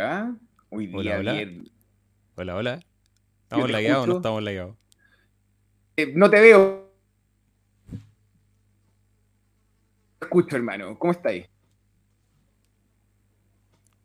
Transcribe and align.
Hola. 0.00 0.34
Hoy 0.70 0.86
día 0.86 0.96
Hola, 0.98 1.18
hola. 1.18 1.32
bien. 1.34 1.70
Hola, 2.36 2.56
hola. 2.56 2.80
¿Estamos 3.42 3.70
lagueados 3.70 4.04
o 4.04 4.06
no 4.06 4.16
estamos 4.16 4.42
lagueados? 4.42 4.76
Eh, 5.94 6.12
no 6.16 6.30
te 6.30 6.40
veo. 6.40 6.90
Te 10.18 10.24
escucho, 10.24 10.56
hermano. 10.56 10.98
¿Cómo 10.98 11.12
estáis? 11.12 11.46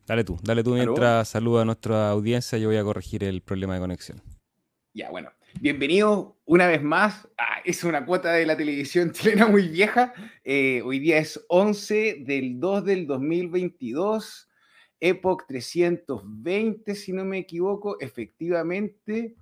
Dale 0.05 0.25
tú, 0.25 0.37
dale 0.43 0.65
tú 0.65 0.73
mientras 0.73 1.29
saluda 1.29 1.61
a 1.61 1.65
nuestra 1.65 2.09
audiencia. 2.09 2.57
Yo 2.57 2.67
voy 2.67 2.77
a 2.77 2.83
corregir 2.83 3.23
el 3.23 3.41
problema 3.41 3.75
de 3.75 3.79
conexión. 3.79 4.21
Ya, 4.93 5.09
bueno. 5.11 5.31
Bienvenidos 5.61 6.33
una 6.43 6.67
vez 6.67 6.83
más. 6.83 7.25
Ah, 7.37 7.61
es 7.63 7.85
una 7.85 8.05
cuota 8.05 8.33
de 8.33 8.45
la 8.45 8.57
televisión 8.57 9.11
chilena 9.13 9.47
muy 9.47 9.69
vieja. 9.69 10.13
Eh, 10.43 10.81
hoy 10.81 10.99
día 10.99 11.19
es 11.19 11.45
11 11.47 12.25
del 12.27 12.59
2 12.59 12.83
del 12.83 13.07
2022. 13.07 14.44
Epoch 15.07 15.45
320, 15.47 16.95
si 16.95 17.13
no 17.13 17.23
me 17.25 17.37
equivoco. 17.37 17.99
Efectivamente, 17.99 19.35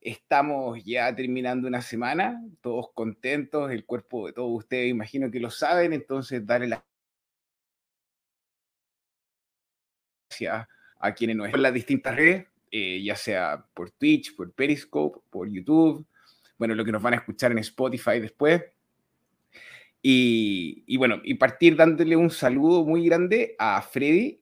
estamos 0.00 0.82
ya 0.82 1.14
terminando 1.14 1.68
una 1.68 1.82
semana. 1.82 2.42
Todos 2.62 2.86
contentos. 2.94 3.70
El 3.70 3.84
cuerpo 3.84 4.28
de 4.28 4.32
todos 4.32 4.50
ustedes, 4.50 4.88
imagino 4.88 5.30
que 5.30 5.38
lo 5.38 5.50
saben. 5.50 5.92
Entonces, 5.92 6.46
darle 6.46 6.68
las 6.68 6.82
gracias 10.30 10.66
a 10.98 11.14
quienes 11.14 11.36
nos 11.36 11.52
en 11.52 11.62
las 11.62 11.74
distintas 11.74 12.16
redes, 12.16 12.46
eh, 12.70 13.02
ya 13.02 13.14
sea 13.14 13.66
por 13.74 13.90
Twitch, 13.90 14.34
por 14.34 14.50
Periscope, 14.54 15.20
por 15.28 15.50
YouTube, 15.50 16.06
bueno, 16.56 16.74
lo 16.74 16.84
que 16.84 16.92
nos 16.92 17.02
van 17.02 17.12
a 17.12 17.16
escuchar 17.16 17.52
en 17.52 17.58
Spotify 17.58 18.20
después. 18.20 18.62
Y, 20.00 20.82
y 20.86 20.96
bueno, 20.96 21.20
y 21.22 21.34
partir 21.34 21.76
dándole 21.76 22.16
un 22.16 22.30
saludo 22.30 22.86
muy 22.86 23.04
grande 23.04 23.54
a 23.58 23.82
Freddy, 23.82 24.39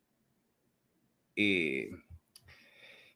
eh, 1.41 1.91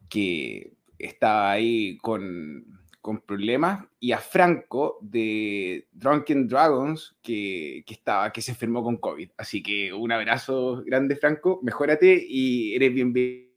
que 0.08 0.74
estaba 0.96 1.50
ahí 1.50 1.98
con, 1.98 2.80
con 3.00 3.20
problemas, 3.20 3.84
y 3.98 4.12
a 4.12 4.18
Franco 4.18 4.98
de 5.00 5.88
Drunken 5.90 6.46
Dragons, 6.46 7.16
que, 7.20 7.82
que, 7.84 7.94
estaba, 7.94 8.32
que 8.32 8.40
se 8.40 8.52
enfermó 8.52 8.84
con 8.84 8.98
COVID. 8.98 9.30
Así 9.36 9.60
que 9.60 9.92
un 9.92 10.12
abrazo 10.12 10.84
grande, 10.86 11.16
Franco, 11.16 11.58
mejórate 11.64 12.24
y 12.28 12.76
eres 12.76 12.94
bienvenido. 12.94 13.50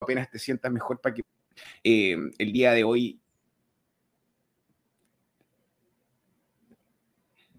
Apenas 0.00 0.30
te 0.30 0.38
sientas 0.38 0.72
mejor 0.72 1.00
para 1.00 1.14
que 1.14 1.22
eh, 1.82 2.16
el 2.38 2.52
día 2.52 2.72
de 2.72 2.84
hoy. 2.84 3.20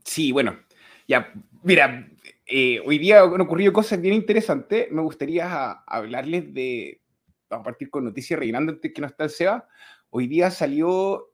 Sí, 0.04 0.32
bueno, 0.32 0.60
ya, 1.08 1.32
mira, 1.64 2.08
eh, 2.48 2.80
hoy 2.86 3.00
día 3.00 3.22
han 3.22 3.42
ocurrido 3.42 3.74
cosas 3.74 4.00
bien 4.00 4.14
interesantes. 4.14 4.92
Me 4.92 5.02
gustaría 5.02 5.48
a, 5.52 5.84
hablarles 5.88 6.54
de. 6.54 7.02
Vamos 7.50 7.64
a 7.64 7.66
partir 7.66 7.90
con 7.90 8.06
noticias 8.06 8.40
rellenando 8.40 8.74
antes 8.74 8.94
que 8.94 9.02
no 9.02 9.08
está 9.08 9.24
el 9.26 9.30
SEBA. 9.32 9.68
Hoy 10.10 10.28
día 10.28 10.52
salió 10.52 11.34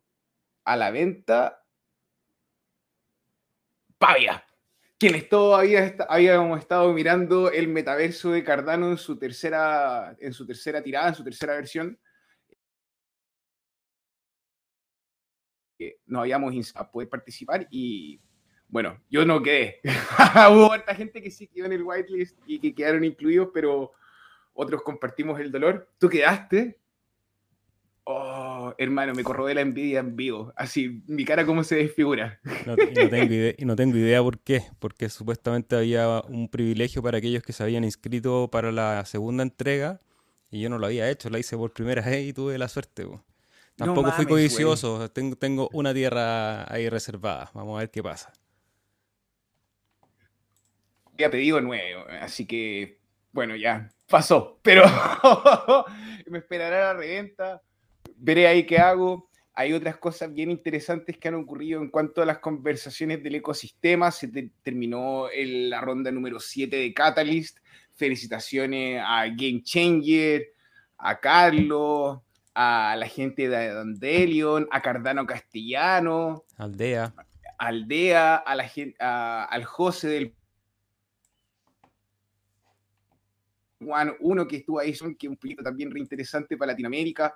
a 0.64 0.76
la 0.78 0.92
venta 0.92 1.64
Pavia. 3.98 4.46
Quienes 4.98 5.30
todavía 5.30 5.96
habíamos 6.10 6.60
estado 6.60 6.94
mirando 6.94 7.52
el 7.52 7.68
metaverso 7.68 8.32
de 8.32 8.44
Cardano 8.44 8.92
en 8.92 8.98
su 8.98 9.18
tercera, 9.18 10.16
en 10.20 10.34
su 10.34 10.46
tercera 10.46 10.82
tirada, 10.82 11.10
en 11.10 11.16
su 11.16 11.24
tercera 11.24 11.56
versión. 11.56 12.00
No 16.06 16.22
habíamos 16.22 16.54
a 16.76 16.92
poder 16.92 17.10
participar 17.10 17.68
y 17.72 18.22
bueno, 18.72 18.98
yo 19.10 19.26
no 19.26 19.44
quedé. 19.44 19.82
Hubo 20.52 20.72
harta 20.72 20.96
gente 20.96 21.22
que 21.22 21.30
sí 21.30 21.48
quedó 21.48 21.66
en 21.66 21.74
el 21.74 21.84
whitelist 21.84 22.40
y 22.48 22.60
que 22.60 22.74
quedaron 22.74 23.04
incluidos, 23.04 23.50
pero 23.54 23.92
otros 24.54 24.82
compartimos 24.82 25.40
el 25.40 25.52
dolor. 25.52 25.90
¿Tú 26.00 26.10
quedaste? 26.10 26.80
Oh, 28.06 28.74
hermano, 28.78 29.14
me 29.14 29.24
corrobe 29.24 29.54
la 29.54 29.62
envidia 29.62 30.00
en 30.00 30.16
vivo. 30.16 30.54
Así, 30.56 31.04
mi 31.06 31.26
cara 31.26 31.46
cómo 31.46 31.64
se 31.64 31.76
desfigura. 31.76 32.40
No, 32.66 32.74
y, 32.74 32.94
no 32.94 33.10
tengo 33.10 33.34
idea, 33.34 33.54
y 33.58 33.66
no 33.66 33.76
tengo 33.76 33.98
idea 33.98 34.24
por 34.24 34.40
qué, 34.40 34.64
porque 34.80 35.10
supuestamente 35.10 35.76
había 35.76 36.22
un 36.22 36.50
privilegio 36.50 37.04
para 37.04 37.18
aquellos 37.18 37.44
que 37.44 37.54
se 37.54 37.64
habían 37.64 37.84
inscrito 37.84 38.50
para 38.50 38.72
la 38.72 39.06
segunda 39.06 39.44
entrega 39.44 40.00
y 40.50 40.62
yo 40.62 40.70
no 40.70 40.78
lo 40.78 40.88
había 40.88 41.10
hecho, 41.10 41.30
la 41.30 41.40
hice 41.40 41.56
por 41.58 41.72
primera 41.74 42.02
vez 42.02 42.26
y 42.26 42.34
tuve 42.34 42.58
la 42.58 42.68
suerte. 42.68 43.06
Po. 43.06 43.24
Tampoco 43.76 44.08
no 44.08 44.14
fui 44.14 44.26
codicioso, 44.26 45.10
tengo, 45.12 45.36
tengo 45.36 45.70
una 45.74 45.94
tierra 45.94 46.72
ahí 46.72 46.90
reservada. 46.90 47.52
Vamos 47.54 47.78
a 47.78 47.80
ver 47.80 47.92
qué 47.92 48.04
pasa. 48.04 48.32
Había 51.22 51.30
pedido 51.30 51.62
nuevo, 51.62 52.04
así 52.20 52.48
que, 52.48 52.98
bueno, 53.32 53.56
ya 53.56 53.92
pasó, 54.10 54.60
pero 54.64 54.84
me 56.26 56.40
esperará 56.40 56.80
la 56.80 56.94
reventa, 56.96 57.62
veré 58.16 58.48
ahí 58.48 58.66
qué 58.66 58.80
hago. 58.80 59.30
Hay 59.54 59.74
otras 59.74 59.98
cosas 59.98 60.34
bien 60.34 60.50
interesantes 60.50 61.20
que 61.20 61.28
han 61.28 61.36
ocurrido 61.36 61.80
en 61.80 61.90
cuanto 61.90 62.24
a 62.24 62.26
las 62.26 62.40
conversaciones 62.40 63.22
del 63.22 63.36
ecosistema. 63.36 64.10
Se 64.10 64.30
te 64.30 64.50
terminó 64.64 65.30
el, 65.30 65.70
la 65.70 65.80
ronda 65.80 66.10
número 66.10 66.40
7 66.40 66.76
de 66.76 66.92
Catalyst. 66.92 67.60
Felicitaciones 67.94 69.00
a 69.06 69.28
Game 69.28 69.62
Changer, 69.62 70.48
a 70.98 71.20
Carlos, 71.20 72.18
a 72.56 72.96
la 72.98 73.08
gente 73.08 73.48
de 73.48 73.74
Dandelion, 73.76 74.68
a 74.72 74.82
Cardano 74.82 75.28
Castellano, 75.28 76.46
Aldea, 76.58 77.14
Aldea, 77.60 78.38
a 78.38 78.56
la 78.56 78.68
gente, 78.68 78.98
a, 79.00 79.44
al 79.44 79.66
José 79.66 80.08
del 80.08 80.34
Juan, 83.84 84.16
uno 84.20 84.48
que 84.48 84.58
estuvo 84.58 84.80
ahí, 84.80 84.92
que 84.92 85.28
es 85.28 85.30
un 85.30 85.38
proyecto 85.38 85.64
también 85.64 85.92
reinteresante 85.92 86.58
para 86.58 86.72
Latinoamérica. 86.72 87.36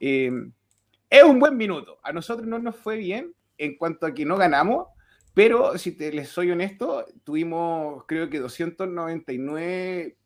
Eh, 0.00 0.30
es 1.08 1.22
un 1.22 1.38
buen 1.38 1.56
minuto. 1.56 1.98
A 2.02 2.12
nosotros 2.12 2.46
no 2.46 2.58
nos 2.58 2.76
fue 2.76 2.96
bien 2.96 3.32
en 3.58 3.76
cuanto 3.76 4.06
a 4.06 4.14
que 4.14 4.24
no 4.24 4.36
ganamos, 4.36 4.88
pero 5.32 5.78
si 5.78 5.92
te, 5.92 6.12
les 6.12 6.28
soy 6.28 6.50
honesto, 6.50 7.04
tuvimos 7.24 8.04
creo 8.06 8.28
que 8.28 8.38
299 8.38 10.16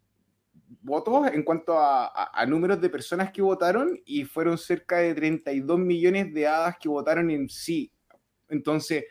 votos 0.82 1.28
en 1.32 1.42
cuanto 1.42 1.78
a, 1.78 2.06
a, 2.06 2.30
a, 2.40 2.46
números 2.46 2.80
de 2.80 2.90
personas 2.90 3.32
que 3.32 3.42
votaron 3.42 4.00
y 4.04 4.24
fueron 4.24 4.58
cerca 4.58 4.98
de 4.98 5.14
32 5.14 5.78
millones 5.78 6.32
de 6.32 6.46
hadas 6.46 6.76
que 6.78 6.88
votaron 6.88 7.30
en 7.30 7.48
sí. 7.48 7.90
Entonces, 8.48 9.04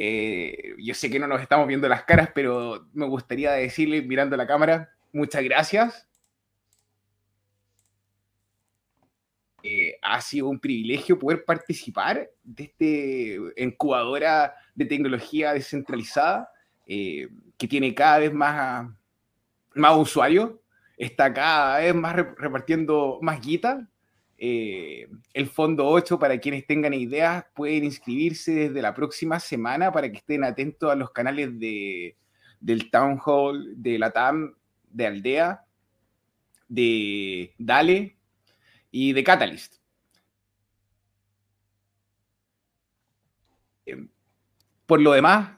eh, 0.00 0.76
yo 0.78 0.94
sé 0.94 1.10
que 1.10 1.18
no 1.18 1.26
nos 1.26 1.42
estamos 1.42 1.66
viendo 1.66 1.88
las 1.88 2.04
caras, 2.04 2.30
pero 2.32 2.86
me 2.92 3.06
gustaría 3.06 3.50
decirle, 3.52 4.00
mirando 4.00 4.36
la 4.36 4.46
cámara, 4.46 4.90
muchas 5.12 5.42
gracias. 5.44 6.08
Eh, 9.62 9.98
ha 10.02 10.20
sido 10.20 10.48
un 10.48 10.60
privilegio 10.60 11.18
poder 11.18 11.44
participar 11.44 12.30
de 12.44 12.64
esta 12.64 13.62
incubadora 13.62 14.54
de 14.74 14.84
tecnología 14.84 15.52
descentralizada 15.52 16.48
eh, 16.86 17.28
que 17.56 17.66
tiene 17.66 17.92
cada 17.92 18.18
vez 18.18 18.32
más, 18.32 18.88
más 19.74 19.96
usuarios, 19.96 20.52
está 20.96 21.32
cada 21.34 21.80
vez 21.80 21.94
más 21.94 22.14
repartiendo 22.14 23.18
más 23.20 23.40
guita. 23.40 23.88
Eh, 24.38 25.08
el 25.34 25.48
Fondo 25.48 25.88
8, 25.88 26.18
para 26.18 26.38
quienes 26.38 26.64
tengan 26.64 26.94
ideas, 26.94 27.44
pueden 27.54 27.84
inscribirse 27.84 28.52
desde 28.52 28.80
la 28.80 28.94
próxima 28.94 29.40
semana 29.40 29.90
para 29.90 30.08
que 30.10 30.18
estén 30.18 30.44
atentos 30.44 30.90
a 30.90 30.94
los 30.94 31.10
canales 31.10 31.58
de, 31.58 32.16
del 32.60 32.90
Town 32.90 33.20
Hall, 33.24 33.74
de 33.76 33.98
la 33.98 34.12
TAM, 34.12 34.54
de 34.98 35.06
Aldea, 35.06 35.64
de 36.66 37.54
Dale 37.56 38.16
y 38.90 39.12
de 39.12 39.22
Catalyst. 39.22 39.76
Por 44.86 45.00
lo 45.00 45.12
demás, 45.12 45.56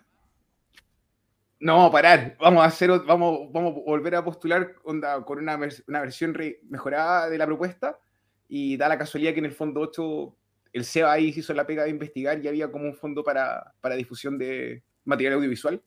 no 1.59 1.75
vamos 1.75 1.89
a 1.89 1.93
parar, 1.93 2.37
vamos 2.39 2.63
a 2.63 2.67
hacer, 2.67 2.91
vamos, 3.07 3.51
vamos 3.51 3.77
a 3.77 3.81
volver 3.81 4.15
a 4.15 4.25
postular 4.25 4.77
onda, 4.85 5.25
con 5.25 5.39
una, 5.39 5.59
una 5.89 6.01
versión 6.01 6.35
re, 6.35 6.61
mejorada 6.69 7.31
de 7.31 7.39
la 7.39 7.47
propuesta 7.47 7.99
y 8.47 8.77
da 8.77 8.89
la 8.89 8.99
casualidad 8.99 9.33
que 9.33 9.39
en 9.39 9.47
el 9.47 9.53
fondo 9.53 9.81
8 9.81 10.37
el 10.75 10.85
SEBA 10.85 11.13
ahí 11.13 11.33
hizo 11.35 11.55
la 11.55 11.67
pega 11.67 11.85
de 11.85 11.91
investigar 11.91 12.45
y 12.45 12.49
había 12.49 12.71
como 12.71 12.85
un 12.85 12.95
fondo 12.95 13.25
para, 13.25 13.73
para 13.81 13.97
difusión 13.97 14.37
de 14.37 14.83
material 15.05 15.35
audiovisual. 15.35 15.83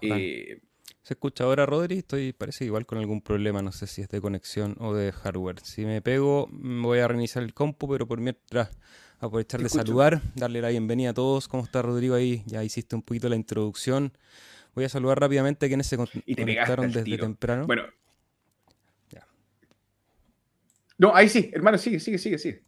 Eh, 0.00 0.60
¿Se 1.06 1.14
escucha 1.14 1.44
ahora, 1.44 1.66
Rodri? 1.66 1.98
Estoy, 1.98 2.32
parece 2.32 2.64
igual 2.64 2.84
con 2.84 2.98
algún 2.98 3.20
problema, 3.20 3.62
no 3.62 3.70
sé 3.70 3.86
si 3.86 4.02
es 4.02 4.08
de 4.08 4.20
conexión 4.20 4.74
o 4.80 4.92
de 4.92 5.12
hardware. 5.12 5.60
Si 5.62 5.84
me 5.84 6.02
pego, 6.02 6.48
voy 6.50 6.98
a 6.98 7.06
reiniciar 7.06 7.44
el 7.44 7.54
compu, 7.54 7.88
pero 7.88 8.08
por 8.08 8.20
mientras 8.20 8.70
aprovechar 9.20 9.62
de 9.62 9.68
saludar, 9.68 10.20
darle 10.34 10.60
la 10.60 10.70
bienvenida 10.70 11.10
a 11.10 11.14
todos. 11.14 11.46
¿Cómo 11.46 11.62
está 11.62 11.80
Rodrigo 11.80 12.16
ahí? 12.16 12.42
Ya 12.46 12.64
hiciste 12.64 12.96
un 12.96 13.02
poquito 13.02 13.28
la 13.28 13.36
introducción. 13.36 14.18
Voy 14.74 14.84
a 14.84 14.88
saludar 14.88 15.20
rápidamente 15.20 15.66
a 15.66 15.68
quienes 15.68 15.86
se 15.86 15.96
con 15.96 16.08
y 16.12 16.34
te 16.34 16.42
conectaron 16.42 16.88
desde 16.88 17.04
tiro. 17.04 17.24
temprano. 17.24 17.68
Bueno. 17.68 17.84
Ya. 19.10 19.28
No, 20.98 21.14
ahí 21.14 21.28
sí, 21.28 21.52
hermano, 21.52 21.78
sigue, 21.78 22.00
sigue, 22.00 22.18
sigue, 22.18 22.36
sigue. 22.36 22.64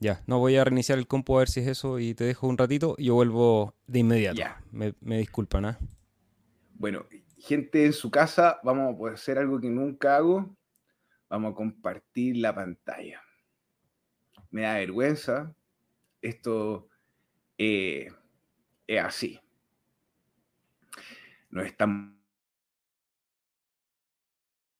Ya, 0.00 0.22
no 0.26 0.38
voy 0.38 0.56
a 0.56 0.64
reiniciar 0.64 0.96
el 0.96 1.06
compu 1.06 1.36
a 1.36 1.40
ver 1.40 1.50
si 1.50 1.60
es 1.60 1.66
eso 1.66 1.98
y 1.98 2.14
te 2.14 2.24
dejo 2.24 2.46
un 2.46 2.56
ratito 2.56 2.94
y 2.96 3.04
yo 3.04 3.14
vuelvo 3.14 3.74
de 3.86 3.98
inmediato. 3.98 4.38
Ya. 4.38 4.62
Me, 4.72 4.94
me 5.02 5.18
disculpan, 5.18 5.66
¿ah? 5.66 5.78
Bueno, 6.78 7.08
gente 7.38 7.86
en 7.86 7.92
su 7.92 8.08
casa, 8.08 8.60
vamos 8.62 8.96
a 9.10 9.14
hacer 9.14 9.36
algo 9.36 9.60
que 9.60 9.68
nunca 9.68 10.16
hago. 10.16 10.56
Vamos 11.28 11.52
a 11.52 11.56
compartir 11.56 12.36
la 12.36 12.54
pantalla. 12.54 13.20
Me 14.52 14.62
da 14.62 14.74
vergüenza. 14.74 15.52
Esto 16.22 16.88
eh, 17.58 18.12
es 18.86 19.04
así. 19.04 19.40
Nos 21.50 21.66
estamos 21.66 22.14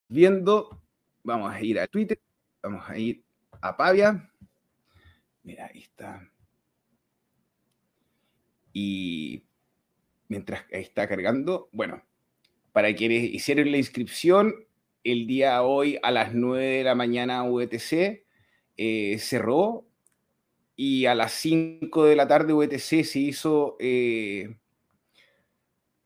viendo. 0.07 0.81
Vamos 1.25 1.53
a 1.53 1.61
ir 1.61 1.81
a 1.81 1.89
Twitter. 1.89 2.21
Vamos 2.63 2.89
a 2.89 2.97
ir 2.97 3.25
a 3.61 3.77
Pavia. 3.77 4.33
Mira, 5.43 5.67
ahí 5.67 5.81
está. 5.81 6.31
Y 8.73 9.48
mientras 10.29 10.65
está 10.71 11.09
cargando, 11.09 11.69
bueno, 11.73 12.03
para 12.73 12.95
quienes 12.95 13.25
hicieron 13.25 13.71
la 13.71 13.79
inscripción, 13.79 14.55
el 15.05 15.27
día 15.27 15.63
hoy 15.63 15.99
a 16.03 16.11
las 16.11 16.35
9 16.35 16.65
de 16.65 16.85
la 16.85 16.95
mañana 16.95 17.43
VTC 17.45 18.25
eh, 18.77 19.19
cerró 19.19 19.87
y 20.77 21.07
a 21.07 21.15
las 21.15 21.33
5 21.33 22.05
de 22.05 22.17
la 22.17 22.29
tarde 22.29 22.53
VTC 22.53 23.05
se 23.05 23.19
hizo 23.19 23.77
eh, 23.81 24.57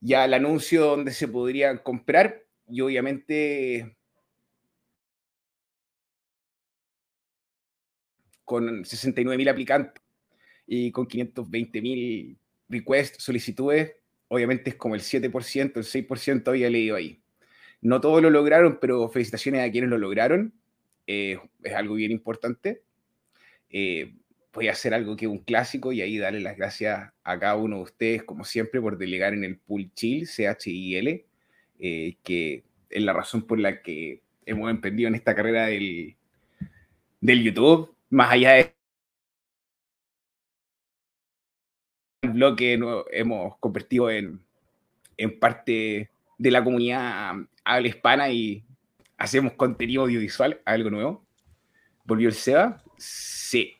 ya 0.00 0.24
el 0.24 0.34
anuncio 0.34 0.86
donde 0.86 1.12
se 1.12 1.28
podrían 1.28 1.78
comprar 1.78 2.44
y 2.68 2.80
obviamente 2.80 3.96
con 8.44 8.84
69.000 8.84 9.50
aplicantes 9.50 10.02
y 10.66 10.90
con 10.90 11.06
520.000 11.06 12.36
requests, 12.68 13.22
solicitudes, 13.22 13.96
obviamente 14.32 14.70
es 14.70 14.76
como 14.76 14.94
el 14.94 15.02
7%, 15.02 15.76
el 15.76 15.84
6% 15.84 16.48
había 16.48 16.70
leído 16.70 16.96
ahí. 16.96 17.20
No 17.82 18.00
todos 18.00 18.22
lo 18.22 18.30
lograron, 18.30 18.78
pero 18.80 19.10
felicitaciones 19.10 19.60
a 19.60 19.70
quienes 19.70 19.90
lo 19.90 19.98
lograron. 19.98 20.54
Eh, 21.06 21.38
es 21.62 21.74
algo 21.74 21.96
bien 21.96 22.12
importante. 22.12 22.82
Eh, 23.68 24.14
voy 24.54 24.68
a 24.68 24.72
hacer 24.72 24.94
algo 24.94 25.16
que 25.16 25.26
es 25.26 25.30
un 25.30 25.40
clásico 25.40 25.92
y 25.92 26.00
ahí 26.00 26.16
darle 26.16 26.40
las 26.40 26.56
gracias 26.56 27.12
a 27.22 27.38
cada 27.38 27.56
uno 27.56 27.76
de 27.76 27.82
ustedes, 27.82 28.22
como 28.22 28.44
siempre, 28.44 28.80
por 28.80 28.96
delegar 28.96 29.34
en 29.34 29.44
el 29.44 29.58
pool 29.58 29.92
chill, 29.92 30.26
C-H-I-L, 30.26 31.26
eh, 31.80 32.16
que 32.22 32.64
es 32.88 33.02
la 33.02 33.12
razón 33.12 33.42
por 33.42 33.58
la 33.58 33.82
que 33.82 34.22
hemos 34.46 34.70
emprendido 34.70 35.08
en 35.08 35.14
esta 35.14 35.34
carrera 35.34 35.66
del, 35.66 36.16
del 37.20 37.42
YouTube, 37.42 37.94
más 38.08 38.32
allá 38.32 38.52
de 38.52 38.72
blog 42.22 42.56
que 42.56 42.78
hemos 43.12 43.56
convertido 43.58 44.10
en, 44.10 44.40
en 45.16 45.38
parte 45.38 46.10
de 46.38 46.50
la 46.50 46.62
comunidad 46.62 47.34
habla 47.64 47.88
hispana 47.88 48.30
y 48.30 48.64
hacemos 49.18 49.52
contenido 49.54 50.02
audiovisual, 50.02 50.60
algo 50.64 50.90
nuevo. 50.90 51.24
¿Volvió 52.04 52.28
el 52.28 52.34
Seba? 52.34 52.82
Sí, 52.96 53.74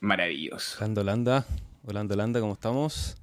maravilloso. 0.00 0.78
Holanda, 0.78 1.00
Holanda, 1.02 1.46
Holanda, 1.84 2.14
Holanda, 2.14 2.40
¿cómo 2.40 2.52
estamos? 2.54 3.16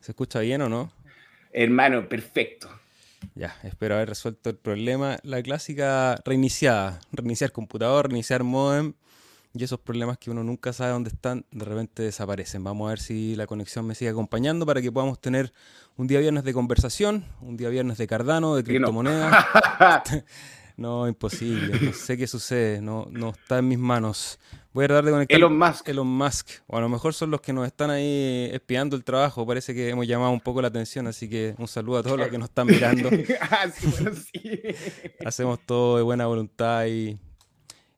¿Se 0.00 0.12
escucha 0.12 0.40
bien 0.40 0.62
o 0.62 0.68
no? 0.68 0.92
Hermano, 1.52 2.08
perfecto. 2.08 2.68
Ya, 3.34 3.56
espero 3.64 3.96
haber 3.96 4.10
resuelto 4.10 4.50
el 4.50 4.56
problema. 4.56 5.18
La 5.22 5.42
clásica 5.42 6.20
reiniciada, 6.24 7.00
reiniciar 7.12 7.52
computador, 7.52 8.08
reiniciar 8.08 8.44
modem 8.44 8.94
y 9.54 9.64
esos 9.64 9.80
problemas 9.80 10.18
que 10.18 10.30
uno 10.30 10.44
nunca 10.44 10.72
sabe 10.72 10.92
dónde 10.92 11.10
están, 11.10 11.44
de 11.50 11.64
repente 11.64 12.02
desaparecen. 12.02 12.62
Vamos 12.64 12.86
a 12.86 12.90
ver 12.90 13.00
si 13.00 13.34
la 13.36 13.46
conexión 13.46 13.86
me 13.86 13.94
sigue 13.94 14.10
acompañando 14.10 14.66
para 14.66 14.80
que 14.82 14.92
podamos 14.92 15.20
tener 15.20 15.52
un 15.96 16.06
día 16.06 16.20
viernes 16.20 16.44
de 16.44 16.52
conversación, 16.52 17.24
un 17.40 17.56
día 17.56 17.68
viernes 17.68 17.98
de 17.98 18.06
Cardano, 18.06 18.54
de 18.54 18.64
criptomonedas. 18.64 19.34
No? 20.78 21.08
imposible. 21.08 21.76
No 21.80 21.92
sé 21.92 22.16
qué 22.16 22.28
sucede. 22.28 22.80
No, 22.80 23.08
no 23.10 23.30
está 23.30 23.58
en 23.58 23.66
mis 23.66 23.78
manos. 23.80 24.38
Voy 24.72 24.84
a 24.84 24.88
tratar 24.88 25.04
de 25.06 25.10
conectar. 25.10 25.36
Elon 25.36 25.58
Musk. 25.58 25.88
Elon 25.88 26.06
Musk. 26.06 26.48
O 26.68 26.76
a 26.76 26.80
lo 26.80 26.88
mejor 26.88 27.14
son 27.14 27.32
los 27.32 27.40
que 27.40 27.52
nos 27.52 27.66
están 27.66 27.90
ahí 27.90 28.48
espiando 28.52 28.94
el 28.94 29.02
trabajo. 29.02 29.44
Parece 29.44 29.74
que 29.74 29.88
hemos 29.88 30.06
llamado 30.06 30.30
un 30.30 30.40
poco 30.40 30.62
la 30.62 30.68
atención. 30.68 31.08
Así 31.08 31.28
que 31.28 31.56
un 31.58 31.66
saludo 31.66 31.98
a 31.98 32.02
todos 32.04 32.16
los 32.16 32.28
que 32.28 32.38
nos 32.38 32.50
están 32.50 32.68
mirando. 32.68 33.10
ah, 33.50 33.66
sí, 33.74 33.88
bueno, 33.88 34.12
sí. 34.14 34.60
Hacemos 35.26 35.58
todo 35.66 35.96
de 35.96 36.04
buena 36.04 36.26
voluntad 36.26 36.86
y 36.86 37.18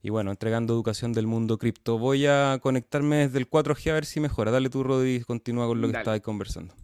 y 0.02 0.10
bueno, 0.10 0.30
entregando 0.30 0.72
educación 0.72 1.12
del 1.12 1.26
mundo 1.26 1.58
cripto. 1.58 1.98
Voy 1.98 2.26
a 2.26 2.58
conectarme 2.62 3.16
desde 3.16 3.38
el 3.38 3.48
4G 3.48 3.90
a 3.90 3.94
ver 3.94 4.06
si 4.06 4.20
mejora. 4.20 4.50
Dale 4.50 4.70
tú, 4.70 4.82
Rodri, 4.82 5.20
continúa 5.20 5.66
con 5.66 5.80
lo 5.80 5.90
que 5.90 5.98
estabas 5.98 6.20
conversando. 6.20 6.74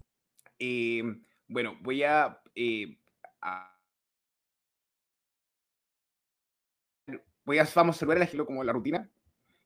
Eh, 0.58 1.02
bueno, 1.48 1.76
voy 1.80 2.02
a, 2.02 2.40
eh, 2.54 2.98
voy 7.44 7.58
a, 7.58 7.68
vamos 7.74 7.96
a 7.96 7.98
saludar 8.00 8.22
a 8.22 8.28
la 8.30 8.44
como 8.44 8.62
la 8.62 8.72
rutina. 8.72 9.10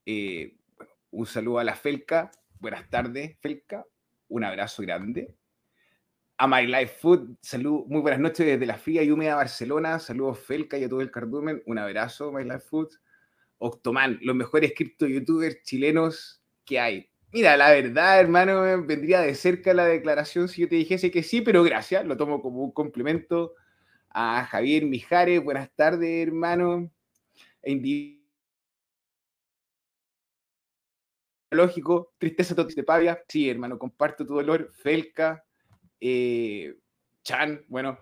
Eh, 0.07 0.57
un 1.11 1.27
saludo 1.27 1.59
a 1.59 1.65
la 1.65 1.75
Felca. 1.75 2.31
Buenas 2.61 2.89
tardes, 2.89 3.37
Felca. 3.41 3.85
Un 4.29 4.45
abrazo 4.45 4.83
grande. 4.83 5.35
A 6.39 6.47
My 6.47 6.67
Life 6.67 6.99
Food, 7.01 7.37
salud, 7.43 7.85
muy 7.87 8.01
buenas 8.01 8.21
noches 8.21 8.47
desde 8.47 8.65
la 8.65 8.79
fría 8.79 9.03
y 9.03 9.11
húmeda 9.11 9.35
Barcelona. 9.35 9.99
Saludos, 9.99 10.39
Felca 10.39 10.79
y 10.79 10.85
a 10.85 10.89
todo 10.89 11.01
el 11.01 11.11
cardumen. 11.11 11.63
Un 11.67 11.79
abrazo, 11.79 12.33
My 12.33 12.45
Life 12.45 12.61
Food. 12.61 12.89
Octoman, 13.61 14.19
los 14.23 14.35
mejores 14.35 14.73
cripto 14.75 15.07
youtubers 15.07 15.63
chilenos 15.63 16.43
que 16.65 16.81
hay. 16.81 17.11
Mira, 17.33 17.57
la 17.57 17.71
verdad, 17.71 18.19
hermano, 18.19 18.63
vendría 18.85 19.21
de 19.21 19.35
cerca 19.35 19.73
la 19.73 19.85
declaración 19.87 20.49
si 20.49 20.63
yo 20.63 20.69
te 20.69 20.75
dijese 20.77 21.13
que 21.13 21.23
sí, 21.23 21.43
pero 21.43 21.63
gracias, 21.63 22.05
lo 22.05 22.17
tomo 22.17 22.43
como 22.43 22.65
un 22.65 22.73
complemento 22.73 23.55
a 24.09 24.45
Javier 24.47 24.85
Mijares. 24.87 25.45
Buenas 25.45 25.71
tardes, 25.77 26.27
hermano. 26.27 26.91
Lógico, 31.53 32.15
tristeza 32.19 32.55
totis 32.55 32.77
de 32.77 32.83
Pavia. 32.83 33.23
Sí, 33.29 33.49
hermano, 33.49 33.79
comparto 33.79 34.25
tu 34.27 34.35
dolor. 34.35 34.73
Felca, 34.73 35.45
eh, 36.01 36.77
Chan, 37.23 37.65
bueno, 37.69 37.99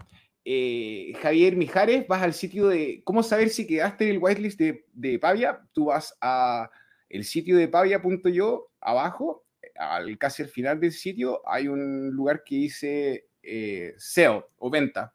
eh, 0.51 1.13
Javier 1.21 1.57
Mijares, 1.57 2.09
vas 2.09 2.23
al 2.23 2.33
sitio 2.33 2.69
de 2.69 3.03
cómo 3.05 3.23
saber 3.23 3.51
si 3.51 3.67
quedaste 3.67 4.05
en 4.05 4.13
el 4.13 4.19
whitelist 4.19 4.59
de, 4.59 5.19
Pavia. 5.19 5.61
Tú 5.75 5.85
vas 5.87 6.17
a 6.23 6.71
el 7.11 7.25
sitio 7.25 7.59
de 7.59 7.69
pavia.yo, 7.69 8.71
abajo, 8.81 9.45
al, 9.77 10.17
casi 10.17 10.43
al 10.43 10.49
final 10.49 10.81
del 10.81 10.93
sitio, 10.93 11.43
hay 11.47 11.69
un 11.69 12.13
lugar 12.13 12.45
que 12.45 12.55
dice 12.55 13.27
eh, 13.43 13.93
SEO 13.99 14.49
o 14.57 14.71
venta 14.71 15.13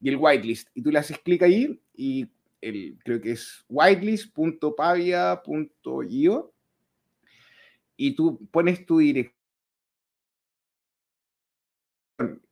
y 0.00 0.08
el 0.08 0.18
whitelist. 0.18 0.68
Y 0.72 0.82
tú 0.82 0.92
le 0.92 1.00
haces 1.00 1.18
clic 1.18 1.42
ahí 1.42 1.80
y 1.92 2.28
el, 2.60 2.96
creo 3.04 3.20
que 3.20 3.32
es 3.32 3.64
whitelist.pavia.io 3.68 6.52
y 7.96 8.14
tú 8.14 8.46
pones 8.52 8.86
tu 8.86 8.98
dirección 8.98 9.35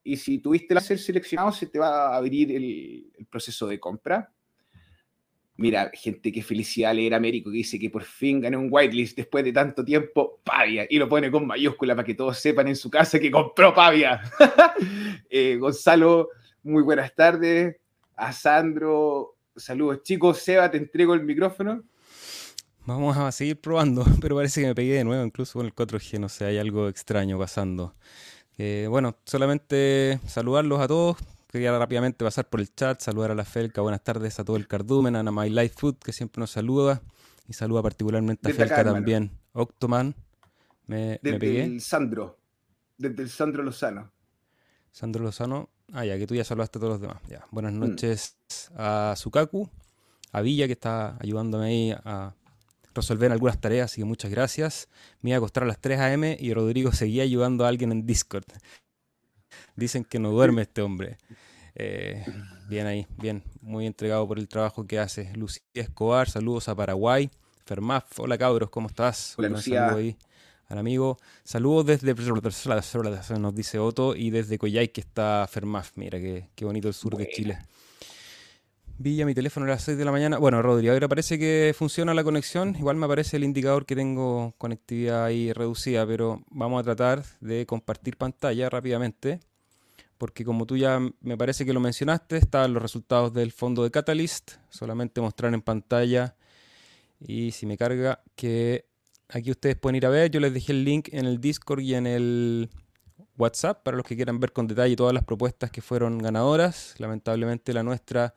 y 0.04 0.18
si 0.18 0.38
tuviste 0.38 0.74
el 0.74 0.80
ser 0.80 0.98
seleccionado, 0.98 1.50
se 1.50 1.66
te 1.66 1.78
va 1.78 2.08
a 2.08 2.16
abrir 2.16 2.52
el, 2.52 3.26
proceso 3.30 3.66
de 3.66 3.80
compra. 3.80 4.30
Mira, 5.56 5.90
gente, 5.94 6.30
qué 6.30 6.42
felicidad 6.42 6.94
leer 6.94 7.14
a 7.14 7.16
Américo 7.16 7.50
que 7.50 7.56
dice 7.56 7.78
que 7.78 7.88
por 7.88 8.02
fin 8.02 8.40
gané 8.40 8.56
un 8.56 8.68
whitelist 8.70 9.16
después 9.16 9.44
de 9.44 9.52
tanto 9.52 9.84
tiempo, 9.84 10.40
Pavia, 10.44 10.86
y 10.90 10.98
lo 10.98 11.08
pone 11.08 11.30
con 11.30 11.46
mayúscula 11.46 11.94
para 11.94 12.04
que 12.04 12.14
todos 12.14 12.38
sepan 12.38 12.68
en 12.68 12.76
su 12.76 12.90
casa 12.90 13.18
que 13.18 13.30
compró 13.30 13.74
Pavia. 13.74 14.20
Eh, 15.36 15.56
Gonzalo, 15.56 16.28
muy 16.62 16.84
buenas 16.84 17.12
tardes. 17.12 17.76
A 18.14 18.32
Sandro, 18.32 19.36
saludos 19.56 20.04
chicos. 20.04 20.38
Seba, 20.38 20.70
te 20.70 20.76
entrego 20.76 21.12
el 21.14 21.24
micrófono. 21.24 21.82
Vamos 22.86 23.16
a 23.16 23.32
seguir 23.32 23.60
probando, 23.60 24.04
pero 24.20 24.36
parece 24.36 24.60
que 24.60 24.68
me 24.68 24.74
pegué 24.74 24.94
de 24.94 25.04
nuevo, 25.04 25.24
incluso 25.24 25.58
con 25.58 25.66
el 25.66 25.74
4G, 25.74 26.20
no 26.20 26.28
sé, 26.28 26.44
hay 26.44 26.58
algo 26.58 26.88
extraño 26.88 27.36
pasando. 27.36 27.94
Eh, 28.58 28.86
bueno, 28.88 29.16
solamente 29.24 30.20
saludarlos 30.26 30.80
a 30.80 30.88
todos. 30.88 31.16
Quería 31.48 31.76
rápidamente 31.76 32.24
pasar 32.24 32.48
por 32.48 32.60
el 32.60 32.72
chat, 32.74 33.00
saludar 33.00 33.30
a 33.30 33.34
la 33.34 33.44
Felca, 33.44 33.80
buenas 33.80 34.02
tardes 34.02 34.38
a 34.40 34.44
todo 34.44 34.56
el 34.56 34.66
cardumen, 34.66 35.14
a 35.16 35.22
My 35.22 35.48
Life 35.48 35.74
Food, 35.76 35.96
que 35.98 36.12
siempre 36.12 36.40
nos 36.40 36.50
saluda, 36.50 37.00
y 37.46 37.52
saluda 37.52 37.82
particularmente 37.82 38.50
a 38.50 38.54
Felca 38.54 38.82
también. 38.82 39.30
Octoman, 39.52 40.16
me, 40.86 41.20
Desde 41.22 41.64
el 41.64 41.80
Sandro, 41.80 42.38
desde 42.98 43.22
el 43.22 43.30
Sandro 43.30 43.62
Lozano. 43.62 44.10
Sandro 44.90 45.22
Lozano, 45.22 45.70
ah, 45.92 46.04
ya, 46.04 46.18
que 46.18 46.26
tú 46.26 46.34
ya 46.34 46.44
saludaste 46.44 46.78
a 46.78 46.80
todos 46.80 46.94
los 46.94 47.00
demás. 47.00 47.22
Ya. 47.28 47.46
Buenas 47.50 47.72
mm. 47.72 47.78
noches 47.78 48.36
a 48.76 49.14
Sukaku, 49.16 49.68
a 50.32 50.40
Villa, 50.40 50.66
que 50.66 50.72
está 50.72 51.16
ayudándome 51.20 51.66
ahí 51.66 51.94
a 52.04 52.34
resolver 52.94 53.32
algunas 53.32 53.60
tareas, 53.60 53.90
así 53.90 54.00
que 54.00 54.04
muchas 54.04 54.30
gracias. 54.30 54.88
Me 55.20 55.30
iba 55.30 55.36
a 55.36 55.38
acostar 55.38 55.64
a 55.64 55.66
las 55.66 55.80
3 55.80 55.98
a.m. 56.00 56.36
y 56.40 56.52
Rodrigo 56.54 56.92
seguía 56.92 57.22
ayudando 57.22 57.64
a 57.64 57.68
alguien 57.68 57.92
en 57.92 58.06
Discord. 58.06 58.44
Dicen 59.76 60.04
que 60.04 60.18
no 60.18 60.30
duerme 60.30 60.62
este 60.62 60.82
hombre. 60.82 61.18
Eh, 61.74 62.24
bien 62.68 62.86
ahí, 62.86 63.06
bien, 63.16 63.42
muy 63.60 63.86
entregado 63.86 64.26
por 64.28 64.38
el 64.38 64.48
trabajo 64.48 64.86
que 64.86 64.98
hace. 64.98 65.32
Lucía 65.34 65.62
Escobar, 65.74 66.28
saludos 66.28 66.68
a 66.68 66.74
Paraguay. 66.74 67.30
Fermaf, 67.64 68.20
hola 68.20 68.36
cabros, 68.38 68.70
¿cómo 68.70 68.88
estás? 68.88 69.34
Hola 69.38 69.48
Lucía. 69.48 69.88
ahí 69.88 70.16
al 70.68 70.78
amigo. 70.78 71.18
Saludos 71.44 71.86
desde 71.86 72.14
nos 73.38 73.54
dice 73.54 73.78
Otto 73.78 74.14
y 74.14 74.30
desde 74.30 74.58
Coyay 74.58 74.88
que 74.88 75.00
está 75.00 75.46
Fermaf. 75.50 75.92
Mira 75.96 76.18
qué, 76.18 76.48
qué 76.54 76.64
bonito 76.64 76.88
el 76.88 76.94
sur 76.94 77.16
de 77.16 77.28
Chile. 77.28 77.58
Villa, 78.96 79.26
mi 79.26 79.34
teléfono 79.34 79.66
a 79.66 79.70
las 79.70 79.82
6 79.82 79.98
de 79.98 80.04
la 80.04 80.12
mañana. 80.12 80.38
Bueno, 80.38 80.62
Rodri, 80.62 80.88
ahora 80.88 81.08
parece 81.08 81.36
que 81.36 81.74
funciona 81.76 82.14
la 82.14 82.22
conexión. 82.22 82.76
Igual 82.76 82.94
me 82.96 83.06
aparece 83.06 83.36
el 83.36 83.42
indicador 83.42 83.86
que 83.86 83.96
tengo 83.96 84.54
conectividad 84.56 85.24
ahí 85.24 85.52
reducida, 85.52 86.06
pero 86.06 86.44
vamos 86.48 86.80
a 86.80 86.84
tratar 86.84 87.24
de 87.40 87.66
compartir 87.66 88.16
pantalla 88.16 88.70
rápidamente. 88.70 89.40
Porque 90.16 90.44
como 90.44 90.64
tú 90.64 90.76
ya 90.76 91.00
me 91.20 91.36
parece 91.36 91.66
que 91.66 91.72
lo 91.72 91.80
mencionaste, 91.80 92.36
están 92.36 92.72
los 92.72 92.80
resultados 92.80 93.34
del 93.34 93.50
fondo 93.50 93.82
de 93.82 93.90
Catalyst. 93.90 94.52
Solamente 94.70 95.20
mostrar 95.20 95.52
en 95.52 95.62
pantalla. 95.62 96.36
Y 97.18 97.50
si 97.50 97.66
me 97.66 97.76
carga, 97.76 98.22
que 98.36 98.86
aquí 99.28 99.50
ustedes 99.50 99.74
pueden 99.74 99.96
ir 99.96 100.06
a 100.06 100.10
ver. 100.10 100.30
Yo 100.30 100.38
les 100.38 100.54
dejé 100.54 100.70
el 100.70 100.84
link 100.84 101.08
en 101.10 101.26
el 101.26 101.40
Discord 101.40 101.80
y 101.80 101.96
en 101.96 102.06
el 102.06 102.70
WhatsApp 103.36 103.82
para 103.82 103.96
los 103.96 104.06
que 104.06 104.14
quieran 104.14 104.38
ver 104.38 104.52
con 104.52 104.68
detalle 104.68 104.94
todas 104.94 105.12
las 105.12 105.24
propuestas 105.24 105.72
que 105.72 105.82
fueron 105.82 106.18
ganadoras. 106.18 106.94
Lamentablemente 106.98 107.72
la 107.72 107.82
nuestra 107.82 108.34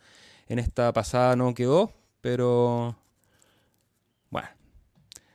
en 0.47 0.59
esta 0.59 0.93
pasada 0.93 1.35
no 1.35 1.53
quedó, 1.53 1.91
pero 2.21 2.95
bueno, 4.29 4.47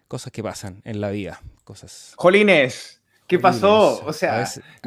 cosas 0.08 0.32
que 0.32 0.42
pasan 0.42 0.80
en 0.84 1.00
la 1.00 1.10
vida, 1.10 1.40
cosas. 1.64 2.14
Jolines, 2.16 3.02
¿qué 3.26 3.38
pasó? 3.38 4.04
O 4.04 4.12
sea, 4.12 4.36
a 4.36 4.38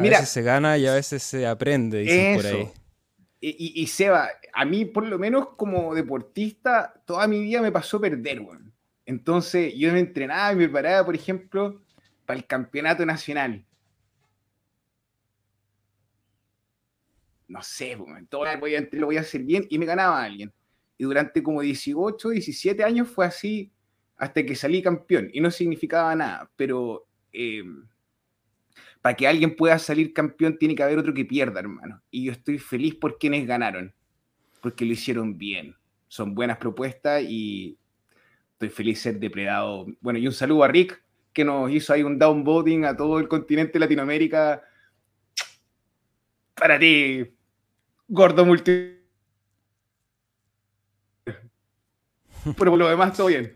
veces, 0.01 0.29
se 0.29 0.41
gana 0.41 0.77
y 0.77 0.87
a 0.87 0.93
veces 0.93 1.23
se 1.23 1.45
aprende, 1.47 1.99
dicen 1.99 2.35
por 2.35 2.45
ahí. 2.45 2.71
Y, 3.41 3.79
y, 3.81 3.87
Seba, 3.87 4.29
a 4.53 4.65
mí 4.65 4.85
por 4.85 5.05
lo 5.05 5.19
menos 5.19 5.49
como 5.55 5.93
deportista, 5.93 6.99
toda 7.05 7.27
mi 7.27 7.41
vida 7.41 7.61
me 7.61 7.71
pasó 7.71 8.01
perder, 8.01 8.39
weón. 8.39 8.73
Entonces 9.05 9.73
yo 9.75 9.93
me 9.93 9.99
entrenaba 9.99 10.53
y 10.53 10.55
me 10.55 10.63
preparaba, 10.63 11.05
por 11.05 11.13
ejemplo, 11.13 11.79
para 12.25 12.39
el 12.39 12.47
campeonato 12.47 13.05
nacional. 13.05 13.63
No 17.47 17.61
sé, 17.61 17.97
todo 18.29 18.45
voy 18.59 18.75
a, 18.75 18.87
lo 18.91 19.07
voy 19.07 19.17
a 19.17 19.21
hacer 19.21 19.43
bien 19.43 19.65
y 19.69 19.77
me 19.77 19.85
ganaba 19.85 20.23
alguien. 20.23 20.51
Y 20.97 21.03
durante 21.03 21.43
como 21.43 21.61
18, 21.61 22.29
17 22.29 22.83
años 22.83 23.09
fue 23.09 23.25
así 23.25 23.71
hasta 24.17 24.45
que 24.45 24.55
salí 24.55 24.81
campeón 24.81 25.29
y 25.33 25.41
no 25.41 25.51
significaba 25.51 26.15
nada, 26.15 26.49
pero 26.55 27.05
em, 27.33 27.85
para 29.01 29.15
que 29.15 29.27
alguien 29.27 29.55
pueda 29.55 29.77
salir 29.77 30.13
campeón 30.13 30.57
tiene 30.57 30.73
que 30.73 30.83
haber 30.83 30.97
otro 30.97 31.13
que 31.13 31.25
pierda, 31.25 31.59
hermano. 31.59 32.01
Y 32.09 32.25
yo 32.25 32.31
estoy 32.31 32.57
feliz 32.57 32.95
por 32.95 33.17
quienes 33.17 33.45
ganaron, 33.45 33.93
porque 34.61 34.85
lo 34.85 34.93
hicieron 34.93 35.37
bien. 35.37 35.75
Son 36.07 36.33
buenas 36.33 36.57
propuestas 36.57 37.23
y 37.23 37.77
estoy 38.53 38.69
feliz 38.69 38.97
de 38.97 39.11
ser 39.11 39.19
depredado. 39.19 39.85
Bueno, 39.99 40.17
y 40.17 40.27
un 40.27 40.33
saludo 40.33 40.63
a 40.63 40.69
Rick, 40.69 41.03
que 41.33 41.43
nos 41.43 41.69
hizo 41.69 41.91
ahí 41.93 42.03
un 42.03 42.17
downvoting 42.17 42.85
a 42.85 42.95
todo 42.95 43.19
el 43.19 43.27
continente 43.27 43.77
Latinoamérica. 43.77 44.63
Para 46.55 46.79
ti, 46.79 47.34
gordo 48.07 48.45
multi. 48.45 49.01
Pero 52.43 52.71
por 52.71 52.77
lo 52.77 52.87
demás, 52.87 53.17
todo 53.17 53.27
bien. 53.27 53.51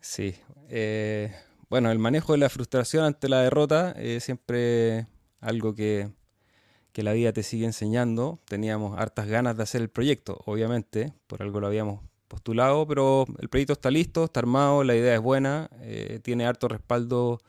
Sí. 0.00 0.36
Eh, 0.68 1.34
bueno, 1.68 1.90
el 1.90 1.98
manejo 1.98 2.32
de 2.32 2.38
la 2.38 2.48
frustración 2.48 3.04
ante 3.04 3.28
la 3.28 3.40
derrota 3.40 3.90
es 3.92 4.22
siempre 4.22 5.06
algo 5.40 5.74
que, 5.74 6.12
que 6.92 7.02
la 7.02 7.12
vida 7.12 7.32
te 7.32 7.42
sigue 7.42 7.66
enseñando. 7.66 8.40
Teníamos 8.44 8.96
hartas 8.98 9.26
ganas 9.26 9.56
de 9.56 9.64
hacer 9.64 9.82
el 9.82 9.88
proyecto, 9.88 10.40
obviamente, 10.46 11.12
por 11.26 11.42
algo 11.42 11.58
lo 11.58 11.66
habíamos 11.66 12.00
postulado, 12.28 12.86
pero 12.86 13.24
el 13.38 13.48
proyecto 13.48 13.72
está 13.72 13.90
listo, 13.90 14.24
está 14.24 14.40
armado, 14.40 14.84
la 14.84 14.94
idea 14.94 15.14
es 15.14 15.20
buena, 15.20 15.68
eh, 15.80 16.20
tiene 16.22 16.46
harto 16.46 16.68
respaldo 16.68 17.40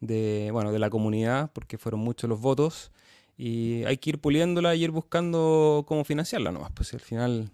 de, 0.00 0.50
bueno, 0.52 0.72
de 0.72 0.78
la 0.78 0.90
comunidad, 0.90 1.50
porque 1.54 1.78
fueron 1.78 2.00
muchos 2.00 2.28
los 2.28 2.40
votos. 2.40 2.90
Y 3.36 3.84
hay 3.84 3.98
que 3.98 4.10
ir 4.10 4.20
puliéndola 4.20 4.74
y 4.74 4.84
ir 4.84 4.90
buscando 4.90 5.84
cómo 5.86 6.04
financiarla 6.04 6.52
nomás. 6.52 6.70
Pues 6.72 6.94
al 6.94 7.00
final 7.00 7.50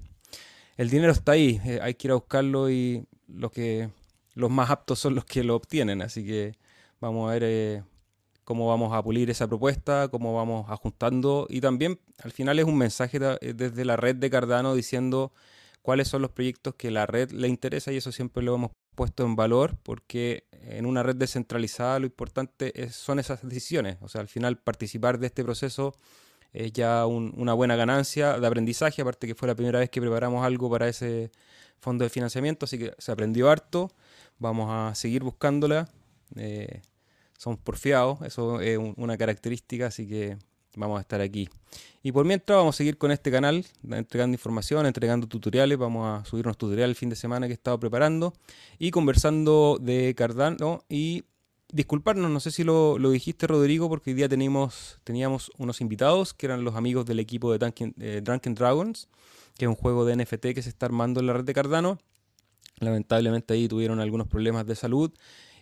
el 0.77 0.91
dinero 0.91 1.13
está 1.13 1.33
ahí, 1.33 1.61
eh, 1.65 1.79
hay 1.83 1.95
que 1.95 2.09
ir 2.09 2.13
a 2.13 2.15
buscarlo 2.15 2.71
y 2.71 3.05
los 3.29 3.51
que 3.53 3.91
los 4.35 4.51
más 4.51 4.71
aptos 4.71 4.99
son 4.99 5.15
los 5.15 5.25
que 5.25 5.45
lo 5.45 5.57
obtienen. 5.57 6.03
Así 6.03 6.25
que 6.25 6.55
vamos 7.01 7.29
a 7.29 7.33
ver 7.33 7.43
eh, 7.45 7.83
cómo 8.45 8.69
vamos 8.69 8.93
a 8.93 9.03
pulir 9.03 9.31
esa 9.31 9.47
propuesta, 9.49 10.09
cómo 10.09 10.35
vamos 10.35 10.69
ajustando. 10.71 11.47
Y 11.49 11.61
también 11.61 12.01
al 12.23 12.33
final 12.33 12.59
es 12.59 12.65
un 12.65 12.77
mensaje 12.77 13.19
eh, 13.41 13.55
desde 13.55 13.85
la 13.85 13.97
red 13.97 14.17
de 14.17 14.31
Cardano 14.31 14.75
diciendo 14.75 15.33
cuáles 15.83 16.09
son 16.09 16.23
los 16.23 16.31
proyectos 16.31 16.75
que 16.75 16.91
la 16.91 17.07
red 17.07 17.31
le 17.31 17.49
interesa 17.49 17.93
y 17.93 17.97
eso 17.97 18.13
siempre 18.13 18.43
lo 18.43 18.55
hemos 18.55 18.71
puesto 19.01 19.25
en 19.25 19.35
valor 19.35 19.79
porque 19.83 20.45
en 20.53 20.85
una 20.85 21.03
red 21.03 21.17
descentralizada 21.17 21.99
lo 22.01 22.05
importante 22.05 22.71
son 22.91 23.19
esas 23.19 23.41
decisiones. 23.49 23.97
O 24.03 24.09
sea, 24.09 24.21
al 24.21 24.29
final 24.29 24.59
participar 24.59 25.19
de 25.19 25.29
este 25.29 25.43
proceso 25.43 25.95
es 26.53 26.71
ya 26.75 27.07
una 27.07 27.55
buena 27.55 27.77
ganancia 27.77 28.39
de 28.39 28.47
aprendizaje, 28.47 29.01
aparte 29.01 29.27
que 29.27 29.35
fue 29.35 29.49
la 29.49 29.55
primera 29.55 29.79
vez 29.79 29.89
que 29.89 30.03
preparamos 30.03 30.45
algo 30.45 30.69
para 30.69 30.87
ese 30.87 31.31
fondo 31.79 32.05
de 32.05 32.11
financiamiento, 32.11 32.67
así 32.67 32.77
que 32.79 32.93
se 32.99 33.11
aprendió 33.11 33.49
harto, 33.49 33.91
vamos 34.39 34.69
a 34.71 34.95
seguir 34.95 35.23
buscándola. 35.23 35.89
Eh, 36.37 36.83
somos 37.39 37.59
porfiados, 37.59 38.21
eso 38.21 38.61
es 38.61 38.79
una 38.99 39.17
característica, 39.17 39.87
así 39.87 40.07
que 40.07 40.37
vamos 40.77 40.99
a 40.99 41.01
estar 41.01 41.21
aquí. 41.21 41.49
Y 42.03 42.13
por 42.13 42.25
mientras 42.25 42.57
vamos 42.57 42.77
a 42.77 42.79
seguir 42.79 42.97
con 42.97 43.11
este 43.11 43.31
canal, 43.31 43.65
entregando 43.91 44.35
información, 44.35 44.87
entregando 44.87 45.27
tutoriales, 45.27 45.77
vamos 45.79 46.07
a 46.07 46.25
subir 46.25 46.47
unos 46.47 46.57
tutoriales 46.57 46.95
el 46.95 46.97
fin 46.97 47.11
de 47.11 47.17
semana 47.17 47.47
que 47.47 47.53
he 47.53 47.55
estado 47.55 47.79
preparando 47.79 48.33
y 48.79 48.91
conversando 48.91 49.79
de 49.81 50.15
Cardano 50.15 50.85
y 50.89 51.25
disculparnos, 51.73 52.31
no 52.31 52.41
sé 52.41 52.51
si 52.51 52.65
lo, 52.65 52.97
dijiste 53.11 53.47
Rodrigo, 53.47 53.89
porque 53.89 54.11
hoy 54.11 54.15
día 54.15 54.29
teníamos, 54.29 54.99
teníamos 55.05 55.51
unos 55.59 55.81
invitados 55.81 56.35
que 56.35 56.47
eran 56.47 56.65
los 56.65 56.75
amigos 56.75 57.07
del 57.07 57.21
equipo 57.21 57.57
de 57.57 57.73
eh, 58.01 58.21
Drunken 58.23 58.55
Dragons, 58.55 59.09
que 59.57 59.67
es 59.67 59.69
un 59.69 59.77
juego 59.77 60.05
de 60.05 60.17
NFT 60.17 60.55
que 60.55 60.63
se 60.63 60.71
está 60.71 60.87
armando 60.87 61.21
en 61.21 61.27
la 61.27 61.35
red 61.35 61.45
de 61.45 61.55
Cardano. 61.55 61.99
Lamentablemente 62.79 63.55
ahí 63.55 63.69
tuvieron 63.69 64.01
algunos 64.01 64.27
problemas 64.27 64.67
de 64.67 64.75
salud 64.75 65.13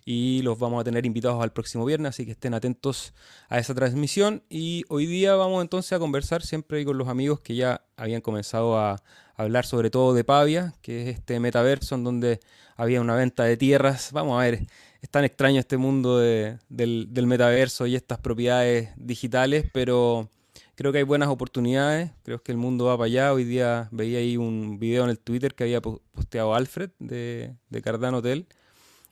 y 0.05 0.41
los 0.41 0.57
vamos 0.57 0.81
a 0.81 0.83
tener 0.83 1.05
invitados 1.05 1.41
al 1.41 1.51
próximo 1.51 1.85
viernes, 1.85 2.09
así 2.09 2.25
que 2.25 2.31
estén 2.31 2.53
atentos 2.53 3.13
a 3.47 3.59
esa 3.59 3.73
transmisión. 3.75 4.43
Y 4.49 4.83
hoy 4.89 5.05
día 5.05 5.35
vamos 5.35 5.61
entonces 5.61 5.93
a 5.93 5.99
conversar 5.99 6.41
siempre 6.41 6.83
con 6.85 6.97
los 6.97 7.07
amigos 7.07 7.39
que 7.39 7.55
ya 7.55 7.81
habían 7.95 8.21
comenzado 8.21 8.77
a 8.77 9.01
hablar 9.35 9.65
sobre 9.65 9.89
todo 9.89 10.13
de 10.13 10.23
Pavia, 10.23 10.73
que 10.81 11.03
es 11.03 11.15
este 11.17 11.39
metaverso 11.39 11.95
en 11.95 12.03
donde 12.03 12.39
había 12.75 13.01
una 13.01 13.15
venta 13.15 13.43
de 13.43 13.55
tierras. 13.55 14.11
Vamos 14.11 14.39
a 14.39 14.43
ver, 14.43 14.67
es 15.01 15.09
tan 15.09 15.23
extraño 15.23 15.59
este 15.59 15.77
mundo 15.77 16.19
del, 16.19 16.59
del 16.69 17.27
metaverso 17.27 17.87
y 17.87 17.95
estas 17.95 18.19
propiedades 18.19 18.89
digitales, 18.97 19.65
pero 19.73 20.29
creo 20.75 20.91
que 20.91 20.99
hay 20.99 21.03
buenas 21.03 21.29
oportunidades, 21.29 22.11
creo 22.23 22.41
que 22.41 22.51
el 22.51 22.57
mundo 22.57 22.85
va 22.85 22.97
para 22.97 23.05
allá. 23.05 23.33
Hoy 23.33 23.43
día 23.43 23.87
veía 23.91 24.19
ahí 24.19 24.37
un 24.37 24.79
video 24.79 25.03
en 25.03 25.09
el 25.09 25.19
Twitter 25.19 25.55
que 25.55 25.63
había 25.63 25.81
posteado 25.81 26.53
Alfred 26.53 26.89
de, 26.99 27.55
de 27.69 27.81
Cardano 27.81 28.17
Hotel 28.17 28.47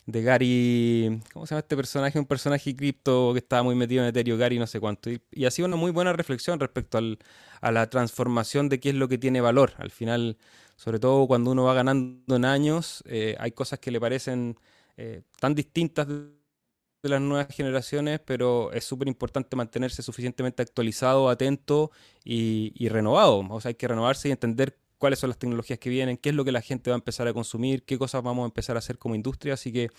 de 0.08 0.24
Gary, 0.24 1.22
¿cómo 1.34 1.46
se 1.46 1.52
llama 1.54 1.60
este 1.60 1.76
personaje? 1.76 2.18
Un 2.18 2.26
personaje 2.26 2.76
cripto 2.76 3.34
que 3.34 3.40
estaba 3.40 3.62
muy 3.64 3.76
metido 3.76 4.04
en 4.04 4.10
Ethereum, 4.10 4.40
Gary 4.40 4.58
no 4.58 4.66
sé 4.68 4.80
cuánto. 4.80 5.12
Y, 5.12 5.22
y 5.32 5.46
ha 5.46 5.52
sido 5.52 5.68
una 5.68 5.76
muy 5.76 5.92
buena 5.92 6.14
reflexión 6.14 6.60
respecto 6.60 6.98
al, 6.98 7.20
a 7.62 7.72
la 7.72 7.90
transformación 7.90 8.70
de 8.70 8.80
qué 8.80 8.90
es 8.90 8.96
lo 8.96 9.10
que 9.10 9.18
tiene 9.18 9.42
valor. 9.42 9.74
Al 9.78 9.92
final, 9.92 10.38
sobre 10.78 11.00
todo 11.00 11.28
cuando 11.28 11.52
uno 11.52 11.66
va 11.66 11.74
ganando 11.74 12.36
en 12.38 12.46
años, 12.46 13.04
eh, 13.08 13.36
hay 13.40 13.52
cosas 13.52 13.80
que 13.80 13.92
le 13.92 14.00
parecen 14.00 14.58
eh, 14.98 15.24
tan 15.42 15.56
distintas 15.56 16.08
de 16.08 17.10
las 17.10 17.22
nuevas 17.22 17.48
generaciones, 17.54 18.20
pero 18.22 18.72
es 18.72 18.86
súper 18.86 19.08
importante 19.08 19.56
mantenerse 19.56 20.02
suficientemente 20.02 20.62
actualizado, 20.64 21.30
atento 21.30 21.92
y, 22.24 22.74
y 22.76 22.90
renovado. 22.90 23.46
O 23.50 23.62
sea, 23.62 23.70
hay 23.70 23.76
que 23.76 23.88
renovarse 23.88 24.30
y 24.30 24.32
entender 24.32 24.78
cuáles 24.98 25.20
son 25.20 25.30
las 25.30 25.38
tecnologías 25.38 25.80
que 25.80 25.89
vienen, 25.89 26.18
qué 26.18 26.30
es 26.30 26.36
lo 26.36 26.44
que 26.44 26.51
la 26.51 26.62
gente 26.62 26.89
va 26.89 26.96
a 26.96 27.00
empezar 27.00 27.27
a 27.27 27.34
consumir, 27.34 27.84
qué 27.84 27.98
cosas 27.98 28.24
vamos 28.24 28.44
a 28.44 28.46
empezar 28.46 28.75
a 28.75 28.80
hacer 28.80 28.98
como 28.98 29.16
industria. 29.16 29.54
Así 29.54 29.72
que 29.72 29.89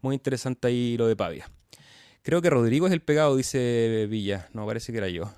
muy 0.00 0.14
interesante 0.14 0.68
ahí 0.68 0.96
lo 0.96 1.06
de 1.06 1.16
Pavia. 1.16 1.50
Creo 2.22 2.42
que 2.42 2.50
Rodrigo 2.50 2.86
es 2.86 2.92
el 2.92 3.00
pegado, 3.00 3.36
dice 3.36 4.06
Villa. 4.08 4.48
No, 4.52 4.66
parece 4.66 4.92
que 4.92 4.98
era 4.98 5.08
yo. 5.08 5.30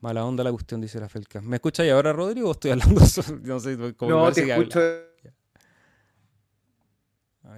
Mala 0.00 0.24
onda 0.24 0.44
la 0.44 0.52
cuestión, 0.52 0.80
dice 0.80 1.00
la 1.00 1.08
Felca. 1.08 1.40
¿Me 1.40 1.56
escucha 1.56 1.82
ahí 1.82 1.90
ahora, 1.90 2.12
Rodrigo, 2.12 2.48
o 2.48 2.52
estoy 2.52 2.72
hablando 2.72 3.00
No 3.42 3.60
sé, 3.60 3.94
como 3.96 4.10
no, 4.10 4.32
te 4.32 4.50
escucho. 4.50 4.80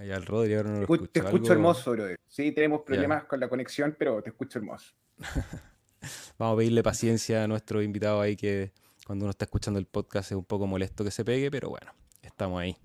Ya 0.05 0.15
el 0.15 0.25
Rodrigo 0.25 0.57
ahora 0.57 0.69
no 0.69 0.75
lo 0.77 0.81
escucho. 0.83 1.09
Te 1.09 1.19
escucho 1.19 1.51
hermoso, 1.51 1.91
bro. 1.91 2.05
Sí, 2.27 2.51
tenemos 2.51 2.81
problemas 2.81 3.25
con 3.25 3.39
la 3.39 3.49
conexión, 3.49 3.95
pero 3.97 4.21
te 4.21 4.29
escucho 4.29 4.59
hermoso. 4.59 4.93
Vamos 6.37 6.53
a 6.53 6.57
pedirle 6.57 6.81
paciencia 6.81 7.43
a 7.43 7.47
nuestro 7.47 7.81
invitado 7.81 8.21
ahí 8.21 8.37
que 8.37 8.71
cuando 9.09 9.25
uno 9.25 9.31
está 9.31 9.45
escuchando 9.45 9.79
el 9.79 9.87
podcast 9.87 10.31
es 10.31 10.37
un 10.37 10.45
poco 10.45 10.67
molesto 10.67 11.03
que 11.03 11.09
se 11.09 11.25
pegue, 11.25 11.49
pero 11.49 11.67
bueno, 11.69 11.91
estamos 12.21 12.61
ahí. 12.61 12.77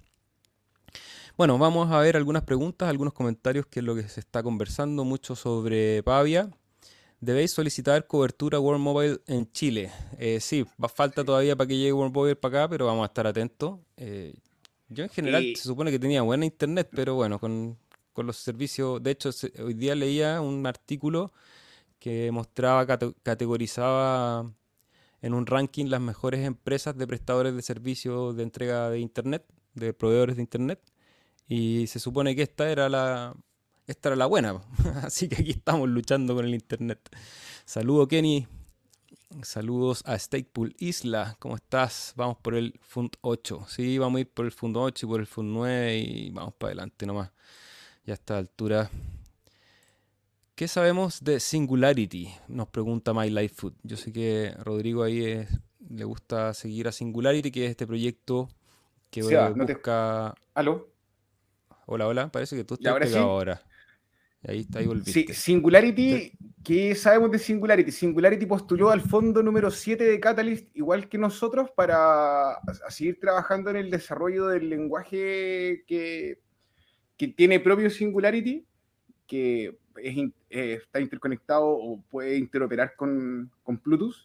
Bueno, 1.36 1.58
vamos 1.58 1.92
a 1.92 1.98
ver 1.98 2.16
algunas 2.16 2.44
preguntas, 2.44 2.88
algunos 2.88 3.12
comentarios, 3.12 3.66
que 3.66 3.80
es 3.80 3.84
lo 3.84 3.94
que 3.94 4.08
se 4.08 4.20
está 4.20 4.42
conversando 4.42 5.04
mucho 5.04 5.36
sobre 5.36 6.02
Pavia. 6.02 6.48
Debéis 7.20 7.50
solicitar 7.50 8.06
cobertura 8.06 8.58
World 8.58 8.80
Mobile 8.80 9.20
en 9.26 9.52
Chile. 9.52 9.92
Eh, 10.18 10.40
sí, 10.40 10.64
va 10.82 10.88
falta 10.88 11.26
todavía 11.26 11.56
para 11.56 11.68
que 11.68 11.76
llegue 11.76 11.92
World 11.92 12.14
Mobile 12.14 12.36
para 12.36 12.60
acá, 12.60 12.70
pero 12.70 12.86
vamos 12.86 13.02
a 13.02 13.08
estar 13.08 13.26
atentos. 13.26 13.80
Eh, 13.98 14.34
yo 14.88 15.04
en 15.04 15.10
general 15.10 15.42
se 15.54 15.64
supone 15.64 15.90
que 15.90 15.98
tenía 15.98 16.22
buena 16.22 16.46
internet, 16.46 16.88
pero 16.90 17.16
bueno, 17.16 17.38
con, 17.38 17.76
con 18.14 18.26
los 18.26 18.38
servicios. 18.38 19.02
De 19.02 19.10
hecho, 19.10 19.28
hoy 19.62 19.74
día 19.74 19.94
leía 19.94 20.40
un 20.40 20.66
artículo 20.66 21.34
que 21.98 22.30
mostraba, 22.30 22.86
categorizaba 22.86 24.50
en 25.24 25.32
un 25.32 25.46
ranking 25.46 25.86
las 25.86 26.02
mejores 26.02 26.44
empresas 26.44 26.98
de 26.98 27.06
prestadores 27.06 27.54
de 27.56 27.62
servicios 27.62 28.36
de 28.36 28.42
entrega 28.42 28.90
de 28.90 29.00
Internet, 29.00 29.42
de 29.72 29.94
proveedores 29.94 30.36
de 30.36 30.42
Internet. 30.42 30.82
Y 31.48 31.86
se 31.86 31.98
supone 31.98 32.36
que 32.36 32.42
esta 32.42 32.70
era 32.70 32.90
la, 32.90 33.34
esta 33.86 34.10
era 34.10 34.16
la 34.16 34.26
buena. 34.26 34.60
Así 35.02 35.30
que 35.30 35.36
aquí 35.36 35.52
estamos 35.52 35.88
luchando 35.88 36.34
con 36.34 36.44
el 36.44 36.52
Internet. 36.52 37.08
Saludo 37.64 38.06
Kenny. 38.06 38.46
Saludos 39.42 40.02
a 40.04 40.18
Stakepool 40.18 40.76
Isla. 40.78 41.36
¿Cómo 41.38 41.56
estás? 41.56 42.12
Vamos 42.16 42.36
por 42.42 42.54
el 42.54 42.78
Fund 42.82 43.12
8. 43.22 43.64
Sí, 43.66 43.96
vamos 43.96 44.18
a 44.18 44.20
ir 44.20 44.28
por 44.28 44.44
el 44.44 44.52
Fund 44.52 44.76
8 44.76 45.06
y 45.06 45.08
por 45.08 45.20
el 45.20 45.26
Fund 45.26 45.50
9 45.54 45.96
y 45.96 46.30
vamos 46.32 46.52
para 46.52 46.72
adelante 46.72 47.06
nomás. 47.06 47.30
Ya 48.04 48.12
a 48.12 48.16
esta 48.16 48.36
altura. 48.36 48.90
¿Qué 50.54 50.68
sabemos 50.68 51.24
de 51.24 51.40
Singularity? 51.40 52.28
Nos 52.46 52.68
pregunta 52.68 53.12
My 53.12 53.28
Life 53.28 53.56
Food. 53.56 53.74
Yo 53.82 53.96
sé 53.96 54.12
que 54.12 54.52
Rodrigo 54.62 55.02
ahí 55.02 55.44
le 55.90 56.04
gusta 56.04 56.54
seguir 56.54 56.86
a 56.86 56.92
Singularity, 56.92 57.50
que 57.50 57.64
es 57.64 57.70
este 57.72 57.88
proyecto 57.88 58.48
que 59.10 59.22
busca... 59.22 60.32
¿Aló? 60.54 60.92
Hola, 61.86 62.06
hola. 62.06 62.28
Parece 62.30 62.54
que 62.54 62.62
tú 62.62 62.74
estás 62.74 62.94
pegado 63.00 63.30
ahora. 63.30 63.62
Ahí 64.46 64.60
está, 64.60 64.78
ahí 64.78 64.88
Sí, 65.06 65.26
Singularity, 65.32 66.38
¿qué 66.62 66.94
sabemos 66.94 67.32
de 67.32 67.40
Singularity? 67.40 67.90
Singularity 67.90 68.46
postuló 68.46 68.90
al 68.90 69.00
fondo 69.00 69.42
número 69.42 69.72
7 69.72 70.04
de 70.04 70.20
Catalyst, 70.20 70.68
igual 70.76 71.08
que 71.08 71.18
nosotros, 71.18 71.70
para 71.74 72.60
seguir 72.90 73.18
trabajando 73.18 73.70
en 73.70 73.76
el 73.76 73.90
desarrollo 73.90 74.46
del 74.46 74.70
lenguaje 74.70 75.82
que, 75.88 76.42
que 77.16 77.28
tiene 77.28 77.58
propio 77.58 77.90
Singularity, 77.90 78.64
que 79.26 79.78
eh, 79.96 80.32
está 80.50 81.00
interconectado 81.00 81.66
o 81.66 82.02
puede 82.10 82.36
interoperar 82.36 82.94
con, 82.96 83.50
con 83.62 83.80
Bluetooth. 83.82 84.16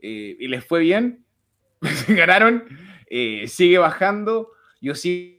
Eh, 0.00 0.36
y 0.38 0.48
les 0.48 0.64
fue 0.64 0.80
bien, 0.80 1.24
ganaron, 2.08 2.64
eh, 3.06 3.46
sigue 3.48 3.78
bajando. 3.78 4.50
Yo 4.80 4.94
sí 4.94 5.34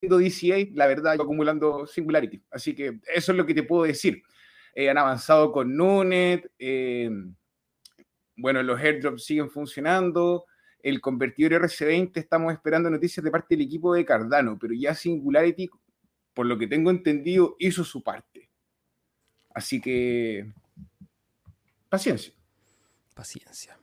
DCA, 0.00 0.68
la 0.74 0.86
verdad, 0.86 1.14
acumulando 1.14 1.86
Singularity. 1.86 2.40
Así 2.50 2.74
que 2.74 3.00
eso 3.12 3.32
es 3.32 3.38
lo 3.38 3.44
que 3.44 3.54
te 3.54 3.64
puedo 3.64 3.84
decir. 3.84 4.22
Han 4.76 4.96
avanzado 4.96 5.50
con 5.50 5.76
Nunet. 5.76 6.48
Bueno, 8.36 8.62
los 8.62 8.78
airdrops 8.78 9.24
siguen 9.24 9.50
funcionando. 9.50 10.46
El 10.80 11.00
convertidor 11.00 11.62
RC20 11.62 12.12
estamos 12.14 12.52
esperando 12.52 12.88
noticias 12.88 13.24
de 13.24 13.32
parte 13.32 13.56
del 13.56 13.66
equipo 13.66 13.94
de 13.94 14.04
Cardano, 14.04 14.56
pero 14.60 14.74
ya 14.74 14.94
Singularity, 14.94 15.68
por 16.38 16.46
lo 16.46 16.56
que 16.56 16.68
tengo 16.68 16.92
entendido, 16.92 17.56
hizo 17.58 17.82
su 17.82 18.04
parte. 18.04 18.48
Así 19.52 19.80
que 19.80 20.46
paciencia. 21.88 22.32
Paciencia. 23.12 23.76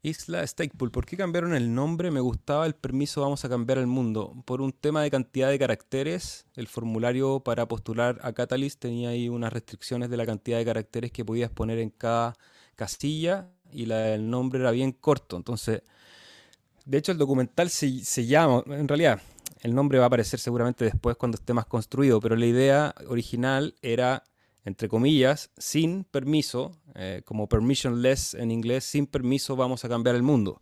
Isla 0.00 0.46
Stakepool, 0.46 0.90
¿por 0.90 1.04
qué 1.04 1.18
cambiaron 1.18 1.54
el 1.54 1.74
nombre? 1.74 2.10
Me 2.10 2.20
gustaba 2.20 2.64
el 2.64 2.74
permiso 2.74 3.20
Vamos 3.20 3.44
a 3.44 3.50
cambiar 3.50 3.76
el 3.76 3.88
mundo. 3.88 4.42
Por 4.46 4.62
un 4.62 4.72
tema 4.72 5.02
de 5.02 5.10
cantidad 5.10 5.50
de 5.50 5.58
caracteres, 5.58 6.46
el 6.54 6.66
formulario 6.66 7.40
para 7.40 7.68
postular 7.68 8.20
a 8.22 8.32
Catalyst 8.32 8.80
tenía 8.80 9.10
ahí 9.10 9.28
unas 9.28 9.52
restricciones 9.52 10.08
de 10.08 10.16
la 10.16 10.24
cantidad 10.24 10.56
de 10.56 10.64
caracteres 10.64 11.12
que 11.12 11.26
podías 11.26 11.50
poner 11.50 11.78
en 11.78 11.90
cada 11.90 12.38
casilla 12.74 13.50
y 13.70 13.84
la, 13.84 14.14
el 14.14 14.30
nombre 14.30 14.60
era 14.60 14.70
bien 14.70 14.92
corto. 14.92 15.36
Entonces, 15.36 15.82
de 16.86 16.96
hecho 16.96 17.12
el 17.12 17.18
documental 17.18 17.68
se, 17.68 18.02
se 18.02 18.24
llama, 18.24 18.64
en 18.66 18.88
realidad, 18.88 19.20
el 19.62 19.74
nombre 19.74 19.98
va 19.98 20.04
a 20.04 20.06
aparecer 20.08 20.40
seguramente 20.40 20.84
después 20.84 21.16
cuando 21.16 21.36
esté 21.36 21.52
más 21.54 21.66
construido, 21.66 22.20
pero 22.20 22.36
la 22.36 22.46
idea 22.46 22.94
original 23.08 23.74
era 23.82 24.24
entre 24.66 24.88
comillas, 24.88 25.50
sin 25.56 26.02
permiso, 26.02 26.72
eh, 26.96 27.22
como 27.24 27.48
permissionless 27.48 28.34
en 28.34 28.50
inglés, 28.50 28.82
sin 28.82 29.06
permiso 29.06 29.54
vamos 29.54 29.84
a 29.84 29.88
cambiar 29.88 30.16
el 30.16 30.24
mundo. 30.24 30.58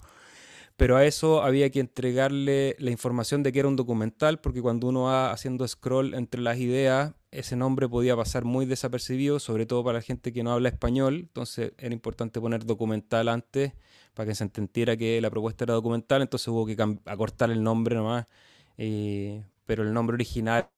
Pero 0.77 0.97
a 0.97 1.07
eso 1.07 1.43
había 1.43 1.71
que 1.71 1.81
entregarle 1.81 2.77
la 2.79 2.91
información 2.91 3.43
de 3.43 3.51
que 3.51 3.61
era 3.61 3.69
un 3.69 3.77
documental, 3.77 4.41
porque 4.41 4.61
cuando 4.61 4.89
uno 4.89 5.05
va 5.05 5.33
haciendo 5.33 5.67
scroll 5.67 6.13
entre 6.15 6.43
las 6.43 6.59
ideas, 6.59 7.15
ese 7.31 7.57
nombre 7.57 7.89
podía 7.89 8.15
pasar 8.15 8.45
muy 8.45 8.67
desapercibido, 8.67 9.39
sobre 9.39 9.65
todo 9.65 9.83
para 9.83 9.99
la 9.99 10.03
gente 10.03 10.35
que 10.35 10.43
no 10.43 10.53
habla 10.53 10.69
español. 10.69 11.21
Entonces 11.21 11.73
era 11.79 11.95
importante 11.95 12.41
poner 12.41 12.67
documental 12.67 13.29
antes 13.29 13.73
para 14.13 14.29
que 14.29 14.35
se 14.35 14.45
entendiera 14.45 14.97
que 14.97 15.21
la 15.21 15.31
propuesta 15.31 15.65
era 15.65 15.75
documental. 15.75 16.21
Entonces 16.23 16.47
hubo 16.49 16.67
que 16.67 16.77
acortar 17.07 17.51
el 17.51 17.63
nombre 17.63 17.95
nomás. 17.97 18.27
Eh, 18.79 19.45
pero 19.67 19.83
el 19.83 19.93
nombre 19.93 20.15
original, 20.15 20.69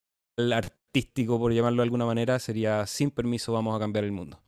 por 1.39 1.53
llamarlo 1.53 1.83
de 1.83 1.85
alguna 1.85 2.07
manera, 2.07 2.39
sería 2.39 2.87
sin 2.87 3.11
permiso 3.11 3.53
vamos 3.53 3.77
a 3.77 3.79
cambiar 3.79 4.05
el 4.05 4.13
mundo. 4.13 4.41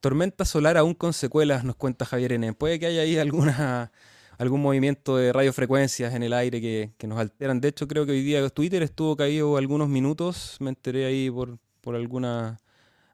Tormenta 0.00 0.44
solar 0.44 0.76
aún 0.76 0.94
con 0.94 1.12
secuelas, 1.12 1.64
nos 1.64 1.76
cuenta 1.76 2.04
Javier 2.04 2.32
N. 2.32 2.52
Puede 2.54 2.78
que 2.78 2.86
haya 2.86 3.02
ahí 3.02 3.18
alguna, 3.18 3.92
algún 4.38 4.62
movimiento 4.62 5.16
de 5.16 5.32
radiofrecuencias 5.32 6.14
en 6.14 6.22
el 6.22 6.32
aire 6.32 6.60
que, 6.60 7.06
nos 7.06 7.18
alteran. 7.18 7.60
De 7.60 7.68
hecho, 7.68 7.86
creo 7.86 8.06
que 8.06 8.12
hoy 8.12 8.22
día 8.22 8.48
Twitter 8.48 8.82
estuvo 8.82 9.16
caído 9.16 9.56
algunos 9.56 9.88
minutos. 9.88 10.56
Me 10.60 10.70
enteré 10.70 11.04
ahí 11.04 11.30
por, 11.30 11.58
por 11.80 11.96
alguna, 11.96 12.60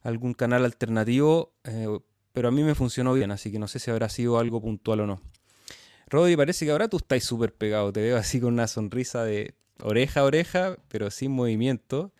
algún 0.02 0.34
canal 0.34 0.64
alternativo. 0.64 1.54
Eh, 1.64 1.98
pero 2.32 2.48
a 2.48 2.50
mí 2.50 2.62
me 2.62 2.74
funcionó 2.74 3.14
bien, 3.14 3.30
así 3.30 3.50
que 3.50 3.58
no 3.58 3.66
sé 3.66 3.78
si 3.78 3.90
habrá 3.90 4.08
sido 4.08 4.38
algo 4.38 4.60
puntual 4.60 5.00
o 5.00 5.06
no. 5.06 5.22
Rodri, 6.08 6.36
parece 6.36 6.64
que 6.64 6.70
ahora 6.70 6.88
tú 6.88 6.98
estás 6.98 7.24
súper 7.24 7.52
pegado. 7.52 7.92
Te 7.92 8.00
veo 8.00 8.16
así 8.16 8.40
con 8.40 8.52
una 8.52 8.68
sonrisa 8.68 9.24
de 9.24 9.54
oreja 9.80 10.20
a 10.20 10.24
oreja, 10.24 10.76
pero 10.88 11.10
sin 11.10 11.32
movimiento. 11.32 12.12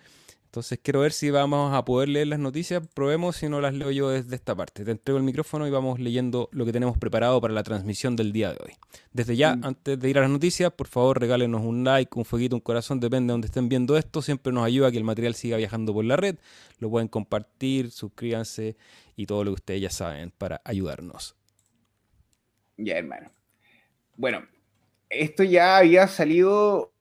Entonces 0.57 0.81
quiero 0.83 1.01
ver 1.01 1.12
si 1.12 1.31
vamos 1.31 1.75
a 1.75 1.85
poder 1.85 2.09
leer 2.09 2.29
las 2.29 2.38
noticias. 2.38 2.83
Probemos 2.94 3.37
si 3.37 3.49
no 3.49 3.61
las 3.61 3.75
leo 3.75 3.90
yo 3.90 4.09
desde 4.09 4.35
esta 4.35 4.57
parte. 4.57 4.87
Te 4.87 4.90
entrego 4.90 5.18
el 5.18 5.22
micrófono 5.22 5.66
y 5.68 5.70
vamos 5.70 6.01
leyendo 6.01 6.49
lo 6.51 6.64
que 6.64 6.72
tenemos 6.72 6.96
preparado 6.96 7.40
para 7.42 7.53
la 7.53 7.62
transmisión 7.62 8.16
del 8.16 8.33
día 8.33 8.53
de 8.53 8.59
hoy. 8.64 8.72
Desde 9.12 9.37
ya, 9.37 9.55
mm. 9.55 9.64
antes 9.64 10.01
de 10.01 10.09
ir 10.09 10.16
a 10.16 10.22
las 10.22 10.31
noticias, 10.31 10.72
por 10.72 10.88
favor 10.88 11.20
regálenos 11.20 11.62
un 11.62 11.85
like, 11.85 12.18
un 12.18 12.25
fueguito, 12.25 12.57
un 12.57 12.62
corazón, 12.62 13.01
depende 13.01 13.27
de 13.27 13.33
donde 13.33 13.46
estén 13.49 13.68
viendo 13.68 13.99
esto. 13.99 14.22
Siempre 14.22 14.51
nos 14.51 14.64
ayuda 14.64 14.88
a 14.88 14.90
que 14.90 14.96
el 14.96 15.05
material 15.05 15.35
siga 15.35 15.59
viajando 15.59 15.92
por 15.92 16.07
la 16.07 16.16
red. 16.16 16.37
Lo 16.79 16.88
pueden 16.88 17.09
compartir, 17.09 17.90
suscríbanse 17.90 18.79
y 19.14 19.27
todo 19.27 19.44
lo 19.44 19.51
que 19.51 19.57
ustedes 19.57 19.83
ya 19.83 19.90
saben 19.90 20.31
para 20.31 20.62
ayudarnos. 20.64 21.37
Ya, 22.79 22.96
hermano. 22.96 23.36
Bueno, 24.16 24.46
esto 25.11 25.44
ya 25.44 25.76
había 25.79 26.09
salido 26.09 26.92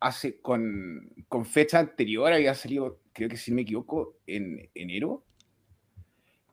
hace 0.00 0.40
con, 0.40 1.12
fecha 1.44 1.80
anterior, 1.80 2.32
había 2.32 2.54
salido, 2.54 3.00
creo 3.12 3.28
que 3.28 3.36
si 3.36 3.52
me 3.52 3.62
equivoco, 3.62 4.18
en 4.26 4.70
enero. 4.74 5.24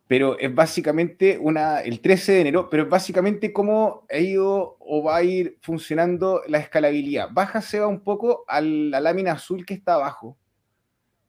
Pero 0.07 0.37
es 0.37 0.53
básicamente 0.53 1.37
una, 1.39 1.81
el 1.81 2.01
13 2.01 2.33
de 2.33 2.41
enero, 2.41 2.69
pero 2.69 2.83
es 2.83 2.89
básicamente 2.89 3.53
cómo 3.53 4.05
ha 4.09 4.17
ido 4.17 4.77
o 4.79 5.03
va 5.03 5.17
a 5.17 5.23
ir 5.23 5.57
funcionando 5.61 6.41
la 6.47 6.59
escalabilidad. 6.59 7.29
Baja 7.31 7.61
se 7.61 7.79
va 7.79 7.87
un 7.87 8.03
poco 8.03 8.43
a 8.47 8.61
la 8.61 8.99
lámina 8.99 9.33
azul 9.33 9.65
que 9.65 9.73
está 9.73 9.95
abajo, 9.95 10.37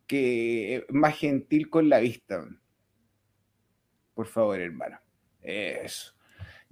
que 0.07 0.77
es 0.77 0.85
más 0.91 1.17
gentil 1.17 1.71
con 1.71 1.89
la 1.89 1.99
vista. 1.99 2.47
Por 4.15 4.27
favor, 4.27 4.61
hermano. 4.61 4.99
Eso. 5.41 6.14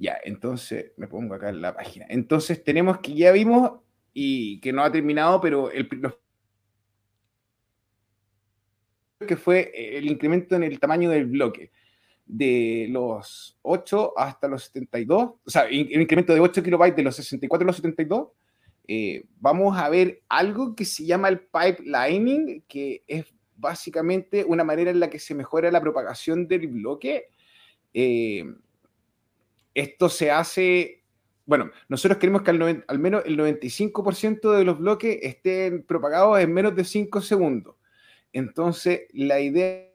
Ya, 0.03 0.19
entonces 0.25 0.91
me 0.97 1.07
pongo 1.07 1.37
acá 1.37 1.51
en 1.51 1.63
la 1.63 1.77
página. 1.77 2.07
Entonces 2.09 2.65
tenemos 2.65 2.99
que 2.99 3.15
ya 3.15 3.31
vimos 3.31 3.79
y 4.13 4.61
que 4.61 4.73
no 4.73 4.83
ha 4.83 4.91
terminado, 4.91 5.41
pero 5.41 5.71
el, 5.71 5.89
que 9.25 9.37
fue 9.37 9.71
el 9.97 10.11
incremento 10.11 10.57
en 10.57 10.65
el 10.65 10.81
tamaño 10.81 11.09
del 11.09 11.27
bloque 11.27 11.71
de 12.27 12.89
los 12.91 13.57
8 13.63 14.15
hasta 14.17 14.49
los 14.49 14.65
72, 14.65 15.23
o 15.23 15.39
sea, 15.47 15.67
el 15.69 16.01
incremento 16.01 16.35
de 16.35 16.41
8 16.41 16.65
kilobytes 16.65 16.97
de 16.97 17.03
los 17.05 17.15
64 17.15 17.65
a 17.65 17.67
los 17.69 17.77
72, 17.77 18.29
eh, 18.89 19.25
vamos 19.39 19.79
a 19.79 19.89
ver 19.89 20.23
algo 20.29 20.75
que 20.75 20.85
se 20.85 21.07
llama 21.07 21.29
el 21.29 21.43
pipelining, 21.43 22.65
que 22.67 23.05
es 23.07 23.33
básicamente 23.55 24.45
una 24.45 24.65
manera 24.65 24.91
en 24.91 24.99
la 24.99 25.09
que 25.09 25.21
se 25.21 25.37
mejora 25.37 25.71
la 25.71 25.81
propagación 25.81 26.49
del 26.49 26.67
bloque. 26.67 27.29
Eh, 27.95 28.45
esto 29.75 30.09
se 30.09 30.31
hace 30.31 31.03
bueno, 31.45 31.71
nosotros 31.89 32.19
queremos 32.19 32.43
que 32.43 32.51
al, 32.51 32.99
menos 32.99 33.23
el 33.27 33.37
95% 33.37 34.57
de 34.57 34.65
los 34.65 34.79
bloques 34.79 35.19
estén 35.23 35.83
propagados 35.83 36.39
en 36.39 36.53
menos 36.53 36.75
de 36.77 36.85
5 36.85 37.21
segundos. 37.21 37.75
Entonces, 38.33 39.03
la 39.13 39.41
idea 39.41 39.91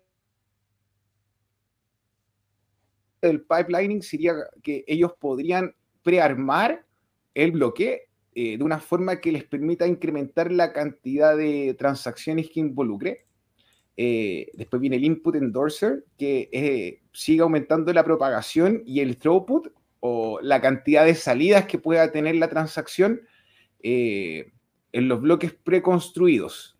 del 3.22 3.42
pipelining 3.42 4.02
sería 4.02 4.36
que 4.62 4.84
ellos 4.88 5.14
podrían 5.20 5.74
prearmar 6.04 6.86
el 7.34 7.52
bloque 7.52 8.10
eh, 8.36 8.58
de 8.58 8.64
una 8.64 8.80
forma 8.80 9.20
que 9.22 9.32
les 9.32 9.46
permita 9.46 9.88
incrementar 9.88 10.52
la 10.52 10.74
cantidad 10.74 11.36
de 11.36 11.76
transacciones 11.78 12.50
que 12.50 12.60
involucre. 12.60 13.26
Eh, 13.98 14.52
después 14.54 14.80
viene 14.80 14.96
el 14.96 15.04
input 15.04 15.36
endorser, 15.36 16.06
que 16.18 16.50
eh, 16.52 17.02
sigue 17.12 17.42
aumentando 17.42 17.92
la 17.92 18.04
propagación 18.04 18.84
y 18.86 19.00
el 19.00 19.18
throughput 19.18 19.70
o 20.00 20.40
la 20.42 20.62
cantidad 20.62 21.04
de 21.04 21.16
salidas 21.16 21.66
que 21.66 21.80
pueda 21.80 22.12
tener 22.12 22.36
la 22.36 22.48
transacción 22.48 23.22
eh, 23.82 24.52
en 24.92 25.08
los 25.08 25.22
bloques 25.22 25.54
preconstruidos. 25.54 26.78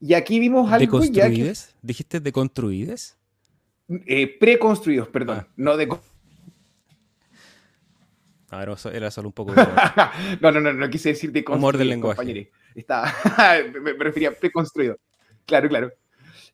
Y 0.00 0.14
aquí 0.14 0.38
vimos 0.38 0.70
algo 0.70 1.02
ya 1.04 1.28
que... 1.28 1.54
¿Dijiste 1.82 2.20
deconstruides? 2.20 3.16
Eh, 4.06 4.36
preconstruidos, 4.38 5.08
perdón, 5.08 5.38
ah. 5.40 5.48
no 5.56 5.76
de... 5.76 5.88
Ah, 8.50 8.66
era 8.92 9.10
solo 9.10 9.28
un 9.28 9.32
poco... 9.32 9.54
no, 10.40 10.52
no, 10.52 10.60
no, 10.60 10.72
no 10.72 10.90
quise 10.90 11.10
decir 11.10 11.32
de 11.32 11.44
Humor 11.48 11.76
del 11.76 11.88
lenguaje. 11.88 12.50
Está, 12.74 13.12
me, 13.82 13.92
refería 13.94 14.28
a 14.28 14.32
preconstruido. 14.32 14.98
Claro, 15.46 15.68
claro. 15.68 15.92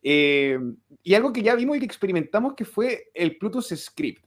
Eh, 0.07 0.59
y 1.01 1.15
algo 1.15 1.33
que 1.33 1.41
ya 1.41 1.55
vimos 1.55 1.77
y 1.77 1.79
que 1.79 1.85
experimentamos 1.87 2.53
que 2.53 2.63
fue 2.63 3.09
el 3.15 3.37
Plutus 3.37 3.69
Script, 3.75 4.23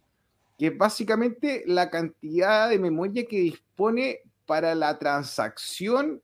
que 0.58 0.66
es 0.66 0.76
básicamente 0.76 1.62
la 1.66 1.88
cantidad 1.88 2.68
de 2.68 2.80
memoria 2.80 3.24
que 3.26 3.38
dispone 3.38 4.22
para 4.44 4.74
la 4.74 4.98
transacción 4.98 6.20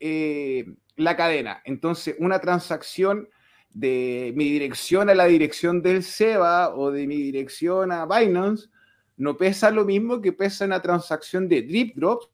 eh, 0.00 0.66
la 0.96 1.16
cadena. 1.16 1.62
Entonces, 1.64 2.16
una 2.18 2.40
transacción 2.40 3.28
de 3.70 4.32
mi 4.34 4.50
dirección 4.50 5.08
a 5.10 5.14
la 5.14 5.26
dirección 5.26 5.80
del 5.80 6.02
SEBA 6.02 6.74
o 6.74 6.90
de 6.90 7.06
mi 7.06 7.18
dirección 7.18 7.92
a 7.92 8.04
Binance 8.04 8.68
no 9.16 9.36
pesa 9.36 9.70
lo 9.70 9.84
mismo 9.84 10.20
que 10.20 10.32
pesa 10.32 10.64
una 10.64 10.82
transacción 10.82 11.48
de 11.48 11.62
drip 11.62 11.94
drops 11.94 12.28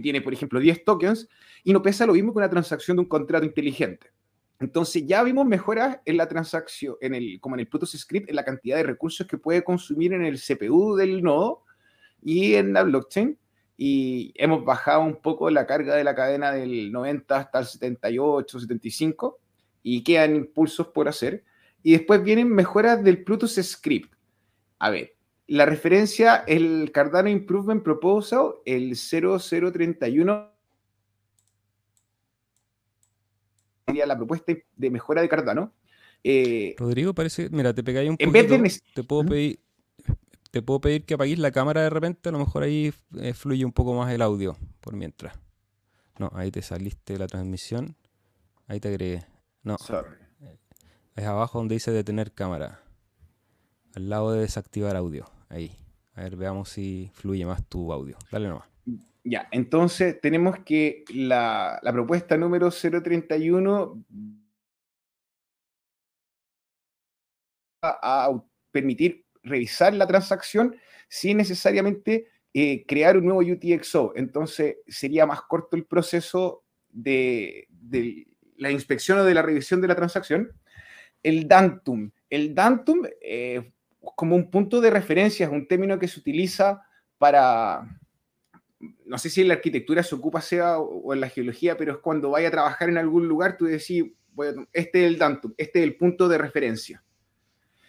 tiene, 0.00 0.20
por 0.20 0.32
ejemplo, 0.32 0.60
10 0.60 0.84
tokens 0.84 1.28
y 1.64 1.72
no 1.72 1.82
pesa 1.82 2.06
lo 2.06 2.14
mismo 2.14 2.32
que 2.32 2.38
una 2.38 2.50
transacción 2.50 2.96
de 2.96 3.02
un 3.02 3.08
contrato 3.08 3.44
inteligente. 3.44 4.10
Entonces 4.58 5.06
ya 5.06 5.22
vimos 5.22 5.46
mejoras 5.46 5.98
en 6.04 6.16
la 6.16 6.28
transacción, 6.28 6.96
en 7.00 7.14
el, 7.14 7.40
como 7.40 7.56
en 7.56 7.60
el 7.60 7.68
Plutus 7.68 7.92
Script, 7.92 8.30
en 8.30 8.36
la 8.36 8.44
cantidad 8.44 8.76
de 8.76 8.84
recursos 8.84 9.26
que 9.26 9.36
puede 9.36 9.62
consumir 9.62 10.12
en 10.14 10.24
el 10.24 10.40
CPU 10.40 10.96
del 10.96 11.22
nodo 11.22 11.64
y 12.22 12.54
en 12.54 12.72
la 12.72 12.82
blockchain. 12.82 13.38
Y 13.76 14.32
hemos 14.36 14.64
bajado 14.64 15.02
un 15.02 15.20
poco 15.20 15.50
la 15.50 15.66
carga 15.66 15.94
de 15.94 16.04
la 16.04 16.14
cadena 16.14 16.52
del 16.52 16.90
90 16.90 17.36
hasta 17.36 17.58
el 17.58 17.66
78, 17.66 18.60
75 18.60 19.38
y 19.82 20.02
quedan 20.02 20.36
impulsos 20.36 20.88
por 20.88 21.08
hacer. 21.08 21.44
Y 21.82 21.92
después 21.92 22.22
vienen 22.22 22.48
mejoras 22.48 23.04
del 23.04 23.22
Plutus 23.22 23.56
Script. 23.56 24.14
A 24.78 24.88
ver, 24.88 25.15
la 25.48 25.66
referencia, 25.66 26.44
el 26.46 26.90
Cardano 26.92 27.28
Improvement 27.28 27.82
Proposal, 27.82 28.54
el 28.64 28.96
0031 28.96 30.50
sería 33.86 34.06
la 34.06 34.16
propuesta 34.16 34.52
de 34.76 34.90
mejora 34.90 35.22
de 35.22 35.28
Cardano. 35.28 35.72
Eh, 36.24 36.74
Rodrigo, 36.78 37.14
parece, 37.14 37.48
mira, 37.50 37.72
te 37.72 37.84
pegáis 37.84 38.10
un 38.10 38.16
poquito, 38.16 38.58
te 38.94 39.04
puedo 39.04 39.24
pedir, 39.24 39.60
te 40.50 40.62
puedo 40.62 40.80
pedir 40.80 41.04
que 41.04 41.14
apagues 41.14 41.38
la 41.38 41.52
cámara 41.52 41.82
de 41.82 41.90
repente, 41.90 42.28
a 42.28 42.32
lo 42.32 42.40
mejor 42.40 42.64
ahí 42.64 42.92
eh, 43.20 43.32
fluye 43.32 43.64
un 43.64 43.72
poco 43.72 43.94
más 43.94 44.12
el 44.12 44.22
audio 44.22 44.56
por 44.80 44.96
mientras. 44.96 45.38
No, 46.18 46.30
ahí 46.34 46.50
te 46.50 46.62
saliste 46.62 47.12
de 47.12 47.18
la 47.20 47.26
transmisión. 47.26 47.94
Ahí 48.66 48.80
te 48.80 48.88
agregué. 48.88 49.26
No. 49.62 49.76
Es 51.14 51.24
abajo 51.24 51.58
donde 51.58 51.74
dice 51.74 51.90
detener 51.92 52.32
cámara. 52.32 52.82
Al 53.94 54.08
lado 54.08 54.32
de 54.32 54.40
desactivar 54.40 54.96
audio. 54.96 55.26
Ahí. 55.48 55.72
A 56.14 56.22
ver, 56.22 56.36
veamos 56.36 56.70
si 56.70 57.10
fluye 57.14 57.44
más 57.44 57.66
tu 57.68 57.92
audio. 57.92 58.16
Dale 58.30 58.48
nomás. 58.48 58.68
Ya, 59.24 59.48
entonces 59.50 60.20
tenemos 60.20 60.60
que 60.60 61.04
la, 61.12 61.78
la 61.82 61.92
propuesta 61.92 62.36
número 62.36 62.70
031 62.70 64.04
a, 67.82 67.98
a 68.02 68.44
permitir 68.70 69.24
revisar 69.42 69.94
la 69.94 70.06
transacción 70.06 70.76
sin 71.08 71.36
necesariamente 71.38 72.28
eh, 72.58 72.86
crear 72.86 73.18
un 73.18 73.26
nuevo 73.26 73.40
UTXO. 73.40 74.14
Entonces 74.16 74.76
sería 74.86 75.26
más 75.26 75.42
corto 75.42 75.76
el 75.76 75.84
proceso 75.84 76.64
de, 76.88 77.68
la 78.56 78.70
inspección 78.70 79.18
o 79.18 79.24
de 79.24 79.34
la 79.34 79.42
revisión 79.42 79.82
de 79.82 79.88
la 79.88 79.94
transacción. 79.94 80.50
El 81.22 81.46
Dantum. 81.46 82.10
El 82.30 82.54
Dantum, 82.54 83.02
eh, 83.20 83.72
como 84.14 84.36
un 84.36 84.50
punto 84.50 84.80
de 84.80 84.90
referencia, 84.90 85.46
es 85.46 85.52
un 85.52 85.66
término 85.66 85.98
que 85.98 86.08
se 86.08 86.20
utiliza 86.20 86.82
para, 87.18 88.00
no 89.04 89.18
sé 89.18 89.30
si 89.30 89.40
en 89.40 89.48
la 89.48 89.54
arquitectura 89.54 90.02
se 90.02 90.14
ocupa 90.14 90.40
sea 90.40 90.78
o 90.78 91.12
en 91.12 91.20
la 91.20 91.28
geología, 91.28 91.76
pero 91.76 91.92
es 91.92 91.98
cuando 91.98 92.30
vaya 92.30 92.48
a 92.48 92.52
trabajar 92.52 92.88
en 92.88 92.98
algún 92.98 93.26
lugar, 93.26 93.56
tú 93.56 93.64
decís, 93.64 94.04
bueno, 94.32 94.66
este 94.72 95.04
es 95.04 95.12
el 95.12 95.18
Dantum, 95.18 95.54
este 95.56 95.80
es 95.80 95.84
el 95.84 95.96
punto 95.96 96.28
de 96.28 96.38
referencia. 96.38 97.02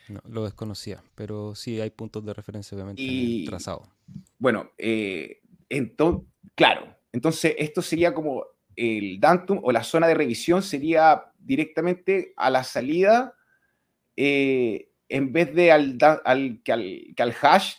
No, 0.08 0.22
lo 0.30 0.46
desconocía, 0.46 1.04
pero 1.16 1.54
sí 1.56 1.82
hay 1.82 1.90
puntos 1.90 2.26
de 2.26 2.34
referencia, 2.34 2.76
obviamente, 2.76 3.02
y, 3.02 3.46
trazado. 3.46 3.90
Bueno, 4.40 4.72
eh, 4.78 5.42
entonces, 5.68 6.26
claro, 6.56 6.96
entonces 7.12 7.56
esto 7.58 7.82
sería 7.82 8.14
como 8.14 8.46
el 8.78 9.20
Dantum 9.20 9.60
o 9.64 9.72
la 9.72 9.84
zona 9.84 10.08
de 10.08 10.14
revisión 10.14 10.64
sería 10.64 11.34
directamente 11.40 12.34
a 12.38 12.50
la 12.50 12.64
salida 12.64 13.34
eh, 14.16 14.90
en 15.10 15.32
vez 15.32 15.54
de 15.54 15.72
al, 15.72 15.98
al, 16.26 16.62
que 16.64 16.72
al, 16.72 17.36
hash 17.42 17.76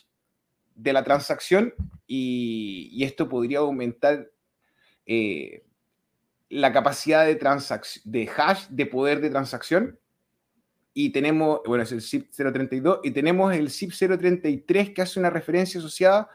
de 0.75 0.93
la 0.93 1.05
transacción 1.05 1.75
y, 2.07 3.03
esto 3.03 3.29
podría 3.29 3.59
aumentar 3.59 4.31
eh, 5.07 5.65
la 6.49 6.73
capacidad 6.73 7.27
de, 7.27 7.35
de 7.35 8.31
hash 8.37 8.67
de 8.69 8.87
poder 8.87 9.21
de 9.21 9.31
transacción 9.31 9.99
y 11.01 11.11
tenemos, 11.11 11.61
bueno, 11.65 11.85
es 11.85 11.93
el 11.93 12.03
zip 12.03 12.33
032, 12.37 13.01
y 13.05 13.13
tenemos 13.13 13.55
el 13.55 13.71
zip 13.71 13.93
033 13.93 14.91
que 14.91 15.03
hace 15.03 15.21
una 15.21 15.31
referencia 15.31 15.79
asociada 15.79 16.29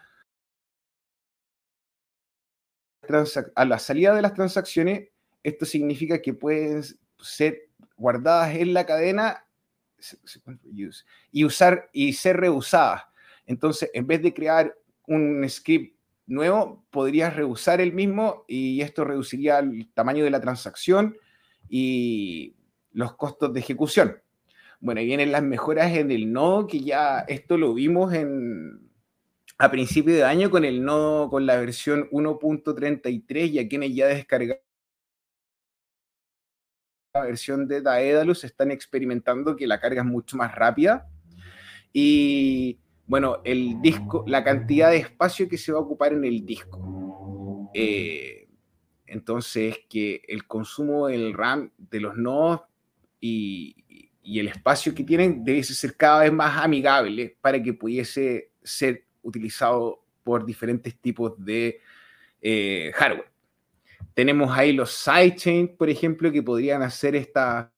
a 3.56 3.66
la 3.66 3.78
salida 3.78 4.16
de 4.16 4.22
las 4.22 4.34
transacciones. 4.34 5.10
Esto 5.44 5.66
significa 5.66 6.22
que 6.22 6.34
pueden 6.34 6.82
ser 7.20 7.70
guardadas 7.98 8.56
en 8.56 8.74
la 8.74 8.86
cadena 8.86 9.46
y 11.32 11.46
usar 11.46 11.90
y 11.92 12.14
ser 12.14 12.38
reusadas. 12.38 13.04
Entonces, 13.46 13.90
en 13.94 14.08
vez 14.08 14.22
de 14.22 14.34
crear 14.34 14.76
un 15.08 15.48
script 15.50 15.98
nuevo, 16.26 16.86
podrías 16.90 17.36
reusar 17.36 17.82
el 17.82 17.94
mismo 17.94 18.46
y 18.48 18.82
esto 18.82 19.04
reduciría 19.04 19.60
el 19.60 19.90
tamaño 19.94 20.24
de 20.24 20.30
la 20.30 20.42
transacción 20.42 21.18
y 21.70 22.56
los 22.92 23.16
costos 23.16 23.54
de 23.54 23.60
ejecución. 23.60 24.22
Bueno, 24.80 25.00
ahí 25.00 25.08
vienen 25.08 25.32
las 25.32 25.44
mejoras 25.44 25.96
en 25.96 26.12
el 26.12 26.32
nodo, 26.32 26.68
que 26.68 26.82
ya 26.82 27.20
esto 27.20 27.58
lo 27.58 27.74
vimos 27.74 28.14
en, 28.14 28.90
a 29.58 29.72
principio 29.72 30.14
de 30.14 30.24
año 30.24 30.50
con 30.50 30.66
el 30.66 30.84
nodo, 30.84 31.30
con 31.30 31.46
la 31.46 31.58
versión 31.58 32.10
1.33, 32.10 33.52
y 33.52 33.60
a 33.60 33.68
quienes 33.68 33.96
ya 33.96 34.08
descargaron 34.08 34.58
versión 37.22 37.68
de 37.68 37.82
Daedalus 37.82 38.44
están 38.44 38.72
experimentando 38.72 39.56
que 39.56 39.68
la 39.68 39.80
carga 39.80 40.02
es 40.02 40.08
mucho 40.08 40.36
más 40.36 40.54
rápida. 40.56 41.08
Y 41.92 42.80
bueno, 43.06 43.42
el 43.44 43.80
disco, 43.82 44.24
la 44.28 44.44
cantidad 44.44 44.90
de 44.90 44.98
espacio 44.98 45.48
que 45.48 45.60
se 45.60 45.72
va 45.72 45.78
a 45.78 45.82
ocupar 45.82 46.14
en 46.14 46.26
el 46.26 46.44
disco. 46.44 47.70
Eh, 47.76 48.48
entonces, 49.06 49.78
que 49.88 50.24
el 50.28 50.48
consumo 50.48 51.08
del 51.08 51.34
RAM 51.34 51.72
de 51.78 52.00
los 52.00 52.18
nodos 52.18 52.62
y, 53.22 53.76
el 54.26 54.48
espacio 54.48 54.96
que 54.96 55.04
tienen 55.04 55.44
debe 55.44 55.62
ser 55.64 55.96
cada 55.98 56.22
vez 56.22 56.32
más 56.32 56.64
amigable 56.64 57.38
para 57.42 57.62
que 57.62 57.74
pudiese 57.74 58.52
ser 58.64 59.06
utilizado 59.22 60.04
por 60.24 60.46
diferentes 60.46 60.98
tipos 60.98 61.34
de 61.38 61.82
eh, 62.42 62.92
hardware. 62.96 63.33
Tenemos 64.14 64.56
ahí 64.58 64.74
los 64.74 64.92
sidechains, 64.92 65.72
por 65.72 65.90
ejemplo, 65.90 66.32
que 66.32 66.44
podrían 66.44 66.82
hacer 66.84 67.16
estas 67.16 67.70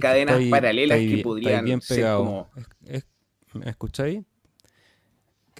cadenas 0.00 0.40
paralelas 0.48 0.98
que 0.98 1.20
podrían 1.22 1.80
ser 1.80 2.14
como... 2.14 2.50
¿Me 3.52 3.70
escucháis? 3.70 4.22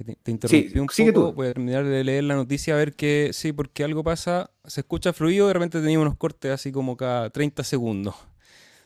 te, 0.05 0.31
interrumpí 0.31 0.79
un 0.79 0.87
poco. 1.13 1.33
Voy 1.33 1.49
a 1.49 1.53
terminar 1.53 1.85
de 1.85 2.05
leer 2.05 2.25
la 2.25 2.35
noticia 2.35 2.75
a 2.75 2.77
ver 2.77 2.95
que 2.95 3.31
sí, 3.33 3.53
porque 3.53 3.85
algo 3.85 4.03
pasa. 4.03 4.51
Se 4.65 4.81
escucha 4.81 5.13
fluido, 5.13 5.47
de 5.49 5.55
repente 5.55 5.81
teníamos 5.81 6.07
unos 6.07 6.19
cortes 6.19 6.53
así 6.53 6.73
como 6.73 6.97
cada 6.97 7.31
30 7.31 7.65
segundos. 7.65 8.15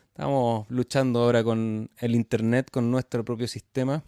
Estamos 0.08 0.68
luchando 0.70 1.20
ahora 1.20 1.42
con 1.42 1.90
el 1.98 2.14
internet, 2.14 2.68
con 2.70 2.90
nuestro 2.90 3.24
propio 3.24 3.48
sistema. 3.48 4.02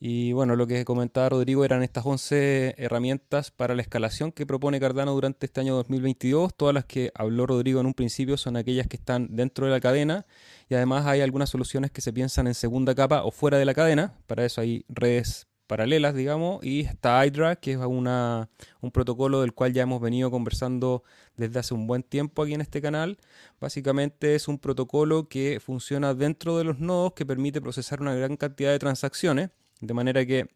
Y 0.00 0.32
bueno, 0.32 0.54
lo 0.54 0.68
que 0.68 0.84
comentaba 0.84 1.28
Rodrigo 1.28 1.64
eran 1.64 1.82
estas 1.82 2.06
11 2.06 2.76
herramientas 2.78 3.50
para 3.50 3.74
la 3.74 3.82
escalación 3.82 4.30
que 4.30 4.46
propone 4.46 4.78
Cardano 4.78 5.12
durante 5.12 5.46
este 5.46 5.60
año 5.60 5.74
2022. 5.74 6.54
Todas 6.54 6.72
las 6.72 6.84
que 6.84 7.10
habló 7.16 7.46
Rodrigo 7.46 7.80
en 7.80 7.86
un 7.86 7.94
principio 7.94 8.36
son 8.36 8.56
aquellas 8.56 8.86
que 8.86 8.96
están 8.96 9.34
dentro 9.34 9.66
de 9.66 9.72
la 9.72 9.80
cadena 9.80 10.24
y 10.68 10.74
además 10.74 11.04
hay 11.06 11.20
algunas 11.20 11.50
soluciones 11.50 11.90
que 11.90 12.00
se 12.00 12.12
piensan 12.12 12.46
en 12.46 12.54
segunda 12.54 12.94
capa 12.94 13.24
o 13.24 13.32
fuera 13.32 13.58
de 13.58 13.64
la 13.64 13.74
cadena. 13.74 14.14
Para 14.28 14.44
eso 14.44 14.60
hay 14.60 14.84
redes 14.88 15.48
paralelas, 15.66 16.14
digamos, 16.14 16.64
y 16.64 16.80
está 16.80 17.24
Hydra, 17.26 17.56
que 17.56 17.72
es 17.72 17.78
una, 17.78 18.48
un 18.80 18.90
protocolo 18.92 19.42
del 19.42 19.52
cual 19.52 19.72
ya 19.72 19.82
hemos 19.82 20.00
venido 20.00 20.30
conversando 20.30 21.02
desde 21.36 21.58
hace 21.58 21.74
un 21.74 21.86
buen 21.86 22.02
tiempo 22.02 22.42
aquí 22.42 22.54
en 22.54 22.60
este 22.60 22.80
canal. 22.80 23.18
Básicamente 23.60 24.34
es 24.34 24.48
un 24.48 24.58
protocolo 24.58 25.28
que 25.28 25.60
funciona 25.60 26.14
dentro 26.14 26.56
de 26.56 26.64
los 26.64 26.78
nodos 26.78 27.12
que 27.14 27.26
permite 27.26 27.60
procesar 27.60 28.00
una 28.00 28.14
gran 28.14 28.36
cantidad 28.36 28.70
de 28.70 28.78
transacciones, 28.78 29.50
de 29.80 29.94
manera 29.94 30.24
que 30.26 30.48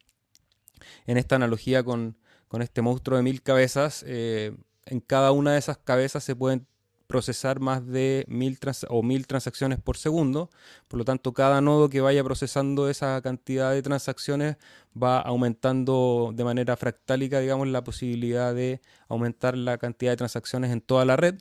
en 1.06 1.16
esta 1.16 1.36
analogía 1.36 1.82
con, 1.82 2.16
este 2.60 2.82
monstruo 2.82 3.16
de 3.16 3.22
mil 3.22 3.42
cabezas, 3.42 4.04
eh, 4.06 4.54
en 4.84 5.00
cada 5.00 5.32
una 5.32 5.52
de 5.52 5.58
esas 5.58 5.78
cabezas 5.78 6.22
se 6.22 6.36
pueden 6.36 6.66
procesar 7.12 7.60
más 7.60 7.86
de 7.86 8.24
mil, 8.26 8.58
o 8.88 9.02
mil 9.02 9.26
transacciones 9.26 9.78
por 9.78 9.98
segundo. 9.98 10.48
Por 10.88 10.98
lo 10.98 11.04
tanto, 11.04 11.34
cada 11.34 11.60
nodo 11.60 11.90
que 11.90 12.00
vaya 12.00 12.24
procesando 12.24 12.88
esa 12.88 13.20
cantidad 13.20 13.70
de 13.70 13.82
transacciones 13.82 14.56
va 15.00 15.20
aumentando 15.20 16.32
de 16.34 16.42
manera 16.42 16.74
fractálica, 16.74 17.40
digamos, 17.40 17.68
la 17.68 17.84
posibilidad 17.84 18.54
de 18.54 18.80
aumentar 19.08 19.58
la 19.58 19.76
cantidad 19.76 20.12
de 20.12 20.16
transacciones 20.16 20.70
en 20.72 20.80
toda 20.80 21.04
la 21.04 21.16
red. 21.16 21.34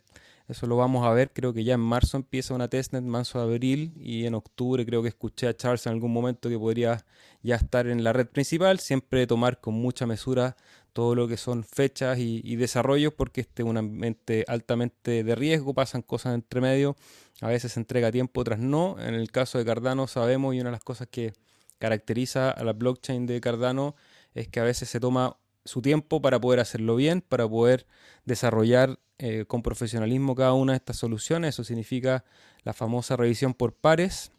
Eso 0.52 0.66
lo 0.66 0.76
vamos 0.76 1.06
a 1.06 1.10
ver, 1.12 1.32
creo 1.32 1.54
que 1.54 1.64
ya 1.64 1.72
en 1.72 1.80
marzo 1.80 2.18
empieza 2.18 2.52
una 2.52 2.68
testnet, 2.68 3.02
marzo 3.02 3.40
abril, 3.40 3.94
y 3.96 4.26
en 4.26 4.34
octubre 4.34 4.84
creo 4.84 5.00
que 5.00 5.08
escuché 5.08 5.48
a 5.48 5.56
Charles 5.56 5.86
en 5.86 5.94
algún 5.94 6.12
momento 6.12 6.50
que 6.50 6.58
podría 6.58 7.06
ya 7.42 7.56
estar 7.56 7.86
en 7.86 8.04
la 8.04 8.12
red 8.12 8.26
principal, 8.26 8.78
siempre 8.78 9.26
tomar 9.26 9.62
con 9.62 9.72
mucha 9.72 10.04
mesura 10.04 10.54
todo 10.92 11.14
lo 11.14 11.26
que 11.26 11.38
son 11.38 11.64
fechas 11.64 12.18
y, 12.18 12.56
desarrollos, 12.56 13.14
porque 13.14 13.40
este 13.40 13.62
es 13.62 13.68
un 13.68 13.78
ambiente 13.78 14.44
altamente 14.46 15.24
de 15.24 15.34
riesgo, 15.34 15.72
pasan 15.72 16.02
cosas 16.02 16.34
entre 16.34 16.60
medio, 16.60 16.96
a 17.40 17.48
veces 17.48 17.72
se 17.72 17.80
entrega 17.80 18.12
tiempo, 18.12 18.42
otras 18.42 18.58
no. 18.58 18.96
En 19.00 19.14
el 19.14 19.30
caso 19.30 19.56
de 19.56 19.64
Cardano 19.64 20.06
sabemos, 20.06 20.54
y 20.54 20.60
una 20.60 20.68
de 20.68 20.72
las 20.72 20.84
cosas 20.84 21.08
que 21.10 21.32
caracteriza 21.78 22.50
a 22.50 22.62
la 22.62 22.74
blockchain 22.74 23.24
de 23.24 23.40
Cardano 23.40 23.96
es 24.34 24.48
que 24.48 24.60
a 24.60 24.64
veces 24.64 24.90
se 24.90 25.00
toma 25.00 25.38
su 25.64 25.80
tiempo 25.80 26.20
para 26.20 26.38
poder 26.38 26.60
hacerlo 26.60 26.94
bien, 26.94 27.22
para 27.22 27.48
poder 27.48 27.86
desarrollar 28.26 28.98
eh, 29.24 29.44
con 29.46 29.62
profesionalismo 29.62 30.34
cada 30.34 30.52
una 30.52 30.72
de 30.72 30.78
estas 30.78 30.96
soluciones. 30.96 31.54
Eso 31.54 31.62
significa 31.62 32.24
la 32.64 32.72
famosa 32.72 33.14
revisión 33.14 33.54
por 33.54 33.72
pares, 33.72 34.32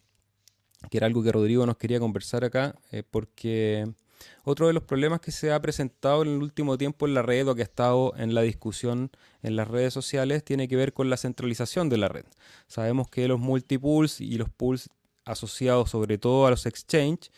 que 0.92 0.98
era 0.98 1.08
algo 1.08 1.24
que 1.24 1.32
Rodrigo 1.32 1.66
nos 1.66 1.78
quería 1.78 2.02
conversar 2.02 2.44
acá, 2.44 2.76
eh, 2.92 3.02
porque 3.10 3.90
otro 4.44 4.68
de 4.68 4.74
los 4.74 4.84
problemas 4.84 5.22
que 5.22 5.32
se 5.32 5.54
ha 5.54 5.62
presentado 5.62 6.24
en 6.24 6.34
el 6.34 6.44
último 6.44 6.78
tiempo 6.78 7.08
en 7.08 7.14
la 7.14 7.22
red 7.22 7.48
o 7.48 7.56
que 7.56 7.62
ha 7.62 7.64
estado 7.64 8.14
en 8.18 8.34
la 8.34 8.42
discusión 8.42 9.10
en 9.42 9.56
las 9.56 9.70
redes 9.70 9.94
sociales 9.94 10.44
tiene 10.44 10.68
que 10.68 10.76
ver 10.76 10.92
con 10.92 11.10
la 11.10 11.16
centralización 11.16 11.88
de 11.88 11.98
la 11.98 12.10
red. 12.10 12.26
Sabemos 12.68 13.08
que 13.08 13.26
los 13.30 13.40
multipools 13.40 14.20
y 14.20 14.38
los 14.38 14.50
pools 14.50 14.90
asociados 15.24 15.92
sobre 15.92 16.18
todo 16.18 16.46
a 16.46 16.50
los 16.50 16.66
exchange 16.66 17.32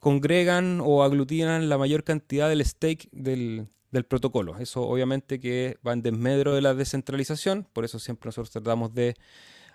congregan 0.00 0.82
o 0.84 1.02
aglutinan 1.02 1.70
la 1.70 1.78
mayor 1.78 2.04
cantidad 2.04 2.50
del 2.50 2.62
stake 2.62 3.08
del, 3.10 3.68
del 3.94 4.04
protocolo. 4.04 4.58
Eso 4.58 4.82
obviamente 4.82 5.38
que 5.38 5.78
va 5.86 5.92
en 5.92 6.02
desmedro 6.02 6.54
de 6.54 6.60
la 6.60 6.74
descentralización, 6.74 7.66
por 7.72 7.84
eso 7.84 7.98
siempre 8.00 8.28
nosotros 8.28 8.50
tratamos 8.50 8.92
de 8.92 9.14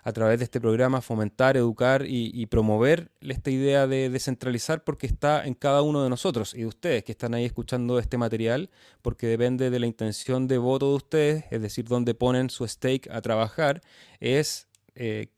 a 0.02 0.12
través 0.12 0.38
de 0.38 0.44
este 0.44 0.60
programa 0.60 1.00
fomentar, 1.00 1.56
educar 1.56 2.04
y, 2.06 2.46
promover 2.46 3.10
esta 3.20 3.50
idea 3.50 3.86
de 3.86 4.08
descentralizar 4.08 4.82
porque 4.82 5.06
está 5.06 5.44
en 5.46 5.52
cada 5.52 5.82
uno 5.82 6.02
de 6.02 6.08
nosotros 6.08 6.54
y 6.54 6.60
de 6.60 6.66
ustedes 6.66 7.04
que 7.04 7.12
están 7.12 7.34
ahí 7.34 7.44
escuchando 7.44 7.98
este 7.98 8.16
material, 8.16 8.70
porque 9.02 9.26
depende 9.26 9.68
de 9.68 9.78
la 9.78 9.86
intención 9.86 10.48
de 10.48 10.56
voto 10.56 10.88
de 10.90 10.96
ustedes, 10.96 11.44
es 11.50 11.60
decir, 11.60 11.84
donde 11.84 12.14
ponen 12.14 12.48
su 12.48 12.66
stake 12.66 13.10
a 13.10 13.20
trabajar, 13.20 13.82
es 14.20 14.68
eh, 14.94 15.28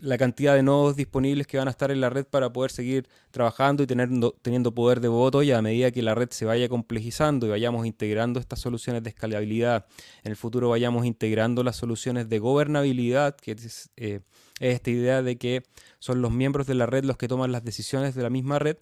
la 0.00 0.18
cantidad 0.18 0.54
de 0.54 0.62
nodos 0.62 0.96
disponibles 0.96 1.46
que 1.46 1.56
van 1.56 1.68
a 1.68 1.70
estar 1.70 1.90
en 1.90 2.00
la 2.00 2.10
red 2.10 2.26
para 2.26 2.52
poder 2.52 2.70
seguir 2.70 3.08
trabajando 3.30 3.82
y 3.82 3.86
teniendo 3.86 4.74
poder 4.74 5.00
de 5.00 5.08
voto 5.08 5.42
y 5.42 5.52
a 5.52 5.62
medida 5.62 5.90
que 5.90 6.02
la 6.02 6.14
red 6.14 6.30
se 6.30 6.44
vaya 6.44 6.68
complejizando 6.68 7.46
y 7.46 7.50
vayamos 7.50 7.86
integrando 7.86 8.38
estas 8.38 8.60
soluciones 8.60 9.02
de 9.02 9.10
escalabilidad, 9.10 9.86
en 10.22 10.30
el 10.30 10.36
futuro 10.36 10.68
vayamos 10.68 11.06
integrando 11.06 11.62
las 11.62 11.76
soluciones 11.76 12.28
de 12.28 12.38
gobernabilidad, 12.38 13.36
que 13.36 13.52
es, 13.52 13.90
eh, 13.96 14.20
es 14.60 14.74
esta 14.74 14.90
idea 14.90 15.22
de 15.22 15.38
que 15.38 15.62
son 15.98 16.20
los 16.20 16.30
miembros 16.30 16.66
de 16.66 16.74
la 16.74 16.86
red 16.86 17.04
los 17.04 17.16
que 17.16 17.28
toman 17.28 17.52
las 17.52 17.64
decisiones 17.64 18.14
de 18.14 18.22
la 18.22 18.30
misma 18.30 18.58
red, 18.58 18.76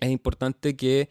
es 0.00 0.10
importante 0.10 0.76
que 0.76 1.08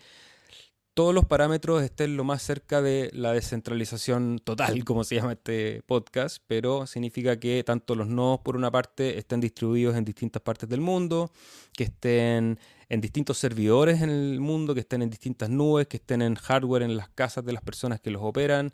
todos 0.93 1.13
los 1.13 1.25
parámetros 1.25 1.81
estén 1.81 2.15
lo 2.17 2.23
más 2.23 2.43
cerca 2.43 2.81
de 2.81 3.09
la 3.13 3.33
descentralización 3.33 4.39
total, 4.43 4.83
como 4.85 5.03
se 5.03 5.15
llama 5.15 5.33
este 5.33 5.81
podcast, 5.87 6.37
pero 6.45 6.85
significa 6.85 7.39
que 7.39 7.63
tanto 7.63 7.95
los 7.95 8.07
nodos, 8.07 8.41
por 8.41 8.55
una 8.55 8.71
parte, 8.71 9.17
estén 9.17 9.39
distribuidos 9.39 9.95
en 9.95 10.05
distintas 10.05 10.41
partes 10.41 10.69
del 10.69 10.81
mundo, 10.81 11.31
que 11.73 11.85
estén 11.85 12.59
en 12.89 13.01
distintos 13.01 13.39
servidores 13.39 14.03
en 14.03 14.11
el 14.11 14.39
mundo, 14.39 14.75
que 14.75 14.81
estén 14.81 15.01
en 15.01 15.09
distintas 15.09 15.49
nubes, 15.49 15.87
que 15.87 15.97
estén 15.97 16.21
en 16.21 16.35
hardware 16.35 16.83
en 16.83 16.95
las 16.95 17.09
casas 17.09 17.43
de 17.43 17.53
las 17.53 17.63
personas 17.63 17.99
que 17.99 18.11
los 18.11 18.21
operan, 18.21 18.71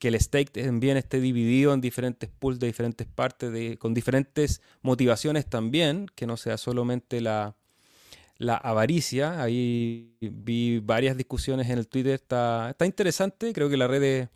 que 0.00 0.08
el 0.08 0.20
stake 0.20 0.50
también 0.50 0.96
esté 0.96 1.20
dividido 1.20 1.72
en 1.72 1.80
diferentes 1.80 2.28
pools 2.30 2.58
de 2.58 2.66
diferentes 2.66 3.06
partes, 3.06 3.78
con 3.78 3.94
diferentes 3.94 4.60
motivaciones 4.82 5.46
también, 5.46 6.06
que 6.16 6.26
no 6.26 6.36
sea 6.36 6.58
solamente 6.58 7.20
la 7.20 7.54
la 8.40 8.56
avaricia. 8.56 9.40
Ahí 9.42 10.16
vi 10.20 10.80
varias 10.80 11.16
discusiones 11.16 11.68
en 11.68 11.78
el 11.78 11.86
Twitter. 11.86 12.14
Está, 12.14 12.70
está 12.70 12.86
interesante. 12.86 13.52
Creo 13.52 13.68
que 13.68 13.76
la 13.76 13.86
red 13.86 14.02
es, 14.02 14.28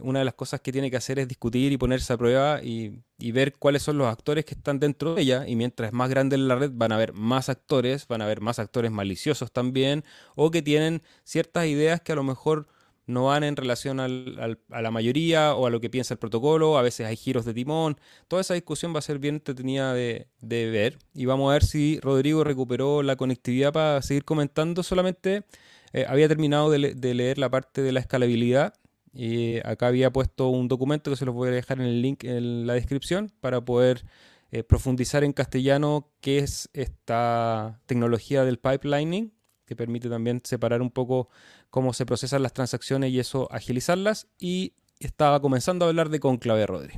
una 0.00 0.20
de 0.20 0.24
las 0.24 0.34
cosas 0.34 0.60
que 0.60 0.72
tiene 0.72 0.90
que 0.90 0.96
hacer 0.96 1.18
es 1.18 1.28
discutir 1.28 1.70
y 1.70 1.76
ponerse 1.76 2.12
a 2.12 2.16
prueba 2.16 2.60
y, 2.62 3.02
ver 3.32 3.54
cuáles 3.54 3.82
son 3.82 3.96
los 3.98 4.08
actores 4.08 4.44
que 4.44 4.54
están 4.54 4.80
dentro 4.80 5.14
de 5.14 5.22
ella. 5.22 5.44
Y 5.46 5.56
mientras 5.56 5.88
es 5.88 5.92
más 5.92 6.08
grande 6.08 6.38
la 6.38 6.56
red, 6.56 6.70
van 6.72 6.92
a 6.92 6.94
haber 6.96 7.12
más 7.12 7.50
actores, 7.50 8.08
van 8.08 8.22
a 8.22 8.24
haber 8.24 8.40
más 8.40 8.58
actores 8.58 8.90
maliciosos 8.90 9.52
también, 9.52 10.04
o 10.34 10.50
que 10.50 10.62
tienen 10.62 11.02
ciertas 11.22 11.66
ideas 11.66 12.00
que 12.00 12.12
a 12.12 12.16
lo 12.16 12.22
mejor 12.22 12.66
no 13.06 13.24
van 13.24 13.44
en 13.44 13.56
relación 13.56 14.00
a 14.00 14.08
la 14.08 14.90
mayoría 14.90 15.54
o 15.54 15.66
a 15.66 15.70
lo 15.70 15.80
que 15.80 15.90
piensa 15.90 16.14
el 16.14 16.18
protocolo, 16.18 16.78
a 16.78 16.82
veces 16.82 17.06
hay 17.06 17.16
giros 17.16 17.44
de 17.44 17.52
timón. 17.52 17.98
Toda 18.28 18.40
esa 18.40 18.54
discusión 18.54 18.94
va 18.94 19.00
a 19.00 19.02
ser 19.02 19.18
bien 19.18 19.36
entretenida 19.36 19.92
de, 19.92 20.26
ver 20.40 20.98
y 21.12 21.26
vamos 21.26 21.50
a 21.50 21.54
ver 21.54 21.64
si 21.64 22.00
Rodrigo 22.00 22.44
recuperó 22.44 23.02
la 23.02 23.16
conectividad 23.16 23.72
para 23.72 24.00
seguir 24.02 24.24
comentando. 24.24 24.82
Solamente 24.82 25.44
eh, 25.92 26.06
había 26.08 26.28
terminado 26.28 26.70
de, 26.70 27.14
leer 27.14 27.38
la 27.38 27.50
parte 27.50 27.82
de 27.82 27.92
la 27.92 28.00
escalabilidad 28.00 28.74
y 29.12 29.58
acá 29.66 29.88
había 29.88 30.10
puesto 30.10 30.48
un 30.48 30.68
documento 30.68 31.10
que 31.10 31.16
se 31.16 31.26
los 31.26 31.34
voy 31.34 31.48
a 31.48 31.52
dejar 31.52 31.80
en 31.80 31.86
el 31.86 32.02
link 32.02 32.24
en 32.24 32.66
la 32.66 32.74
descripción 32.74 33.30
para 33.40 33.60
poder 33.60 34.04
eh, 34.50 34.62
profundizar 34.64 35.24
en 35.24 35.32
castellano 35.32 36.08
qué 36.20 36.38
es 36.38 36.70
esta 36.72 37.80
tecnología 37.86 38.44
del 38.44 38.58
pipelining 38.58 39.33
que 39.66 39.76
permite 39.76 40.08
también 40.08 40.40
separar 40.44 40.82
un 40.82 40.90
poco 40.90 41.28
cómo 41.70 41.92
se 41.92 42.06
procesan 42.06 42.42
las 42.42 42.52
transacciones 42.52 43.10
y 43.10 43.18
eso 43.18 43.48
agilizarlas. 43.50 44.28
Y 44.38 44.74
estaba 45.00 45.40
comenzando 45.40 45.84
a 45.84 45.88
hablar 45.88 46.08
de 46.08 46.20
conclave, 46.20 46.66
Rodri. 46.66 46.94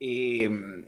Em, 0.00 0.84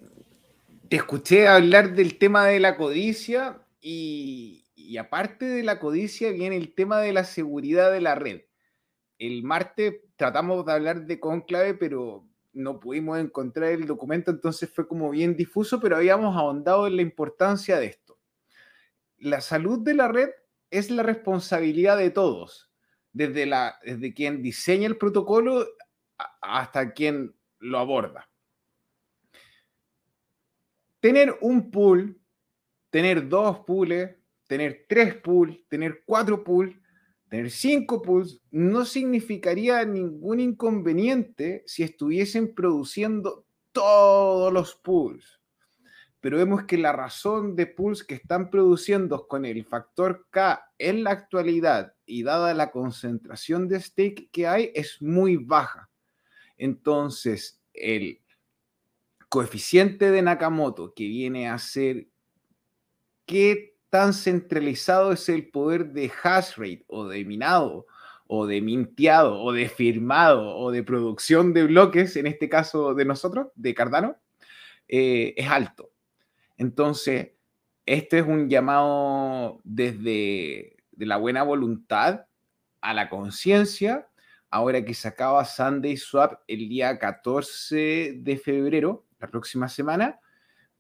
te 0.89 0.97
escuché 0.97 1.49
hablar 1.49 1.95
del 1.95 2.19
tema 2.19 2.47
de 2.47 2.61
la 2.61 2.77
codicia 2.77 3.63
y, 3.81 4.63
aparte 5.01 5.47
de 5.47 5.63
la 5.63 5.81
codicia 5.81 6.31
viene 6.31 6.57
el 6.57 6.75
tema 6.75 7.01
de 7.01 7.13
la 7.13 7.25
seguridad 7.25 7.93
de 7.93 8.01
la 8.01 8.15
red. 8.15 8.43
El 9.19 9.43
martes 9.43 9.95
tratamos 10.17 10.65
de 10.65 10.73
hablar 10.73 11.07
de 11.07 11.19
conclave, 11.19 11.75
pero 11.75 12.25
no 12.53 12.79
pudimos 12.79 13.19
encontrar 13.19 13.73
el 13.73 13.87
documento, 13.87 14.31
entonces 14.31 14.71
fue 14.71 14.87
como 14.87 15.11
bien 15.11 15.37
difuso, 15.37 15.81
pero 15.81 15.97
habíamos 15.97 16.37
ahondado 16.37 16.87
en 16.87 16.97
la 16.97 17.03
importancia 17.03 17.79
de 17.79 17.87
esto. 17.87 18.06
La 19.19 19.41
salud 19.41 19.81
de 19.81 19.95
la 19.95 20.09
red 20.09 20.31
es 20.71 20.91
la 20.91 21.03
responsabilidad 21.03 21.97
de 21.97 22.11
todos, 22.11 22.71
desde, 23.13 23.47
la, 23.47 23.79
desde 23.85 24.13
quien 24.13 24.43
diseña 24.43 24.87
el 24.87 24.99
protocolo 24.99 25.67
hasta 26.41 26.93
quien 26.93 27.35
lo 27.59 27.79
aborda. 27.79 28.29
Tener 31.01 31.37
un 31.41 31.71
pool, 31.71 32.21
tener 32.91 33.29
dos 33.29 33.61
pools, 33.61 34.17
tener 34.47 34.87
tres 34.89 35.15
pools, 35.17 35.67
tener 35.69 36.03
cuatro 36.05 36.43
pools, 36.43 36.75
tener 37.29 37.51
cinco 37.51 38.03
pools, 38.03 38.41
no 38.51 38.85
significaría 38.85 39.85
ningún 39.85 40.41
inconveniente 40.41 41.63
si 41.67 41.83
estuviesen 41.83 42.55
produciendo 42.55 43.47
todos 43.73 44.53
los 44.53 44.75
pools 44.77 45.41
pero 46.27 46.39
vemos 46.39 46.65
que 46.65 46.77
la 46.77 46.91
razón 46.91 47.55
de 47.55 47.69
pools 47.69 48.03
que 48.03 48.17
están 48.17 48.51
produciendo 48.51 49.29
con 49.29 49.45
el 49.45 49.65
factor 49.65 50.27
K 50.31 50.73
en 50.77 51.05
la 51.05 51.13
actualidad 51.13 51.95
y 52.05 52.25
dada 52.25 52.53
la 52.53 52.73
concentración 52.73 53.69
de 53.69 53.81
stake 53.81 54.29
que 54.33 54.49
hay 54.49 54.73
es 54.75 55.01
muy 55.01 55.37
baja. 55.37 55.89
Entonces, 56.57 57.63
el 57.73 58.23
coeficiente 59.29 60.11
de 60.11 60.21
Nakamoto 60.21 60.95
que 60.95 61.05
viene 61.05 61.49
a 61.49 61.59
ser 61.59 62.09
qué 63.25 63.77
tan 63.89 64.13
centralizado 64.13 65.13
es 65.13 65.29
el 65.29 65.49
poder 65.49 65.93
de 65.93 66.11
hash 66.25 66.57
rate 66.57 66.85
o 66.89 67.07
de 67.07 67.25
minado 67.25 67.87
o 68.27 68.49
de 68.49 68.61
minteado 68.61 69.41
o 69.41 69.53
de 69.53 69.69
firmado 69.69 70.57
o 70.57 70.73
de 70.73 70.83
producción 70.83 71.53
de 71.53 71.69
bloques, 71.69 72.17
en 72.17 72.27
este 72.27 72.49
caso 72.49 72.95
de 72.95 73.05
nosotros, 73.05 73.47
de 73.55 73.75
Cardano, 73.77 74.17
eh, 74.89 75.33
es 75.37 75.49
alto. 75.49 75.93
Entonces, 76.57 77.33
este 77.85 78.19
es 78.19 78.27
un 78.27 78.49
llamado 78.49 79.61
desde, 79.65 80.77
de 80.93 81.07
la 81.07 81.17
buena 81.17 81.43
voluntad 81.43 82.27
a 82.81 82.95
la 82.95 83.09
conciencia, 83.09 84.09
ahora 84.51 84.85
que 84.85 84.95
se 84.95 85.09
acaba 85.09 85.45
Sunday 85.45 85.97
Swap 85.97 86.41
el 86.47 86.69
día 86.69 86.99
14 86.99 88.15
de 88.19 88.37
febrero, 88.39 89.05
la 89.19 89.29
próxima 89.29 89.69
semana, 89.69 90.19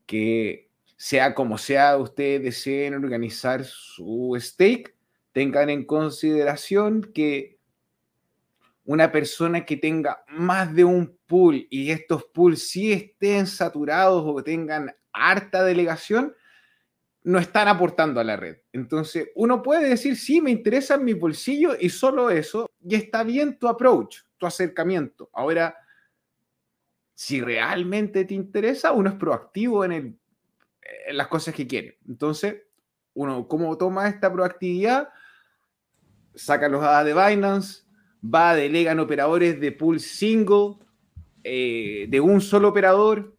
que 0.06 0.70
sea 0.96 1.34
como 1.34 1.58
sea, 1.58 1.96
ustedes 1.98 2.42
deseen 2.42 2.94
organizar 2.94 3.64
su 3.64 4.36
stake, 4.40 4.96
tengan 5.32 5.68
en 5.68 5.84
consideración 5.84 7.02
que 7.12 7.58
una 8.84 9.10
persona 9.10 9.66
que 9.66 9.76
tenga 9.76 10.24
más 10.28 10.74
de 10.74 10.84
un 10.84 11.18
pool 11.26 11.66
y 11.70 11.90
estos 11.90 12.24
pools 12.24 12.68
sí 12.68 12.92
estén 12.92 13.46
saturados 13.46 14.22
o 14.24 14.42
tengan 14.42 14.94
harta 15.16 15.64
delegación, 15.64 16.34
no 17.24 17.38
están 17.40 17.66
aportando 17.66 18.20
a 18.20 18.24
la 18.24 18.36
red. 18.36 18.58
Entonces, 18.72 19.30
uno 19.34 19.62
puede 19.62 19.88
decir, 19.88 20.16
sí, 20.16 20.40
me 20.40 20.50
interesa 20.50 20.94
en 20.94 21.04
mi 21.04 21.12
bolsillo 21.12 21.76
y 21.78 21.88
solo 21.88 22.30
eso, 22.30 22.70
y 22.80 22.94
está 22.94 23.24
bien 23.24 23.58
tu 23.58 23.66
approach, 23.66 24.18
tu 24.38 24.46
acercamiento. 24.46 25.28
Ahora, 25.32 25.76
si 27.14 27.40
realmente 27.40 28.24
te 28.24 28.34
interesa, 28.34 28.92
uno 28.92 29.10
es 29.10 29.16
proactivo 29.16 29.84
en, 29.84 29.92
el, 29.92 30.18
las 31.12 31.26
cosas 31.28 31.54
que 31.54 31.66
quiere. 31.66 31.98
Entonces, 32.06 32.62
uno, 33.14 33.48
¿cómo 33.48 33.76
toma 33.76 34.08
esta 34.08 34.32
proactividad? 34.32 35.08
Saca 36.34 36.68
los 36.68 36.82
hadas 36.82 37.06
de 37.06 37.14
Binance, 37.14 37.84
va, 38.22 38.54
delegan 38.54 39.00
operadores 39.00 39.58
de 39.58 39.72
pool 39.72 39.98
single, 39.98 40.76
eh, 41.42 42.06
de 42.08 42.20
un 42.20 42.40
solo 42.40 42.68
operador, 42.68 43.35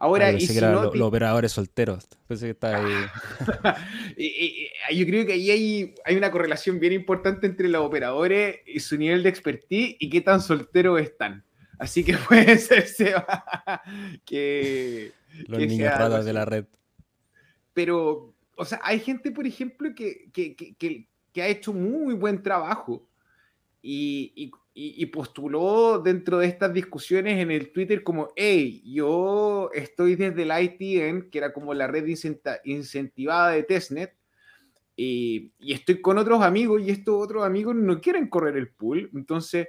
Ahora, 0.00 0.30
y 0.30 0.40
si 0.40 0.60
no, 0.60 0.94
los 0.94 1.08
operadores 1.08 1.50
solteros. 1.50 2.06
Pensé 2.28 2.46
que 2.46 2.50
está 2.52 2.76
ahí. 2.76 2.94
yo 4.96 5.06
creo 5.06 5.26
que 5.26 5.32
ahí 5.32 5.50
hay, 5.50 5.94
hay, 6.04 6.16
una 6.16 6.30
correlación 6.30 6.78
bien 6.78 6.92
importante 6.92 7.48
entre 7.48 7.68
los 7.68 7.82
operadores 7.82 8.60
y 8.64 8.78
su 8.78 8.96
nivel 8.96 9.24
de 9.24 9.28
expertise 9.28 9.96
y 9.98 10.08
qué 10.08 10.20
tan 10.20 10.40
solteros 10.40 11.00
están. 11.00 11.44
Así 11.80 12.04
que 12.04 12.16
puede 12.28 12.58
ser 12.58 12.86
que. 14.24 15.12
Los 15.48 15.58
niños 15.58 15.92
ratas 15.92 16.24
de 16.24 16.32
la 16.32 16.44
red. 16.44 16.66
Pero, 17.74 18.34
o 18.56 18.64
sea, 18.64 18.80
hay 18.84 19.00
gente, 19.00 19.32
por 19.32 19.48
ejemplo, 19.48 19.92
que, 19.96 20.30
que, 20.32 20.54
que, 20.54 21.08
que 21.32 21.42
ha 21.42 21.48
hecho 21.48 21.72
muy 21.72 22.14
buen 22.14 22.40
trabajo 22.40 23.08
y, 23.82 24.32
y, 24.36 24.50
postuló 25.06 25.98
dentro 25.98 26.38
de 26.38 26.46
estas 26.46 26.72
discusiones 26.72 27.38
en 27.38 27.50
el 27.50 27.72
Twitter 27.72 28.02
como, 28.02 28.28
hey, 28.36 28.82
yo 28.84 29.70
estoy 29.74 30.14
desde 30.14 30.42
el 30.42 30.50
ITN, 30.50 31.30
que 31.30 31.38
era 31.38 31.52
como 31.52 31.74
la 31.74 31.86
red 31.86 32.06
incentivada 32.64 33.50
de 33.50 33.62
testnet, 33.64 34.14
y, 34.94 35.52
y, 35.58 35.72
estoy 35.72 36.00
con 36.00 36.18
otros 36.18 36.42
amigos 36.42 36.82
y 36.82 36.90
estos 36.90 37.14
otros 37.16 37.44
amigos 37.44 37.76
no 37.76 38.00
quieren 38.00 38.28
correr 38.28 38.56
el 38.56 38.68
pool, 38.68 39.10
entonces 39.14 39.68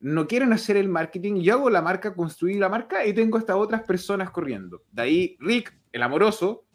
no 0.00 0.26
quieren 0.26 0.52
hacer 0.52 0.76
el 0.76 0.88
marketing, 0.88 1.42
yo 1.42 1.54
hago 1.54 1.70
la 1.70 1.80
marca, 1.80 2.14
construir 2.14 2.58
la 2.58 2.68
marca 2.68 3.06
y 3.06 3.12
tengo 3.12 3.38
estas 3.38 3.56
otras 3.56 3.82
personas 3.82 4.30
corriendo. 4.30 4.82
De 4.90 5.02
ahí 5.02 5.36
Rick, 5.38 5.72
el 5.92 6.02
amoroso, 6.02 6.66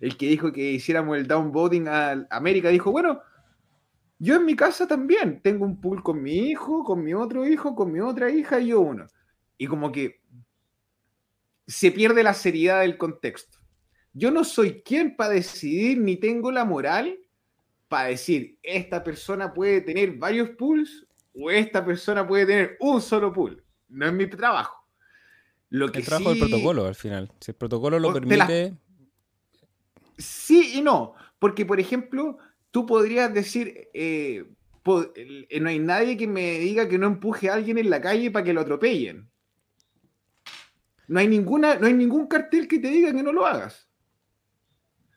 el 0.00 0.16
que 0.16 0.28
dijo 0.28 0.52
que 0.52 0.72
hiciéramos 0.72 1.16
el 1.16 1.26
downvoting 1.26 1.88
a 1.88 2.26
América, 2.30 2.68
dijo, 2.68 2.92
bueno, 2.92 3.20
yo 4.22 4.36
en 4.36 4.44
mi 4.44 4.54
casa 4.54 4.86
también 4.86 5.40
tengo 5.42 5.64
un 5.64 5.80
pool 5.80 6.00
con 6.00 6.22
mi 6.22 6.48
hijo, 6.50 6.84
con 6.84 7.02
mi 7.02 7.12
otro 7.12 7.44
hijo, 7.44 7.74
con 7.74 7.90
mi 7.90 7.98
otra 7.98 8.30
hija 8.30 8.60
y 8.60 8.68
yo 8.68 8.80
uno. 8.80 9.08
Y 9.58 9.66
como 9.66 9.90
que 9.90 10.20
se 11.66 11.90
pierde 11.90 12.22
la 12.22 12.32
seriedad 12.32 12.82
del 12.82 12.96
contexto. 12.96 13.58
Yo 14.12 14.30
no 14.30 14.44
soy 14.44 14.80
quien 14.82 15.16
para 15.16 15.30
decidir 15.30 15.98
ni 15.98 16.18
tengo 16.18 16.52
la 16.52 16.64
moral 16.64 17.18
para 17.88 18.10
decir 18.10 18.60
esta 18.62 19.02
persona 19.02 19.52
puede 19.52 19.80
tener 19.80 20.12
varios 20.12 20.50
pools 20.50 21.04
o 21.34 21.50
esta 21.50 21.84
persona 21.84 22.24
puede 22.24 22.46
tener 22.46 22.76
un 22.78 23.02
solo 23.02 23.32
pool. 23.32 23.64
No 23.88 24.06
es 24.06 24.12
mi 24.12 24.28
trabajo. 24.28 24.86
Lo 25.68 25.90
que 25.90 25.98
el 25.98 26.04
trabajo 26.04 26.30
del 26.30 26.38
protocolo 26.38 26.86
al 26.86 26.94
final. 26.94 27.32
Si 27.40 27.50
el 27.50 27.56
protocolo 27.56 27.98
lo 27.98 28.12
permite. 28.12 28.76
Sí 30.16 30.74
y 30.78 30.80
no. 30.80 31.14
Porque, 31.40 31.66
por 31.66 31.80
ejemplo, 31.80 32.38
tú 32.72 32.86
podrías 32.86 33.32
decir, 33.32 33.88
eh, 33.94 34.44
eh, 35.14 35.60
no 35.60 35.68
hay 35.68 35.78
nadie 35.78 36.16
que 36.16 36.26
me 36.26 36.58
diga 36.58 36.88
que 36.88 36.98
no 36.98 37.06
empuje 37.06 37.48
a 37.48 37.54
alguien 37.54 37.78
en 37.78 37.90
la 37.90 38.00
calle 38.00 38.32
para 38.32 38.44
que 38.44 38.52
lo 38.52 38.62
atropellen. 38.62 39.30
No 41.06 41.20
hay, 41.20 41.28
ninguna, 41.28 41.76
no 41.76 41.86
hay 41.86 41.92
ningún 41.92 42.26
cartel 42.26 42.66
que 42.66 42.78
te 42.78 42.88
diga 42.88 43.12
que 43.12 43.22
no 43.22 43.32
lo 43.32 43.46
hagas. 43.46 43.88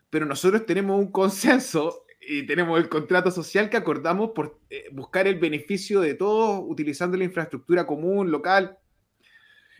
Pero 0.09 0.25
nosotros 0.25 0.65
tenemos 0.65 0.99
un 0.99 1.11
consenso 1.11 2.05
y 2.19 2.45
tenemos 2.45 2.77
el 2.77 2.89
contrato 2.89 3.31
social 3.31 3.69
que 3.69 3.77
acordamos 3.77 4.31
por 4.31 4.59
eh, 4.69 4.89
buscar 4.91 5.25
el 5.25 5.39
beneficio 5.39 6.01
de 6.01 6.15
todos 6.15 6.61
utilizando 6.67 7.17
la 7.17 7.23
infraestructura 7.23 7.87
común, 7.87 8.31
local. 8.31 8.77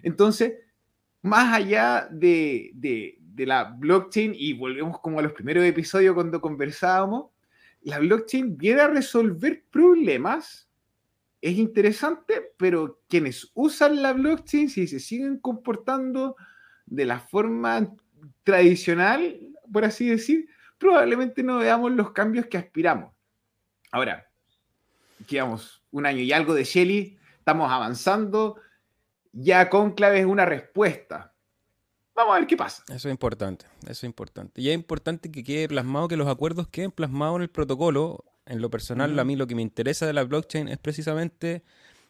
Entonces, 0.02 0.54
más 1.22 1.54
allá 1.54 2.08
de, 2.10 2.72
de 2.74 3.46
la 3.46 3.66
blockchain, 3.66 4.34
y 4.34 4.54
volvemos 4.54 5.00
como 5.00 5.20
a 5.20 5.24
los 5.24 5.34
primeros 5.34 5.66
episodios 5.66 6.14
cuando 6.14 6.40
conversábamos, 6.40 7.35
la 7.86 8.00
blockchain 8.00 8.58
viene 8.58 8.82
a 8.82 8.88
resolver 8.88 9.64
problemas, 9.70 10.68
es 11.40 11.56
interesante, 11.56 12.54
pero 12.58 13.00
quienes 13.08 13.52
usan 13.54 14.02
la 14.02 14.12
blockchain, 14.12 14.70
si 14.72 14.88
se 14.88 15.00
siguen 15.00 15.38
comportando 15.38 16.36
de 16.88 17.06
la 17.06 17.20
forma 17.20 17.94
tradicional, 18.44 19.40
por 19.72 19.86
así 19.86 20.10
decir, 20.10 20.50
probablemente 20.80 21.44
no 21.44 21.60
veamos 21.60 21.92
los 21.92 22.12
cambios 22.12 22.48
que 22.48 22.58
aspiramos. 22.58 23.14
Ahora, 23.92 24.28
quedamos 25.28 25.84
un 25.92 26.08
año 26.08 26.22
y 26.22 26.34
algo 26.34 26.56
de 26.56 26.64
Shelly, 26.64 27.20
estamos 27.38 27.72
avanzando, 27.72 28.60
ya 29.32 29.70
Conclave 29.70 30.22
es 30.22 30.26
una 30.26 30.46
respuesta. 30.46 31.35
Vamos 32.16 32.36
a 32.36 32.40
ver 32.40 32.48
qué 32.48 32.56
pasa. 32.56 32.84
Eso 32.88 33.10
es 33.10 33.12
importante, 33.12 33.66
eso 33.84 33.92
es 33.92 34.04
importante. 34.06 34.62
Y 34.62 34.70
es 34.70 34.76
importante 34.76 35.30
que 35.30 35.44
quede 35.44 35.68
plasmado, 35.68 36.08
que 36.08 36.16
los 36.16 36.28
acuerdos 36.28 36.68
queden 36.70 36.92
plasmados 36.92 37.38
en 37.38 37.42
el 37.44 37.50
protocolo. 37.50 38.24
En 38.46 38.62
lo 38.62 38.70
personal, 38.70 39.18
a 39.18 39.24
mí 39.26 39.36
lo 39.36 39.48
que 39.48 39.56
me 39.56 39.64
interesa 39.64 40.06
de 40.06 40.14
la 40.14 40.24
blockchain 40.24 40.68
es 40.68 40.78
precisamente 40.78 41.64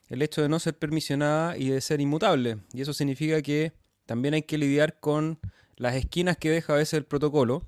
el 0.10 0.22
hecho 0.22 0.42
de 0.42 0.50
no 0.50 0.60
ser 0.60 0.78
permisionada 0.78 1.58
y 1.58 1.70
de 1.70 1.82
ser 1.82 2.02
inmutable. 2.02 2.58
Y 2.74 2.82
eso 2.82 2.94
significa 2.94 3.42
que 3.42 3.72
también 4.06 4.34
hay 4.34 4.44
que 4.44 4.58
lidiar 4.58 5.00
con 5.00 5.40
las 5.78 5.96
esquinas 5.96 6.38
que 6.38 6.52
deja 6.52 6.74
a 6.74 6.76
veces 6.76 6.96
el 6.96 7.06
protocolo, 7.06 7.64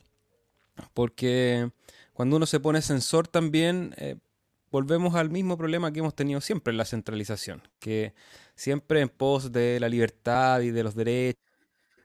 porque 0.94 1.72
cuando 2.14 2.36
uno 2.36 2.46
se 2.46 2.60
pone 2.60 2.82
sensor 2.82 3.28
también, 3.28 3.96
eh, 3.98 4.18
volvemos 4.70 5.16
al 5.16 5.30
mismo 5.30 5.58
problema 5.58 5.92
que 5.92 6.00
hemos 6.00 6.16
tenido 6.16 6.42
siempre 6.42 6.72
en 6.72 6.78
la 6.78 6.86
centralización, 6.86 7.64
que 7.80 8.14
siempre 8.56 9.02
en 9.02 9.10
pos 9.10 9.52
de 9.52 9.80
la 9.80 9.90
libertad 9.90 10.62
y 10.62 10.72
de 10.72 10.84
los 10.84 10.94
derechos 10.94 11.47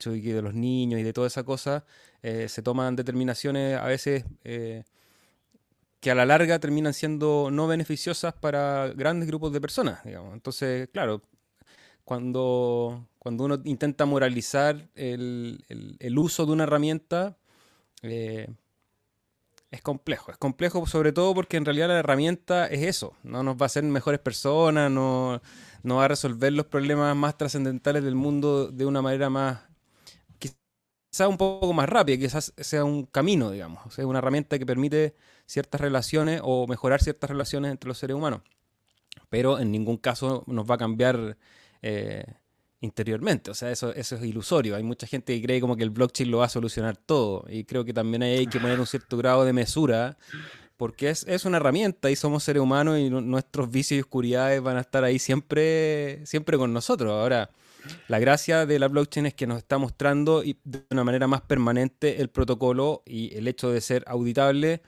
y 0.06 0.20
de 0.20 0.42
los 0.42 0.54
niños 0.54 1.00
y 1.00 1.02
de 1.02 1.12
toda 1.12 1.26
esa 1.26 1.44
cosa, 1.44 1.84
eh, 2.22 2.48
se 2.48 2.62
toman 2.62 2.96
determinaciones 2.96 3.78
a 3.78 3.86
veces 3.86 4.24
eh, 4.44 4.84
que 6.00 6.10
a 6.10 6.14
la 6.14 6.26
larga 6.26 6.58
terminan 6.58 6.94
siendo 6.94 7.50
no 7.52 7.66
beneficiosas 7.66 8.34
para 8.34 8.88
grandes 8.88 9.28
grupos 9.28 9.52
de 9.52 9.60
personas. 9.60 10.00
Entonces, 10.04 10.88
claro, 10.92 11.22
cuando, 12.04 13.08
cuando 13.18 13.44
uno 13.44 13.60
intenta 13.64 14.04
moralizar 14.04 14.88
el, 14.94 15.64
uso 16.16 16.44
de 16.44 16.52
una 16.52 16.64
herramienta, 16.64 17.36
eh, 18.02 18.48
es 19.70 19.80
complejo. 19.80 20.30
Es 20.30 20.36
complejo 20.36 20.86
sobre 20.86 21.12
todo 21.12 21.34
porque 21.34 21.56
en 21.56 21.64
realidad 21.64 21.88
la 21.88 21.98
herramienta 21.98 22.66
es 22.66 22.82
eso. 22.82 23.16
No 23.22 23.42
nos 23.42 23.56
va 23.56 23.62
a 23.62 23.66
hacer 23.66 23.82
mejores 23.84 24.20
personas, 24.20 24.90
no, 24.90 25.40
no 25.82 25.96
va 25.96 26.04
a 26.04 26.08
resolver 26.08 26.52
los 26.52 26.66
problemas 26.66 27.16
más 27.16 27.38
trascendentales 27.38 28.04
del 28.04 28.14
mundo 28.14 28.68
de 28.68 28.86
una 28.86 29.02
manera 29.02 29.30
más 29.30 29.60
sea 31.12 31.28
un 31.28 31.36
poco 31.36 31.72
más 31.74 31.88
rápida, 31.88 32.16
quizás 32.16 32.54
sea 32.56 32.84
un 32.84 33.04
camino, 33.04 33.50
digamos, 33.50 33.84
o 33.86 33.90
sea, 33.90 34.06
una 34.06 34.18
herramienta 34.18 34.58
que 34.58 34.64
permite 34.64 35.14
ciertas 35.46 35.80
relaciones 35.80 36.40
o 36.42 36.66
mejorar 36.66 37.02
ciertas 37.02 37.28
relaciones 37.28 37.70
entre 37.70 37.88
los 37.88 37.98
seres 37.98 38.16
humanos. 38.16 38.40
Pero 39.28 39.60
en 39.60 39.70
ningún 39.70 39.98
caso 39.98 40.42
nos 40.46 40.68
va 40.68 40.76
a 40.76 40.78
cambiar 40.78 41.36
eh, 41.82 42.24
interiormente, 42.80 43.50
o 43.50 43.54
sea, 43.54 43.70
eso, 43.70 43.94
eso 43.94 44.16
es 44.16 44.24
ilusorio. 44.24 44.74
Hay 44.74 44.82
mucha 44.82 45.06
gente 45.06 45.38
que 45.38 45.44
cree 45.44 45.60
como 45.60 45.76
que 45.76 45.82
el 45.82 45.90
blockchain 45.90 46.30
lo 46.30 46.38
va 46.38 46.46
a 46.46 46.48
solucionar 46.48 46.96
todo 46.96 47.44
y 47.48 47.64
creo 47.64 47.84
que 47.84 47.92
también 47.92 48.22
hay 48.22 48.46
que 48.46 48.58
poner 48.58 48.80
un 48.80 48.86
cierto 48.86 49.18
grado 49.18 49.44
de 49.44 49.52
mesura 49.52 50.16
porque 50.78 51.10
es, 51.10 51.26
es, 51.28 51.44
una 51.44 51.58
herramienta 51.58 52.10
y 52.10 52.16
somos 52.16 52.42
seres 52.42 52.62
humanos 52.62 52.98
y 52.98 53.10
nuestros 53.10 53.70
vicios 53.70 53.98
y 53.98 54.00
oscuridades 54.00 54.62
van 54.62 54.78
a 54.78 54.80
estar 54.80 55.04
ahí 55.04 55.18
siempre, 55.18 56.24
siempre 56.26 56.56
con 56.56 56.72
nosotros. 56.72 57.12
Ahora, 57.12 57.50
la 58.08 58.18
gracia 58.18 58.66
de 58.66 58.78
la 58.78 58.88
blockchain 58.88 59.26
es 59.26 59.34
que 59.34 59.46
nos 59.46 59.58
está 59.58 59.78
mostrando 59.78 60.44
y 60.44 60.58
de 60.64 60.84
una 60.90 61.04
manera 61.04 61.26
más 61.26 61.42
permanente 61.42 62.20
el 62.20 62.28
protocolo 62.28 63.02
y 63.06 63.34
el 63.36 63.48
hecho 63.48 63.70
de 63.70 63.80
ser 63.80 64.04
auditable 64.06 64.82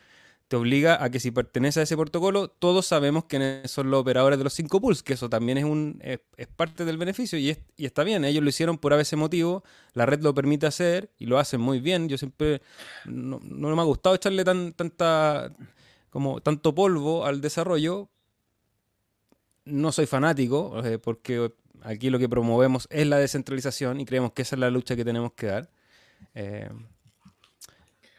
te 0.48 0.56
obliga 0.56 1.02
a 1.02 1.10
que 1.10 1.20
si 1.20 1.30
pertenece 1.30 1.80
a 1.80 1.84
ese 1.84 1.96
protocolo, 1.96 2.48
todos 2.48 2.86
sabemos 2.86 3.24
quiénes 3.24 3.70
son 3.70 3.90
los 3.90 4.00
operadores 4.00 4.38
de 4.38 4.44
los 4.44 4.52
cinco 4.52 4.80
pools, 4.80 5.02
que 5.02 5.14
eso 5.14 5.30
también 5.30 5.56
es, 5.56 5.64
un, 5.64 5.98
es, 6.02 6.18
parte 6.54 6.84
del 6.84 6.98
beneficio 6.98 7.38
y, 7.38 7.56
y, 7.76 7.86
está 7.86 8.04
bien, 8.04 8.24
ellos 8.24 8.42
lo 8.42 8.50
hicieron 8.50 8.76
por 8.76 8.92
ese 8.92 9.16
motivo, 9.16 9.64
la 9.94 10.04
red 10.04 10.20
lo 10.20 10.34
permite 10.34 10.66
hacer 10.66 11.10
y 11.18 11.26
lo 11.26 11.38
hacen 11.38 11.62
muy 11.62 11.80
bien, 11.80 12.08
yo 12.08 12.18
siempre 12.18 12.60
no, 13.06 13.40
me 13.40 13.80
ha 13.80 13.84
gustado 13.84 14.14
echarle 14.14 14.44
tan, 14.44 14.74
tanta 14.74 15.50
como 16.14 16.40
tanto 16.40 16.72
polvo 16.72 17.26
al 17.26 17.40
desarrollo. 17.40 18.08
No 19.64 19.90
soy 19.90 20.06
fanático, 20.06 20.80
eh, 20.84 21.00
porque 21.00 21.50
aquí 21.84 22.10
lo 22.10 22.18
que 22.18 22.28
promovemos 22.28 22.88
es 22.90 23.06
la 23.06 23.18
descentralización 23.18 24.00
y 24.00 24.06
creemos 24.06 24.32
que 24.32 24.42
esa 24.42 24.56
es 24.56 24.60
la 24.60 24.70
lucha 24.70 24.96
que 24.96 25.04
tenemos 25.04 25.32
que 25.34 25.46
dar. 25.46 25.68
Eh, 26.34 26.68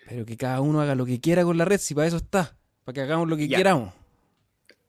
pero 0.08 0.26
que 0.26 0.38
cada 0.38 0.62
uno 0.62 0.82
haga 0.82 0.96
lo 0.96 1.06
que 1.06 1.20
quiera 1.20 1.44
con 1.44 1.58
la 1.58 1.66
red, 1.66 1.80
si 1.80 1.96
para 1.96 2.08
eso 2.08 2.18
está, 2.18 2.56
para 2.84 2.94
que 2.94 3.02
hagamos 3.02 3.28
lo 3.28 3.36
que 3.36 3.50
queramos. 3.50 3.94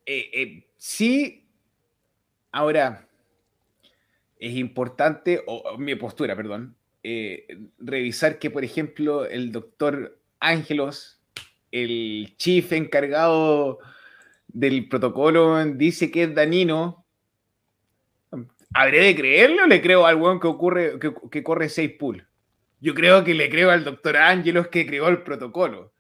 Eh, 0.05 0.66
sí, 0.77 1.49
ahora 2.53 3.09
es 4.39 4.55
importante, 4.55 5.43
o, 5.47 5.79
mi 5.79 5.95
postura, 5.95 6.37
perdón, 6.37 6.77
revisar 7.79 8.39
que, 8.39 8.51
por 8.51 8.62
ejemplo, 8.62 9.24
el 9.24 9.53
doctor 9.53 10.18
Ángelos, 10.39 11.18
el 11.72 12.35
chief 12.37 12.72
encargado 12.72 13.79
del 14.49 14.87
protocolo, 14.89 15.64
dice 15.64 16.11
que 16.11 16.24
es 16.24 16.35
danino. 16.35 17.06
¿Habré 18.75 19.05
de 19.05 19.17
creerlo 19.17 19.64
o 19.64 19.67
le 19.67 19.81
creo 19.81 20.07
al 20.07 20.17
weón 20.17 20.41
que, 20.41 20.47
ocurre, 20.47 20.99
que, 21.31 21.43
corre 21.43 21.69
6 21.69 21.93
pools? 21.99 22.25
Yo 22.81 22.95
creo 22.95 23.25
que 23.25 23.35
le 23.35 23.49
creo 23.49 23.71
al 23.71 23.85
doctor 23.85 24.17
Ángelos 24.17 24.69
que 24.69 24.87
creó 24.87 25.09
el 25.09 25.23
protocolo. 25.23 25.93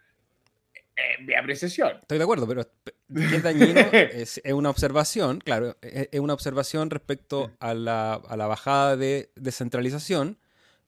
En 0.96 1.26
mi 1.26 1.34
apreciación. 1.34 1.98
Estoy 2.02 2.18
de 2.18 2.24
acuerdo, 2.24 2.46
pero 2.48 2.62
es 2.62 2.68
dañino 3.42 3.80
es, 3.92 4.40
una 4.46 4.70
observación, 4.70 5.40
claro, 5.40 5.76
es, 5.82 6.18
una 6.18 6.32
observación 6.32 6.88
respecto 6.90 7.52
a 7.60 7.74
la, 7.74 8.14
a 8.14 8.36
la 8.36 8.46
bajada 8.46 8.96
de 8.96 9.30
descentralización, 9.36 10.38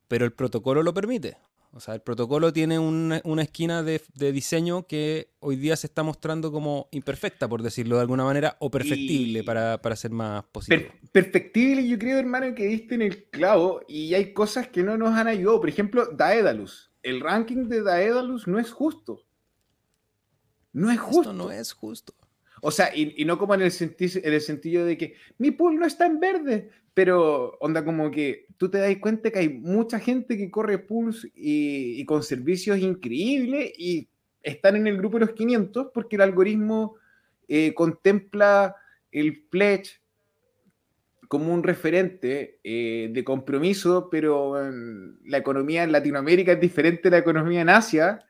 pero 0.08 0.24
el 0.24 0.32
protocolo 0.32 0.82
lo 0.82 0.94
permite. 0.94 1.36
O 1.72 1.80
sea, 1.80 1.94
el 1.94 2.00
protocolo 2.00 2.52
tiene 2.52 2.78
una, 2.78 3.20
esquina 3.42 3.82
de, 3.82 4.00
diseño 4.32 4.86
que 4.86 5.34
hoy 5.38 5.56
día 5.56 5.76
se 5.76 5.86
está 5.86 6.02
mostrando 6.02 6.50
como 6.50 6.88
imperfecta, 6.92 7.48
por 7.48 7.62
decirlo 7.62 7.96
de 7.96 8.02
alguna 8.02 8.24
manera, 8.24 8.56
o 8.60 8.70
perfectible 8.70 9.44
para, 9.44 9.96
ser 9.96 10.10
más 10.10 10.44
posible. 10.44 10.92
perfectible, 11.12 11.86
yo 11.86 11.98
creo, 11.98 12.18
hermano, 12.18 12.54
que 12.54 12.66
diste 12.66 12.94
en 12.94 13.02
el 13.02 13.24
clavo 13.30 13.82
y 13.86 14.14
hay 14.14 14.32
cosas 14.32 14.68
que 14.68 14.82
no 14.82 14.96
nos 14.96 15.14
han 15.14 15.28
ayudado. 15.28 15.60
Por 15.60 15.68
ejemplo, 15.68 16.06
Daedalus. 16.06 16.90
El 17.02 17.20
ranking 17.20 17.68
de 17.68 17.82
Daedalus 17.82 18.48
no 18.48 18.58
es 18.58 18.70
justo. 18.70 19.24
No 20.72 20.90
es 20.90 20.98
justo. 20.98 21.32
no 21.32 21.50
es 21.50 21.72
justo. 21.72 22.14
O 22.62 22.70
sea, 22.70 22.94
y, 22.94 23.24
no 23.24 23.38
como 23.38 23.54
en 23.54 23.62
el, 23.62 23.72
en 23.72 24.32
el 24.32 24.40
sentido 24.40 24.84
de 24.84 24.96
que 24.96 25.14
mi 25.38 25.50
pool 25.50 25.78
no 25.78 25.86
está 25.86 26.06
en 26.06 26.20
verde, 26.20 26.70
pero 26.94 27.56
onda 27.60 27.84
como 27.84 28.10
que 28.10 28.46
tú 28.56 28.70
te 28.70 28.78
das 28.78 28.96
cuenta 28.96 29.30
que 29.30 29.38
hay 29.38 29.48
mucha 29.48 29.98
gente 29.98 30.36
que 30.36 30.50
corre 30.50 30.78
pools 30.78 31.28
y, 31.34 32.04
con 32.06 32.22
servicios 32.22 32.78
increíbles 32.78 33.72
y 33.78 34.08
están 34.42 34.76
en 34.76 34.86
el 34.86 34.96
grupo 34.96 35.18
de 35.18 35.26
los 35.26 35.34
500 35.34 35.88
porque 35.92 36.16
el 36.16 36.22
algoritmo 36.22 36.96
eh, 37.46 37.74
contempla 37.74 38.74
el 39.12 39.44
pledge 39.44 40.00
como 41.28 41.52
un 41.52 41.62
referente 41.62 42.58
eh, 42.64 43.10
de 43.12 43.24
compromiso, 43.24 44.08
pero 44.10 44.54
la 45.24 45.38
economía 45.38 45.84
en 45.84 45.92
Latinoamérica 45.92 46.52
es 46.52 46.60
diferente 46.60 47.08
a 47.08 47.10
la 47.12 47.18
economía 47.18 47.60
en 47.60 47.68
Asia 47.68 48.24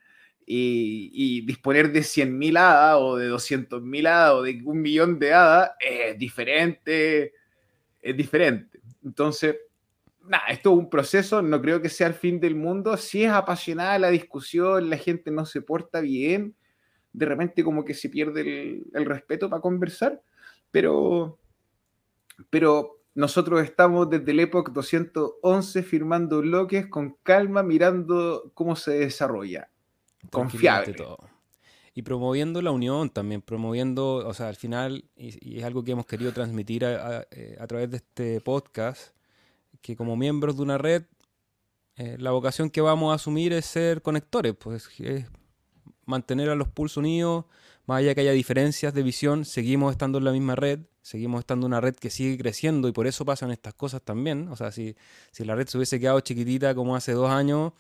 y, 0.51 1.43
disponer 1.43 1.93
de 1.93 2.01
100.000 2.01 2.59
hadas 2.59 2.97
o 3.01 3.17
de 3.17 3.31
200.000 3.31 4.09
hadas 4.09 4.33
o 4.33 4.43
de 4.43 4.63
un 4.65 4.81
millón 4.81 5.19
de 5.19 5.35
hadas 5.35 5.73
es 5.79 6.19
diferente, 6.19 7.35
es 8.01 8.17
diferente. 8.17 8.81
Entonces, 9.05 9.57
nada, 10.25 10.47
esto 10.49 10.73
es 10.73 10.79
un 10.79 10.89
proceso, 10.89 11.43
no 11.43 11.61
creo 11.61 11.83
que 11.83 11.91
sea 11.91 12.07
el 12.07 12.15
fin 12.15 12.41
del 12.41 12.55
mundo. 12.55 12.97
Si 12.97 13.25
es 13.25 13.31
apasionada 13.31 13.99
la 13.99 14.09
discusión, 14.09 14.89
la 14.89 14.97
gente 14.97 15.31
no 15.31 15.45
se 15.45 15.61
porta 15.61 16.01
bien, 16.01 16.55
de 17.13 17.27
repente 17.27 17.63
como 17.63 17.85
que 17.85 17.93
se 17.93 18.09
pierde 18.09 18.85
el, 18.95 19.05
respeto 19.05 19.51
para 19.51 19.61
conversar, 19.61 20.23
pero, 20.71 21.39
pero 22.49 23.03
nosotros 23.15 23.63
estamos 23.63 24.09
desde 24.09 24.31
el 24.31 24.41
Epoch 24.41 24.71
211 24.71 25.83
firmando 25.83 26.41
bloques 26.41 26.87
con 26.87 27.19
calma, 27.23 27.63
mirando 27.63 28.51
cómo 28.55 28.77
se 28.77 28.93
desarrolla 28.93 29.69
confiable. 30.31 30.95
Todo. 30.95 31.19
Y 31.95 32.03
promoviendo 32.03 32.63
la 32.63 32.71
unión 32.71 33.11
también, 33.11 33.43
promoviendo, 33.43 34.17
o 34.17 34.35
sea, 34.35 34.49
al 34.49 34.57
final, 34.57 35.05
y, 35.17 35.59
es 35.59 35.65
algo 35.65 35.83
que 35.83 35.93
hemos 35.93 36.07
querido 36.07 36.33
transmitir 36.33 36.85
eh, 36.85 37.57
a, 37.59 37.67
través 37.67 37.91
de 37.91 37.97
este 37.97 38.41
podcast, 38.41 39.11
que 39.81 39.97
como 39.97 40.17
miembros 40.17 40.57
de 40.57 40.63
una 40.63 40.79
red, 40.79 41.05
eh, 41.97 42.17
la 42.21 42.31
vocación 42.31 42.71
que 42.71 42.81
vamos 42.81 43.11
a 43.11 43.17
asumir 43.17 43.53
es 43.53 43.67
ser 43.67 44.03
conectores, 44.03 44.55
pues 44.55 44.89
es 45.01 45.27
mantener 46.05 46.51
a 46.51 46.55
los 46.55 46.69
pools 46.69 46.97
unidos, 46.97 47.47
más 47.87 47.99
allá 47.99 48.15
que 48.15 48.21
haya 48.21 48.33
diferencias 48.33 48.95
de 48.95 49.03
visión, 49.03 49.45
seguimos 49.45 49.93
estando 49.93 50.19
en 50.19 50.25
la 50.25 50.33
misma 50.33 50.55
red, 50.55 50.81
seguimos 51.03 51.41
estando 51.41 51.67
en 51.67 51.73
una 51.73 51.81
red 51.81 51.97
que 51.97 52.11
sigue 52.11 52.37
creciendo 52.37 52.87
y 52.87 52.93
por 52.93 53.07
eso 53.07 53.25
pasan 53.25 53.51
estas 53.51 53.73
cosas 53.75 54.03
también. 54.03 54.49
O 54.49 54.57
sea, 54.57 54.71
si, 54.73 54.95
si 55.33 55.45
la 55.45 55.55
red 55.55 55.67
se 55.67 55.79
hubiese 55.79 55.99
quedado 55.99 56.21
chiquitita 56.21 56.75
como 56.75 56.95
hace 56.95 57.13
dos 57.13 57.31
años, 57.31 57.73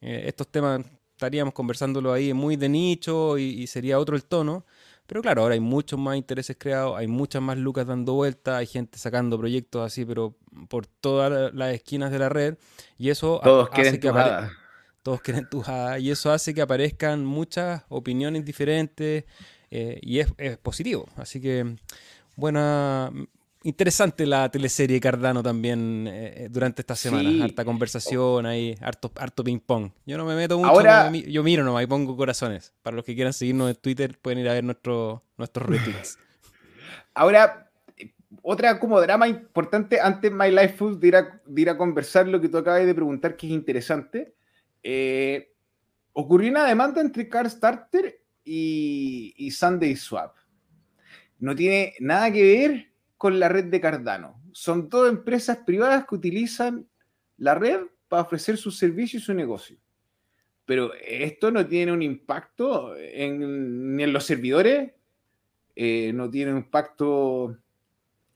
eh, 0.00 0.24
estos 0.26 0.48
temas 0.48 0.86
estaríamos 1.16 1.54
conversándolo 1.54 2.12
ahí 2.12 2.34
muy 2.34 2.56
de 2.56 2.68
nicho 2.68 3.38
y, 3.38 3.66
sería 3.66 3.98
otro 3.98 4.16
el 4.16 4.24
tono. 4.24 4.66
Pero 5.06 5.22
claro, 5.22 5.42
ahora 5.42 5.54
hay 5.54 5.60
muchos 5.60 5.98
más 5.98 6.16
intereses 6.16 6.56
creados, 6.58 6.98
hay 6.98 7.06
muchas 7.06 7.40
más 7.40 7.56
lucas 7.56 7.86
dando 7.86 8.14
vueltas, 8.14 8.56
hay 8.56 8.66
gente 8.66 8.98
sacando 8.98 9.38
proyectos 9.38 9.86
así, 9.86 10.04
pero 10.04 10.36
por 10.68 10.86
todas 10.86 11.54
las 11.54 11.74
esquinas 11.74 12.10
de 12.10 12.18
la 12.18 12.28
red. 12.28 12.58
Y 12.98 13.10
eso 13.10 13.40
Todos 13.42 13.70
quieren 13.70 13.98
que 13.98 14.12
Todos 15.02 15.20
quieren 15.22 15.48
tujada. 15.48 15.98
Y 16.00 16.10
eso 16.10 16.32
hace 16.32 16.52
que 16.52 16.60
aparezcan 16.60 17.24
muchas 17.24 17.84
opiniones 17.88 18.44
diferentes 18.44 19.24
eh, 19.70 19.98
y 20.02 20.18
es, 20.18 20.28
es 20.38 20.58
positivo. 20.58 21.08
Así 21.16 21.40
que 21.40 21.76
buena, 22.34 23.12
interesante 23.66 24.26
la 24.26 24.48
teleserie 24.48 25.00
Cardano 25.00 25.42
también 25.42 26.06
eh, 26.06 26.44
eh, 26.44 26.48
durante 26.48 26.82
esta 26.82 26.94
semana. 26.94 27.44
Harta 27.44 27.64
conversación 27.64 28.46
ahí, 28.46 28.76
harto, 28.80 29.10
harto 29.16 29.42
ping-pong. 29.42 29.90
Yo 30.06 30.16
no 30.16 30.24
me 30.24 30.36
meto 30.36 30.58
mucho, 30.58 31.12
yo 31.26 31.42
miro 31.42 31.64
nomás 31.64 31.82
y 31.82 31.86
pongo 31.86 32.16
corazones. 32.16 32.72
Para 32.82 32.96
los 32.96 33.04
que 33.04 33.14
quieran 33.14 33.32
seguirnos 33.32 33.68
en 33.68 33.76
Twitter, 33.76 34.18
pueden 34.22 34.38
ir 34.38 34.48
a 34.48 34.54
ver 34.54 34.64
nuestro, 34.64 35.24
nuestros 35.36 35.66
retweets. 35.68 36.18
Ahora, 37.12 37.68
otra 38.42 38.78
como 38.78 39.00
drama 39.00 39.26
importante, 39.26 40.00
antes 40.00 40.30
My 40.30 40.50
Life 40.50 40.74
Food 40.76 40.98
de 40.98 41.08
ir 41.56 41.68
a, 41.68 41.76
conversar 41.76 42.28
lo 42.28 42.40
que 42.40 42.48
tú 42.48 42.58
acabas 42.58 42.86
de 42.86 42.94
preguntar, 42.94 43.36
que 43.36 43.48
es 43.48 43.52
interesante. 43.52 44.34
Eh, 44.82 45.52
ocurrió 46.12 46.50
una 46.50 46.64
demanda 46.64 47.00
entre 47.00 47.28
Carstarter 47.28 48.20
y, 48.44 49.34
y 49.36 49.50
Sunday 49.50 49.96
Swap. 49.96 50.36
No 51.40 51.54
tiene 51.54 51.94
nada 51.98 52.30
que 52.30 52.42
ver 52.42 52.95
con 53.16 53.40
la 53.40 53.48
red 53.48 53.66
de 53.66 53.80
Cardano. 53.80 54.40
Son 54.52 54.88
dos 54.88 55.08
empresas 55.08 55.58
privadas 55.58 56.06
que 56.06 56.14
utilizan 56.14 56.86
la 57.38 57.54
red 57.54 57.80
para 58.08 58.22
ofrecer 58.22 58.56
sus 58.56 58.78
servicios 58.78 59.22
y 59.22 59.26
su 59.26 59.34
negocio. 59.34 59.78
Pero 60.64 60.92
esto 60.94 61.50
no 61.50 61.66
tiene 61.66 61.92
un 61.92 62.02
impacto 62.02 62.96
en, 62.96 63.96
ni 63.96 64.02
en 64.02 64.12
los 64.12 64.24
servidores, 64.24 64.92
eh, 65.76 66.12
no 66.12 66.28
tiene 66.30 66.52
un 66.52 66.58
impacto 66.58 67.56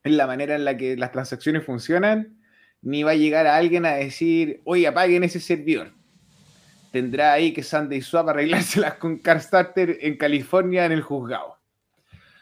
en 0.04 0.16
la 0.16 0.26
manera 0.26 0.54
en 0.54 0.64
la 0.64 0.76
que 0.76 0.96
las 0.96 1.12
transacciones 1.12 1.64
funcionan, 1.64 2.38
ni 2.82 3.02
va 3.02 3.12
a 3.12 3.16
llegar 3.16 3.46
a 3.46 3.56
alguien 3.56 3.84
a 3.84 3.94
decir, 3.94 4.60
oye, 4.64 4.86
apaguen 4.86 5.24
ese 5.24 5.40
servidor. 5.40 5.92
Tendrá 6.92 7.32
ahí 7.32 7.52
que 7.52 7.62
Sunday 7.62 8.00
Swap 8.00 8.28
arreglárselas 8.28 8.94
con 8.94 9.18
CarStarter 9.18 9.98
en 10.00 10.16
California 10.16 10.86
en 10.86 10.92
el 10.92 11.02
juzgado. 11.02 11.59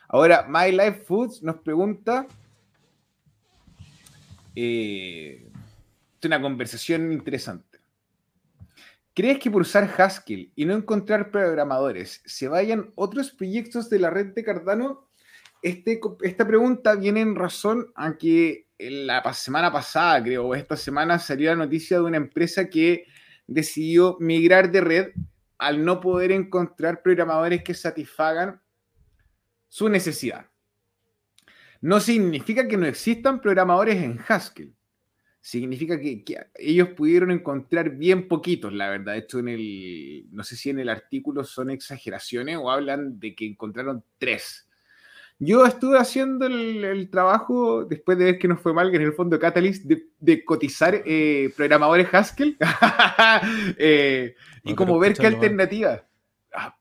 Ahora, 0.08 0.46
My 0.48 0.72
Life 0.72 1.04
Foods 1.04 1.42
nos 1.42 1.56
pregunta. 1.56 2.26
Eh, 4.56 5.46
una 6.24 6.40
conversación 6.40 7.12
interesante. 7.12 7.78
¿Crees 9.14 9.38
que 9.38 9.50
por 9.50 9.62
usar 9.62 9.92
Haskell 9.98 10.50
y 10.56 10.64
no 10.64 10.74
encontrar 10.74 11.30
programadores 11.30 12.22
se 12.24 12.48
vayan 12.48 12.90
otros 12.94 13.30
proyectos 13.30 13.90
de 13.90 13.98
la 13.98 14.10
red 14.10 14.26
de 14.34 14.44
Cardano? 14.44 15.08
Este, 15.60 16.00
esta 16.22 16.46
pregunta 16.46 16.94
viene 16.94 17.20
en 17.20 17.34
razón 17.34 17.92
a 17.94 18.16
que 18.16 18.66
la 18.78 19.32
semana 19.34 19.72
pasada, 19.72 20.22
creo, 20.22 20.46
o 20.46 20.54
esta 20.54 20.76
semana 20.76 21.18
salió 21.18 21.50
la 21.50 21.56
noticia 21.56 21.98
de 21.98 22.04
una 22.04 22.16
empresa 22.16 22.68
que 22.68 23.06
decidió 23.46 24.16
migrar 24.20 24.70
de 24.70 24.80
red 24.80 25.08
al 25.58 25.84
no 25.84 26.00
poder 26.00 26.30
encontrar 26.32 27.02
programadores 27.02 27.62
que 27.64 27.74
satisfagan 27.74 28.60
su 29.68 29.88
necesidad. 29.88 30.46
No 31.80 32.00
significa 32.00 32.66
que 32.66 32.76
no 32.76 32.86
existan 32.86 33.40
programadores 33.40 33.96
en 34.02 34.18
Haskell. 34.26 34.74
Significa 35.40 35.98
que, 35.98 36.24
ellos 36.56 36.88
pudieron 36.90 37.30
encontrar 37.30 37.90
bien 37.90 38.26
poquitos, 38.26 38.72
la 38.72 38.90
verdad. 38.90 39.16
Esto 39.16 39.38
en 39.38 39.48
el, 39.48 40.26
no 40.32 40.42
sé 40.42 40.56
si 40.56 40.70
en 40.70 40.80
el 40.80 40.88
artículo 40.88 41.44
son 41.44 41.70
exageraciones 41.70 42.58
o 42.60 42.70
hablan 42.70 43.20
de 43.20 43.34
que 43.34 43.46
encontraron 43.46 44.02
tres. 44.18 44.68
Yo 45.38 45.64
estuve 45.64 45.98
haciendo 45.98 46.46
el, 46.46 47.08
trabajo, 47.10 47.84
después 47.84 48.18
de 48.18 48.24
ver 48.24 48.38
que 48.38 48.48
nos 48.48 48.60
fue 48.60 48.74
mal, 48.74 48.90
que 48.90 48.96
en 48.96 49.04
el 49.04 49.12
fondo 49.12 49.38
Catalyst, 49.38 49.84
de, 49.84 50.44
cotizar 50.44 51.00
eh, 51.06 51.52
programadores 51.56 52.12
Haskell 52.12 52.56
eh, 53.78 54.34
y 54.64 54.74
como 54.74 54.98
ver 54.98 55.14
qué 55.14 55.28
alternativa. 55.28 56.04
Ah, 56.52 56.76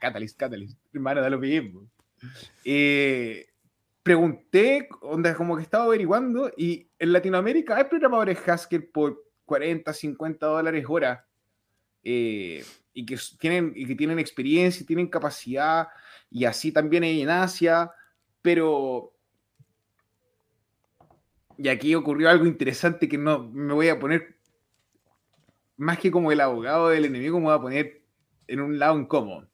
Catalyst, 0.00 0.38
Catalyst, 0.38 0.78
hermano, 0.92 1.22
da 1.22 1.30
lo 1.30 1.38
mismo. 1.38 1.88
Eh, 2.64 3.46
pregunté, 4.02 4.88
onda, 5.02 5.34
como 5.34 5.56
que 5.56 5.62
estaba 5.62 5.84
averiguando, 5.84 6.50
y 6.56 6.88
en 6.98 7.12
Latinoamérica 7.12 7.76
hay 7.76 7.84
programadores 7.84 8.38
Haskell 8.48 8.88
por 8.88 9.24
40, 9.44 9.92
50 9.92 10.46
dólares 10.46 10.84
hora, 10.88 11.26
eh, 12.02 12.64
y, 12.94 13.04
que 13.04 13.18
tienen, 13.38 13.74
que 13.74 13.94
tienen 13.94 14.18
experiencia, 14.18 14.82
y 14.82 14.86
tienen 14.86 15.08
capacidad, 15.08 15.88
y 16.30 16.44
así 16.44 16.72
también 16.72 17.02
hay 17.02 17.22
en 17.22 17.30
Asia, 17.30 17.90
pero... 18.42 19.12
Y 21.60 21.68
aquí 21.68 21.94
ocurrió 21.94 22.30
algo 22.30 22.46
interesante 22.46 23.08
que 23.08 23.18
no 23.18 23.48
me 23.48 23.74
voy 23.74 23.88
a 23.88 23.98
poner, 23.98 24.36
más 25.76 25.98
que 25.98 26.10
como 26.10 26.30
el 26.30 26.40
abogado 26.40 26.88
del 26.88 27.04
enemigo, 27.04 27.38
me 27.38 27.46
voy 27.46 27.54
a 27.54 27.60
poner 27.60 28.02
en 28.46 28.60
un 28.60 28.78
lado 28.78 28.98
incómodo. 28.98 29.47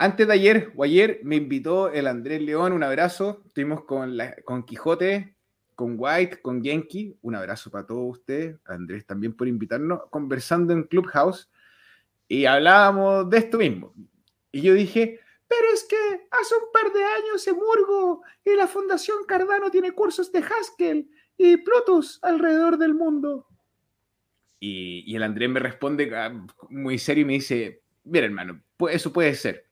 Antes 0.00 0.28
de 0.28 0.32
ayer 0.32 0.72
o 0.76 0.84
ayer 0.84 1.18
me 1.24 1.34
invitó 1.34 1.90
el 1.90 2.06
Andrés 2.06 2.40
León, 2.40 2.72
un 2.72 2.84
abrazo. 2.84 3.42
Estuvimos 3.46 3.82
con, 3.82 4.16
con 4.44 4.62
Quijote, 4.62 5.34
con 5.74 5.96
White, 5.98 6.40
con 6.40 6.62
Genki. 6.62 7.16
Un 7.20 7.34
abrazo 7.34 7.68
para 7.68 7.84
todos 7.84 8.18
ustedes. 8.18 8.56
Andrés 8.64 9.04
también 9.06 9.32
por 9.32 9.48
invitarnos, 9.48 10.02
conversando 10.10 10.72
en 10.72 10.84
Clubhouse. 10.84 11.50
Y 12.28 12.44
hablábamos 12.44 13.28
de 13.28 13.38
esto 13.38 13.58
mismo. 13.58 13.92
Y 14.52 14.62
yo 14.62 14.74
dije, 14.74 15.18
pero 15.48 15.64
es 15.74 15.82
que 15.82 15.96
hace 16.30 16.54
un 16.54 16.70
par 16.72 16.92
de 16.92 17.02
años 17.02 17.48
en 17.48 17.56
Murgo 17.56 18.22
y 18.44 18.54
la 18.54 18.68
Fundación 18.68 19.24
Cardano 19.26 19.68
tiene 19.68 19.90
cursos 19.90 20.30
de 20.30 20.38
Haskell 20.38 21.10
y 21.36 21.56
Plutus 21.56 22.20
alrededor 22.22 22.78
del 22.78 22.94
mundo. 22.94 23.48
Y, 24.60 25.02
y 25.12 25.16
el 25.16 25.24
Andrés 25.24 25.50
me 25.50 25.58
responde 25.58 26.14
ah, 26.16 26.46
muy 26.70 26.98
serio 26.98 27.22
y 27.22 27.24
me 27.24 27.32
dice, 27.32 27.82
mira 28.04 28.26
hermano, 28.26 28.62
eso 28.90 29.12
puede 29.12 29.34
ser 29.34 29.67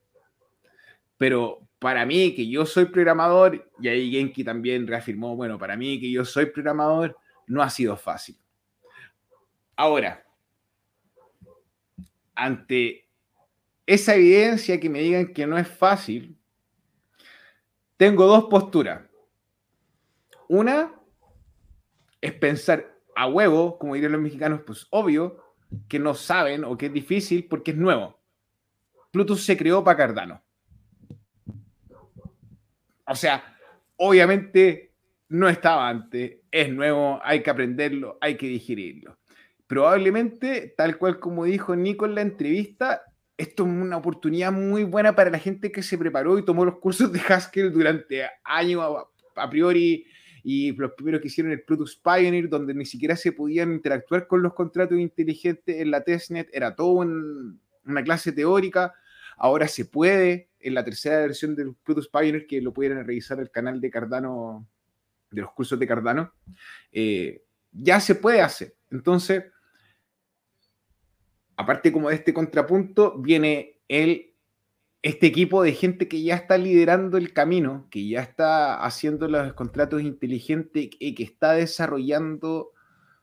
pero 1.19 1.67
para 1.79 2.07
mí, 2.07 2.35
que 2.35 2.49
yo 2.49 2.67
soy 2.67 2.87
programador, 2.87 3.71
y 3.81 3.89
ahí 3.89 4.11
Genki 4.11 4.45
también 4.45 4.87
reafirmó, 4.87 5.37
bueno, 5.37 5.59
para 5.59 5.77
mí 5.77 6.01
que 6.01 6.11
yo 6.11 6.25
soy 6.25 6.47
programador, 6.47 7.17
no 7.47 7.63
ha 7.63 7.71
sido 7.71 7.97
fácil. 7.97 8.37
Ahora, 9.77 10.27
ante 12.35 13.09
esa 13.87 14.15
evidencia 14.15 14.81
que 14.81 14.91
me 14.91 15.01
digan 15.01 15.33
que 15.33 15.47
no 15.47 15.59
es 15.59 15.69
fácil, 15.69 16.37
tengo 17.97 18.27
dos 18.27 18.45
posturas. 18.45 19.03
Una 20.49 20.93
es 22.21 22.33
pensar 22.35 22.99
a 23.15 23.27
huevo, 23.27 23.79
como 23.79 23.95
dirían 23.95 24.13
los 24.13 24.21
mexicanos, 24.21 24.61
pues 24.67 24.87
obvio, 24.91 25.43
que 25.89 25.99
no 25.99 26.15
saben 26.15 26.65
o 26.65 26.77
que 26.77 26.87
es 26.87 26.93
difícil 26.93 27.47
porque 27.49 27.73
es 27.73 27.77
nuevo. 27.77 28.21
Plutus 29.11 29.45
se 29.45 29.57
creó 29.57 29.83
para 29.83 29.97
Cardano. 29.97 30.46
O 33.07 33.15
sea, 33.15 33.57
obviamente 33.97 34.93
no 35.29 35.49
estaba 35.49 35.89
antes, 35.89 36.39
es 36.51 36.73
nuevo, 36.73 37.21
hay 37.23 37.43
que 37.43 37.51
aprenderlo, 37.51 38.19
hay 38.21 38.37
que 38.37 38.49
digerirlo. 38.49 39.19
Probablemente, 39.67 40.75
tal 40.77 40.99
cual 40.99 41.19
como 41.19 41.45
dijo 41.45 41.75
Nico 41.75 42.07
en 42.07 42.15
la 42.15 42.21
entrevista, 42.21 43.03
esto 43.37 43.65
es 43.65 43.69
una 43.69 43.97
oportunidad 43.97 44.53
muy 44.53 44.85
buena 44.85 45.15
para 45.15 45.31
la 45.31 45.39
gente 45.39 45.73
que 45.73 45.83
se 45.83 45.99
preparó 45.99 46.39
y 46.39 46.45
tomó 46.45 46.65
los 46.65 46.79
cursos 46.79 47.13
de 47.13 47.21
Haskell 47.21 47.73
durante 47.73 48.25
años 48.45 49.07
a, 49.35 49.51
priori 49.51 50.07
y 50.43 50.73
los 50.73 50.93
primeros 50.93 51.21
que 51.21 51.27
hicieron 51.27 51.53
el 51.53 51.63
Product 51.63 51.99
Pioneer, 52.03 52.49
donde 52.49 52.73
ni 52.73 52.87
siquiera 52.87 53.17
se 53.17 53.33
podían 53.33 53.73
interactuar 53.73 54.27
con 54.29 54.43
los 54.43 54.55
contratos 54.55 54.99
inteligentes 54.99 55.81
en 55.81 55.91
la 55.91 56.03
testnet, 56.03 56.49
era 56.53 56.77
todo 56.77 57.05
una 57.85 58.05
clase 58.05 58.31
teórica, 58.31 58.95
ahora 59.37 59.67
se 59.67 59.85
puede, 59.85 60.49
en 60.67 60.75
la 60.75 60.85
tercera 60.85 61.21
versión 61.21 61.55
del 61.55 61.75
Plutus 61.75 62.09
Pioneer, 62.09 62.47
que 62.47 62.61
lo 62.61 62.73
pudieran 62.73 63.05
revisar 63.07 63.39
el 63.39 63.51
canal 63.51 63.81
de 63.81 63.91
Cardano, 63.91 64.67
de 65.31 65.43
los 65.43 65.53
cursos 65.53 65.79
de 65.79 65.87
Cardano, 65.87 66.33
eh, 66.91 67.43
ya 67.73 68.01
se 68.01 68.17
puede 68.17 68.43
hacer. 68.43 68.75
Entonces, 68.91 69.45
aparte 71.57 71.93
como 71.93 72.09
de 72.09 72.17
este 72.17 72.35
contrapunto, 72.35 73.17
viene 73.19 73.79
el, 73.89 74.35
este 75.03 75.27
equipo 75.27 75.63
de 75.63 75.73
gente 75.73 76.09
que 76.09 76.23
ya 76.23 76.35
está 76.35 76.59
liderando 76.59 77.17
el 77.17 77.33
camino, 77.33 77.87
que 77.91 78.09
ya 78.09 78.21
está 78.21 78.85
haciendo 78.85 79.29
los 79.29 79.53
contratos 79.53 80.03
inteligentes 80.03 80.89
y 80.99 81.15
que 81.15 81.23
está 81.23 81.53
desarrollando 81.53 82.73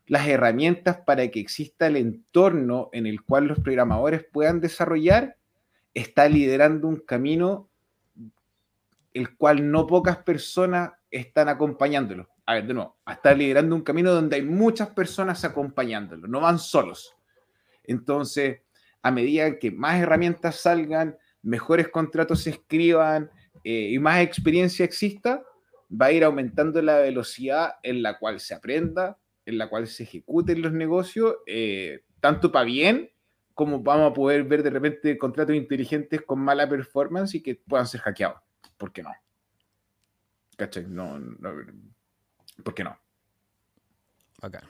las 0.05 0.27
herramientas 0.27 0.97
para 1.05 1.27
que 1.29 1.39
exista 1.39 1.87
el 1.87 1.97
entorno 1.97 2.89
en 2.93 3.05
el 3.05 3.21
cual 3.23 3.47
los 3.47 3.59
programadores 3.59 4.23
puedan 4.23 4.61
desarrollar 4.61 5.37
está 5.93 6.27
liderando 6.27 6.87
un 6.87 6.97
camino 6.97 7.69
el 9.13 9.37
cual 9.37 9.69
no 9.69 9.85
pocas 9.85 10.17
personas 10.17 10.91
están 11.11 11.47
acompañándolo. 11.47 12.27
A 12.45 12.55
ver, 12.55 12.67
de 12.67 12.73
nuevo, 12.73 12.97
está 13.07 13.33
liderando 13.33 13.75
un 13.75 13.83
camino 13.83 14.11
donde 14.11 14.37
hay 14.37 14.41
muchas 14.41 14.89
personas 14.89 15.45
acompañándolo, 15.45 16.27
no 16.27 16.41
van 16.41 16.59
solos. 16.59 17.13
Entonces, 17.83 18.61
a 19.01 19.11
medida 19.11 19.59
que 19.59 19.71
más 19.71 20.01
herramientas 20.01 20.57
salgan, 20.57 21.17
mejores 21.41 21.89
contratos 21.89 22.41
se 22.41 22.51
escriban 22.51 23.29
eh, 23.63 23.89
y 23.91 23.99
más 23.99 24.21
experiencia 24.21 24.83
exista, 24.83 25.43
va 25.89 26.07
a 26.07 26.11
ir 26.11 26.23
aumentando 26.23 26.81
la 26.81 26.97
velocidad 26.97 27.75
en 27.83 28.01
la 28.01 28.17
cual 28.17 28.39
se 28.39 28.55
aprenda, 28.55 29.19
en 29.45 29.57
la 29.57 29.69
cual 29.69 29.87
se 29.87 30.03
ejecuten 30.03 30.61
los 30.61 30.73
negocios, 30.73 31.35
eh, 31.45 32.01
tanto 32.19 32.51
para 32.51 32.65
bien 32.65 33.12
cómo 33.53 33.81
vamos 33.81 34.11
a 34.11 34.13
poder 34.13 34.43
ver 34.43 34.63
de 34.63 34.69
repente 34.69 35.17
contratos 35.17 35.55
inteligentes 35.55 36.21
con 36.21 36.39
mala 36.39 36.67
performance 36.67 37.35
y 37.35 37.41
que 37.41 37.55
puedan 37.55 37.87
ser 37.87 38.01
hackeados. 38.01 38.41
¿Por 38.77 38.91
qué 38.91 39.03
no? 39.03 39.11
¿Cachai? 40.57 40.85
No, 40.87 41.19
¿Por 42.63 42.73
qué 42.73 42.83
no? 42.83 42.97
Acá. 44.41 44.61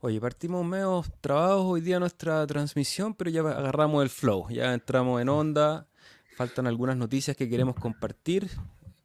Oye, 0.00 0.20
partimos 0.20 0.64
medio 0.64 1.02
trabados 1.20 1.64
hoy 1.64 1.80
día 1.80 1.98
nuestra 1.98 2.46
transmisión, 2.46 3.14
pero 3.14 3.30
ya 3.30 3.40
agarramos 3.40 4.02
el 4.02 4.10
flow, 4.10 4.48
ya 4.48 4.72
entramos 4.72 5.20
en 5.20 5.28
onda, 5.28 5.88
faltan 6.36 6.68
algunas 6.68 6.96
noticias 6.96 7.36
que 7.36 7.48
queremos 7.48 7.74
compartir. 7.74 8.48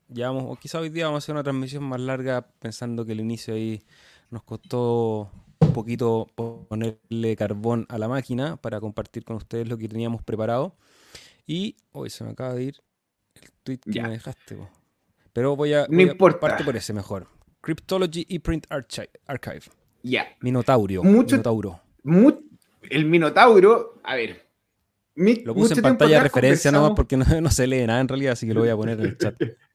Ya 0.07 0.28
vamos, 0.28 0.45
o 0.47 0.55
quizá 0.55 0.80
hoy 0.80 0.89
día 0.89 1.05
vamos 1.05 1.24
a 1.24 1.26
hacer 1.26 1.34
una 1.34 1.43
transmisión 1.43 1.84
más 1.84 1.99
larga 1.99 2.45
pensando 2.59 3.05
que 3.05 3.14
el 3.14 3.22
inicio 3.22 3.55
ahí 3.55 3.84
nos 4.30 4.43
costó 4.43 5.32
un 5.74 5.76
poquito 5.76 6.28
ponerle 6.36 7.36
carbón 7.36 7.86
a 7.89 7.97
la 7.97 8.07
máquina 8.07 8.57
para 8.57 8.80
compartir 8.80 9.24
con 9.24 9.38
ustedes 9.38 9.67
lo 9.67 9.78
que 9.78 9.89
teníamos 9.89 10.21
preparado. 10.21 10.76
Y 11.47 11.76
hoy 11.91 12.09
se 12.09 12.24
me 12.24 12.32
acaba 12.32 12.53
de 12.53 12.63
ir 12.63 12.76
el 13.41 13.49
tweet 13.63 13.80
que 13.80 14.01
me 14.01 14.09
dejaste. 14.09 14.57
Pero 15.34 15.55
voy 15.55 15.74
a, 15.74 15.88
no 15.89 16.17
parte 16.39 16.63
por 16.63 16.76
ese 16.78 16.93
mejor. 16.93 17.28
Cryptology 17.61 18.26
y 18.30 18.39
Print 18.39 18.67
Archive. 18.69 19.63
Ya. 20.03 20.28
Minotaurio. 20.41 21.03
Minotauro. 21.03 21.82
el 22.89 23.05
Minotauro, 23.05 23.99
a 24.03 24.15
ver. 24.15 24.45
lo 25.15 25.55
puse 25.55 25.74
en 25.74 25.82
pantalla 25.82 26.17
de 26.17 26.24
referencia 26.24 26.71
nomás 26.71 26.91
porque 26.95 27.17
no, 27.17 27.26
no, 27.41 27.49
se 27.49 27.65
lee 27.65 27.88
nada 27.88 28.01
en 28.01 28.07
realidad, 28.07 28.34
así 28.34 28.45
que 28.45 28.53
lo 28.53 28.59
voy 28.61 28.69
a 28.69 28.76
poner 28.76 28.99
en 28.99 29.05
el 29.07 29.17
chat. 29.17 29.36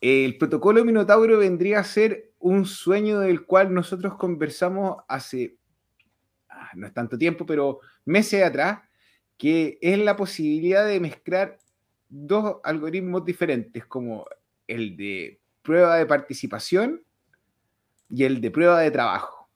El 0.00 0.38
protocolo 0.38 0.84
Minotauro 0.84 1.38
vendría 1.38 1.80
a 1.80 1.84
ser 1.84 2.32
un 2.38 2.64
sueño 2.64 3.20
del 3.20 3.44
cual 3.44 3.74
nosotros 3.74 4.16
conversamos 4.16 4.96
hace, 5.08 5.58
ah, 6.48 6.70
no 6.74 6.86
es 6.86 6.94
tanto 6.94 7.18
tiempo, 7.18 7.44
pero 7.44 7.80
meses 8.06 8.42
atrás, 8.42 8.80
que 9.36 9.78
es 9.82 9.98
la 9.98 10.16
posibilidad 10.16 10.86
de 10.86 11.00
mezclar 11.00 11.58
dos 12.08 12.56
algoritmos 12.64 13.24
diferentes, 13.24 13.84
como 13.84 14.26
el 14.66 14.96
de 14.96 15.40
prueba 15.62 15.96
de 15.96 16.06
participación 16.06 17.02
y 18.08 18.24
el 18.24 18.40
de 18.40 18.50
prueba 18.50 18.80
de 18.80 18.90
trabajo. 18.90 19.50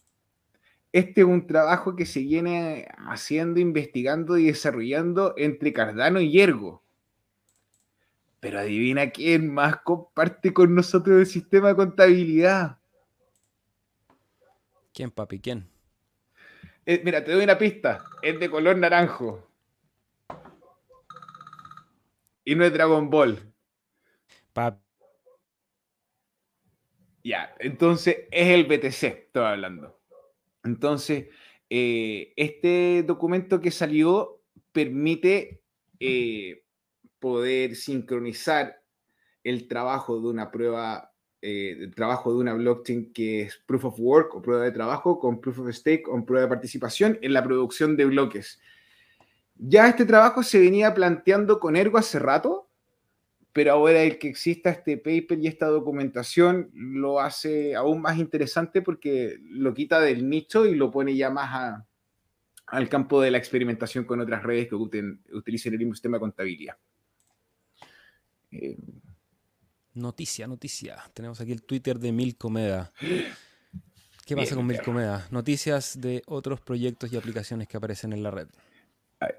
Este 0.92 1.22
es 1.22 1.26
un 1.26 1.46
trabajo 1.46 1.96
que 1.96 2.06
se 2.06 2.20
viene 2.20 2.86
haciendo, 3.08 3.58
investigando 3.58 4.38
y 4.38 4.46
desarrollando 4.46 5.34
entre 5.36 5.72
Cardano 5.72 6.20
y 6.20 6.40
Ergo. 6.40 6.83
Pero 8.44 8.58
adivina 8.58 9.08
quién 9.08 9.54
más 9.54 9.78
comparte 9.78 10.52
con 10.52 10.74
nosotros 10.74 11.18
el 11.18 11.24
sistema 11.24 11.68
de 11.68 11.76
contabilidad. 11.76 12.78
¿Quién, 14.92 15.10
papi? 15.10 15.40
¿Quién? 15.40 15.66
Eh, 16.84 17.00
mira, 17.02 17.24
te 17.24 17.32
doy 17.32 17.42
una 17.42 17.56
pista. 17.56 18.04
Es 18.20 18.38
de 18.38 18.50
color 18.50 18.76
naranjo. 18.76 19.48
Y 22.44 22.54
no 22.54 22.66
es 22.66 22.72
Dragon 22.74 23.08
Ball. 23.08 23.50
Papi. 24.52 24.78
Ya, 27.22 27.56
entonces 27.60 28.28
es 28.30 28.48
el 28.48 28.64
BTC, 28.64 29.04
estaba 29.04 29.52
hablando. 29.52 29.98
Entonces, 30.64 31.28
eh, 31.70 32.34
este 32.36 33.04
documento 33.04 33.62
que 33.62 33.70
salió 33.70 34.42
permite 34.70 35.62
eh, 35.98 36.63
poder 37.24 37.74
sincronizar 37.74 38.82
el 39.44 39.66
trabajo 39.66 40.20
de 40.20 40.28
una 40.28 40.50
prueba, 40.50 41.10
eh, 41.40 41.74
el 41.80 41.94
trabajo 41.94 42.30
de 42.30 42.40
una 42.40 42.52
blockchain 42.52 43.14
que 43.14 43.40
es 43.44 43.62
proof 43.64 43.86
of 43.86 43.94
work 43.98 44.34
o 44.34 44.42
prueba 44.42 44.62
de 44.62 44.72
trabajo 44.72 45.18
con 45.18 45.40
proof 45.40 45.60
of 45.60 45.70
stake 45.70 46.06
o 46.06 46.22
prueba 46.26 46.42
de 46.42 46.48
participación 46.50 47.18
en 47.22 47.32
la 47.32 47.42
producción 47.42 47.96
de 47.96 48.04
bloques. 48.04 48.60
ya 49.56 49.88
este 49.88 50.04
trabajo 50.04 50.42
se 50.42 50.60
venía 50.60 50.92
planteando 50.92 51.58
con 51.60 51.76
Ergo 51.76 51.96
hace 51.96 52.18
rato, 52.18 52.68
pero 53.54 53.72
ahora 53.72 54.02
el 54.02 54.18
que 54.18 54.28
exista 54.28 54.68
este 54.68 54.98
paper 54.98 55.38
y 55.38 55.46
esta 55.46 55.68
documentación 55.68 56.70
lo 56.74 57.20
hace 57.20 57.74
aún 57.74 58.02
más 58.02 58.18
interesante 58.18 58.82
porque 58.82 59.38
lo 59.44 59.72
quita 59.72 59.98
del 59.98 60.28
nicho 60.28 60.66
y 60.66 60.74
lo 60.74 60.90
pone 60.90 61.16
ya 61.16 61.30
más 61.30 61.82
al 62.66 62.88
campo 62.90 63.22
de 63.22 63.30
la 63.30 63.38
experimentación 63.38 64.04
con 64.04 64.20
otras 64.20 64.42
redes 64.42 64.68
que 64.68 64.74
utilicen 64.74 65.72
el 65.72 65.78
mismo 65.78 65.94
sistema 65.94 66.18
de 66.18 66.20
contabilidad. 66.20 66.76
Eh, 68.54 68.76
noticia, 69.94 70.46
noticia. 70.46 70.96
Tenemos 71.12 71.40
aquí 71.40 71.52
el 71.52 71.62
Twitter 71.62 71.98
de 71.98 72.12
Milcomeda. 72.12 72.92
¿Qué 74.24 74.36
pasa 74.36 74.54
con 74.54 74.66
Milcomeda? 74.66 75.26
Noticias 75.30 76.00
de 76.00 76.22
otros 76.26 76.60
proyectos 76.60 77.12
y 77.12 77.16
aplicaciones 77.16 77.68
que 77.68 77.76
aparecen 77.76 78.12
en 78.12 78.22
la 78.22 78.30
red. 78.30 78.48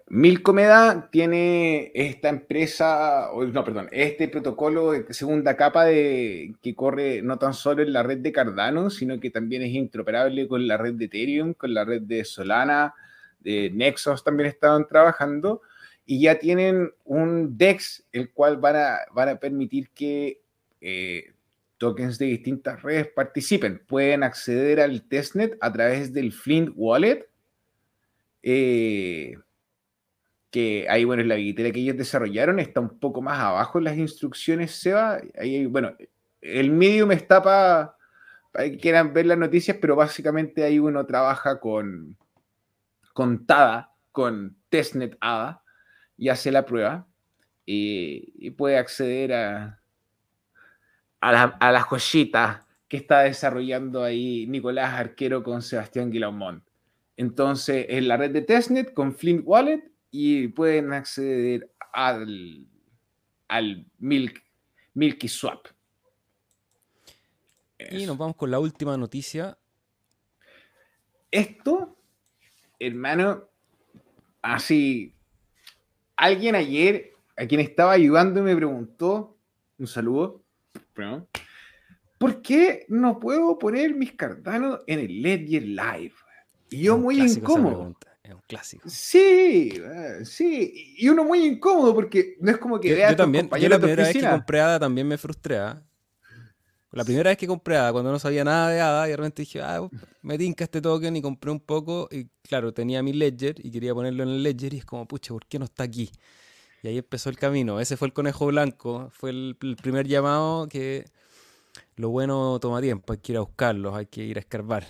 Milcomeda 0.08 1.10
tiene 1.12 1.92
esta 1.94 2.30
empresa, 2.30 3.30
no, 3.36 3.64
perdón, 3.64 3.88
este 3.92 4.28
protocolo 4.28 4.92
de 4.92 5.14
segunda 5.14 5.56
capa 5.56 5.86
de, 5.86 6.56
que 6.62 6.74
corre 6.74 7.22
no 7.22 7.38
tan 7.38 7.54
solo 7.54 7.84
en 7.84 7.94
la 7.94 8.02
red 8.02 8.20
de 8.20 8.32
Cardano, 8.32 8.90
sino 8.90 9.20
que 9.20 9.30
también 9.30 9.62
es 9.62 9.74
interoperable 9.74 10.48
con 10.48 10.68
la 10.68 10.78
red 10.78 10.94
de 10.96 11.06
Ethereum, 11.06 11.54
con 11.54 11.74
la 11.74 11.86
red 11.86 12.02
de 12.02 12.26
Solana, 12.26 12.96
de 13.40 13.70
Nexus 13.70 14.24
también 14.24 14.50
estaban 14.50 14.88
trabajando, 14.88 15.62
y 16.06 16.22
ya 16.22 16.38
tienen 16.38 16.92
un 17.04 17.58
DEX, 17.58 18.06
el 18.12 18.32
cual 18.32 18.58
van 18.58 18.76
a, 18.76 18.98
van 19.14 19.30
a 19.30 19.40
permitir 19.40 19.90
que 19.90 20.42
eh, 20.82 21.34
tokens 21.78 22.18
de 22.20 22.28
distintas 22.28 22.82
redes 22.84 23.08
participen. 23.08 23.82
Pueden 23.88 24.24
acceder 24.24 24.80
al 24.80 25.08
testnet 25.08 25.58
a 25.62 25.74
través 25.74 26.14
del 26.14 26.32
Flint 26.32 26.72
Wallet. 26.76 27.28
Eh, 28.44 29.36
que 30.52 30.86
ahí, 30.90 31.04
bueno, 31.04 31.24
la 31.24 31.36
billetera 31.36 31.72
que 31.72 31.80
ellos 31.80 31.98
desarrollaron 31.98 32.60
está 32.60 32.80
un 32.80 33.00
poco 33.00 33.22
más 33.22 33.40
abajo 33.40 33.80
en 33.80 33.86
las 33.86 33.98
instrucciones, 33.98 34.72
Seba. 34.72 35.20
Ahí, 35.38 35.66
bueno, 35.66 35.96
el 36.40 36.72
Medium 36.72 37.12
está 37.12 37.42
para 37.42 37.96
que 38.54 38.78
quieran 38.78 39.12
ver 39.12 39.26
las 39.26 39.38
noticias, 39.38 39.78
pero 39.82 39.96
básicamente 39.96 40.64
ahí 40.64 40.80
uno 40.80 41.06
trabaja 41.06 41.60
con, 41.60 42.16
con 43.14 43.46
TADA, 43.46 43.92
con 44.12 44.56
testnet 44.70 45.18
ADA, 45.20 45.62
y 46.18 46.30
hace 46.30 46.52
la 46.52 46.66
prueba 46.66 47.08
y, 47.66 48.52
puede 48.52 48.78
acceder 48.78 49.34
a, 49.34 49.82
a, 51.20 51.32
la, 51.32 51.44
a 51.44 51.72
las 51.72 51.86
joyitas 51.86 52.66
que 52.88 52.98
está 52.98 53.22
desarrollando 53.22 54.04
ahí 54.04 54.46
Nicolás 54.48 54.94
Arquero 54.94 55.44
con 55.44 55.62
Sebastián 55.62 56.12
Guilaumont. 56.12 56.64
Entonces, 57.18 57.88
en 57.90 58.08
la 58.08 58.18
red 58.18 58.32
de 58.32 58.42
testnet 58.42 58.94
con 58.94 59.16
Flint 59.16 59.44
Wallet 59.46 59.92
y 60.12 60.50
pueden 60.50 60.94
acceder 60.94 61.72
al, 61.94 62.68
al 63.48 63.86
Milk, 64.00 64.44
Milky 64.94 65.28
Swap. 65.28 65.68
Y 67.92 68.06
nos 68.06 68.18
vamos 68.18 68.36
con 68.36 68.52
la 68.52 68.60
última 68.60 68.98
noticia. 68.98 69.58
Esto, 71.32 71.98
hermano, 72.80 73.50
así, 74.42 75.15
alguien 76.16 76.56
ayer, 76.56 77.12
a 77.38 77.46
quien 77.46 77.62
estaba 77.62 77.92
ayudando, 77.92 78.42
me 78.42 78.56
preguntó, 78.56 79.38
un 79.78 79.88
saludo, 79.88 80.44
¿por 82.18 82.42
qué 82.42 82.86
no 82.88 83.20
puedo 83.20 83.58
poner 83.58 83.94
mis 83.94 84.14
Cardano 84.14 84.80
en 84.88 85.00
el 85.00 85.22
Ledger 85.22 85.64
Live? 85.64 86.14
Y 86.70 86.84
yo 86.84 86.98
muy 86.98 87.20
incómodo. 87.22 87.96
Es 88.24 88.34
un 88.34 88.42
clásico. 88.48 88.90
Sí, 88.90 89.72
eh, 89.76 90.26
sí. 90.26 90.96
Y 90.98 91.10
uno 91.10 91.24
muy 91.24 91.46
incómodo 91.46 91.94
porque 91.94 92.38
no 92.40 92.50
es 92.50 92.58
como 92.58 92.80
que 92.80 92.90
yo, 92.90 92.96
yo 92.96 93.16
también, 93.16 93.48
yo 93.50 93.70
la 93.70 93.78
primera 93.78 94.04
vez 94.04 94.14
que 94.14 94.28
compré 94.28 94.62
ADA 94.62 94.80
también 94.80 95.08
me 95.08 95.18
frustré. 95.18 95.60
¿ah? 95.60 95.84
La 96.96 97.04
primera 97.04 97.30
vez 97.30 97.38
que 97.38 97.46
compré 97.46 97.76
ADA, 97.76 97.92
cuando 97.92 98.10
no 98.10 98.20
sabía 98.20 98.46
nada 98.46 98.70
de 98.70 98.80
ADA, 98.80 99.08
y 99.08 99.10
de 99.12 99.18
repente 99.18 99.42
dije, 99.42 99.62
ah, 99.62 99.86
me 100.22 100.38
tinca 100.38 100.64
este 100.64 100.82
token 100.82 101.14
y 101.18 101.22
compré 101.22 101.52
un 101.52 101.60
poco. 101.60 102.08
Y 102.10 102.30
claro, 102.42 102.74
tenía 102.74 103.04
mi 103.04 103.12
Ledger 103.12 103.56
y 103.62 103.70
quería 103.70 103.94
ponerlo 103.94 104.24
en 104.24 104.30
el 104.30 104.42
Ledger 104.42 104.74
y 104.74 104.78
es 104.78 104.86
como, 104.86 105.06
pucha, 105.06 105.34
¿por 105.34 105.46
qué 105.46 105.60
no 105.60 105.66
está 105.66 105.84
aquí? 105.84 106.10
Y 106.84 106.88
ahí 106.88 106.98
empezó 106.98 107.30
el 107.30 107.38
camino. 107.38 107.82
Ese 107.82 107.98
fue 107.98 108.08
el 108.08 108.14
conejo 108.14 108.46
blanco. 108.46 109.10
Fue 109.12 109.32
el, 109.32 109.58
primer 109.82 110.08
llamado 110.08 110.70
que 110.70 111.04
lo 111.98 112.12
bueno 112.12 112.60
toma 112.62 112.80
tiempo. 112.80 113.12
Hay 113.12 113.20
que 113.20 113.34
ir 113.34 113.40
a 113.40 113.42
buscarlos, 113.42 113.94
hay 113.94 114.06
que 114.06 114.24
ir 114.24 114.38
a 114.38 114.40
escarbar. 114.40 114.86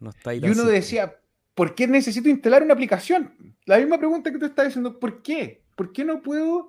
No 0.00 0.10
está 0.10 0.30
ahí 0.30 0.40
y 0.42 0.50
uno 0.50 0.64
decía, 0.64 1.16
¿por 1.54 1.74
qué 1.74 1.86
necesito 1.88 2.28
instalar 2.28 2.62
una 2.62 2.74
aplicación? 2.74 3.32
La 3.64 3.78
misma 3.78 3.96
pregunta 3.96 4.30
que 4.30 4.38
tú 4.38 4.44
estás 4.44 4.66
diciendo, 4.66 4.98
¿por 5.00 5.22
qué? 5.22 5.64
¿Por 5.76 5.94
qué 5.94 6.04
no 6.04 6.20
puedo 6.20 6.68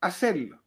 hacerlo? 0.00 0.62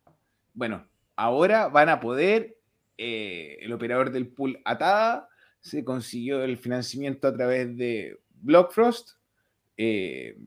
Bueno, 0.53 0.86
ahora 1.16 1.70
van 1.70 1.89
a 1.89 1.99
poder, 1.99 2.59
eh, 3.02 3.58
el 3.62 3.72
operador 3.72 4.12
del 4.12 4.28
pool 4.28 4.60
Atada 4.66 5.30
se 5.62 5.84
consiguió 5.84 6.43
el 6.43 6.58
financiamiento 6.58 7.28
a 7.28 7.34
través 7.34 7.76
de 7.78 8.20
Blockfrost 8.30 9.12
eh, 9.78 10.38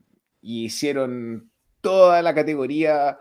y 0.41 0.65
hicieron 0.65 1.51
toda 1.81 2.21
la 2.21 2.35
categoría, 2.35 3.17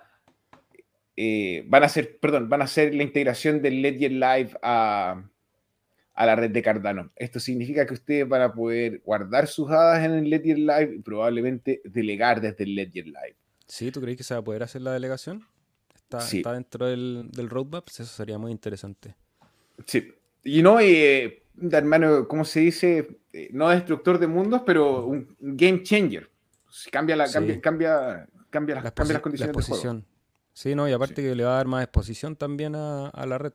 eh, 1.16 1.64
van 1.66 1.83
a 1.83 1.87
hacer, 1.87 2.18
perdón, 2.20 2.49
van 2.49 2.61
a 2.61 2.64
hacer 2.64 2.95
la 2.95 3.03
integración 3.03 3.62
del 3.62 3.80
Ledger 3.83 4.12
Live 4.12 4.51
a 4.62 5.24
a 6.14 6.26
la 6.26 6.37
red 6.37 6.51
de 6.51 6.62
Cardano. 6.62 7.11
Esto 7.16 7.41
significa 7.41 7.87
que 7.87 7.95
ustedes 7.95 8.28
van 8.28 8.43
a 8.43 8.53
poder 8.53 9.01
guardar 9.05 9.47
sus 9.47 9.70
hadas 9.70 10.05
en 10.05 10.12
el 10.12 10.30
Ledger 10.30 10.59
Live 10.59 10.97
y 10.97 10.99
probablemente 11.01 11.80
delegar 11.85 12.41
desde 12.41 12.64
el 12.64 12.74
Ledger 12.74 13.07
Live. 13.07 13.37
Sí, 13.66 13.91
¿tú 13.91 14.01
crees 14.01 14.18
que 14.18 14.24
se 14.24 14.35
va 14.35 14.41
a 14.41 14.45
poder 14.45 14.62
hacer 14.62 14.83
la 14.83 14.93
delegación? 14.93 15.47
¿Está, 16.18 16.53
dentro 16.53 16.87
del, 16.87 17.30
roadmap? 17.49 17.89
Eso 17.89 18.05
sería 18.05 18.37
muy 18.37 18.53
interesante. 18.53 19.16
Sí. 19.87 20.14
Y 20.45 20.62
no, 20.62 20.80
eh, 20.80 21.43
hermano, 21.70 22.26
¿cómo 22.28 22.45
se 22.45 22.61
dice? 22.61 23.20
Eh, 23.33 23.49
no 23.53 23.68
destructor 23.68 24.18
de 24.18 24.26
mundos, 24.26 24.62
pero 24.66 25.07
un 25.07 25.37
game 25.39 25.83
changer. 25.83 26.30
Cambia, 26.91 27.16
la, 27.16 27.30
cambia, 27.30 27.61
cambia, 27.61 28.28
cambia, 28.51 28.74
las, 28.76 28.93
cambia 28.93 29.14
las 29.14 29.22
condiciones 29.22 29.57
de 29.57 29.62
juego. 29.62 30.03
Sí, 30.55 30.74
no, 30.74 30.89
y 30.89 30.93
aparte 30.93 31.22
que 31.22 31.35
le 31.35 31.45
va 31.45 31.55
a 31.55 31.57
dar 31.57 31.66
más 31.66 31.83
exposición 31.83 32.37
también 32.37 32.74
a, 32.74 33.09
a 33.09 33.26
la 33.26 33.39
red. 33.39 33.53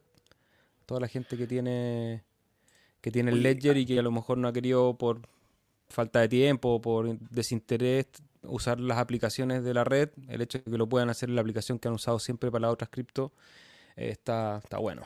Toda 0.86 1.00
la 1.00 1.08
gente 1.08 1.38
que 1.38 1.48
tiene 1.48 2.24
que 3.02 3.12
tiene 3.12 3.32
el 3.32 3.44
Ledger 3.44 3.78
y 3.78 3.86
que 3.86 4.00
a 4.00 4.02
lo 4.02 4.12
mejor 4.12 4.38
no 4.38 4.48
ha 4.48 4.54
querido 4.54 4.98
por 4.98 5.22
falta 5.90 6.20
de 6.20 6.28
tiempo 6.28 6.76
o 6.76 6.82
por 6.82 7.18
desinterés 7.20 8.08
usar 8.44 8.80
las 8.80 8.98
aplicaciones 8.98 9.64
de 9.64 9.74
la 9.74 9.84
red, 9.84 10.10
el 10.30 10.42
hecho 10.42 10.58
de 10.60 10.64
que 10.72 10.78
lo 10.78 10.88
puedan 10.88 11.10
hacer 11.10 11.30
en 11.30 11.36
la 11.36 11.42
aplicación 11.42 11.80
que 11.80 11.88
han 11.88 11.94
usado 11.94 12.20
siempre 12.20 12.52
para 12.52 12.64
las 12.64 12.74
otras 12.74 12.90
cripto, 12.90 13.32
eh, 13.96 14.10
está, 14.10 14.60
está 14.64 14.78
bueno. 14.78 15.04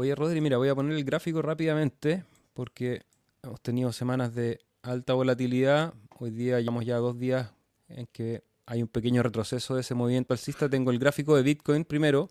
Oye, 0.00 0.14
Rodri, 0.14 0.40
mira, 0.40 0.58
voy 0.58 0.68
a 0.68 0.76
poner 0.76 0.96
el 0.96 1.02
gráfico 1.02 1.42
rápidamente 1.42 2.22
porque 2.54 3.02
hemos 3.42 3.60
tenido 3.60 3.92
semanas 3.92 4.32
de 4.32 4.60
alta 4.80 5.12
volatilidad. 5.14 5.92
Hoy 6.20 6.30
día 6.30 6.60
llevamos 6.60 6.84
ya 6.84 6.98
dos 6.98 7.18
días 7.18 7.50
en 7.88 8.06
que 8.06 8.44
hay 8.64 8.80
un 8.80 8.86
pequeño 8.86 9.24
retroceso 9.24 9.74
de 9.74 9.80
ese 9.80 9.96
movimiento 9.96 10.34
alcista. 10.34 10.68
Tengo 10.68 10.92
el 10.92 11.00
gráfico 11.00 11.34
de 11.34 11.42
Bitcoin 11.42 11.84
primero, 11.84 12.28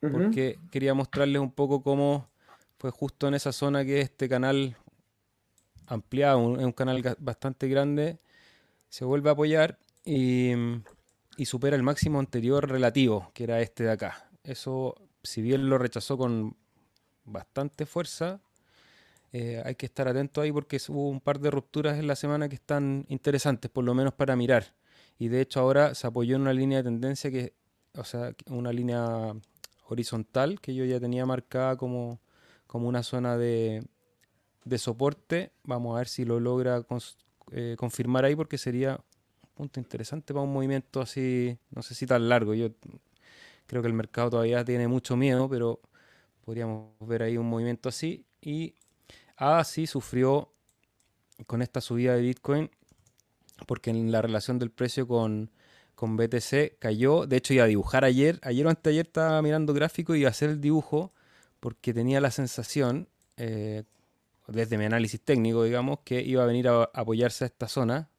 porque 0.00 0.58
quería 0.70 0.94
mostrarles 0.94 1.42
un 1.42 1.52
poco 1.52 1.82
cómo 1.82 2.30
fue 2.78 2.90
justo 2.90 3.28
en 3.28 3.34
esa 3.34 3.52
zona 3.52 3.84
que 3.84 4.00
este 4.00 4.26
canal 4.26 4.74
ampliado, 5.86 6.58
es 6.58 6.64
un 6.64 6.72
canal 6.72 7.02
bastante 7.18 7.68
grande, 7.68 8.18
se 8.88 9.04
vuelve 9.04 9.28
a 9.28 9.32
apoyar 9.32 9.78
y, 10.06 10.54
supera 11.44 11.76
el 11.76 11.82
máximo 11.82 12.18
anterior 12.18 12.66
relativo, 12.66 13.30
que 13.34 13.44
era 13.44 13.60
este 13.60 13.84
de 13.84 13.90
acá. 13.90 14.26
Eso, 14.42 14.94
si 15.22 15.42
bien 15.42 15.68
lo 15.68 15.76
rechazó 15.76 16.16
con 16.16 16.56
bastante 17.24 17.86
fuerza, 17.86 18.40
eh, 19.32 19.62
hay 19.64 19.74
que 19.74 19.86
estar 19.86 20.08
atento 20.08 20.40
ahí 20.40 20.52
porque 20.52 20.80
hubo 20.88 21.08
un 21.08 21.20
par 21.20 21.40
de 21.40 21.50
rupturas 21.50 21.98
en 21.98 22.06
la 22.06 22.16
semana 22.16 22.48
que 22.48 22.54
están 22.54 23.04
interesantes, 23.08 23.70
por 23.70 23.84
lo 23.84 23.94
menos 23.94 24.14
para 24.14 24.36
mirar. 24.36 24.74
Y 25.18 25.28
de 25.28 25.40
hecho 25.40 25.60
ahora 25.60 25.94
se 25.94 26.06
apoyó 26.06 26.36
en 26.36 26.42
una 26.42 26.52
línea 26.52 26.78
de 26.78 26.84
tendencia 26.84 27.30
que, 27.30 27.54
o 27.94 28.04
sea, 28.04 28.34
una 28.48 28.72
línea 28.72 29.34
horizontal 29.88 30.60
que 30.60 30.74
yo 30.74 30.84
ya 30.84 31.00
tenía 31.00 31.26
marcada 31.26 31.76
como 31.76 32.20
como 32.74 32.88
una 32.88 33.04
zona 33.04 33.38
de, 33.38 33.86
soporte. 34.78 35.52
Vamos 35.62 35.94
a 35.94 35.98
ver 35.98 36.08
si 36.08 36.24
lo 36.24 36.40
logra 36.40 36.84
eh, 37.52 37.76
confirmar 37.78 38.24
ahí 38.24 38.34
porque 38.34 38.58
sería 38.58 38.96
un 38.96 39.50
punto 39.54 39.78
interesante 39.78 40.34
para 40.34 40.42
un 40.42 40.52
movimiento 40.52 41.00
así, 41.00 41.56
no 41.70 41.82
sé 41.82 41.94
si 41.94 42.04
tan 42.04 42.28
largo. 42.28 42.52
Yo 42.52 42.70
creo 43.68 43.80
que 43.80 43.86
el 43.86 43.94
mercado 43.94 44.30
todavía 44.30 44.64
tiene 44.64 44.88
mucho 44.88 45.16
miedo, 45.16 45.48
pero 45.48 45.78
podríamos 46.44 46.92
ver 47.00 47.22
ahí 47.22 47.36
un 47.36 47.48
movimiento 47.48 47.88
así. 47.88 48.24
Y 48.40 48.74
así 49.36 49.86
sufrió 49.86 50.52
con 51.46 51.62
esta 51.62 51.80
subida 51.80 52.14
de 52.14 52.22
Bitcoin 52.22 52.70
porque 53.66 53.90
en 53.90 54.10
la 54.12 54.22
relación 54.22 54.58
del 54.58 54.70
precio 54.70 55.06
con, 55.06 55.50
con 55.94 56.16
BTC 56.16 56.78
cayó. 56.78 57.26
De 57.26 57.36
hecho, 57.36 57.54
iba 57.54 57.64
a 57.64 57.68
dibujar 57.68 58.04
ayer. 58.04 58.38
Ayer 58.42 58.66
o 58.66 58.70
antes 58.70 58.82
de 58.84 58.90
ayer 58.90 59.06
estaba 59.06 59.40
mirando 59.42 59.72
gráfico 59.72 60.14
y 60.14 60.20
iba 60.20 60.28
a 60.28 60.30
hacer 60.30 60.50
el 60.50 60.60
dibujo 60.60 61.12
porque 61.60 61.94
tenía 61.94 62.20
la 62.20 62.30
sensación, 62.30 63.08
eh, 63.38 63.84
desde 64.48 64.76
mi 64.76 64.84
análisis 64.84 65.20
técnico, 65.20 65.64
digamos, 65.64 66.00
que 66.04 66.20
iba 66.20 66.42
a 66.42 66.46
venir 66.46 66.68
a 66.68 66.90
apoyarse 66.92 67.44
a 67.44 67.46
esta 67.46 67.68
zona, 67.68 68.10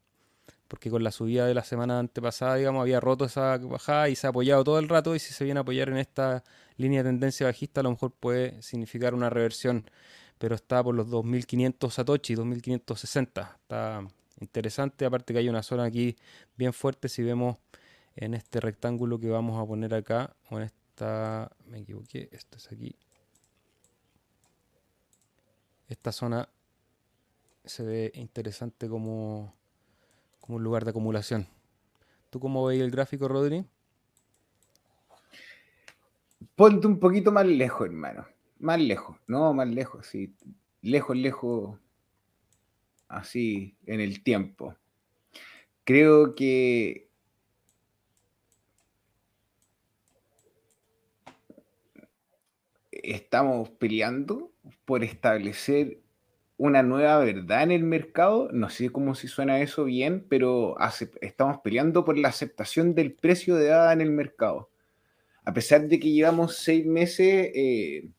porque 0.67 0.89
con 0.89 1.03
la 1.03 1.11
subida 1.11 1.45
de 1.45 1.53
la 1.53 1.63
semana 1.63 1.99
antepasada, 1.99 2.55
digamos, 2.55 2.82
había 2.82 2.99
roto 2.99 3.26
esa 3.26 3.57
bajada 3.59 4.09
y 4.09 4.15
se 4.15 4.26
ha 4.26 4.32
apoyado 4.32 4.63
todo 4.63 4.80
el 4.80 4.89
rato 4.89 5.15
y 5.15 5.19
si 5.19 5.32
se 5.32 5.43
viene 5.43 5.59
a 5.59 5.61
apoyar 5.61 5.89
en 5.89 5.97
esta 5.97 6.43
línea 6.78 7.03
de 7.03 7.09
tendencia 7.09 7.47
bajista, 7.47 7.82
a 7.82 7.84
lo 7.84 7.91
mejor 7.91 8.11
puede 8.11 8.61
significar 8.61 9.13
una 9.13 9.30
reversión, 9.30 9.89
pero 10.38 10.55
está 10.55 10.84
por 10.84 10.95
los 10.95 11.09
2500 11.09 11.93
Satoshi, 11.93 12.36
2560. 12.36 13.57
Está 13.61 14.07
interesante, 14.39 15.05
aparte 15.05 15.34
que 15.34 15.39
hay 15.39 15.49
una 15.49 15.63
zona 15.63 15.86
aquí 15.86 16.15
bien 16.57 16.73
fuerte 16.73 17.09
si 17.09 17.23
vemos 17.23 17.57
en 18.15 18.34
este 18.34 18.59
rectángulo 18.59 19.19
que 19.19 19.30
vamos 19.30 19.61
a 19.61 19.65
poner 19.65 19.93
acá, 19.93 20.36
o 20.49 20.57
en 20.57 20.63
esta, 20.63 21.51
me 21.67 21.80
equivoqué, 21.80 22.30
esto 22.32 22.57
es 22.57 22.71
aquí. 22.71 22.95
Esta 25.88 26.11
zona 26.11 26.49
se 27.63 27.84
ve 27.84 28.11
interesante 28.15 28.88
como 28.88 29.53
como 30.45 30.57
un 30.57 30.63
lugar 30.63 30.84
de 30.84 30.91
acumulación. 30.91 31.47
¿Tú 32.30 32.39
cómo 32.39 32.63
veis 32.65 32.82
el 32.82 32.91
gráfico, 32.91 33.28
Rodri? 33.28 33.65
Ponte 36.56 36.88
un 36.88 37.00
poquito 37.00 37.32
más 37.32 37.46
lejos, 37.46 37.88
hermano. 37.88 38.28
Más 38.60 38.80
lejos, 38.80 39.18
no, 39.28 39.54
más 39.54 39.68
lejos, 39.68 40.08
sí. 40.08 40.34
Lejos, 40.82 41.18
lejos, 41.18 41.80
así, 43.08 43.76
en 43.86 44.00
el 44.02 44.24
tiempo. 44.24 44.76
Creo 45.84 46.36
que 46.36 47.10
estamos 52.91 53.70
peleando 53.70 54.52
por 54.86 55.04
establecer 55.04 56.00
una 56.58 56.84
nueva 56.84 57.20
verdad 57.20 57.64
en 57.64 57.72
el 57.72 57.84
mercado. 57.84 58.50
No 58.52 58.70
sé 58.70 58.89
cómo 58.89 59.16
si 59.16 59.28
suena 59.28 59.60
eso 59.60 59.86
bien, 59.86 60.26
pero 60.28 60.76
estamos 61.22 61.60
peleando 61.60 62.06
por 62.06 62.18
la 62.18 62.30
aceptación 62.30 62.96
del 62.96 63.14
precio 63.14 63.56
de 63.56 63.68
dada 63.68 63.93
en 63.93 64.02
el 64.02 64.12
mercado. 64.12 64.70
A 65.46 65.54
pesar 65.54 65.88
de 65.88 66.00
que 66.00 66.12
llevamos 66.12 66.58
seis 66.58 66.86
meses 66.86 67.52
eh, 67.54 68.10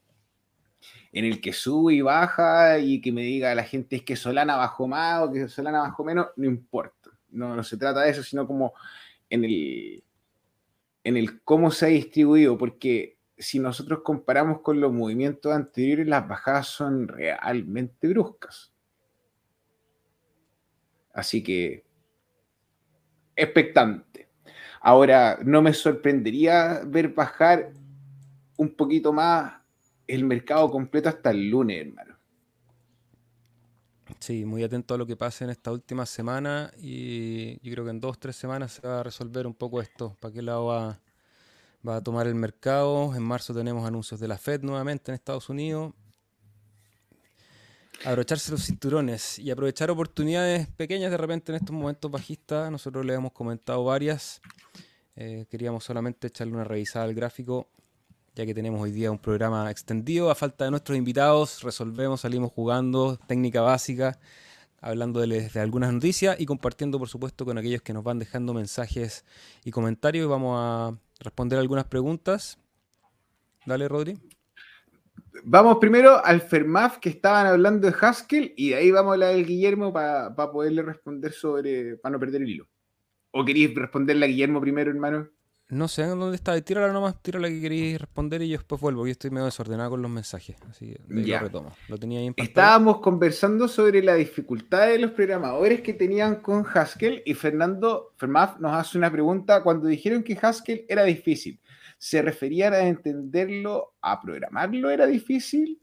en 1.13 1.25
el 1.25 1.41
que 1.41 1.53
sube 1.53 1.95
y 1.95 2.01
baja 2.01 2.79
y 2.79 3.01
que 3.01 3.11
me 3.11 3.23
diga 3.23 3.55
la 3.55 3.65
gente 3.65 3.97
es 3.97 4.03
que 4.03 4.17
Solana 4.17 4.57
bajó 4.57 4.87
más 4.87 5.23
o 5.23 5.33
que 5.33 5.49
Solana 5.49 5.81
bajó 5.81 6.05
menos, 6.05 6.29
no 6.37 6.47
importa. 6.47 7.11
No, 7.31 7.63
se 7.65 7.77
trata 7.77 8.03
de 8.03 8.11
eso, 8.11 8.23
sino 8.23 8.47
como 8.47 8.75
en 9.29 9.45
el, 9.45 10.05
en 11.05 11.17
el 11.17 11.43
cómo 11.43 11.71
se 11.71 11.87
ha 11.87 11.89
distribuido, 11.89 12.57
porque 12.57 13.19
si 13.37 13.59
nosotros 13.59 14.01
comparamos 14.03 14.61
con 14.61 14.81
los 14.81 14.93
movimientos 14.93 15.53
anteriores, 15.53 16.07
las 16.07 16.27
bajadas 16.27 16.69
son 16.69 17.09
realmente 17.09 18.09
bruscas. 18.09 18.73
Así 21.13 21.43
que, 21.43 21.85
expectante. 23.35 24.26
Ahora, 24.89 25.41
no 25.45 25.63
me 25.63 25.73
sorprendería 25.73 26.81
ver 26.87 27.09
bajar 27.09 27.73
un 28.57 28.69
poquito 28.77 29.13
más 29.13 29.55
el 30.07 30.23
mercado 30.23 30.71
completo 30.71 31.09
hasta 31.09 31.33
el 31.33 31.51
lunes, 31.51 31.85
hermano. 31.85 32.15
Sí, 34.21 34.45
muy 34.45 34.63
atento 34.63 34.95
a 34.95 34.99
lo 34.99 35.05
que 35.05 35.17
pase 35.17 35.43
en 35.43 35.51
esta 35.51 35.73
última 35.73 36.07
semana 36.07 36.71
y 36.79 37.59
yo 37.67 37.73
creo 37.73 37.85
que 37.85 37.91
en 37.91 38.01
dos, 38.01 38.21
tres 38.21 38.37
semanas 38.37 38.75
se 38.75 38.87
va 38.87 39.01
a 39.01 39.03
resolver 39.03 39.49
un 39.49 39.55
poco 39.55 39.81
esto. 39.81 40.17
¿Para 40.21 40.33
qué 40.33 40.41
lado 40.41 40.67
va, 40.67 41.01
va 41.87 41.97
a 41.97 42.01
tomar 42.01 42.29
el 42.29 42.37
mercado. 42.37 43.13
En 43.17 43.25
marzo 43.25 43.53
tenemos 43.53 43.85
anuncios 43.85 44.21
de 44.21 44.29
la 44.29 44.39
Fed 44.39 44.63
nuevamente 44.63 45.11
en 45.11 45.17
Estados 45.17 45.49
Unidos. 45.49 45.95
Abrocharse 48.05 48.53
los 48.53 48.65
cinturones 48.65 49.39
y 49.39 49.51
aprovechar 49.51 49.91
oportunidades 49.91 50.69
pequeñas 50.69 51.11
de 51.11 51.17
repente 51.17 51.51
en 51.53 51.57
estos 51.57 51.75
momentos 51.75 52.11
bajistas. 52.11 52.71
Nosotros 52.71 53.05
le 53.05 53.15
hemos 53.15 53.33
comentado 53.33 53.83
varias. 53.85 54.41
Eh, 55.17 55.47
queríamos 55.51 55.85
solamente 55.85 56.29
echarle 56.29 56.53
una 56.53 56.65
revisada 56.65 57.07
al 57.07 57.15
gráfico, 57.15 57.69
ya 58.35 58.45
que 58.45 58.55
tenemos 58.55 58.81
hoy 58.81 58.93
día 58.93 59.11
un 59.11 59.19
programa 59.19 59.71
extendido. 59.71 60.31
A 60.31 60.35
falta 60.35 60.67
de 60.67 60.71
nuestros 60.71 60.97
invitados, 60.97 61.63
resolvemos, 61.63 62.21
salimos 62.21 62.53
jugando, 62.53 63.17
técnica 63.27 63.63
básica, 63.63 64.19
hablando 64.81 65.21
de, 65.21 65.49
de 65.49 65.61
algunas 65.61 65.93
noticias 65.93 66.39
y 66.39 66.45
compartiendo, 66.47 66.99
por 66.99 67.09
supuesto, 67.09 67.45
con 67.45 67.57
aquellos 67.59 67.83
que 67.83 67.95
nos 67.95 68.05
van 68.05 68.19
dejando 68.19 68.53
mensajes 68.53 69.25
y 69.65 69.71
comentarios. 69.71 70.29
Vamos 70.29 70.57
a 70.61 70.97
responder 71.19 71.59
algunas 71.59 71.87
preguntas. 71.87 72.59
Dale, 73.65 73.89
Rodri. 73.89 74.36
Vamos 75.45 75.79
primero 75.79 76.25
al 76.25 76.41
Fermaf, 76.41 76.99
que 76.99 77.09
estaban 77.09 77.47
hablando 77.47 77.89
de 77.89 77.97
Haskell, 78.01 78.53
y 78.57 78.71
de 78.71 78.77
ahí 78.77 78.91
vamos 78.91 79.11
a 79.11 79.15
hablar 79.15 79.35
del 79.35 79.47
Guillermo 79.47 79.93
para 79.93 80.35
poderle 80.35 80.83
responder 80.83 81.33
sobre, 81.33 81.97
para 81.97 82.13
no 82.15 82.21
perder 82.21 82.43
el 82.43 82.49
hilo. 82.49 82.69
¿O 83.31 83.45
queréis 83.45 83.75
responderle 83.75 84.25
a 84.25 84.29
Guillermo 84.29 84.61
primero, 84.61 84.91
hermano? 84.91 85.29
No 85.69 85.89
sé 85.89 86.05
dónde 86.05 86.37
está. 86.37 86.61
Tírala 86.61 86.93
nomás, 86.93 87.21
tírala 87.21 87.49
que 87.49 87.61
queréis 87.61 88.01
responder 88.01 88.41
y 88.43 88.49
yo 88.49 88.59
después 88.59 88.81
vuelvo. 88.81 89.05
Yo 89.05 89.13
estoy 89.13 89.31
medio 89.31 89.47
desordenado 89.47 89.91
con 89.91 90.03
los 90.03 90.11
mensajes. 90.11 90.57
Así 90.71 90.95
que 91.09 91.25
ya. 91.25 91.41
lo 91.41 91.47
retomo. 91.47 91.77
Lo 91.89 91.99
tenía 91.99 92.21
ahí 92.21 92.33
Estábamos 92.37 93.01
conversando 93.01 93.67
sobre 93.67 94.01
la 94.01 94.15
dificultad 94.15 94.87
de 94.87 95.01
los 95.01 95.11
programadores 95.11 95.81
que 95.81 95.93
tenían 95.93 96.37
con 96.37 96.65
Haskell 96.73 97.23
y 97.27 97.35
Fernando 97.35 98.15
Fermaf 98.17 98.61
nos 98.61 98.75
hace 98.75 98.97
una 98.97 99.11
pregunta. 99.11 99.65
Cuando 99.65 99.89
dijeron 99.89 100.23
que 100.23 100.39
Haskell 100.41 100.85
era 100.89 101.03
difícil, 101.03 101.61
¿se 102.07 102.23
referían 102.23 102.73
a 102.73 102.87
entenderlo, 102.87 103.95
a 104.01 104.21
programarlo 104.21 104.91
era 104.91 105.07
difícil? 105.07 105.81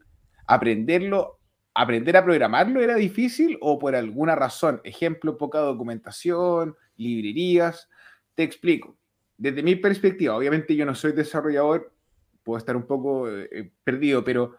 ¿Aprenderlo, 0.47 1.41
aprender 1.73 2.15
a 2.15 2.23
programarlo 2.23 2.79
era 2.79 2.95
difícil 2.95 3.57
o 3.59 3.77
por 3.77 3.93
alguna 3.93 4.33
razón? 4.33 4.79
Ejemplo, 4.85 5.37
poca 5.37 5.59
documentación, 5.59 6.77
librerías. 6.95 7.89
Te 8.35 8.43
explico 8.43 8.97
desde 9.37 9.63
mi 9.63 9.75
perspectiva, 9.75 10.37
obviamente 10.37 10.77
yo 10.77 10.85
no 10.85 10.95
soy 10.95 11.11
desarrollador, 11.11 11.93
puedo 12.41 12.57
estar 12.57 12.77
un 12.77 12.87
poco 12.87 13.29
eh, 13.29 13.73
perdido, 13.83 14.23
pero 14.23 14.55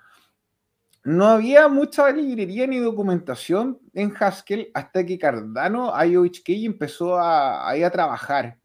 no 1.03 1.29
había 1.29 1.69
mucha 1.69 2.11
librería 2.11 2.67
ni 2.67 2.77
documentación 2.77 3.79
en 3.95 4.13
Haskell 4.15 4.71
hasta 4.75 5.07
que 5.07 5.19
Cardano 5.19 5.95
IOHK 6.05 6.51
empezó 6.67 7.17
a, 7.17 7.71
a, 7.71 7.87
a 7.87 7.91
trabajar 7.91 8.59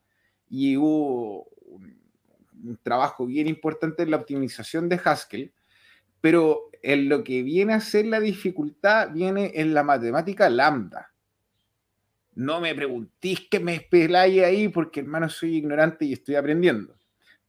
y 0.50 0.76
hubo 0.76 1.48
un, 2.64 2.80
trabajo 2.82 3.26
bien 3.26 3.48
importante 3.48 4.04
en 4.04 4.12
la 4.12 4.18
optimización 4.18 4.90
de 4.90 5.00
Haskell, 5.04 5.54
pero 6.22 6.70
en 6.82 7.10
lo 7.10 7.24
que 7.24 7.44
viene 7.44 7.74
a 7.74 7.82
ser 7.82 8.06
la 8.06 8.20
dificultad 8.20 9.12
viene 9.12 9.52
en 9.56 9.74
la 9.74 9.84
matemática 9.84 10.50
lambda 10.50 11.10
no 12.40 12.62
me 12.62 12.74
preguntéis 12.74 13.50
que 13.50 13.60
me 13.60 13.76
espeláis 13.76 14.42
ahí 14.44 14.70
porque 14.70 15.02
hermano 15.02 15.28
soy 15.28 15.58
ignorante 15.58 16.06
y 16.06 16.14
estoy 16.14 16.36
aprendiendo. 16.36 16.96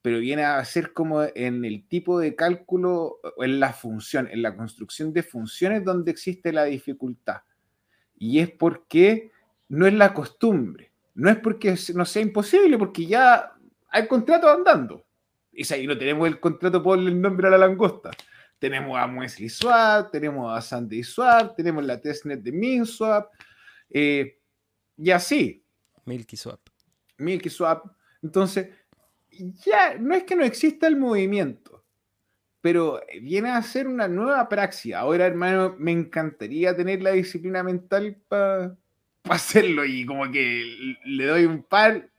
Pero 0.01 0.19
viene 0.19 0.43
a 0.43 0.63
ser 0.65 0.91
como 0.91 1.23
en 1.33 1.63
el 1.63 1.87
tipo 1.87 2.19
de 2.19 2.35
cálculo 2.35 3.19
en 3.37 3.61
la 3.61 3.71
función, 3.71 4.27
en 4.29 4.41
la 4.41 4.53
construcción 4.53 5.13
de 5.13 5.23
funciones 5.23 5.85
donde 5.85 6.11
existe 6.11 6.51
la 6.51 6.65
dificultad. 6.65 7.37
Y 8.17 8.39
es 8.39 8.51
porque 8.51 9.31
no 9.69 9.87
es 9.87 9.93
la 9.93 10.13
costumbre. 10.13 10.91
No 11.15 11.29
es 11.29 11.37
porque 11.37 11.73
no 11.95 12.03
sea 12.03 12.21
imposible, 12.21 12.77
porque 12.77 13.05
ya 13.05 13.53
hay 13.91 14.07
contrato 14.07 14.49
andando. 14.49 15.05
Y 15.51 15.65
si 15.65 15.73
ahí 15.73 15.85
no 15.85 15.97
tenemos 15.97 16.27
el 16.27 16.39
contrato 16.39 16.81
por 16.81 16.97
el 16.97 17.21
nombre 17.21 17.47
a 17.47 17.51
la 17.51 17.57
langosta. 17.57 18.09
Tenemos 18.57 18.97
a 18.97 19.07
Muesli 19.07 19.49
Swap, 19.49 20.11
tenemos 20.11 20.55
a 20.55 20.61
Sandy 20.61 21.03
Swap, 21.03 21.55
tenemos 21.55 21.83
la 21.83 21.99
testnet 21.99 22.41
de 22.41 22.51
MinSwap. 22.51 23.29
Eh, 23.89 24.39
y 24.97 25.11
así. 25.11 25.63
Milky 26.05 26.37
Swap. 26.37 26.61
Milky 27.17 27.49
Swap. 27.49 27.85
Entonces, 28.21 28.69
ya 29.31 29.97
no 29.99 30.13
es 30.15 30.23
que 30.23 30.35
no 30.35 30.43
exista 30.43 30.87
el 30.87 30.95
movimiento, 30.95 31.83
pero 32.61 33.01
viene 33.21 33.49
a 33.49 33.61
ser 33.61 33.87
una 33.87 34.07
nueva 34.07 34.47
praxis. 34.47 34.93
Ahora, 34.93 35.25
hermano, 35.25 35.75
me 35.79 35.91
encantaría 35.91 36.75
tener 36.75 37.01
la 37.01 37.11
disciplina 37.11 37.63
mental 37.63 38.21
para 38.27 38.77
hacerlo 39.23 39.85
y 39.85 40.05
como 40.05 40.31
que 40.31 40.95
le 41.05 41.25
doy 41.25 41.45
un 41.45 41.63
par. 41.63 42.10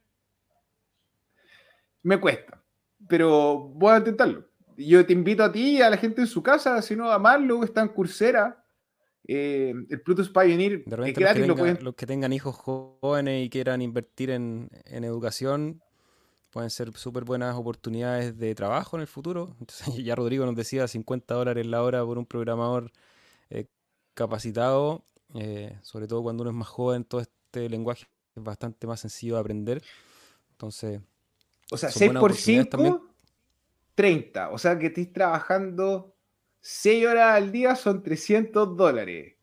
Me 2.03 2.21
cuesta, 2.21 2.63
pero 3.09 3.59
voy 3.75 3.93
a 3.93 3.99
intentarlo. 3.99 4.49
Yo 4.77 5.05
te 5.05 5.13
invito 5.13 5.45
a 5.45 5.53
ti 5.53 5.79
y 5.79 5.83
a 5.83 5.91
la 5.91 5.97
gente 5.97 6.23
en 6.23 6.27
su 6.27 6.43
casa, 6.43 6.81
si 6.83 6.97
no 6.97 7.11
a 7.11 7.19
Marlo, 7.19 7.63
está 7.63 7.83
en 7.83 7.89
Coursera, 7.89 8.63
eh, 9.29 9.73
el 9.89 10.01
Plutus 10.01 10.29
Pioneer 10.31 10.83
es 10.85 11.15
gratis. 11.15 11.47
Los 11.47 11.95
que, 11.95 12.07
tengan, 12.07 12.33
hijos 12.33 12.57
jóvenes 12.57 13.47
y 13.47 13.51
quieran 13.51 13.81
invertir 13.81 14.31
en, 14.31 14.69
educación 14.87 15.81
pueden 16.51 16.71
ser 16.71 16.93
súper 16.97 17.25
buenas 17.25 17.55
oportunidades 17.57 18.37
de 18.37 18.55
trabajo 18.55 18.97
en 18.97 19.03
el 19.03 19.07
futuro. 19.07 19.57
ya 19.97 20.15
Rodrigo 20.15 20.45
nos 20.45 20.57
decía 20.57 20.87
50 20.89 21.35
dólares 21.35 21.67
la 21.67 21.83
hora 21.83 22.05
por 22.05 22.19
un 22.19 22.27
programador 22.27 22.91
eh, 23.49 23.67
capacitado, 24.15 25.05
eh, 25.35 25.79
sobre 25.83 26.09
todo 26.09 26.23
cuando 26.23 26.43
uno 26.43 26.51
es 26.51 26.57
más 26.57 26.69
joven, 26.69 27.05
todo 27.05 27.21
este 27.21 27.69
lenguaje 27.71 28.07
es 28.35 28.43
bastante 28.43 28.87
más 28.87 29.01
sencillo 29.01 29.35
de 29.35 29.41
aprender. 29.41 29.83
Entonces, 30.51 31.01
o 31.73 31.77
sea, 31.77 31.91
6 31.91 32.13
por 32.13 32.35
5, 32.35 33.09
30. 33.95 34.51
O 34.51 34.59
sea, 34.59 34.79
que 34.79 34.87
estés 34.87 35.13
trabajando 35.13 36.15
6 36.61 37.07
horas 37.07 37.37
al 37.37 37.51
día 37.51 37.75
son 37.75 38.03
300 38.03 38.77
dólares. 38.77 39.35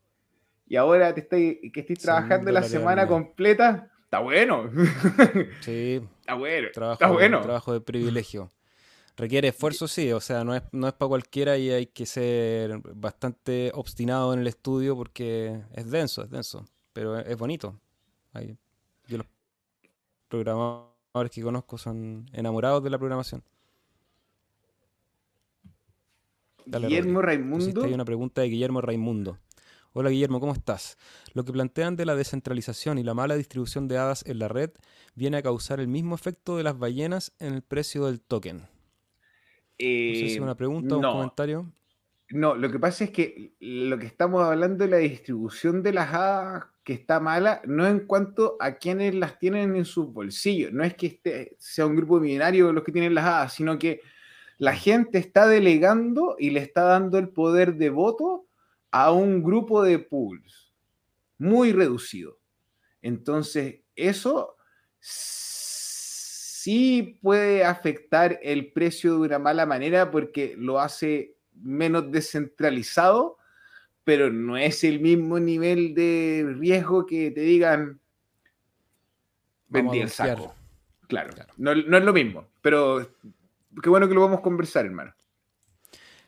Y 0.66 0.76
ahora 0.76 1.14
te 1.14 1.26
que 1.26 1.70
estoy 1.74 1.96
trabajando 1.96 2.50
la 2.52 2.62
semana 2.62 3.06
completa, 3.06 3.90
Está 4.10 4.18
bueno. 4.18 4.68
Sí. 5.60 6.00
Está 6.18 6.34
bueno. 6.34 6.68
Trabajo, 6.74 6.94
está 6.94 7.12
bueno. 7.12 7.40
Trabajo 7.42 7.72
de 7.72 7.80
privilegio. 7.80 8.50
Requiere 9.16 9.46
esfuerzo, 9.46 9.86
sí, 9.86 10.10
o 10.12 10.20
sea, 10.20 10.42
no 10.42 10.56
es, 10.56 10.62
no 10.72 10.88
es 10.88 10.94
para 10.94 11.10
cualquiera 11.10 11.56
y 11.58 11.70
hay 11.70 11.86
que 11.86 12.06
ser 12.06 12.80
bastante 12.94 13.70
obstinado 13.72 14.32
en 14.34 14.40
el 14.40 14.48
estudio 14.48 14.96
porque 14.96 15.60
es 15.74 15.90
denso, 15.90 16.24
es 16.24 16.30
denso, 16.30 16.64
pero 16.92 17.20
es, 17.20 17.36
bonito. 17.36 17.78
yo 19.06 19.18
los 19.18 19.26
programadores 21.12 21.30
que 21.34 21.42
conozco 21.42 21.76
son 21.78 22.26
enamorados 22.32 22.82
de 22.84 22.90
la 22.90 22.98
programación. 22.98 23.42
Guillermo 26.66 27.20
Raimundo. 27.22 27.82
Hay 27.84 27.92
una 27.94 28.04
pregunta 28.04 28.42
de 28.42 28.48
Guillermo 28.48 28.80
Raimundo. 28.80 29.38
Hola 29.92 30.10
Guillermo, 30.10 30.38
¿cómo 30.38 30.52
estás? 30.52 30.96
Lo 31.34 31.44
que 31.44 31.52
plantean 31.52 31.96
de 31.96 32.06
la 32.06 32.14
descentralización 32.14 32.98
y 32.98 33.02
la 33.02 33.14
mala 33.14 33.34
distribución 33.34 33.88
de 33.88 33.98
hadas 33.98 34.24
en 34.24 34.38
la 34.38 34.46
red 34.46 34.70
viene 35.16 35.38
a 35.38 35.42
causar 35.42 35.80
el 35.80 35.88
mismo 35.88 36.14
efecto 36.14 36.56
de 36.56 36.62
las 36.62 36.78
ballenas 36.78 37.32
en 37.40 37.54
el 37.54 37.62
precio 37.62 38.06
del 38.06 38.20
token. 38.20 38.68
no 40.06 40.14
sé 40.14 40.26
si 40.26 40.34
es 40.34 40.36
Eh, 40.36 40.40
una 40.40 40.54
pregunta 40.54 40.96
o 40.96 40.98
un 41.00 41.08
comentario. 41.08 41.72
no, 42.30 42.54
lo 42.54 42.70
que 42.70 42.78
pasa 42.78 43.04
es 43.04 43.10
que 43.10 43.54
lo 43.60 43.98
que 43.98 44.06
estamos 44.06 44.42
hablando 44.42 44.84
de 44.84 44.90
la 44.90 44.98
distribución 44.98 45.82
de 45.82 45.92
las 45.92 46.14
hadas 46.14 46.64
que 46.84 46.94
está 46.94 47.20
mala, 47.20 47.60
no 47.66 47.86
en 47.86 48.00
cuanto 48.00 48.56
a 48.58 48.76
quienes 48.76 49.14
las 49.14 49.38
tienen 49.38 49.76
en 49.76 49.84
sus 49.84 50.12
bolsillos. 50.12 50.72
No 50.72 50.82
es 50.82 50.94
que 50.94 51.06
este 51.06 51.56
sea 51.58 51.86
un 51.86 51.96
grupo 51.96 52.20
millonario 52.20 52.72
los 52.72 52.84
que 52.84 52.92
tienen 52.92 53.14
las 53.14 53.26
hadas, 53.26 53.54
sino 53.54 53.78
que 53.78 54.00
la 54.58 54.74
gente 54.74 55.18
está 55.18 55.46
delegando 55.46 56.36
y 56.38 56.50
le 56.50 56.60
está 56.60 56.82
dando 56.82 57.18
el 57.18 57.30
poder 57.30 57.76
de 57.76 57.90
voto 57.90 58.46
a 58.90 59.12
un 59.12 59.42
grupo 59.42 59.82
de 59.82 59.98
pools 59.98 60.72
muy 61.38 61.72
reducido. 61.72 62.38
Entonces, 63.02 63.80
eso 63.96 64.56
sí 65.00 67.18
puede 67.22 67.64
afectar 67.64 68.38
el 68.42 68.72
precio 68.72 69.14
de 69.14 69.20
una 69.20 69.38
mala 69.38 69.64
manera 69.64 70.10
porque 70.10 70.54
lo 70.58 70.78
hace 70.78 71.36
menos 71.54 72.10
descentralizado, 72.10 73.38
pero 74.04 74.30
no 74.30 74.56
es 74.56 74.84
el 74.84 75.00
mismo 75.00 75.38
nivel 75.38 75.94
de 75.94 76.54
riesgo 76.58 77.06
que 77.06 77.30
te 77.30 77.40
digan 77.40 78.00
vendí 79.68 80.00
el 80.00 80.10
saco. 80.10 80.54
Claro, 81.08 81.32
Claro. 81.34 81.52
No, 81.56 81.74
no 81.74 81.96
es 81.98 82.04
lo 82.04 82.12
mismo, 82.12 82.46
pero 82.62 83.16
qué 83.82 83.88
bueno 83.88 84.08
que 84.08 84.14
lo 84.14 84.20
vamos 84.20 84.38
a 84.38 84.42
conversar, 84.42 84.86
hermano. 84.86 85.12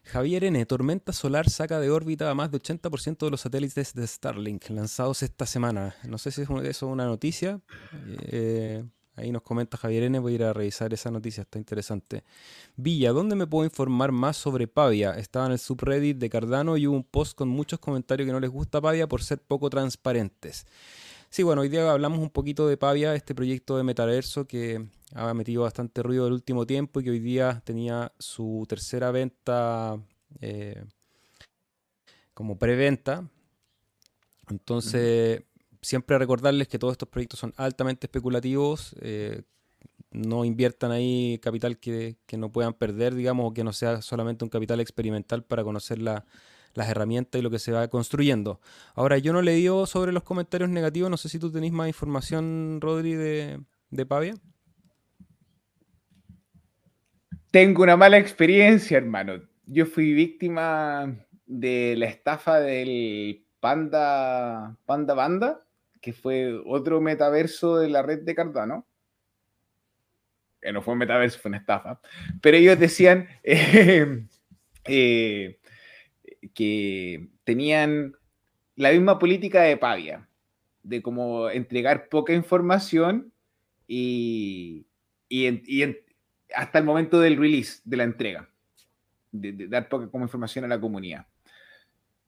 Javier 0.05 0.45
N. 0.45 0.67
Tormenta 0.67 1.13
solar 1.13 1.49
saca 1.49 1.79
de 1.79 1.91
órbita 1.91 2.29
a 2.29 2.35
más 2.35 2.51
de 2.51 2.59
80% 2.59 3.25
de 3.25 3.31
los 3.31 3.41
satélites 3.43 3.95
de 3.95 4.07
Starlink 4.07 4.69
lanzados 4.71 5.23
esta 5.23 5.47
semana. 5.47 5.95
No 6.09 6.19
sé 6.19 6.33
si 6.33 6.43
es 6.43 6.49
eso 6.65 6.89
una 6.89 7.07
noticia. 7.07 7.61
eh, 8.23 8.85
ahí 9.17 9.31
nos 9.33 9.43
comenta 9.43 9.77
Javier 9.77 10.05
N. 10.05 10.19
Voy 10.19 10.33
a 10.33 10.35
ir 10.35 10.45
a 10.45 10.53
revisar 10.53 10.93
esa 10.93 11.11
noticia, 11.11 11.43
está 11.43 11.59
interesante. 11.59 12.25
Villa, 12.77 13.13
¿dónde 13.13 13.37
me 13.37 13.47
puedo 13.47 13.65
informar 13.65 14.13
más 14.13 14.37
sobre 14.37 14.67
Pavia? 14.67 15.13
Estaba 15.13 15.47
en 15.47 15.53
el 15.53 15.59
subreddit 15.59 16.19
de 16.19 16.31
Cardano 16.31 16.77
y 16.77 16.87
hubo 16.87 16.97
un 16.97 17.05
post 17.05 17.37
con 17.37 17.49
muchos 17.49 17.79
comentarios 17.79 18.27
que 18.27 18.33
no 18.33 18.41
les 18.41 18.51
gusta 18.51 18.81
Pavia 18.81 19.07
por 19.07 19.23
ser 19.23 19.41
poco 19.41 19.71
transparentes. 19.71 20.67
Sí, 21.31 21.43
bueno, 21.43 21.63
hoy 21.63 21.71
día 21.71 21.91
hablamos 21.91 22.19
un 22.19 22.31
poquito 22.31 22.69
de 22.69 22.77
Pavia, 22.77 23.15
este 23.15 23.35
proyecto 23.35 23.79
de 23.79 23.85
metaverso 23.85 24.47
que 24.47 24.87
ha 25.15 25.33
metido 25.33 25.63
bastante 25.63 26.03
ruido 26.03 26.27
el 26.27 26.35
último 26.35 26.67
tiempo 26.67 27.01
y 27.01 27.05
que 27.05 27.11
hoy 27.11 27.21
día 27.21 27.63
tenía 27.65 28.13
su 28.19 28.67
tercera 28.69 29.11
venta 29.11 29.99
eh, 30.41 30.85
como 32.35 32.59
preventa. 32.59 33.27
Entonces, 34.51 35.43
siempre 35.83 36.19
recordarles 36.19 36.69
que 36.69 36.79
todos 36.79 36.93
estos 36.93 37.09
proyectos 37.09 37.41
son 37.41 37.53
altamente 37.57 38.07
especulativos. 38.07 38.95
eh, 39.01 39.43
no 40.13 40.45
inviertan 40.45 40.91
ahí 40.93 41.39
capital 41.43 41.79
que, 41.79 42.17
no 42.37 42.53
puedan 42.53 42.75
perder, 42.75 43.15
digamos, 43.15 43.51
o 43.51 43.55
que 43.55 43.65
no 43.65 43.73
sea 43.73 44.03
solamente 44.03 44.45
un 44.45 44.51
capital 44.51 44.81
experimental 44.81 45.43
para 45.45 45.65
conocer 45.65 46.01
la- 46.01 46.25
las 46.75 46.89
herramientas 46.89 47.39
y 47.39 47.43
lo 47.43 47.51
que 47.51 47.59
se 47.59 47.73
va 47.73 47.89
construyendo. 47.89 48.61
Ahora, 48.95 49.19
yo 49.19 49.33
no 49.33 49.43
le 49.43 49.53
digo 49.53 49.87
sobre 49.87 50.13
los 50.13 50.23
comentarios 50.23 50.71
negativos, 50.71 51.11
no 51.11 51.17
sé 51.17 51.29
si 51.29 51.39
tú 51.39 51.51
tenés 51.51 51.73
más 51.73 51.89
información, 51.89 52.79
Rodri, 52.81 53.15
de, 53.15 53.61
de 53.91 54.07
Pavia. 54.07 54.35
Tengo 57.51 57.83
una 57.83 57.97
mala 57.97 58.19
experiencia, 58.19 58.97
hermano. 58.97 59.43
Yo 59.67 59.85
fui 59.87 60.15
víctima 60.15 61.15
de 61.47 61.95
la 61.99 62.07
estafa 62.07 62.61
del 62.61 63.45
Panda, 63.61 64.77
Panda 64.87 65.15
Banda, 65.15 65.63
que 66.03 66.13
fue 66.13 66.61
otro 66.67 67.01
metaverso 67.01 67.79
de 67.79 67.89
la 67.89 68.03
red 68.03 68.23
de 68.23 68.35
Cardano. 68.35 68.85
Que 70.61 70.73
no 70.73 70.83
fue 70.83 70.93
un 70.93 70.99
metaverso, 70.99 71.39
fue 71.39 71.49
una 71.49 71.59
estafa. 71.59 72.01
Pero 72.43 72.57
ellos 72.57 72.79
decían 72.79 73.29
eh, 73.45 74.27
eh, 74.85 75.61
que 76.53 77.29
tenían 77.45 78.17
la 78.75 78.91
misma 78.91 79.19
política 79.19 79.63
de 79.63 79.77
Pavia, 79.77 80.29
de 80.83 81.03
como 81.03 81.49
entregar 81.49 82.09
poca 82.09 82.33
información 82.33 83.33
y, 83.87 84.87
hasta 86.55 86.79
el 86.79 86.85
momento 86.85 87.21
del 87.21 87.37
release, 87.37 87.81
de 87.85 87.97
la 87.97 88.05
entrega, 88.05 88.49
de, 89.31 89.69
dar 89.69 89.89
poca 89.89 90.05
información 90.21 90.65
a 90.65 90.69
la 90.69 90.81
comunidad. 90.81 91.27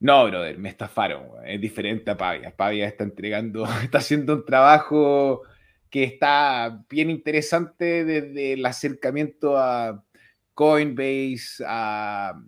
No, 0.05 0.27
brother, 0.27 0.59
me 0.59 0.69
estafaron. 0.69 1.31
Es 1.47 1.59
diferente 1.59 2.11
a 2.11 2.17
Pavia. 2.19 2.55
Pavia 2.55 2.87
está 2.87 3.05
entregando, 3.05 3.65
está 3.83 3.99
haciendo 3.99 4.35
un 4.35 4.45
trabajo 4.45 5.41
que 5.89 6.05
está 6.05 6.85
bien 6.91 7.09
interesante 7.09 8.05
desde 8.05 8.53
el 8.53 8.67
acercamiento 8.67 9.57
a 9.57 10.05
Coinbase, 10.53 11.65
a 11.67 12.39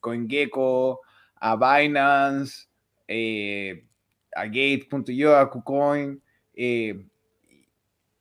CoinGecko, 0.00 1.02
a 1.36 1.54
Binance, 1.54 2.66
eh, 3.06 3.86
a 4.34 4.46
Gate.io, 4.46 5.36
a 5.36 5.48
KuCoin. 5.50 6.20
eh, 6.54 7.06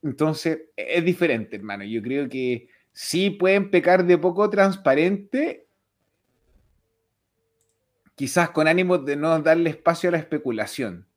entonces, 0.03 0.65
es 0.75 1.03
diferente, 1.03 1.55
hermano. 1.55 1.83
Yo 1.83 1.99
creo 2.03 2.29
que 2.29 2.67
sí 2.91 3.31
pueden 3.31 3.71
pecar 3.71 4.05
de 4.05 4.19
poco 4.19 4.47
transparente, 4.51 5.62
quizás 8.15 8.49
con 8.51 8.67
ánimo 8.67 8.97
de 8.97 9.15
no 9.15 9.39
darle 9.41 9.69
espacio 9.69 10.09
a 10.09 10.11
la 10.13 10.17
especulación, 10.19 11.07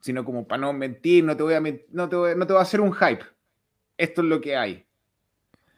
sino 0.00 0.24
como 0.24 0.46
para 0.46 0.62
no 0.62 0.72
mentir, 0.72 1.24
no 1.24 1.36
te 1.36 1.42
voy 1.42 1.54
a, 1.54 1.60
no 1.60 2.08
te 2.08 2.16
voy, 2.16 2.34
no 2.36 2.46
te 2.46 2.52
voy 2.52 2.60
a 2.60 2.62
hacer 2.62 2.80
un 2.80 2.92
hype. 2.92 3.24
Esto 3.96 4.22
es 4.22 4.28
lo 4.28 4.40
que 4.40 4.56
hay. 4.56 4.86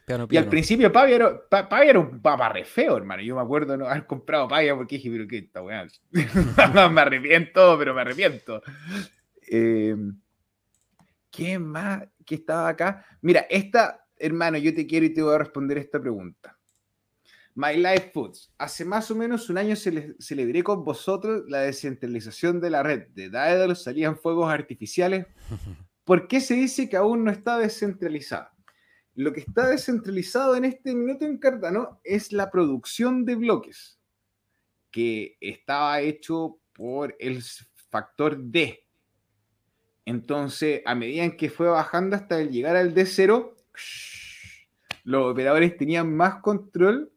Piano, 0.07 0.27
Y 0.31 0.37
al 0.37 0.49
principio 0.49 0.93
Pavia 0.93 1.17
era, 1.17 1.49
Pa- 1.49 1.69
Pavia 1.69 1.91
era 1.91 1.99
un 1.99 2.21
papa 2.21 2.49
re 2.49 2.65
feo, 2.65 2.97
hermano. 2.97 3.23
Yo 3.23 3.37
me 3.37 3.43
acuerdo 3.43 3.77
no 3.77 3.87
haber 3.87 4.07
comprado 4.07 4.49
Pavia 4.49 4.75
porque 4.77 4.97
dije, 4.97 5.11
pero 5.11 5.27
qué 5.29 5.39
esta 5.39 5.63
weá. 5.63 5.87
me 6.91 7.01
arrepiento, 7.01 7.77
pero 7.79 7.95
me 7.95 8.01
arrepiento. 8.01 8.63
Eh, 9.49 9.97
¿Qué 11.31 11.59
más 11.59 12.05
que 12.27 12.37
estaba 12.37 12.69
acá? 12.69 13.05
Mira, 13.23 13.47
esta, 13.49 14.07
hermano, 14.17 14.59
yo 14.59 14.75
te 14.75 14.87
quiero 14.87 15.07
y 15.07 15.15
te 15.15 15.23
voy 15.23 15.35
a 15.35 15.39
responder 15.39 15.79
esta 15.79 16.01
pregunta. 16.01 16.59
My 17.55 17.77
Life 17.77 18.11
Foods. 18.15 18.53
Hace 18.59 18.85
más 18.85 19.11
o 19.11 19.15
menos 19.15 19.51
un 19.51 19.59
año 19.59 19.75
cele- 19.77 20.17
celebré 20.19 20.63
con 20.63 20.85
vosotros 20.85 21.45
la 21.49 21.61
descentralización 21.61 22.61
de 22.61 22.71
la 22.71 22.83
red. 22.83 23.09
De 23.09 23.29
Daedalus 23.29 23.83
salían 23.83 24.17
fuegos 24.17 24.51
artificiales. 24.51 25.27
¿Por 26.05 26.27
qué 26.29 26.41
se 26.41 26.55
dice 26.55 26.89
que 26.89 26.97
aún 26.97 27.25
no 27.25 27.31
está 27.31 27.59
descentralizada? 27.59 28.53
Lo 29.15 29.33
que 29.33 29.41
está 29.41 29.69
descentralizado 29.69 30.57
en 30.57 30.65
este 30.65 30.95
minuto 30.95 31.27
en 31.27 31.37
Cardano 31.39 32.01
es 32.03 32.33
la 32.33 32.51
producción 32.51 33.27
de 33.27 33.35
bloques, 33.35 34.01
que 34.91 35.37
estaba 35.41 36.01
hecho 36.01 36.59
por 36.73 37.15
el 37.21 37.43
factor 37.91 38.43
D. 38.43 38.87
Entonces, 40.07 40.81
a 40.87 40.95
medida 40.95 41.25
en 41.25 41.37
que 41.37 41.51
fue 41.51 41.69
bajando 41.69 42.17
hasta 42.17 42.41
el 42.41 42.51
llegar 42.51 42.75
al 42.75 42.95
D0, 42.95 43.55
los 45.05 45.31
operadores 45.31 45.77
tenían 45.77 46.13
más 46.17 46.41
control 46.41 47.12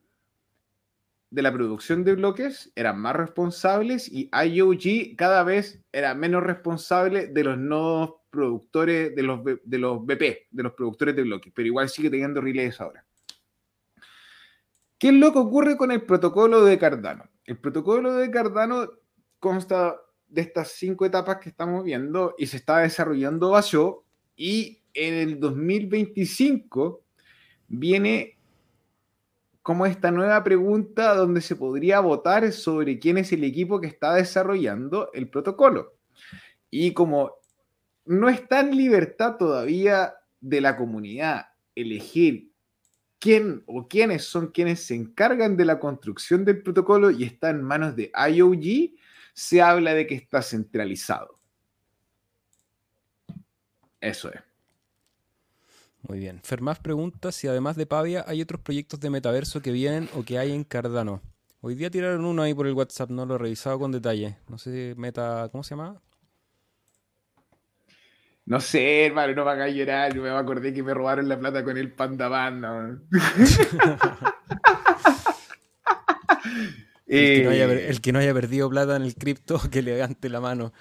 de 1.35 1.41
la 1.41 1.51
producción 1.51 2.05
de 2.05 2.15
bloques, 2.15 2.71
eran 2.75 2.97
más 2.97 3.13
responsables 3.13 4.09
y 4.09 4.29
IOG 4.31 5.17
cada 5.17 5.43
vez 5.43 5.83
era 5.91 6.15
menos 6.15 6.41
responsable 6.41 7.27
de 7.27 7.43
los 7.43 7.57
nodos 7.57 8.13
productores, 8.29 9.13
de 9.13 9.21
los, 9.21 9.41
de 9.43 9.77
los 9.77 10.05
BP, 10.05 10.47
de 10.49 10.63
los 10.63 10.71
productores 10.71 11.13
de 11.13 11.23
bloques, 11.23 11.51
pero 11.53 11.67
igual 11.67 11.89
sigue 11.89 12.09
teniendo 12.09 12.39
relays 12.39 12.79
ahora. 12.79 13.05
¿Qué 14.97 15.09
es 15.09 15.13
lo 15.13 15.33
que 15.33 15.39
ocurre 15.39 15.75
con 15.75 15.91
el 15.91 16.03
protocolo 16.03 16.63
de 16.63 16.79
Cardano? 16.79 17.25
El 17.43 17.57
protocolo 17.57 18.13
de 18.13 18.31
Cardano 18.31 18.89
consta 19.37 19.97
de 20.29 20.41
estas 20.41 20.69
cinco 20.71 21.05
etapas 21.05 21.39
que 21.39 21.49
estamos 21.49 21.83
viendo 21.83 22.33
y 22.37 22.47
se 22.47 22.55
está 22.55 22.77
desarrollando 22.77 23.49
Basho 23.49 24.05
y 24.37 24.83
en 24.93 25.15
el 25.15 25.39
2025 25.41 27.03
viene 27.67 28.34
como 29.65 29.87
esta 29.87 30.11
nueva 30.11 30.43
pregunta 30.43 31.15
donde 31.15 31.41
se 31.41 31.55
podría 31.55 31.99
votar 31.99 32.51
sobre 32.51 32.99
quién 32.99 33.17
es 33.17 33.31
el 33.31 33.43
equipo 33.43 33.81
que 33.81 33.87
está 33.87 34.13
desarrollando 34.13 35.09
el 35.11 35.27
protocolo. 35.27 35.95
Y 36.69 36.93
como 36.93 37.31
no 38.05 38.29
está 38.29 38.59
en 38.59 38.77
libertad 38.77 39.37
todavía 39.37 40.13
de 40.39 40.61
la 40.61 40.77
comunidad 40.77 41.47
elegir 41.73 42.51
quién 43.17 43.63
o 43.65 43.87
quiénes 43.87 44.25
son 44.25 44.51
quienes 44.51 44.85
se 44.85 44.93
encargan 44.93 45.57
de 45.57 45.65
la 45.65 45.79
construcción 45.79 46.45
del 46.45 46.61
protocolo 46.61 47.09
y 47.09 47.23
está 47.23 47.49
en 47.49 47.63
manos 47.63 47.95
de 47.95 48.11
IOG, 48.33 48.95
se 49.33 49.63
habla 49.63 49.95
de 49.95 50.05
que 50.05 50.13
está 50.13 50.43
centralizado. 50.43 51.39
Eso 53.99 54.31
es. 54.31 54.54
Muy 56.07 56.19
bien. 56.19 56.39
Fermás 56.43 56.79
pregunta 56.79 57.31
si 57.31 57.47
además 57.47 57.75
de 57.75 57.85
Pavia 57.85 58.23
hay 58.27 58.41
otros 58.41 58.61
proyectos 58.61 58.99
de 58.99 59.09
metaverso 59.09 59.61
que 59.61 59.71
vienen 59.71 60.07
o 60.15 60.23
que 60.23 60.37
hay 60.37 60.51
en 60.51 60.63
Cardano. 60.63 61.21
Hoy 61.61 61.73
día 61.73 61.89
tiraron 61.89 62.25
uno 62.25 62.43
ahí 62.43 62.53
por 62.53 62.67
el 62.67 62.73
WhatsApp, 62.73 63.09
no 63.09 63.25
lo 63.25 63.35
he 63.35 63.37
revisado 63.39 63.79
con 63.79 63.91
detalle. 63.91 64.37
No 64.47 64.59
sé, 64.59 64.93
meta, 64.97 65.49
¿cómo 65.51 65.63
se 65.63 65.71
llama? 65.71 65.99
No 68.45 68.61
sé, 68.61 69.07
hermano, 69.07 69.33
no 69.33 69.43
me 69.45 69.51
hagas 69.51 69.73
llorar. 69.73 70.13
Yo 70.13 70.21
me 70.21 70.29
acordé 70.29 70.71
que 70.71 70.83
me 70.83 70.93
robaron 70.93 71.27
la 71.27 71.39
plata 71.39 71.63
con 71.63 71.75
el 71.77 71.91
Panda 71.91 72.27
Banda. 72.27 72.99
el, 77.07 78.01
que 78.01 78.11
no 78.11 78.19
haya, 78.19 78.33
perdido 78.35 78.69
plata 78.69 78.97
en 78.97 79.01
el 79.01 79.15
cripto, 79.15 79.59
que 79.71 79.81
le 79.81 79.95
levante 79.95 80.29
la 80.29 80.39
mano. 80.39 80.71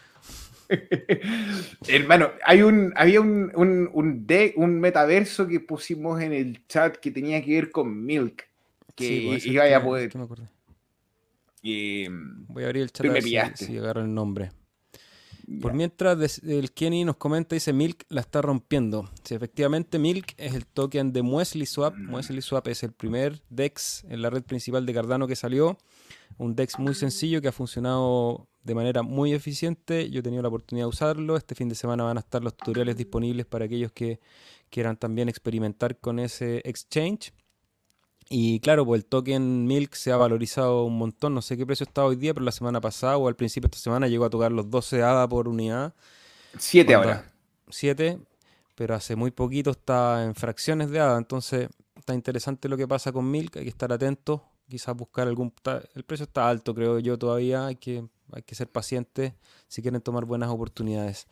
Hermano, 1.89 2.31
hay 2.45 2.63
un, 2.63 2.93
había 2.97 3.21
un, 3.21 3.53
un, 3.55 3.91
un, 3.93 4.81
metaverso 4.81 5.47
que 5.47 5.61
pusimos 5.61 6.21
en 6.21 6.33
el 6.33 6.67
chat 6.67 6.97
que 6.97 7.11
tenía 7.11 7.43
que 7.43 7.55
ver 7.55 7.71
con 7.71 8.05
Milk. 8.05 8.45
Que 8.95 9.25
pues, 9.29 9.47
iba 9.47 9.65
a 9.65 9.83
poder. 9.83 10.11
Voy 10.13 10.29
a 12.63 12.67
abrir 12.67 12.83
el 12.83 12.93
chat 12.93 13.07
a 13.07 13.13
ver 13.13 13.23
si, 13.23 13.37
si 13.55 13.79
agarro 13.79 14.03
el 14.03 14.15
nombre. 14.15 14.51
Por 15.61 15.75
mientras, 15.75 16.39
el 16.39 16.73
Kenny 16.73 17.05
nos 17.05 17.17
comenta, 17.17 17.55
dice 17.55 17.73
Milk 17.73 18.07
la 18.09 18.23
está 18.23 18.41
rompiendo. 18.41 19.11
Si 19.25 19.35
efectivamente 19.35 19.99
Milk 19.99 20.35
es 20.39 20.55
el 20.55 20.67
token 20.67 21.13
de 21.13 21.23
Muesli 21.23 21.67
Swap. 21.67 21.95
Muesli 21.97 22.41
Swap 22.41 22.67
es 22.69 22.83
el 22.83 22.93
primer 22.93 23.43
DEX 23.51 24.05
en 24.09 24.23
la 24.23 24.31
red 24.31 24.43
principal 24.43 24.87
de 24.87 24.95
Cardano 24.95 25.27
que 25.27 25.37
salió. 25.37 25.77
Un 26.39 26.57
DEX 26.57 26.79
muy 26.79 26.95
sencillo 26.95 27.43
que 27.43 27.49
ha 27.49 27.53
funcionado 27.53 28.49
de 28.65 28.75
manera 28.75 29.03
muy 29.03 29.33
eficiente. 29.33 30.11
Yo 30.11 30.21
he 30.21 30.23
tenido 30.23 30.43
la 30.43 30.49
oportunidad 30.49 30.87
de 30.87 30.89
usarlo. 30.89 31.37
Este 31.37 31.55
fin 31.55 31.69
de 31.69 31.75
semana 31.75 32.03
van 32.05 32.17
a 32.17 32.21
estar 32.21 32.43
los 32.43 32.57
tutoriales 32.57 32.97
disponibles 32.97 33.47
para 33.47 33.67
aquellos 33.67 33.93
que 33.93 34.21
quieran 34.71 34.97
también 34.97 35.29
experimentar 35.29 35.99
con 35.99 36.19
ese 36.19 36.63
exchange. 36.65 37.33
Y 38.31 38.61
claro, 38.61 38.87
pues 38.87 39.03
el 39.03 39.05
token 39.05 39.67
Milk 39.67 39.95
se 39.95 40.11
ha 40.11 40.17
valorizado 40.17 40.85
un 40.85 40.97
montón. 40.97 41.35
No 41.35 41.43
sé 41.43 41.59
qué 41.59 41.67
precio 41.67 41.85
está 41.85 42.05
hoy 42.05 42.17
día, 42.17 42.33
pero 42.33 42.45
la 42.45 42.53
semana 42.53 42.81
pasada 42.81 43.19
o 43.19 43.29
al 43.29 43.37
principio 43.37 43.69
de 43.69 43.77
esta 43.77 43.85
semana 43.85 44.09
llegó 44.09 44.25
a 44.25 44.31
tocar 44.31 44.51
los 44.51 44.71
12 44.71 45.03
ADA 45.03 45.29
por 45.29 45.47
unidad. 45.47 45.95
7 46.59 46.95
ahora. 46.95 47.31
7, 47.69 48.19
pero 48.75 48.95
hace 48.95 49.15
muy 49.15 49.31
poquito 49.31 49.73
está 49.73 50.25
en 50.25 50.35
fracciones 50.35 50.89
de 50.89 51.01
ADA. 51.01 51.19
Entonces 51.19 51.69
está 51.97 52.15
interesante 52.15 52.71
lo 52.71 52.79
que 52.79 52.89
pasa 52.89 53.13
con 53.13 53.31
Milk. 53.31 53.59
Hay 53.59 53.65
que 53.65 53.69
estar 53.69 53.93
atento. 53.93 54.43
Quizás 54.69 54.97
buscar 54.97 55.29
algún. 55.29 55.53
El 55.95 56.05
precio 56.05 56.25
está 56.25 56.49
alto, 56.49 56.75
creo 56.75 56.99
yo, 56.99 57.19
todavía. 57.19 57.67
Hay 57.67 57.77
que, 57.77 58.07
hay 58.33 58.43
que 58.43 58.55
ser 58.55 58.69
pacientes 58.69 59.35
si 59.69 59.83
quieren 59.83 60.01
tomar 60.01 60.25
buenas 60.25 60.49
oportunidades. 60.51 61.27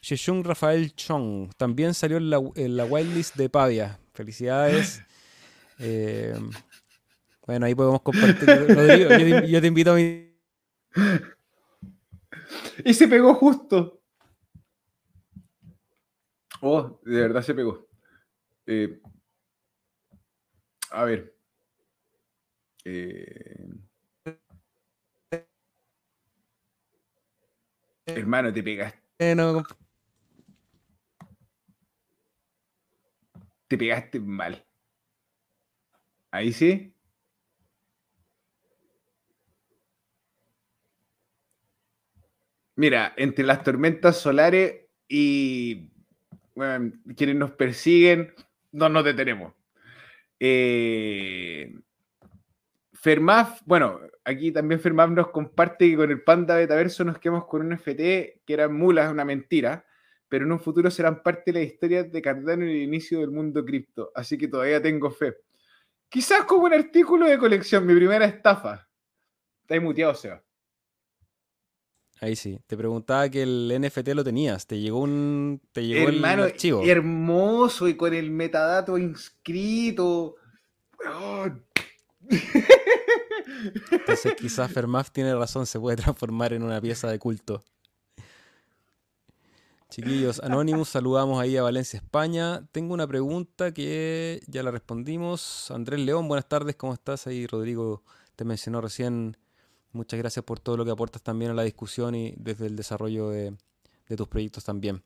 Sheshung 0.00 0.44
Rafael 0.44 0.94
Chong 0.94 1.52
también 1.56 1.94
salió 1.94 2.18
en 2.18 2.30
la, 2.30 2.40
en 2.54 2.76
la 2.76 2.84
whitelist 2.84 3.36
de 3.36 3.48
Pavia. 3.48 3.98
Felicidades. 4.12 5.02
Eh, 5.80 6.34
bueno, 7.46 7.66
ahí 7.66 7.74
podemos 7.76 8.02
compartir. 8.02 8.48
yo, 9.48 9.60
te 9.60 9.66
invito 9.68 9.92
a 9.92 9.94
mi. 9.94 10.36
Y 12.84 12.94
se 12.94 13.06
pegó 13.06 13.32
justo. 13.34 14.02
Oh, 16.60 17.00
de 17.04 17.20
verdad 17.20 17.42
se 17.42 17.54
pegó. 17.54 17.88
Eh, 18.66 19.00
a 20.90 21.04
ver. 21.04 21.37
Eh, 22.90 23.68
hermano, 28.06 28.50
te 28.52 28.62
pegaste. 28.62 28.98
Te 33.68 33.76
pegaste 33.76 34.20
mal. 34.20 34.64
Ahí 36.30 36.52
sí. 36.52 36.94
Mira, 42.76 43.12
entre 43.16 43.44
las 43.44 43.62
tormentas 43.62 44.16
solares 44.18 44.86
y 45.08 45.90
quienes 47.16 47.36
nos 47.36 47.50
persiguen, 47.52 48.32
no 48.72 48.88
nos 48.88 49.04
detenemos. 49.04 49.52
Eh, 50.40 51.74
Fermaf, 53.00 53.60
bueno, 53.64 54.00
aquí 54.24 54.50
también 54.50 54.80
Fermaf 54.80 55.10
nos 55.10 55.28
comparte 55.28 55.88
que 55.88 55.96
con 55.96 56.10
el 56.10 56.22
Panda 56.24 56.56
Betaverso 56.56 57.04
nos 57.04 57.18
quedamos 57.18 57.46
con 57.46 57.64
un 57.64 57.72
FT 57.72 58.42
que 58.44 58.52
eran 58.52 58.74
mulas, 58.74 59.12
una 59.12 59.24
mentira, 59.24 59.86
pero 60.28 60.44
en 60.44 60.50
un 60.50 60.58
futuro 60.58 60.90
serán 60.90 61.22
parte 61.22 61.52
de 61.52 61.60
la 61.60 61.64
historia 61.64 62.02
de 62.02 62.20
Cardano 62.20 62.66
y 62.66 62.70
el 62.70 62.82
inicio 62.82 63.20
del 63.20 63.30
mundo 63.30 63.64
cripto, 63.64 64.10
así 64.16 64.36
que 64.36 64.48
todavía 64.48 64.82
tengo 64.82 65.12
fe. 65.12 65.36
Quizás 66.08 66.44
como 66.44 66.64
un 66.64 66.74
artículo 66.74 67.26
de 67.26 67.38
colección, 67.38 67.86
mi 67.86 67.94
primera 67.94 68.24
estafa. 68.24 68.88
Está 69.62 69.80
muteado, 69.80 70.14
Seba. 70.14 70.42
Ahí 72.20 72.34
sí. 72.34 72.58
Te 72.66 72.76
preguntaba 72.76 73.28
que 73.28 73.42
el 73.42 73.72
NFT 73.80 74.08
lo 74.08 74.24
tenías. 74.24 74.66
Te 74.66 74.80
llegó 74.80 75.02
un. 75.02 75.60
Te 75.70 75.86
llegó 75.86 76.08
el 76.08 76.24
archivo. 76.24 76.82
Hermoso 76.82 77.86
y 77.86 77.94
con 77.94 78.12
el 78.14 78.30
metadato 78.30 78.98
inscrito. 78.98 80.36
Entonces 83.90 84.34
quizás 84.36 84.70
Fermaf 84.72 85.10
tiene 85.10 85.34
razón, 85.34 85.66
se 85.66 85.80
puede 85.80 85.96
transformar 85.96 86.52
en 86.52 86.62
una 86.62 86.80
pieza 86.80 87.10
de 87.10 87.18
culto. 87.18 87.62
Chiquillos, 89.90 90.40
Anonymous, 90.40 90.90
saludamos 90.90 91.40
ahí 91.40 91.56
a 91.56 91.62
Valencia, 91.62 91.96
España. 91.96 92.68
Tengo 92.72 92.92
una 92.92 93.06
pregunta 93.06 93.72
que 93.72 94.42
ya 94.46 94.62
la 94.62 94.70
respondimos. 94.70 95.70
Andrés 95.70 96.00
León, 96.00 96.28
buenas 96.28 96.46
tardes, 96.46 96.76
¿cómo 96.76 96.92
estás? 96.92 97.26
Ahí 97.26 97.46
Rodrigo 97.46 98.02
te 98.36 98.44
mencionó 98.44 98.82
recién. 98.82 99.38
Muchas 99.92 100.18
gracias 100.18 100.44
por 100.44 100.60
todo 100.60 100.76
lo 100.76 100.84
que 100.84 100.90
aportas 100.90 101.22
también 101.22 101.52
a 101.52 101.54
la 101.54 101.62
discusión 101.62 102.14
y 102.14 102.34
desde 102.36 102.66
el 102.66 102.76
desarrollo 102.76 103.30
de, 103.30 103.56
tus 104.14 104.28
proyectos 104.28 104.62
también. 104.62 105.02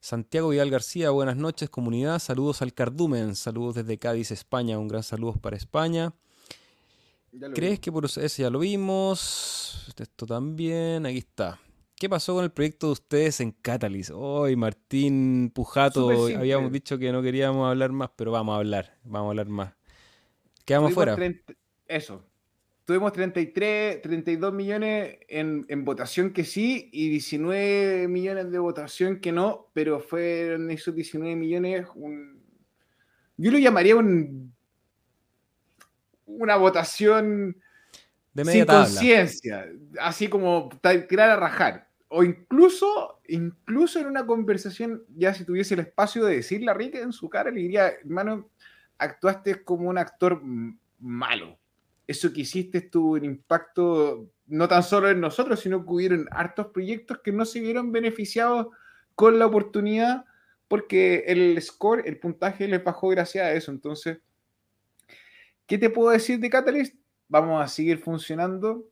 Santiago 0.00 0.48
Vidal 0.48 0.70
García, 0.70 1.10
buenas 1.10 1.36
noches, 1.36 1.68
comunidad. 1.68 2.18
Saludos 2.18 2.62
al 2.62 2.72
Cardumen, 2.72 3.36
saludos 3.36 3.74
desde 3.74 3.98
Cádiz, 3.98 4.30
España. 4.30 4.78
Un 4.78 4.88
gran 4.88 5.02
saludo 5.02 5.34
para 5.34 5.58
España. 5.58 6.14
¿Crees 7.54 7.80
que 7.80 7.90
por 7.90 8.04
eso 8.04 8.20
ya 8.20 8.50
lo 8.50 8.58
vimos? 8.58 9.86
Esto 9.98 10.26
también, 10.26 11.06
aquí 11.06 11.18
está. 11.18 11.58
¿Qué 11.96 12.08
pasó 12.08 12.34
con 12.34 12.44
el 12.44 12.50
proyecto 12.50 12.88
de 12.88 12.92
ustedes 12.92 13.40
en 13.40 13.52
Catalyst? 13.52 14.10
Hoy 14.12 14.54
Martín 14.56 15.50
Pujato, 15.54 16.10
habíamos 16.36 16.70
dicho 16.72 16.98
que 16.98 17.10
no 17.10 17.22
queríamos 17.22 17.70
hablar 17.70 17.92
más, 17.92 18.10
pero 18.16 18.32
vamos 18.32 18.54
a 18.54 18.58
hablar, 18.58 18.98
vamos 19.04 19.28
a 19.28 19.30
hablar 19.30 19.48
más. 19.48 19.74
Quedamos 20.64 20.92
fuera. 20.92 21.16
eso. 21.86 22.22
Tuvimos 22.84 23.12
33, 23.12 24.02
32 24.02 24.52
millones 24.52 25.18
en, 25.28 25.84
votación 25.84 26.32
que 26.32 26.44
sí 26.44 26.90
y 26.92 27.08
19 27.08 28.08
millones 28.08 28.50
de 28.50 28.58
votación 28.58 29.20
que 29.20 29.32
no, 29.32 29.70
pero 29.72 30.00
fueron 30.00 30.70
esos 30.70 30.94
19 30.94 31.36
millones 31.36 31.86
un... 31.94 32.42
Yo 33.36 33.50
lo 33.52 33.58
llamaría 33.58 33.96
un, 33.96 34.52
una 36.38 36.56
votación 36.56 37.56
de 38.32 38.44
sin 38.44 38.64
conciencia, 38.64 39.66
así 40.00 40.28
como 40.28 40.70
tirar 41.08 41.30
a 41.30 41.36
rajar 41.36 41.92
o 42.14 42.22
incluso, 42.22 43.20
incluso 43.26 43.98
en 43.98 44.06
una 44.06 44.26
conversación, 44.26 45.02
ya 45.16 45.32
si 45.32 45.46
tuviese 45.46 45.72
el 45.72 45.80
espacio 45.80 46.26
de 46.26 46.36
decirle 46.36 46.70
a 46.70 46.74
Rick 46.74 46.96
en 46.96 47.10
su 47.10 47.30
cara, 47.30 47.50
le 47.50 47.62
diría, 47.62 47.88
hermano, 47.88 48.50
actuaste 48.98 49.64
como 49.64 49.88
un 49.88 49.96
actor 49.96 50.42
malo. 50.98 51.58
Eso 52.06 52.30
que 52.30 52.42
hiciste 52.42 52.82
tuvo 52.82 53.12
un 53.12 53.24
impacto 53.24 54.28
no 54.46 54.68
tan 54.68 54.82
solo 54.82 55.08
en 55.08 55.20
nosotros, 55.20 55.60
sino 55.60 55.86
que 55.86 55.90
hubieron 55.90 56.28
hartos 56.32 56.66
proyectos 56.66 57.20
que 57.24 57.32
no 57.32 57.46
se 57.46 57.60
vieron 57.60 57.92
beneficiados 57.92 58.66
con 59.14 59.38
la 59.38 59.46
oportunidad 59.46 60.26
porque 60.68 61.24
el 61.28 61.60
score, 61.62 62.02
el 62.06 62.18
puntaje 62.18 62.68
les 62.68 62.84
bajó 62.84 63.08
gracias 63.08 63.46
a 63.46 63.52
eso. 63.52 63.70
Entonces, 63.70 64.18
¿qué 65.66 65.78
te 65.78 65.90
puedo 65.90 66.10
decir 66.10 66.38
de 66.38 66.50
Catalyst? 66.50 66.96
Vamos 67.28 67.62
a 67.62 67.68
seguir 67.68 67.98
funcionando. 67.98 68.88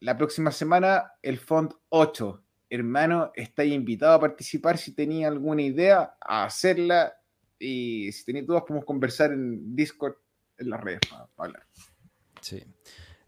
La 0.00 0.16
próxima 0.16 0.50
semana, 0.50 1.12
el 1.22 1.38
Font 1.38 1.74
8 1.88 2.44
hermano, 2.70 3.32
está 3.34 3.64
invitado 3.64 4.14
a 4.14 4.20
participar 4.20 4.78
si 4.78 4.94
tenía 4.94 5.26
alguna 5.26 5.62
idea, 5.62 6.14
a 6.20 6.44
hacerla. 6.44 7.12
Y 7.58 8.10
si 8.12 8.24
tenéis 8.24 8.46
dudas, 8.46 8.62
podemos 8.66 8.86
conversar 8.86 9.32
en 9.32 9.74
Discord, 9.74 10.14
en 10.56 10.70
las 10.70 10.80
redes, 10.80 11.00
para, 11.10 11.28
hablar. 11.36 11.66
Sí. 12.40 12.62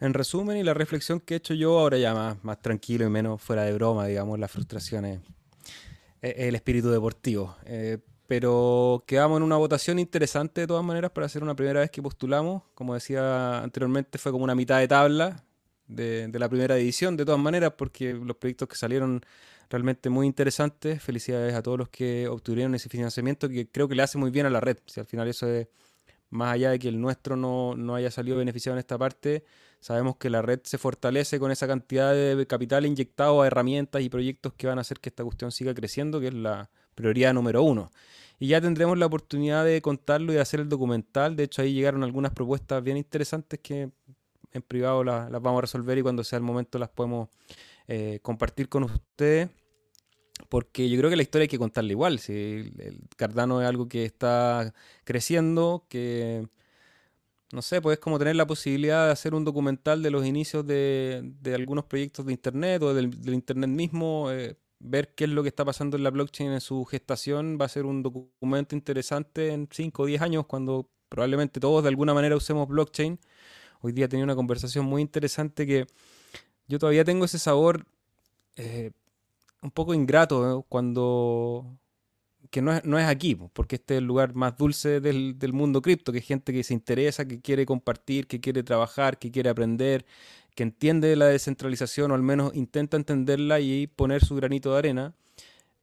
En 0.01 0.15
resumen, 0.15 0.57
y 0.57 0.63
la 0.63 0.75
reflexión 0.75 1.21
que 1.21 1.35
he 1.35 1.37
hecho 1.37 1.55
yo 1.55 1.79
ahora 1.79 1.99
ya 1.99 2.15
más, 2.15 2.43
más 2.45 2.63
tranquilo 2.63 3.05
y 3.05 3.11
menos 3.11 3.43
fuera 3.43 3.65
de 3.65 3.75
broma, 3.75 4.07
digamos, 4.07 4.39
las 4.39 4.51
frustraciones. 4.51 5.21
es 6.21 6.35
el 6.37 6.55
espíritu 6.55 6.91
deportivo. 6.91 7.57
Eh, 7.67 7.99
pero 8.27 9.05
quedamos 9.07 9.37
en 9.39 9.43
una 9.43 9.57
votación 9.57 9.99
interesante 9.99 10.63
de 10.63 10.67
todas 10.67 10.85
maneras 10.85 11.11
para 11.11 11.29
ser 11.29 11.43
una 11.43 11.55
primera 11.55 11.81
vez 11.81 11.91
que 11.91 12.03
postulamos. 12.03 12.63
Como 12.75 12.95
decía 12.95 13.63
anteriormente, 13.63 14.19
fue 14.19 14.33
como 14.33 14.45
una 14.45 14.55
mitad 14.55 14.79
de 14.79 14.89
tabla 14.89 15.45
de, 15.87 16.31
la 16.39 16.49
primera 16.49 16.77
edición, 16.77 17.17
de 17.17 17.25
todas 17.25 17.41
maneras, 17.41 17.73
porque 17.77 18.15
los 18.15 18.37
proyectos 18.37 18.69
que 18.69 18.77
salieron 18.77 19.23
realmente 19.71 20.11
muy 20.11 20.27
interesantes. 20.27 21.03
Felicidades 21.03 21.55
a 21.55 21.63
todos 21.63 21.79
los 21.79 21.89
que 21.89 22.29
obtuvieron 22.29 22.75
ese 22.75 22.89
financiamiento, 22.89 23.49
que 23.49 23.69
creo 23.69 23.89
que 23.89 23.95
le 23.95 24.03
hace 24.03 24.19
muy 24.19 24.31
bien 24.31 24.47
a 24.47 24.51
la 24.51 24.61
red. 24.61 24.79
Si 24.87 25.01
al 25.01 25.07
final 25.07 25.29
eso 25.29 25.49
es, 25.49 25.69
más 26.31 26.55
allá 26.55 26.71
de 26.71 26.79
que 26.79 26.89
el 26.89 27.01
nuestro 27.01 27.37
no, 27.37 27.75
no 27.77 27.95
haya 27.95 28.11
salido 28.11 28.39
beneficiado 28.39 28.77
en 28.77 28.81
esta 28.81 28.97
parte, 28.99 29.45
sabemos 29.81 30.17
que 30.17 30.31
la 30.31 30.43
red 30.43 30.61
se 30.65 30.79
fortalece 30.79 31.39
con 31.39 31.51
esa 31.51 31.67
cantidad 31.67 32.15
de 32.15 32.47
capital 32.47 32.87
inyectado 32.87 33.43
a 33.43 33.47
herramientas 33.47 34.03
y 34.03 34.09
proyectos 34.09 34.55
que 34.55 34.67
van 34.67 34.79
a 34.79 34.83
hacer 34.83 35.01
que 35.01 35.11
esta 35.11 35.25
cuestión 35.25 35.53
siga 35.53 35.75
creciendo, 35.75 36.21
que 36.21 36.29
es 36.29 36.35
la 36.35 36.71
prioridad 37.03 37.35
número 37.35 37.63
uno. 37.63 37.91
Y 38.39 38.49
ya 38.49 38.61
tendremos 38.61 38.99
la 38.99 39.07
oportunidad 39.07 39.65
de 39.65 39.81
contarlo 39.83 40.33
y 40.33 40.37
de 40.37 40.41
hacer 40.41 40.61
el 40.61 40.69
documental. 40.69 41.37
De 41.37 41.45
hecho, 41.45 41.63
ahí 41.63 41.75
llegaron 41.75 42.03
algunas 42.03 42.33
propuestas 42.33 42.83
bien 42.83 42.97
interesantes 42.97 43.61
que 43.61 43.91
en 44.53 44.63
privado 44.63 45.05
las, 45.05 45.31
vamos 45.31 45.59
a 45.59 45.61
resolver 45.63 45.97
y 45.99 46.03
cuando 46.03 46.25
sea 46.25 46.39
el 46.39 46.43
momento 46.43 46.79
las 46.79 46.89
podemos 46.89 47.29
eh, 47.89 48.19
compartir 48.23 48.69
con 48.69 48.85
ustedes. 48.85 49.49
Porque 50.49 50.89
yo 50.89 50.99
creo 50.99 51.09
que 51.09 51.17
la 51.17 51.23
historia 51.23 51.45
hay 51.45 51.49
que 51.49 51.59
contarla 51.59 51.93
igual. 51.93 52.19
Si 52.19 52.33
el 52.33 53.01
Cardano 53.17 53.63
es 53.63 53.69
algo 53.69 53.89
que 53.89 54.05
está 54.05 54.75
creciendo, 55.05 55.87
que 55.89 56.49
no 57.53 57.63
sé, 57.63 57.83
pues 57.83 57.99
es 57.99 58.01
como 58.01 58.19
tener 58.19 58.35
la 58.35 58.47
posibilidad 58.47 59.07
de 59.07 59.13
hacer 59.13 59.35
un 59.35 59.45
documental 59.45 60.03
de 60.03 60.11
los 60.11 60.27
inicios 60.27 60.67
de, 60.67 61.35
algunos 61.55 61.85
proyectos 61.85 62.27
de 62.27 62.33
Internet 62.33 62.83
o 62.83 62.95
del, 62.95 63.15
Internet 63.27 63.71
mismo. 63.71 64.31
Eh, 64.33 64.57
ver 64.83 65.15
qué 65.15 65.25
es 65.25 65.31
lo 65.31 65.43
que 65.43 65.49
está 65.49 65.65
pasando 65.65 65.97
en 65.97 66.03
la 66.03 66.11
blockchain 66.11 66.53
en 66.53 66.61
su 66.61 66.85
gestación 66.85 67.57
va 67.61 67.67
a 67.67 67.69
ser 67.69 67.87
un 67.87 68.03
documento 68.03 68.75
interesante 68.75 69.53
en 69.53 69.69
5 69.71 70.03
o 70.03 70.07
10 70.07 70.23
años 70.23 70.47
cuando 70.47 70.89
probablemente 71.09 71.61
todos 71.61 71.83
de 71.83 71.89
alguna 71.89 72.15
manera 72.15 72.37
usemos 72.37 72.69
blockchain. 72.69 73.19
Hoy 73.81 73.93
día 73.93 74.09
tenía 74.09 74.25
una 74.25 74.35
conversación 74.35 74.85
muy 74.85 75.03
interesante 75.03 75.67
que 75.67 75.87
yo 76.69 76.79
todavía 76.79 77.05
tengo 77.05 77.25
ese 77.25 77.39
sabor 77.39 77.87
eh, 78.57 78.91
un 79.63 79.71
poco 79.71 79.95
ingrato 79.95 80.61
¿eh? 80.61 80.65
cuando 80.69 81.79
que 82.51 82.61
no 82.61 82.73
es, 82.75 82.85
no 82.85 82.99
es, 82.99 83.07
aquí, 83.07 83.35
porque 83.35 83.77
este 83.77 83.95
es 83.95 83.99
el 83.99 84.05
lugar 84.05 84.35
más 84.35 84.59
dulce 84.59 85.01
del, 85.01 85.39
del 85.39 85.55
mundo 85.55 85.81
cripto, 85.81 86.13
que 86.13 86.19
es 86.19 86.27
gente 86.27 86.53
que 86.53 86.63
se 86.63 86.75
interesa, 86.75 87.27
que 87.27 87.41
quiere 87.41 87.65
compartir, 87.65 88.27
que 88.27 88.41
quiere 88.41 88.63
trabajar, 88.63 89.19
que 89.19 89.31
quiere 89.31 89.49
aprender, 89.49 90.05
que 90.55 90.63
entiende 90.63 91.17
la 91.17 91.27
descentralización 91.27 92.11
o 92.11 92.15
al 92.15 92.23
menos 92.23 92.55
intenta 92.55 92.97
entenderla 92.97 93.61
y 93.61 93.87
poner 93.87 94.25
su 94.25 94.35
granito 94.37 94.73
de 94.73 94.79
arena. 94.79 95.15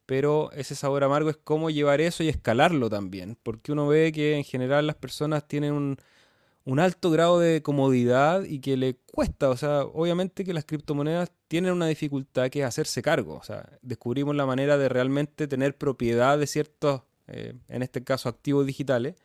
Pero 0.06 0.52
ese 0.54 0.76
sabor 0.76 1.04
amargo 1.04 1.30
es 1.30 1.38
cómo 1.38 1.70
llevar 1.70 2.02
eso 2.02 2.24
y 2.24 2.30
escalarlo 2.30 2.90
también, 2.90 3.38
porque 3.44 3.72
uno 3.72 3.88
ve 3.88 4.12
que 4.12 4.36
en 4.38 4.44
general 4.44 4.88
las 4.88 4.96
personas 4.96 5.48
tienen 5.48 5.74
un, 5.74 5.98
alto 6.80 7.12
grado 7.12 7.40
de 7.40 7.62
comodidad 7.62 8.44
y 8.44 8.60
que 8.60 8.78
le 8.78 8.96
cuesta, 8.96 9.50
o 9.50 9.58
sea, 9.58 9.84
obviamente 9.84 10.44
que 10.46 10.54
las 10.54 10.66
criptomonedas 10.66 11.32
tienen 11.48 11.74
una 11.74 11.88
dificultad 11.88 12.50
que 12.50 12.62
es 12.62 12.66
hacerse 12.66 13.02
cargo, 13.02 13.36
o 13.36 13.44
sea, 13.44 13.70
descubrimos 13.82 14.36
la 14.36 14.46
manera 14.46 14.78
de 14.78 14.90
realmente 14.90 15.48
tener 15.48 15.78
propiedad 15.78 16.38
de 16.38 16.48
ciertos, 16.48 17.02
eh, 17.28 17.54
en 17.68 17.84
este 17.84 18.04
caso, 18.04 18.30
activos 18.30 18.66
digitales, 18.66 19.16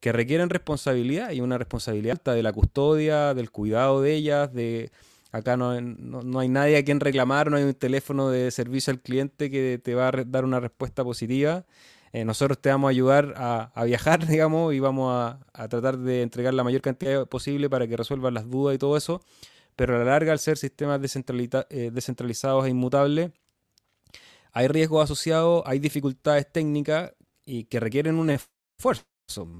que 0.00 0.12
requieren 0.12 0.50
responsabilidad 0.50 1.32
y 1.32 1.40
una 1.40 1.58
responsabilidad 1.58 2.12
alta 2.12 2.34
de 2.34 2.42
la 2.42 2.52
custodia, 2.52 3.34
del 3.34 3.50
cuidado 3.50 4.00
de 4.00 4.14
ellas, 4.14 4.52
de 4.52 4.90
acá 5.32 5.56
no, 5.56 5.80
no, 5.80 6.40
hay 6.40 6.48
nadie 6.48 6.76
a 6.76 6.84
quien 6.84 7.00
reclamar, 7.00 7.50
no 7.50 7.56
hay 7.56 7.64
un 7.64 7.74
teléfono 7.74 8.30
de 8.30 8.50
servicio 8.50 8.92
al 8.92 9.00
cliente 9.00 9.50
que 9.50 9.80
te 9.82 9.94
va 9.94 10.08
a 10.08 10.12
dar 10.26 10.44
una 10.44 10.60
respuesta 10.60 11.04
positiva. 11.04 11.64
Eh, 12.12 12.24
nosotros 12.24 12.58
te 12.60 12.70
vamos 12.70 12.88
a 12.88 12.90
ayudar 12.90 13.34
a, 13.36 13.84
viajar, 13.84 14.26
digamos, 14.28 14.72
y 14.74 14.80
vamos 14.80 15.12
a, 15.12 15.68
tratar 15.68 15.98
de 15.98 16.22
entregar 16.22 16.54
la 16.54 16.64
mayor 16.64 16.80
cantidad 16.80 17.26
posible 17.26 17.68
para 17.68 17.86
que 17.86 17.96
resuelvan 17.96 18.34
las 18.34 18.48
dudas 18.48 18.74
y 18.76 18.78
todo 18.78 18.96
eso. 18.96 19.20
Pero 19.76 19.96
a 19.96 19.98
la 19.98 20.04
larga, 20.04 20.32
al 20.32 20.38
ser 20.38 20.58
sistemas 20.58 21.00
eh, 21.00 21.90
descentralizados 21.92 22.66
e 22.66 22.70
inmutables, 22.70 23.30
hay 24.52 24.68
riesgos 24.68 25.04
asociados, 25.04 25.62
hay 25.66 25.78
dificultades 25.78 26.50
técnicas 26.50 27.12
y 27.44 27.64
que 27.64 27.78
requieren 27.78 28.16
un 28.16 28.30
esfuerzo 28.30 29.04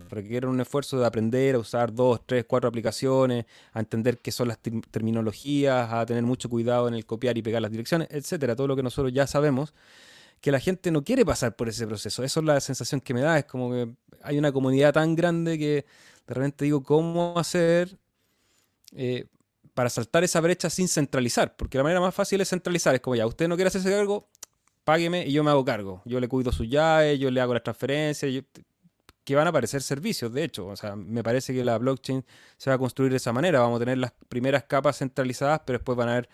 requieren 0.08 0.50
un 0.50 0.60
esfuerzo 0.60 0.98
de 0.98 1.06
aprender 1.06 1.54
a 1.54 1.58
usar 1.58 1.92
dos, 1.92 2.20
tres, 2.24 2.44
cuatro 2.46 2.68
aplicaciones, 2.68 3.44
a 3.72 3.80
entender 3.80 4.18
qué 4.18 4.32
son 4.32 4.48
las 4.48 4.58
terminologías, 4.58 5.92
a 5.92 6.06
tener 6.06 6.22
mucho 6.22 6.48
cuidado 6.48 6.88
en 6.88 6.94
el 6.94 7.04
copiar 7.04 7.36
y 7.36 7.42
pegar 7.42 7.60
las 7.60 7.70
direcciones, 7.70 8.08
etcétera, 8.10 8.56
todo 8.56 8.66
lo 8.66 8.76
que 8.76 8.82
nosotros 8.82 9.12
ya 9.12 9.26
sabemos, 9.26 9.74
que 10.40 10.52
la 10.52 10.60
gente 10.60 10.90
no 10.90 11.04
quiere 11.04 11.24
pasar 11.24 11.54
por 11.54 11.68
ese 11.68 11.86
proceso. 11.86 12.24
Eso 12.24 12.40
es 12.40 12.46
la 12.46 12.60
sensación 12.60 13.00
que 13.00 13.12
me 13.12 13.20
da, 13.20 13.38
es 13.38 13.44
como 13.44 13.70
que 13.70 13.90
hay 14.22 14.38
una 14.38 14.52
comunidad 14.52 14.94
tan 14.94 15.14
grande 15.14 15.58
que 15.58 15.84
de 16.26 16.34
repente 16.34 16.64
digo, 16.64 16.82
¿cómo 16.82 17.38
hacer 17.38 17.98
eh, 18.92 19.26
para 19.74 19.90
saltar 19.90 20.24
esa 20.24 20.40
brecha 20.40 20.70
sin 20.70 20.88
centralizar? 20.88 21.56
Porque 21.56 21.76
la 21.76 21.84
manera 21.84 22.00
más 22.00 22.14
fácil 22.14 22.40
es 22.40 22.48
centralizar, 22.48 22.94
es 22.94 23.00
como 23.00 23.16
ya, 23.16 23.26
usted 23.26 23.48
no 23.48 23.56
quiere 23.56 23.68
hacerse 23.68 23.90
cargo, 23.90 24.28
págueme 24.84 25.26
y 25.26 25.32
yo 25.32 25.44
me 25.44 25.50
hago 25.50 25.64
cargo. 25.64 26.00
Yo 26.06 26.18
le 26.20 26.28
cuido 26.28 26.52
sus 26.52 26.68
llaves, 26.68 27.18
yo 27.18 27.30
le 27.30 27.42
hago 27.42 27.52
las 27.52 27.62
transferencias, 27.62 28.32
yo, 28.32 28.40
que 29.28 29.36
van 29.36 29.46
a 29.46 29.50
aparecer 29.50 29.82
servicios, 29.82 30.32
de 30.32 30.42
hecho. 30.42 30.66
O 30.68 30.74
sea, 30.74 30.96
me 30.96 31.22
parece 31.22 31.52
que 31.52 31.62
la 31.62 31.76
blockchain 31.76 32.24
se 32.56 32.70
va 32.70 32.76
a 32.76 32.78
construir 32.78 33.10
de 33.10 33.18
esa 33.18 33.30
manera. 33.30 33.60
Vamos 33.60 33.76
a 33.76 33.80
tener 33.80 33.98
las 33.98 34.12
primeras 34.30 34.64
capas 34.64 34.96
centralizadas, 34.96 35.60
pero 35.66 35.78
después 35.78 35.98
van 35.98 36.08
a 36.08 36.12
haber 36.12 36.30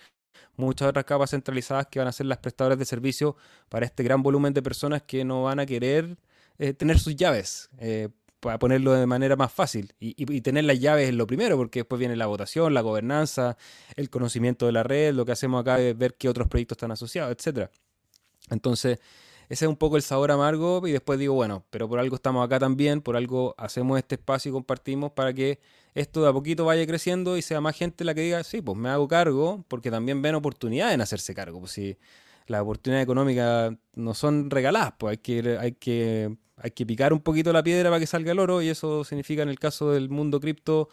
muchas 0.54 0.90
otras 0.90 1.04
capas 1.04 1.30
centralizadas 1.30 1.88
que 1.88 1.98
van 1.98 2.06
a 2.06 2.12
ser 2.12 2.26
las 2.26 2.38
prestadoras 2.38 2.78
de 2.78 2.84
servicio 2.84 3.34
para 3.68 3.84
este 3.84 4.04
gran 4.04 4.22
volumen 4.22 4.54
de 4.54 4.62
personas 4.62 5.02
que 5.02 5.24
no 5.24 5.42
van 5.42 5.58
a 5.58 5.66
querer 5.66 6.16
eh, 6.60 6.72
tener 6.72 7.00
sus 7.00 7.16
llaves. 7.16 7.68
Eh, 7.78 8.10
para 8.38 8.60
ponerlo 8.60 8.92
de 8.92 9.06
manera 9.06 9.34
más 9.34 9.50
fácil. 9.50 9.92
Y, 9.98 10.40
tener 10.42 10.64
las 10.64 10.78
llaves 10.78 11.08
es 11.08 11.14
lo 11.16 11.26
primero, 11.26 11.56
porque 11.56 11.80
después 11.80 11.98
viene 11.98 12.14
la 12.14 12.26
votación, 12.26 12.74
la 12.74 12.82
gobernanza, 12.82 13.56
el 13.96 14.08
conocimiento 14.08 14.66
de 14.66 14.72
la 14.72 14.84
red, 14.84 15.14
lo 15.14 15.24
que 15.24 15.32
hacemos 15.32 15.62
acá 15.62 15.80
es 15.80 15.98
ver 15.98 16.14
qué 16.14 16.28
otros 16.28 16.46
proyectos 16.46 16.76
están 16.76 16.92
asociados, 16.92 17.32
etc. 17.32 17.70
Entonces, 18.50 19.00
ese 19.54 19.66
es 19.66 19.68
un 19.68 19.76
poco 19.76 19.96
el 19.96 20.02
sabor 20.02 20.32
amargo 20.32 20.86
y 20.86 20.90
después 20.90 21.16
digo, 21.16 21.34
bueno, 21.34 21.64
pero 21.70 21.88
por 21.88 22.00
algo 22.00 22.16
estamos 22.16 22.44
acá 22.44 22.58
también, 22.58 23.00
por 23.00 23.16
algo 23.16 23.54
hacemos 23.56 23.96
este 23.98 24.16
espacio 24.16 24.50
y 24.50 24.52
compartimos 24.52 25.12
para 25.12 25.32
que 25.32 25.60
esto 25.94 26.24
de 26.24 26.28
a 26.28 26.32
poquito 26.32 26.64
vaya 26.64 26.84
creciendo 26.88 27.36
y 27.36 27.42
sea 27.42 27.60
más 27.60 27.76
gente 27.76 28.02
la 28.02 28.14
que 28.14 28.22
diga, 28.22 28.42
sí, 28.42 28.60
pues 28.60 28.76
me 28.76 28.88
hago 28.88 29.06
cargo, 29.06 29.64
porque 29.68 29.92
también 29.92 30.20
ven 30.22 30.34
oportunidades 30.34 30.94
en 30.94 31.00
hacerse 31.00 31.36
cargo. 31.36 31.60
Pues 31.60 31.70
si 31.70 31.96
las 32.48 32.62
oportunidades 32.62 33.04
económicas 33.04 33.72
no 33.94 34.12
son 34.14 34.50
regaladas, 34.50 34.94
pues 34.98 35.12
hay 35.12 35.18
que, 35.18 35.56
hay 35.56 35.72
que, 35.72 36.36
hay 36.56 36.70
que 36.72 36.84
picar 36.84 37.12
un 37.12 37.20
poquito 37.20 37.52
la 37.52 37.62
piedra 37.62 37.90
para 37.90 38.00
que 38.00 38.08
salga 38.08 38.32
el 38.32 38.40
oro 38.40 38.60
y 38.60 38.70
eso 38.70 39.04
significa 39.04 39.44
en 39.44 39.50
el 39.50 39.60
caso 39.60 39.92
del 39.92 40.08
mundo 40.08 40.40
cripto 40.40 40.88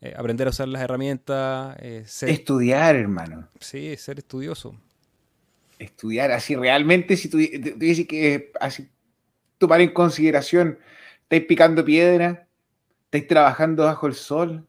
eh, 0.00 0.14
aprender 0.16 0.46
a 0.46 0.50
usar 0.50 0.68
las 0.68 0.80
herramientas. 0.80 1.76
Eh, 1.80 2.06
Estudiar, 2.22 2.96
hermano. 2.96 3.48
Sí, 3.60 3.94
ser 3.98 4.18
estudioso 4.18 4.74
estudiar 5.78 6.30
así 6.32 6.56
realmente, 6.56 7.16
si 7.16 7.28
tú, 7.28 7.38
dices 7.38 8.06
que 8.06 8.52
así 8.60 8.90
tomar 9.58 9.80
en 9.80 9.92
consideración, 9.92 10.78
estáis 11.22 11.44
picando 11.44 11.84
piedra, 11.84 12.48
estáis 13.04 13.26
trabajando 13.26 13.84
bajo 13.84 14.06
el 14.06 14.14
sol, 14.14 14.66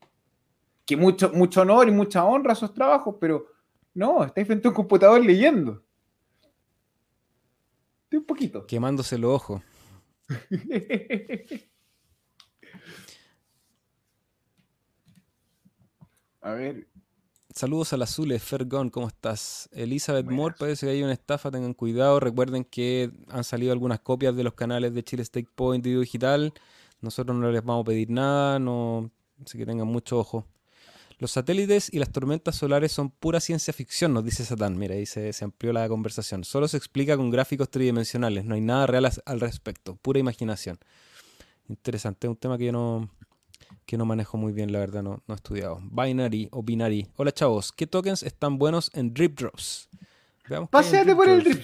que 0.86 0.98
mucho, 0.98 1.32
mucho 1.34 1.62
honor 1.62 1.88
y 1.88 1.92
mucha 1.92 2.26
honra 2.26 2.52
a 2.52 2.54
esos 2.54 2.74
trabajos, 2.74 3.16
pero 3.20 3.48
no, 3.94 4.24
estáis 4.24 4.48
frente 4.48 4.68
a 4.68 4.72
un 4.72 4.76
computador 4.76 5.24
leyendo. 5.24 5.84
un 8.12 8.26
poquito. 8.26 8.66
Quemándose 8.66 9.18
los 9.18 9.32
ojos. 9.32 9.62
a 16.42 16.54
ver, 16.54 16.89
Saludos 17.60 17.92
al 17.92 18.02
Azules, 18.04 18.42
Fergon, 18.42 18.90
¿cómo 18.90 19.10
estás? 19.10 19.68
Elizabeth 19.74 20.26
Moore, 20.28 20.56
parece 20.58 20.86
que 20.86 20.94
hay 20.94 21.04
una 21.04 21.12
estafa, 21.12 21.52
tengan 21.52 21.74
cuidado. 21.74 22.22
Recuerden 22.22 22.64
que 22.64 23.12
han 23.28 23.44
salido 23.44 23.74
algunas 23.74 24.00
copias 24.00 24.34
de 24.34 24.46
los 24.46 24.54
canales 24.54 24.94
de 24.94 25.04
Chile 25.04 25.26
Stake 25.26 25.50
Point 25.56 25.86
y 25.86 25.94
Digital. 25.94 26.54
Nosotros 27.02 27.36
no 27.36 27.52
les 27.52 27.62
vamos 27.62 27.82
a 27.82 27.88
pedir 27.88 28.12
nada, 28.12 28.60
no, 28.60 29.12
así 29.46 29.58
que 29.58 29.66
tengan 29.66 29.88
mucho 29.88 30.20
ojo. 30.20 30.46
Los 31.18 31.32
satélites 31.32 31.94
y 31.94 32.00
las 32.00 32.14
tormentas 32.14 32.56
solares 32.56 32.94
son 32.94 33.10
pura 33.10 33.42
ciencia 33.42 33.74
ficción, 33.74 34.14
nos 34.14 34.24
dice 34.24 34.46
Satán. 34.46 34.78
Mira, 34.78 34.96
ahí 34.96 35.06
se, 35.06 35.34
amplió 35.42 35.74
la 35.74 35.86
conversación. 35.90 36.46
Solo 36.46 36.70
se 36.70 36.78
explica 36.78 37.18
con 37.18 37.30
gráficos 37.30 37.70
tridimensionales, 37.70 38.46
no 38.46 38.56
hay 38.56 38.62
nada 38.62 38.88
real 38.88 39.12
al 39.26 39.40
respecto, 39.42 39.98
pura 39.98 40.18
imaginación. 40.18 40.80
Interesante, 41.68 42.26
es 42.26 42.30
un 42.32 42.38
tema 42.38 42.58
que 42.58 42.68
yo 42.68 42.72
no, 42.72 43.10
que 43.90 43.98
no 43.98 44.06
manejo 44.06 44.38
muy 44.38 44.54
bien, 44.54 44.72
la 44.72 44.78
verdad, 44.78 45.02
no, 45.02 45.24
no 45.26 45.34
he 45.34 45.36
estudiado. 45.36 45.80
Binary 45.82 46.48
o 46.52 46.62
Binary. 46.62 47.08
Hola 47.16 47.32
chavos, 47.32 47.72
¿qué 47.72 47.88
tokens 47.88 48.22
están 48.22 48.60
buenos 48.60 48.92
en 48.94 49.16
Drip 49.16 49.36
Drops? 49.40 49.90
Paseate 50.70 51.16
por 51.16 51.28
el 51.28 51.44
Drip 51.44 51.64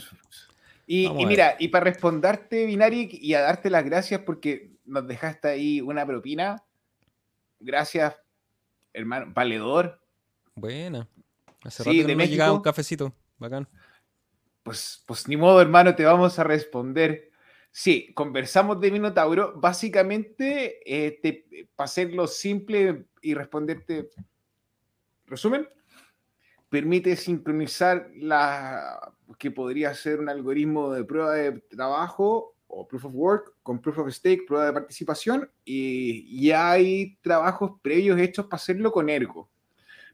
Y, 0.88 1.08
mira, 1.12 1.56
y 1.60 1.68
para 1.68 1.84
responderte, 1.84 2.66
Binary, 2.66 3.10
y 3.12 3.36
a 3.36 3.42
darte 3.42 3.70
las 3.70 3.86
gracias 3.86 4.22
porque 4.22 4.72
nos 4.86 5.08
dejaste 5.08 5.50
ahí 5.50 5.82
una 5.82 6.04
propina. 6.04 6.64
Gracias, 7.60 8.16
hermano. 8.92 9.32
Valedor. 9.32 10.02
Buena. 10.56 11.08
Hace 11.64 11.84
rato 11.84 12.08
que 12.08 12.16
me 12.16 12.28
llegaba 12.28 12.54
un 12.54 12.64
cafecito. 12.64 13.14
Bacán. 13.38 13.68
pues, 14.64 15.04
pues 15.06 15.28
ni 15.28 15.38
modo, 15.38 15.62
hermano, 15.62 15.94
te 15.94 16.04
vamos 16.04 16.40
a 16.40 16.44
responder. 16.44 17.30
Sí, 17.78 18.14
conversamos 18.14 18.80
de 18.80 18.90
Minotauro. 18.90 19.52
Básicamente, 19.60 20.80
eh, 20.86 21.68
para 21.76 21.86
hacerlo 21.86 22.26
simple 22.26 23.08
y 23.22 23.34
responderte, 23.34 24.12
resumen, 25.26 25.68
permite 26.70 27.18
sincronizar 27.18 28.10
la 28.16 29.14
que 29.38 29.52
podría 29.52 29.94
ser 29.94 30.22
un 30.22 30.30
algoritmo 30.30 30.94
de 30.94 31.04
prueba 31.04 31.34
de 31.34 31.60
trabajo 31.70 32.56
o 32.68 32.88
proof 32.88 33.04
of 33.04 33.14
work 33.14 33.58
con 33.62 33.82
proof 33.82 33.98
of 33.98 34.14
stake, 34.14 34.46
prueba 34.48 34.68
de 34.68 34.74
participación, 34.74 35.52
y 35.66 36.48
ya 36.48 36.72
hay 36.72 37.18
trabajos 37.18 37.72
previos 37.82 38.18
hechos 38.18 38.46
para 38.46 38.56
hacerlo 38.56 38.94
con 38.94 39.10
Ergo. 39.10 39.50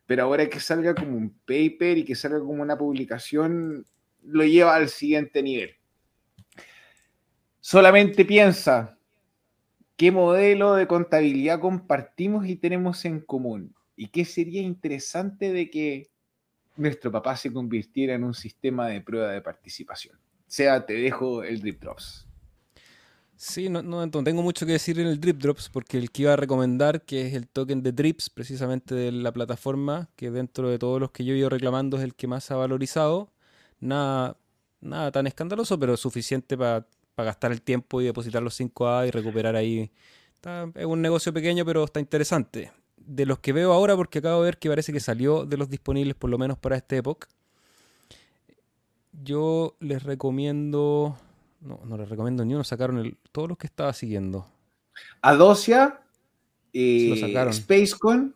Pero 0.07 0.23
ahora 0.23 0.49
que 0.49 0.59
salga 0.59 0.95
como 0.95 1.15
un 1.15 1.29
paper 1.45 1.99
y 1.99 2.05
que 2.05 2.15
salga 2.15 2.39
como 2.39 2.63
una 2.63 2.75
publicación, 2.75 3.85
lo 4.23 4.43
lleva 4.45 4.73
al 4.73 4.89
siguiente 4.89 5.43
nivel. 5.43 5.75
Solamente 7.63 8.25
piensa, 8.25 8.97
¿qué 9.95 10.11
modelo 10.11 10.73
de 10.73 10.87
contabilidad 10.87 11.59
compartimos 11.59 12.47
y 12.47 12.55
tenemos 12.55 13.05
en 13.05 13.21
común? 13.21 13.75
¿Y 13.95 14.07
qué 14.07 14.25
sería 14.25 14.63
interesante 14.63 15.53
de 15.53 15.69
que 15.69 16.09
nuestro 16.75 17.11
papá 17.11 17.35
se 17.35 17.53
convirtiera 17.53 18.15
en 18.15 18.23
un 18.23 18.33
sistema 18.33 18.87
de 18.87 19.01
prueba 19.01 19.29
de 19.29 19.41
participación? 19.41 20.15
O 20.17 20.43
sea, 20.47 20.83
te 20.83 20.93
dejo 20.93 21.43
el 21.43 21.61
Drip 21.61 21.79
Drops. 21.79 22.27
Sí, 23.35 23.69
no, 23.69 23.83
no, 23.83 24.09
tengo 24.09 24.41
mucho 24.41 24.65
que 24.65 24.71
decir 24.71 24.99
en 24.99 25.05
el 25.05 25.19
Drip 25.19 25.37
Drops 25.37 25.69
porque 25.69 25.99
el 25.99 26.09
que 26.09 26.23
iba 26.23 26.33
a 26.33 26.37
recomendar, 26.37 27.03
que 27.03 27.27
es 27.27 27.35
el 27.35 27.47
token 27.47 27.83
de 27.83 27.91
Drips, 27.91 28.31
precisamente 28.31 28.95
de 28.95 29.11
la 29.11 29.31
plataforma, 29.31 30.09
que 30.15 30.31
dentro 30.31 30.67
de 30.67 30.79
todos 30.79 30.99
los 30.99 31.11
que 31.11 31.25
yo 31.25 31.35
he 31.35 31.37
ido 31.37 31.49
reclamando 31.49 31.97
es 31.97 32.03
el 32.03 32.15
que 32.15 32.25
más 32.25 32.49
ha 32.49 32.55
valorizado. 32.55 33.31
Nada, 33.79 34.35
nada 34.79 35.11
tan 35.11 35.27
escandaloso, 35.27 35.79
pero 35.79 35.95
suficiente 35.95 36.57
para 36.57 36.87
gastar 37.17 37.51
el 37.51 37.61
tiempo 37.61 38.01
y 38.01 38.05
depositar 38.05 38.41
los 38.41 38.59
5A 38.59 39.07
y 39.07 39.11
recuperar 39.11 39.55
ahí. 39.55 39.91
es 40.75 40.85
un 40.85 41.01
negocio 41.01 41.33
pequeño, 41.33 41.65
pero 41.65 41.83
está 41.83 41.99
interesante. 41.99 42.71
De 42.97 43.25
los 43.25 43.39
que 43.39 43.53
veo 43.53 43.73
ahora, 43.73 43.95
porque 43.95 44.19
acabo 44.19 44.41
de 44.41 44.45
ver 44.45 44.57
que 44.57 44.69
parece 44.69 44.93
que 44.93 44.99
salió 44.99 45.45
de 45.45 45.57
los 45.57 45.69
disponibles 45.69 46.15
por 46.15 46.29
lo 46.29 46.37
menos 46.37 46.57
para 46.57 46.77
esta 46.77 46.95
época, 46.95 47.27
yo 49.23 49.75
les 49.79 50.03
recomiendo 50.03 51.17
no, 51.61 51.79
no 51.85 51.97
les 51.97 52.09
recomiendo 52.09 52.43
ni 52.43 52.55
uno, 52.55 52.63
sacaron 52.63 52.97
el, 52.97 53.17
todos 53.31 53.47
los 53.47 53.57
que 53.57 53.67
estaba 53.67 53.93
siguiendo. 53.93 54.45
Adocia, 55.21 56.01
eh, 56.73 57.49
Spacecoin. 57.51 58.35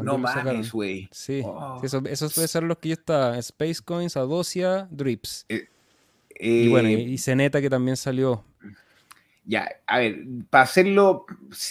no 0.00 0.18
mames, 0.18 0.72
güey. 0.72 1.08
Sí, 1.10 1.42
oh. 1.44 1.80
eso, 1.82 2.00
esos 2.06 2.34
deben 2.34 2.48
ser 2.48 2.62
los 2.62 2.78
que 2.78 2.90
yo 2.90 2.94
estaba. 2.94 3.40
Spacecoins, 3.42 4.16
Adocia, 4.16 4.88
Drips. 4.90 5.46
Eh, 5.48 5.68
y 6.40 6.68
bueno, 6.68 6.88
y, 6.88 6.94
y 6.94 7.18
Zeneta 7.18 7.60
que 7.60 7.70
también 7.70 7.96
salió. 7.96 8.44
Ya, 9.44 9.68
a 9.86 9.98
ver, 9.98 10.20
para 10.48 10.64
hacerlo, 10.64 11.26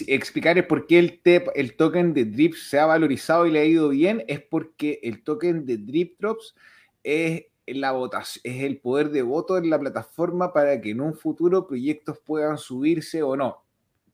explicar 0.06 0.66
por 0.66 0.86
qué 0.86 0.98
el, 0.98 1.20
el 1.54 1.76
token 1.76 2.12
de 2.12 2.26
Drips 2.26 2.68
se 2.68 2.78
ha 2.78 2.86
valorizado 2.86 3.46
y 3.46 3.52
le 3.52 3.60
ha 3.60 3.64
ido 3.64 3.88
bien, 3.88 4.24
es 4.28 4.40
porque 4.40 5.00
el 5.02 5.22
token 5.22 5.64
de 5.64 5.78
Drip 5.78 6.18
Drops 6.18 6.54
es 7.02 7.46
la 7.66 7.92
votación, 7.92 8.42
es 8.44 8.64
el 8.64 8.78
poder 8.78 9.10
de 9.10 9.22
voto 9.22 9.56
en 9.56 9.70
la 9.70 9.78
plataforma 9.78 10.52
para 10.52 10.80
que 10.80 10.90
en 10.90 11.00
un 11.00 11.14
futuro 11.14 11.66
proyectos 11.66 12.18
puedan 12.18 12.58
subirse 12.58 13.22
o 13.22 13.36
no. 13.36 13.64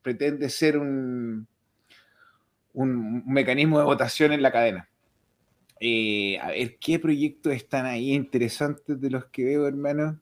Pretende 0.02 0.48
ser 0.50 0.78
un, 0.78 1.48
un 2.74 3.24
mecanismo 3.26 3.78
de 3.78 3.84
votación 3.86 4.32
en 4.32 4.42
la 4.42 4.52
cadena. 4.52 4.88
Eh, 5.80 6.38
a 6.38 6.48
ver, 6.48 6.76
¿qué 6.78 6.98
proyectos 6.98 7.52
están 7.52 7.86
ahí 7.86 8.12
interesantes 8.12 9.00
de 9.00 9.10
los 9.10 9.24
que 9.26 9.44
veo, 9.44 9.66
hermano? 9.66 10.20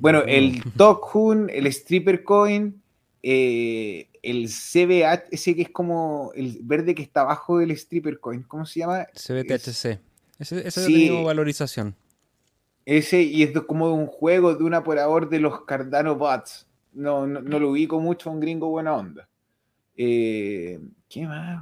Bueno, 0.00 0.22
el 0.26 0.62
Tokhun, 0.74 1.50
el 1.52 1.66
Stripper 1.66 2.22
Coin, 2.24 2.80
eh, 3.22 4.08
el 4.22 4.48
CBH, 4.48 5.28
ese 5.30 5.54
que 5.54 5.62
es 5.62 5.70
como 5.70 6.32
el 6.34 6.58
verde 6.62 6.94
que 6.94 7.02
está 7.02 7.22
abajo 7.22 7.58
del 7.58 7.72
Stripper 7.72 8.20
Coin, 8.20 8.42
¿cómo 8.42 8.66
se 8.66 8.80
llama? 8.80 9.06
CBTHC. 9.14 10.00
Ese, 10.38 10.68
ese 10.68 10.86
sí, 10.86 11.10
valorización. 11.24 11.96
Ese, 12.84 13.22
y 13.22 13.42
es 13.42 13.52
como 13.62 13.92
un 13.92 14.06
juego 14.06 14.54
de 14.54 14.64
un 14.64 14.74
operador 14.74 15.28
de 15.28 15.40
los 15.40 15.64
Cardano 15.64 16.14
Bots. 16.14 16.66
No, 16.92 17.26
no, 17.26 17.58
lo 17.58 17.70
ubico 17.70 18.00
mucho, 18.00 18.30
un 18.30 18.40
gringo 18.40 18.68
buena 18.70 18.94
onda. 18.94 19.28
Eh, 19.96 20.80
¿Qué 21.08 21.26
más, 21.26 21.60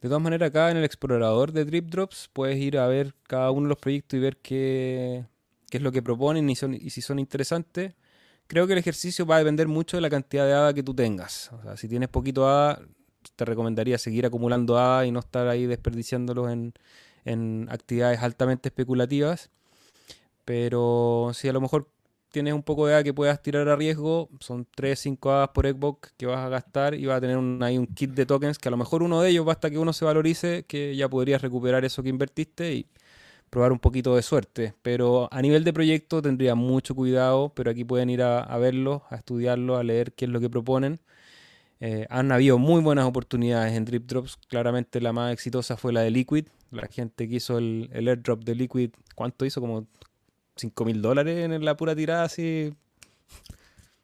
De 0.00 0.08
todas 0.08 0.22
maneras, 0.22 0.48
acá 0.48 0.70
en 0.70 0.78
el 0.78 0.84
explorador 0.84 1.52
de 1.52 1.64
Drip 1.64 1.86
Drops 1.86 2.30
puedes 2.32 2.58
ir 2.58 2.78
a 2.78 2.86
ver 2.88 3.14
cada 3.28 3.50
uno 3.50 3.64
de 3.64 3.68
los 3.68 3.78
proyectos 3.78 4.16
y 4.16 4.20
ver 4.20 4.38
qué, 4.38 5.24
qué 5.72 5.78
es 5.78 5.82
lo 5.82 5.90
que 5.90 6.02
proponen 6.02 6.50
y, 6.50 6.54
son, 6.54 6.74
y 6.74 6.90
si 6.90 7.00
son 7.00 7.18
interesantes. 7.18 7.94
Creo 8.46 8.66
que 8.66 8.74
el 8.74 8.78
ejercicio 8.78 9.24
va 9.24 9.36
a 9.36 9.38
depender 9.38 9.68
mucho 9.68 9.96
de 9.96 10.02
la 10.02 10.10
cantidad 10.10 10.44
de 10.44 10.52
ADA 10.52 10.74
que 10.74 10.82
tú 10.82 10.92
tengas. 10.92 11.50
O 11.50 11.62
sea, 11.62 11.78
si 11.78 11.88
tienes 11.88 12.10
poquito 12.10 12.46
ADA, 12.46 12.82
te 13.36 13.46
recomendaría 13.46 13.96
seguir 13.96 14.26
acumulando 14.26 14.76
ADA 14.76 15.06
y 15.06 15.12
no 15.12 15.20
estar 15.20 15.48
ahí 15.48 15.64
desperdiciándolos 15.64 16.50
en, 17.24 17.68
actividades 17.70 18.20
altamente 18.20 18.68
especulativas. 18.68 19.48
Pero 20.44 21.30
si 21.32 21.48
a 21.48 21.54
lo 21.54 21.62
mejor 21.62 21.88
tienes 22.30 22.52
un 22.52 22.62
poco 22.62 22.86
de 22.86 22.96
A 22.96 23.02
que 23.02 23.14
puedas 23.14 23.40
tirar 23.40 23.66
a 23.70 23.74
riesgo, 23.74 24.28
son 24.40 24.66
3, 24.74 24.98
5 24.98 25.32
A 25.32 25.54
por 25.54 25.66
Xbox 25.66 26.12
que 26.18 26.26
vas 26.26 26.40
a 26.40 26.50
gastar 26.50 26.94
y 26.94 27.06
vas 27.06 27.16
a 27.16 27.20
tener 27.22 27.38
un, 27.38 27.62
ahí 27.62 27.78
un 27.78 27.86
kit 27.86 28.10
de 28.10 28.26
tokens 28.26 28.58
que 28.58 28.68
a 28.68 28.72
lo 28.72 28.76
mejor 28.76 29.02
uno 29.02 29.22
de 29.22 29.30
ellos 29.30 29.46
basta 29.46 29.70
que 29.70 29.78
uno 29.78 29.94
se 29.94 30.04
valorice, 30.04 30.66
que 30.68 30.94
ya 30.96 31.08
podrías 31.08 31.40
recuperar 31.40 31.82
eso 31.86 32.02
que 32.02 32.10
invertiste 32.10 32.74
y 32.74 32.86
probar 33.52 33.70
un 33.70 33.78
poquito 33.78 34.16
de 34.16 34.22
suerte. 34.22 34.72
Pero 34.80 35.28
a 35.30 35.42
nivel 35.42 35.62
de 35.62 35.74
proyecto 35.74 36.22
tendría 36.22 36.54
mucho 36.54 36.94
cuidado, 36.94 37.52
pero 37.54 37.70
aquí 37.70 37.84
pueden 37.84 38.08
ir 38.08 38.22
a, 38.22 38.40
a 38.40 38.56
verlo, 38.56 39.02
a 39.10 39.16
estudiarlo, 39.16 39.76
a 39.76 39.84
leer 39.84 40.14
qué 40.14 40.24
es 40.24 40.30
lo 40.30 40.40
que 40.40 40.48
proponen. 40.48 41.00
Eh, 41.78 42.06
han 42.08 42.32
habido 42.32 42.56
muy 42.56 42.80
buenas 42.80 43.04
oportunidades 43.04 43.74
en 43.74 43.84
Drip 43.84 44.04
Drops. 44.06 44.38
Claramente 44.48 45.02
la 45.02 45.12
más 45.12 45.34
exitosa 45.34 45.76
fue 45.76 45.92
la 45.92 46.00
de 46.00 46.10
Liquid. 46.10 46.46
La 46.70 46.86
gente 46.86 47.28
que 47.28 47.34
hizo 47.36 47.58
el, 47.58 47.90
airdrop 47.92 48.42
de 48.42 48.54
Liquid, 48.54 48.90
¿cuánto 49.14 49.44
hizo? 49.44 49.60
Como 49.60 49.86
5 50.56 50.84
mil 50.86 51.02
dólares 51.02 51.44
en 51.44 51.62
la 51.62 51.76
pura 51.76 51.94
tirada 51.94 52.24
así. 52.24 52.72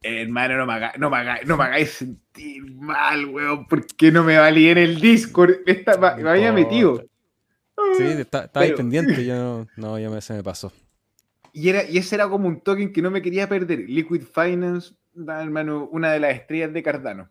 hermano, 0.03 0.59
no 0.59 0.67
me, 0.67 0.75
hagáis, 0.75 0.99
no, 0.99 1.09
me 1.09 1.45
no 1.47 1.57
me 1.57 1.65
hagáis 1.65 1.91
sentir 1.93 2.71
mal, 2.75 3.25
weón. 3.27 3.67
¿Por 3.67 3.87
qué 3.87 4.13
no 4.13 4.25
me 4.25 4.37
valí 4.37 4.69
en 4.69 4.77
el 4.77 5.01
Discord? 5.01 5.53
me, 5.65 6.29
había 6.29 6.53
metido. 6.53 7.03
Sí, 7.97 8.05
estaba 8.05 8.49
ahí 8.55 8.73
pendiente. 8.73 9.25
Yo 9.25 9.67
no, 9.77 9.99
ya 9.99 10.11
me, 10.11 10.21
se 10.21 10.35
me 10.35 10.43
pasó. 10.43 10.73
Y, 11.53 11.69
era, 11.69 11.89
y 11.89 11.99
ese 11.99 12.15
era 12.15 12.29
como 12.29 12.49
un 12.49 12.61
token 12.61 12.93
que 12.93 13.03
no 13.03 13.11
me 13.11 13.23
quería 13.23 13.49
perder. 13.49 13.81
Liquid 13.89 14.23
Finance, 14.23 14.95
hermano, 15.17 15.89
una 15.91 16.13
de 16.13 16.21
las 16.21 16.35
estrellas 16.35 16.73
de 16.73 16.83
Cardano. 16.83 17.31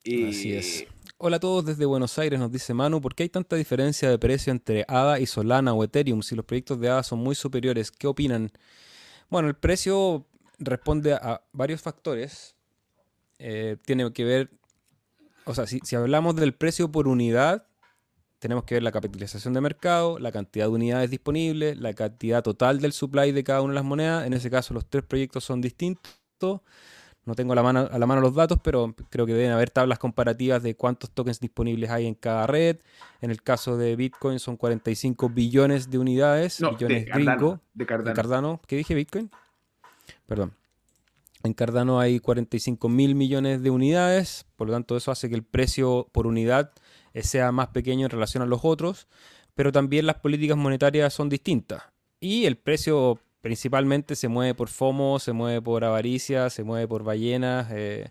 Así 0.00 0.54
es. 0.54 0.86
Hola 1.20 1.38
a 1.38 1.40
todos 1.40 1.64
desde 1.64 1.84
Buenos 1.84 2.16
Aires, 2.18 2.38
nos 2.38 2.52
dice 2.52 2.72
Manu, 2.74 3.00
¿por 3.00 3.14
qué 3.14 3.24
hay 3.24 3.28
tanta 3.28 3.56
diferencia 3.56 4.08
de 4.08 4.18
precio 4.18 4.52
entre 4.52 4.84
ADA 4.86 5.18
y 5.18 5.26
Solana 5.26 5.74
o 5.74 5.82
Ethereum 5.82 6.22
si 6.22 6.36
los 6.36 6.44
proyectos 6.44 6.78
de 6.78 6.88
ADA 6.88 7.02
son 7.02 7.18
muy 7.18 7.34
superiores? 7.34 7.90
¿Qué 7.90 8.06
opinan? 8.06 8.52
Bueno, 9.28 9.48
el 9.48 9.56
precio 9.56 10.26
responde 10.58 11.14
a 11.14 11.42
varios 11.52 11.82
factores. 11.82 12.54
Eh, 13.40 13.76
tiene 13.84 14.12
que 14.12 14.24
ver, 14.24 14.50
o 15.44 15.54
sea, 15.54 15.66
si, 15.66 15.80
si 15.82 15.96
hablamos 15.96 16.36
del 16.36 16.54
precio 16.54 16.90
por 16.92 17.08
unidad, 17.08 17.67
tenemos 18.38 18.64
que 18.64 18.76
ver 18.76 18.82
la 18.82 18.92
capitalización 18.92 19.54
de 19.54 19.60
mercado, 19.60 20.18
la 20.18 20.30
cantidad 20.30 20.66
de 20.66 20.70
unidades 20.70 21.10
disponibles, 21.10 21.76
la 21.78 21.92
cantidad 21.92 22.42
total 22.42 22.80
del 22.80 22.92
supply 22.92 23.32
de 23.32 23.42
cada 23.44 23.62
una 23.62 23.72
de 23.72 23.76
las 23.76 23.84
monedas. 23.84 24.26
En 24.26 24.32
ese 24.32 24.50
caso, 24.50 24.74
los 24.74 24.86
tres 24.86 25.04
proyectos 25.04 25.44
son 25.44 25.60
distintos. 25.60 26.60
No 27.24 27.34
tengo 27.34 27.52
a 27.52 27.56
la, 27.56 27.62
mano, 27.62 27.88
a 27.90 27.98
la 27.98 28.06
mano 28.06 28.20
los 28.20 28.34
datos, 28.34 28.58
pero 28.62 28.94
creo 29.10 29.26
que 29.26 29.34
deben 29.34 29.50
haber 29.50 29.70
tablas 29.70 29.98
comparativas 29.98 30.62
de 30.62 30.76
cuántos 30.76 31.10
tokens 31.10 31.40
disponibles 31.40 31.90
hay 31.90 32.06
en 32.06 32.14
cada 32.14 32.46
red. 32.46 32.78
En 33.20 33.30
el 33.30 33.42
caso 33.42 33.76
de 33.76 33.96
Bitcoin 33.96 34.38
son 34.38 34.56
45 34.56 35.28
billones 35.28 35.90
de 35.90 35.98
unidades. 35.98 36.60
billones 36.60 37.04
de 37.04 37.10
Cardano, 37.10 37.60
de 37.74 38.14
Cardano. 38.14 38.60
¿Qué 38.66 38.76
dije 38.76 38.94
Bitcoin? 38.94 39.30
Perdón. 40.26 40.54
En 41.42 41.52
Cardano 41.54 42.00
hay 42.00 42.18
45 42.18 42.88
mil 42.88 43.14
millones 43.14 43.62
de 43.62 43.70
unidades, 43.70 44.46
por 44.56 44.68
lo 44.68 44.72
tanto 44.72 44.96
eso 44.96 45.10
hace 45.10 45.28
que 45.28 45.34
el 45.34 45.44
precio 45.44 46.08
por 46.12 46.26
unidad 46.26 46.72
sea 47.14 47.52
más 47.52 47.68
pequeño 47.68 48.06
en 48.06 48.10
relación 48.10 48.42
a 48.42 48.46
los 48.46 48.60
otros, 48.64 49.08
pero 49.54 49.72
también 49.72 50.06
las 50.06 50.16
políticas 50.16 50.56
monetarias 50.56 51.12
son 51.12 51.28
distintas. 51.28 51.82
Y 52.20 52.46
el 52.46 52.56
precio 52.56 53.20
principalmente 53.40 54.16
se 54.16 54.28
mueve 54.28 54.54
por 54.54 54.68
FOMO, 54.68 55.18
se 55.18 55.32
mueve 55.32 55.62
por 55.62 55.84
avaricia, 55.84 56.50
se 56.50 56.64
mueve 56.64 56.88
por 56.88 57.04
ballenas. 57.04 57.68
Eh, 57.70 58.10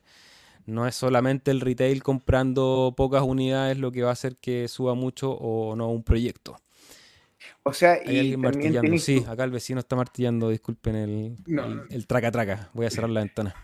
no 0.66 0.88
es 0.88 0.96
solamente 0.96 1.52
el 1.52 1.62
retail 1.62 2.04
comprando 2.04 2.94
pocas 2.96 3.24
unidades 3.24 3.78
lo 3.78 3.92
que 3.92 4.04
va 4.04 4.10
a 4.10 4.14
hacer 4.14 4.38
que 4.38 4.68
suba 4.68 4.94
mucho 4.96 5.32
o 5.32 5.76
no 5.76 5.90
un 5.90 6.04
proyecto. 6.04 6.58
O 7.64 7.74
sea, 7.74 8.00
y 8.04 8.36
martillando. 8.38 8.98
Sí, 8.98 9.24
acá 9.28 9.44
el 9.44 9.52
vecino 9.52 9.80
está 9.80 9.96
martillando, 9.96 10.50
disculpen 10.50 10.96
el, 10.96 11.38
el, 11.90 12.08
traca 12.08 12.32
traca. 12.32 12.70
Voy 12.74 12.86
a 12.86 12.90
cerrar 12.90 13.10
la 13.10 13.22
ventana. 13.22 13.56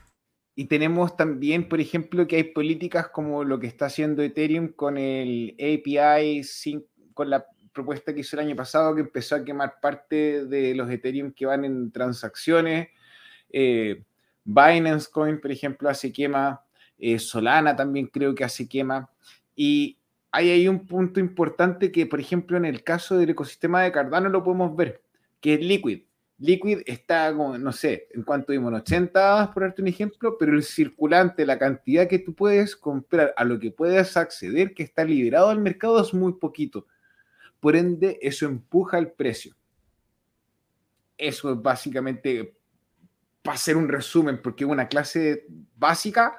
Y 0.56 0.66
tenemos 0.66 1.18
también, 1.18 1.68
por 1.68 1.80
ejemplo, 1.82 2.28
que 2.28 2.36
hay 2.36 2.44
políticas 2.44 3.08
como 3.08 3.44
lo 3.44 3.60
que 3.60 3.68
está 3.68 3.88
haciendo 3.88 4.22
Ethereum 4.22 4.70
con 4.70 4.98
el 4.98 5.56
API, 5.60 6.42
con 7.14 7.30
la 7.30 7.46
propuesta 7.74 8.14
que 8.14 8.20
hizo 8.20 8.36
el 8.36 8.48
año 8.48 8.56
pasado 8.56 8.94
que 8.94 9.02
empezó 9.02 9.36
a 9.36 9.44
quemar 9.44 9.80
parte 9.82 10.46
de 10.46 10.76
los 10.76 10.90
Ethereum 10.92 11.32
que 11.32 11.48
van 11.48 11.66
en 11.66 11.92
transacciones. 11.92 12.90
Eh, 13.52 14.04
Binance 14.44 15.10
Coin, 15.12 15.42
por 15.42 15.52
ejemplo, 15.52 15.90
hace 15.90 16.12
quema. 16.12 16.62
Eh, 17.00 17.18
Solana 17.18 17.76
también 17.76 18.08
creo 18.08 18.36
que 18.36 18.44
hace 18.44 18.68
quema. 18.68 19.10
Y 19.56 19.98
hay 20.32 20.52
ahí 20.52 20.68
un 20.68 20.86
punto 20.86 21.20
importante 21.20 21.92
que, 21.92 22.06
por 22.06 22.20
ejemplo, 22.20 22.58
en 22.58 22.66
el 22.66 22.84
caso 22.84 23.18
del 23.18 23.32
ecosistema 23.32 23.82
de 23.82 23.92
Cardano 23.92 24.30
lo 24.30 24.44
podemos 24.44 24.76
ver, 24.76 25.02
que 25.42 25.56
es 25.56 25.62
Liquid. 25.62 26.04
Liquid 26.44 26.82
está, 26.86 27.32
no 27.32 27.72
sé, 27.72 28.10
en 28.12 28.24
cuanto 28.24 28.52
vimos, 28.52 28.74
80 28.74 29.52
por 29.54 29.64
darte 29.64 29.82
un 29.82 29.88
ejemplo, 29.88 30.38
pero 30.38 30.52
el 30.52 30.64
circulante, 30.64 31.46
la 31.46 31.58
cantidad 31.58 32.06
que 32.06 32.20
tú 32.20 32.36
puedes 32.36 32.76
comprar, 32.76 33.34
a 33.38 33.46
lo 33.46 33.58
que 33.58 33.72
puedes 33.72 34.18
acceder, 34.18 34.74
que 34.74 34.84
está 34.84 35.06
liberado 35.06 35.50
al 35.50 35.62
mercado, 35.62 36.02
es 36.02 36.14
muy 36.14 36.34
poquito. 36.34 36.86
Por 37.62 37.78
ende, 37.78 38.20
eso 38.22 38.46
empuja 38.46 38.98
el 38.98 39.14
precio. 39.14 39.56
Eso 41.18 41.54
es 41.54 41.62
básicamente, 41.62 42.58
para 43.42 43.56
hacer 43.56 43.78
un 43.78 43.88
resumen, 43.88 44.42
porque 44.42 44.66
una 44.66 44.90
clase 44.90 45.46
básica, 45.78 46.36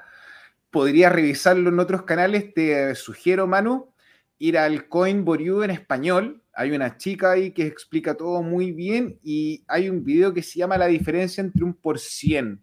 podría 0.70 1.08
revisarlo 1.08 1.70
en 1.70 1.80
otros 1.80 2.02
canales. 2.02 2.52
Te 2.52 2.94
sugiero, 2.94 3.46
Manu, 3.46 3.90
ir 4.36 4.58
al 4.58 4.86
Coin 4.86 5.24
Boreau 5.24 5.62
en 5.62 5.70
español. 5.70 6.43
Hay 6.56 6.70
una 6.70 6.96
chica 6.96 7.32
ahí 7.32 7.52
que 7.52 7.66
explica 7.66 8.16
todo 8.16 8.42
muy 8.42 8.72
bien 8.72 9.18
y 9.22 9.64
hay 9.66 9.88
un 9.88 10.04
video 10.04 10.32
que 10.32 10.42
se 10.42 10.58
llama 10.58 10.78
La 10.78 10.86
diferencia 10.86 11.40
entre 11.40 11.64
un 11.64 11.74
por 11.74 11.98
cien. 11.98 12.62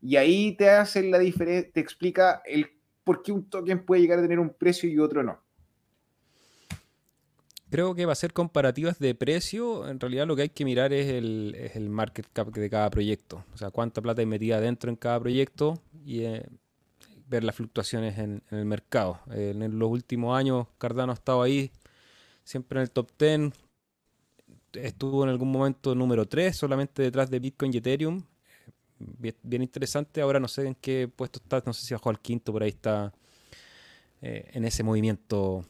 Y 0.00 0.16
ahí 0.16 0.56
te 0.56 0.70
hace 0.70 1.02
la 1.02 1.18
diferencia, 1.18 1.70
te 1.72 1.80
explica 1.80 2.40
el 2.46 2.70
por 3.02 3.22
qué 3.22 3.32
un 3.32 3.48
token 3.48 3.84
puede 3.84 4.02
llegar 4.02 4.18
a 4.18 4.22
tener 4.22 4.38
un 4.38 4.54
precio 4.54 4.88
y 4.88 4.98
otro 4.98 5.22
no. 5.22 5.42
Creo 7.70 7.94
que 7.94 8.06
va 8.06 8.12
a 8.12 8.16
ser 8.16 8.32
comparativas 8.32 8.98
de 8.98 9.14
precio. 9.14 9.88
En 9.88 10.00
realidad 10.00 10.26
lo 10.26 10.36
que 10.36 10.42
hay 10.42 10.48
que 10.48 10.64
mirar 10.64 10.92
es 10.92 11.06
el, 11.08 11.88
market 11.90 12.26
cap 12.32 12.48
de 12.48 12.70
cada 12.70 12.88
proyecto. 12.88 13.44
O 13.52 13.58
sea, 13.58 13.70
cuánta 13.70 14.00
plata 14.00 14.22
hay 14.22 14.26
metida 14.26 14.60
dentro 14.60 14.88
en 14.88 14.96
cada 14.96 15.20
proyecto 15.20 15.80
y 16.04 16.22
eh, 16.22 16.46
ver 17.28 17.44
las 17.44 17.54
fluctuaciones 17.54 18.18
en, 18.18 18.42
el 18.50 18.64
mercado. 18.64 19.20
en 19.30 19.78
los 19.78 19.90
últimos 19.90 20.38
años 20.38 20.66
Cardano 20.78 21.12
ha 21.12 21.14
estado 21.14 21.42
ahí, 21.42 21.70
siempre 22.48 22.78
en 22.78 22.82
el 22.82 22.90
top 22.90 23.10
10. 23.18 23.52
Estuvo 24.72 25.22
en 25.22 25.28
algún 25.30 25.52
momento 25.52 25.94
número 25.94 26.26
3, 26.26 26.56
solamente 26.56 27.02
detrás 27.02 27.30
de 27.30 27.38
Bitcoin 27.38 27.72
y 27.74 27.76
Ethereum. 27.76 28.22
Bien, 28.98 29.62
interesante. 29.62 30.20
Ahora 30.22 30.40
no 30.40 30.48
sé 30.48 30.66
en 30.66 30.74
qué 30.74 31.08
puesto 31.14 31.40
está, 31.42 31.62
no 31.64 31.72
sé 31.72 31.86
si 31.86 31.94
bajó 31.94 32.10
al 32.10 32.20
quinto, 32.20 32.52
por 32.52 32.62
ahí 32.62 32.70
está 32.70 33.12
eh, 34.22 34.50
en 34.54 34.64
ese 34.64 34.82
movimiento 34.82 35.64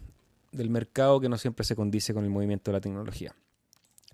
del 0.52 0.70
mercado 0.70 1.20
que 1.20 1.28
no 1.28 1.36
siempre 1.36 1.64
se 1.64 1.74
condice 1.74 2.14
con 2.14 2.24
el 2.24 2.30
movimiento 2.30 2.70
de 2.70 2.78
la 2.78 2.80
tecnología. 2.80 3.34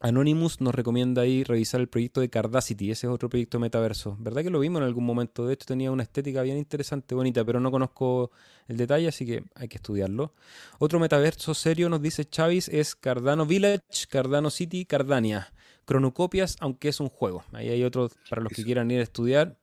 Anonymous 0.05 0.61
nos 0.61 0.75
recomienda 0.75 1.23
ahí 1.23 1.45
revisar 1.45 1.81
el 1.81 1.89
proyecto 1.89 2.21
de 2.21 2.29
Cardacity, 2.29 2.91
ese 2.91 3.07
es 3.07 3.11
otro 3.11 3.31
proyecto 3.31 3.59
metaverso. 3.59 4.19
¿Verdad 4.21 4.43
que 4.43 4.51
lo 4.51 4.61
vimos 4.61 4.83
en 4.83 4.87
algún 4.87 5.07
momento? 5.07 5.47
De 5.47 5.55
hecho 5.55 5.65
tenía 5.65 5.91
una 5.91 6.03
estética 6.03 6.43
bien 6.43 6.59
interesante, 6.59 7.15
bonita, 7.15 7.43
pero 7.43 7.59
no 7.59 7.71
conozco 7.71 8.31
el 8.69 8.77
detalle, 8.77 9.09
así 9.09 9.25
que 9.25 9.45
hay 9.55 9.67
que 9.67 9.77
estudiarlo. 9.77 10.35
Otro 10.79 11.01
metaverso 11.01 11.55
serio, 11.55 11.89
nos 11.89 12.03
dice 12.03 12.27
Chavis, 12.27 12.69
es 12.69 12.95
Cardano 12.95 13.47
Village, 13.47 14.07
Cardano 14.11 14.51
City, 14.51 14.85
Cardania. 14.85 15.55
Cronocopias, 15.87 16.57
aunque 16.61 16.91
es 16.91 17.01
un 17.01 17.09
juego. 17.09 17.43
Ahí 17.53 17.71
hay 17.71 17.83
otro 17.83 18.11
para 18.29 18.43
los 18.43 18.53
que 18.53 18.63
quieran 18.63 18.91
ir 18.91 19.01
a 19.01 19.05
estudiar. 19.05 19.57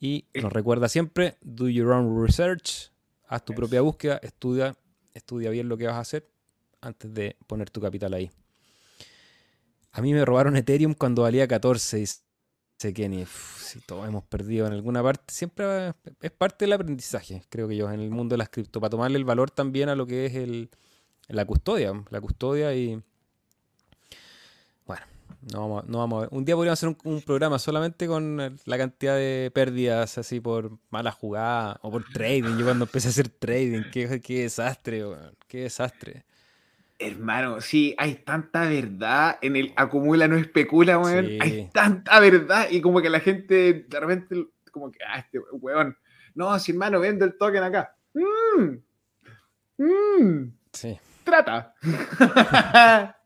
Y 0.00 0.24
nos 0.34 0.52
recuerda 0.52 0.88
siempre, 0.88 1.36
do 1.40 1.68
your 1.68 1.92
own 1.92 2.20
research, 2.20 2.90
haz 3.28 3.44
tu 3.44 3.54
propia 3.54 3.80
búsqueda, 3.80 4.18
estudia 4.24 4.76
estudia 5.14 5.50
bien 5.50 5.68
lo 5.68 5.76
que 5.76 5.86
vas 5.86 5.96
a 5.96 6.00
hacer 6.00 6.28
antes 6.80 7.14
de 7.14 7.36
poner 7.46 7.70
tu 7.70 7.80
capital 7.80 8.14
ahí. 8.14 8.28
A 9.98 10.00
mí 10.00 10.14
me 10.14 10.24
robaron 10.24 10.56
Ethereum 10.56 10.94
cuando 10.94 11.22
valía 11.22 11.48
14, 11.48 11.96
dice 11.96 12.94
Kenny. 12.94 13.26
si 13.26 13.80
todos 13.80 14.06
hemos 14.06 14.22
perdido 14.22 14.68
en 14.68 14.72
alguna 14.72 15.02
parte, 15.02 15.34
siempre 15.34 15.92
es 16.20 16.30
parte 16.30 16.66
del 16.66 16.74
aprendizaje, 16.74 17.42
creo 17.48 17.66
que 17.66 17.74
yo, 17.74 17.90
en 17.90 17.98
el 17.98 18.10
mundo 18.10 18.34
de 18.34 18.38
las 18.38 18.48
cripto, 18.48 18.80
para 18.80 18.90
tomarle 18.90 19.18
el 19.18 19.24
valor 19.24 19.50
también 19.50 19.88
a 19.88 19.96
lo 19.96 20.06
que 20.06 20.26
es 20.26 20.68
la 21.26 21.44
custodia, 21.44 21.92
la 22.10 22.20
custodia 22.20 22.72
y... 22.76 23.02
Bueno, 24.86 25.04
no 25.52 25.62
vamos, 25.62 25.88
no 25.88 25.98
vamos 25.98 26.18
a 26.18 26.20
ver. 26.20 26.28
Un 26.30 26.44
día 26.44 26.54
podríamos 26.54 26.78
hacer 26.78 26.96
un, 27.02 27.20
programa 27.22 27.58
solamente 27.58 28.06
con 28.06 28.56
la 28.66 28.78
cantidad 28.78 29.16
de 29.16 29.50
pérdidas 29.52 30.16
así 30.16 30.38
por 30.38 30.78
mala 30.90 31.10
jugada 31.10 31.80
o 31.82 31.90
por 31.90 32.04
trading. 32.12 32.56
Yo 32.56 32.66
cuando 32.66 32.84
empecé 32.84 33.08
a 33.08 33.10
hacer 33.10 33.30
trading, 33.30 33.82
qué 33.90 34.06
desastre, 34.28 35.02
qué 35.48 35.62
desastre. 35.62 36.24
Hermano, 37.00 37.60
sí, 37.60 37.94
hay 37.96 38.16
tanta 38.16 38.68
verdad 38.68 39.38
en 39.40 39.54
el 39.54 39.72
acumula, 39.76 40.26
no 40.26 40.36
especula, 40.36 40.98
weón. 40.98 41.40
Hay 41.40 41.70
tanta 41.72 42.18
verdad 42.18 42.66
y 42.70 42.80
como 42.80 43.00
que 43.00 43.08
la 43.08 43.20
gente 43.20 43.86
de 43.88 44.00
repente, 44.00 44.48
como 44.72 44.90
que, 44.90 44.98
ah, 45.06 45.20
este 45.20 45.38
weón, 45.52 45.96
no, 46.34 46.58
si 46.58 46.72
hermano, 46.72 46.98
vendo 46.98 47.24
el 47.24 47.36
token 47.36 47.62
acá. 47.62 47.94
Mmm. 48.14 48.78
Mmm. 49.78 50.52
Sí. 50.72 50.98
Trata. 51.22 51.74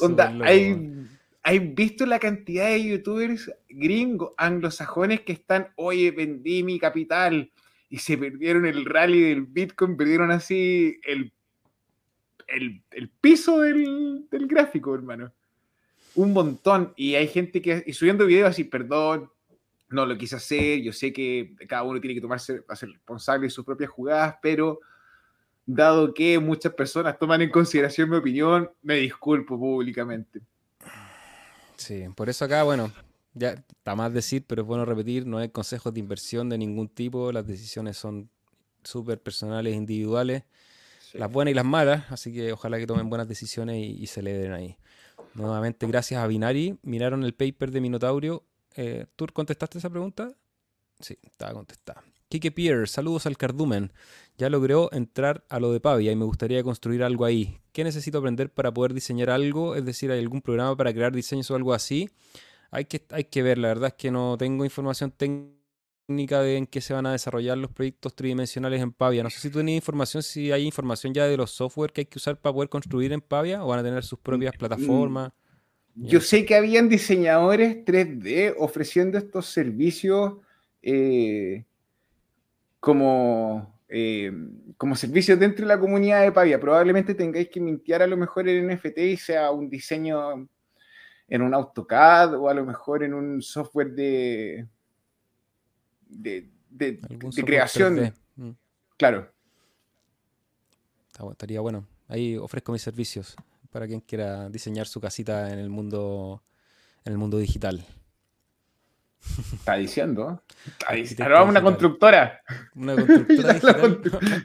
Onda, 0.00 0.36
hay, 0.42 1.06
hay 1.42 1.58
visto 1.58 2.04
la 2.04 2.18
cantidad 2.18 2.66
de 2.66 2.84
youtubers 2.84 3.50
gringos, 3.68 4.32
anglosajones 4.36 5.20
que 5.20 5.32
están, 5.32 5.68
oye, 5.76 6.10
vendí 6.10 6.62
mi 6.62 6.78
capital 6.78 7.50
y 7.88 7.98
se 7.98 8.18
perdieron 8.18 8.66
el 8.66 8.84
rally 8.84 9.22
del 9.22 9.42
Bitcoin, 9.42 9.96
perdieron 9.96 10.30
así 10.30 10.98
el, 11.04 11.32
el, 12.48 13.10
piso 13.20 13.60
del, 13.60 14.26
gráfico, 14.30 14.94
hermano. 14.94 15.32
Un 16.14 16.32
montón. 16.32 16.92
Y 16.96 17.14
hay 17.14 17.28
gente 17.28 17.60
que, 17.60 17.82
y 17.86 17.92
subiendo 17.92 18.26
videos 18.26 18.50
así, 18.50 18.64
perdón, 18.64 19.30
no 19.90 20.06
lo 20.06 20.16
quise 20.16 20.36
hacer, 20.36 20.80
yo 20.80 20.92
sé 20.92 21.12
que 21.12 21.54
cada 21.68 21.82
uno 21.82 22.00
tiene 22.00 22.14
que 22.14 22.20
tomarse, 22.20 22.62
ser 22.74 22.88
responsable 22.88 23.46
de 23.46 23.50
sus 23.50 23.64
propias 23.64 23.90
jugadas, 23.90 24.36
pero 24.42 24.80
dado 25.66 26.12
que 26.12 26.38
muchas 26.38 26.74
personas 26.74 27.18
toman 27.18 27.42
en 27.42 27.50
consideración 27.50 28.10
mi 28.10 28.16
opinión, 28.16 28.70
me 28.82 28.96
disculpo 28.96 29.58
públicamente. 29.58 30.40
Sí, 31.76 32.04
por 32.14 32.28
eso 32.28 32.44
acá, 32.44 32.62
bueno, 32.62 32.92
ya 33.34 33.50
está 33.50 33.94
más 33.94 34.12
decir, 34.12 34.44
pero 34.46 34.62
es 34.62 34.68
bueno 34.68 34.84
repetir, 34.84 35.26
no 35.26 35.38
hay 35.38 35.48
consejos 35.48 35.92
de 35.92 36.00
inversión 36.00 36.48
de 36.48 36.58
ningún 36.58 36.88
tipo, 36.88 37.32
las 37.32 37.46
decisiones 37.46 37.96
son 37.96 38.30
súper 38.84 39.20
personales, 39.20 39.74
individuales, 39.74 40.44
las 41.14 41.30
buenas 41.30 41.52
y 41.52 41.54
las 41.54 41.64
malas, 41.64 42.04
así 42.10 42.32
que 42.32 42.52
ojalá 42.52 42.78
que 42.78 42.86
tomen 42.86 43.08
buenas 43.08 43.28
decisiones 43.28 43.76
y, 43.78 44.06
se 44.06 44.22
le 44.22 44.36
den 44.36 44.52
ahí. 44.52 44.76
Nuevamente, 45.34 45.86
gracias 45.86 46.22
a 46.22 46.26
Binari, 46.26 46.78
miraron 46.82 47.24
el 47.24 47.34
paper 47.34 47.70
de 47.70 47.80
Minotaurio. 47.80 48.44
Eh, 48.76 49.06
¿Tú 49.16 49.26
contestaste 49.32 49.78
esa 49.78 49.90
pregunta? 49.90 50.32
Sí, 51.00 51.16
estaba 51.22 51.52
contestada. 51.52 52.02
Kike 52.28 52.50
Pierre, 52.50 52.86
saludos 52.86 53.26
al 53.26 53.36
cardumen. 53.36 53.92
Ya 54.36 54.50
logró 54.50 54.92
entrar 54.92 55.44
a 55.48 55.60
lo 55.60 55.72
de 55.72 55.80
Pavia 55.80 56.10
y 56.10 56.16
me 56.16 56.24
gustaría 56.24 56.62
construir 56.64 57.04
algo 57.04 57.24
ahí. 57.24 57.60
¿Qué 57.72 57.84
necesito 57.84 58.18
aprender 58.18 58.52
para 58.52 58.74
poder 58.74 58.92
diseñar 58.92 59.30
algo? 59.30 59.76
Es 59.76 59.84
decir, 59.84 60.10
¿hay 60.10 60.18
algún 60.18 60.42
programa 60.42 60.76
para 60.76 60.92
crear 60.92 61.12
diseños 61.12 61.50
o 61.50 61.54
algo 61.54 61.72
así? 61.72 62.10
Hay 62.72 62.86
que, 62.86 63.04
hay 63.10 63.24
que 63.24 63.42
ver, 63.44 63.58
la 63.58 63.68
verdad 63.68 63.88
es 63.88 63.94
que 63.94 64.10
no 64.10 64.36
tengo 64.36 64.64
información 64.64 65.12
técnica 65.12 65.63
de 66.06 66.56
en 66.56 66.66
qué 66.66 66.80
se 66.80 66.92
van 66.92 67.06
a 67.06 67.12
desarrollar 67.12 67.56
los 67.56 67.70
proyectos 67.70 68.14
tridimensionales 68.14 68.82
en 68.82 68.92
Pavia. 68.92 69.22
No 69.22 69.30
sé 69.30 69.40
si 69.40 69.48
tú 69.48 69.58
tienes 69.58 69.76
información, 69.76 70.22
si 70.22 70.52
hay 70.52 70.64
información 70.64 71.14
ya 71.14 71.26
de 71.26 71.36
los 71.36 71.50
software 71.50 71.92
que 71.92 72.02
hay 72.02 72.06
que 72.06 72.18
usar 72.18 72.36
para 72.36 72.52
poder 72.52 72.68
construir 72.68 73.12
en 73.12 73.20
Pavia 73.20 73.64
o 73.64 73.68
van 73.68 73.78
a 73.78 73.82
tener 73.82 74.04
sus 74.04 74.18
propias 74.18 74.54
mm, 74.54 74.58
plataformas. 74.58 75.32
Yo 75.94 76.20
sé 76.20 76.44
que 76.44 76.56
habían 76.56 76.88
diseñadores 76.88 77.84
3D 77.84 78.54
ofreciendo 78.58 79.16
estos 79.16 79.46
servicios 79.46 80.34
eh, 80.82 81.64
como 82.80 83.74
eh, 83.88 84.32
como 84.76 84.96
servicio 84.96 85.36
dentro 85.36 85.64
de 85.64 85.68
la 85.68 85.80
comunidad 85.80 86.22
de 86.22 86.32
Pavia. 86.32 86.60
Probablemente 86.60 87.14
tengáis 87.14 87.48
que 87.48 87.60
mintear 87.60 88.02
a 88.02 88.06
lo 88.06 88.16
mejor 88.16 88.48
el 88.48 88.66
NFT 88.66 88.98
y 88.98 89.16
sea 89.16 89.50
un 89.52 89.70
diseño 89.70 90.48
en 91.28 91.42
un 91.42 91.54
AutoCAD 91.54 92.34
o 92.34 92.48
a 92.48 92.54
lo 92.54 92.66
mejor 92.66 93.04
en 93.04 93.14
un 93.14 93.40
software 93.40 93.92
de, 93.92 94.66
de, 96.14 96.50
creación. 97.44 98.14
Mm. 98.36 98.50
Claro. 98.96 99.32
Estaría 101.30 101.60
bueno. 101.60 101.86
Ahí 102.08 102.36
ofrezco 102.36 102.72
mis 102.72 102.82
servicios 102.82 103.36
para 103.70 103.86
quien 103.86 104.00
quiera 104.00 104.48
diseñar 104.50 104.86
su 104.86 105.00
casita 105.00 105.52
en 105.52 105.58
el 105.58 105.70
mundo, 105.70 106.42
en 107.04 107.12
el 107.12 107.18
mundo 107.18 107.38
digital. 107.38 107.84
Está 109.52 109.74
diciendo. 109.74 110.42
Está 110.92 111.24
Ahora 111.24 111.40
vamos 111.40 111.50
una 111.50 111.62
constructora. 111.62 112.42
Una 112.74 112.94
constructora 112.94 113.52
digital. 113.54 114.00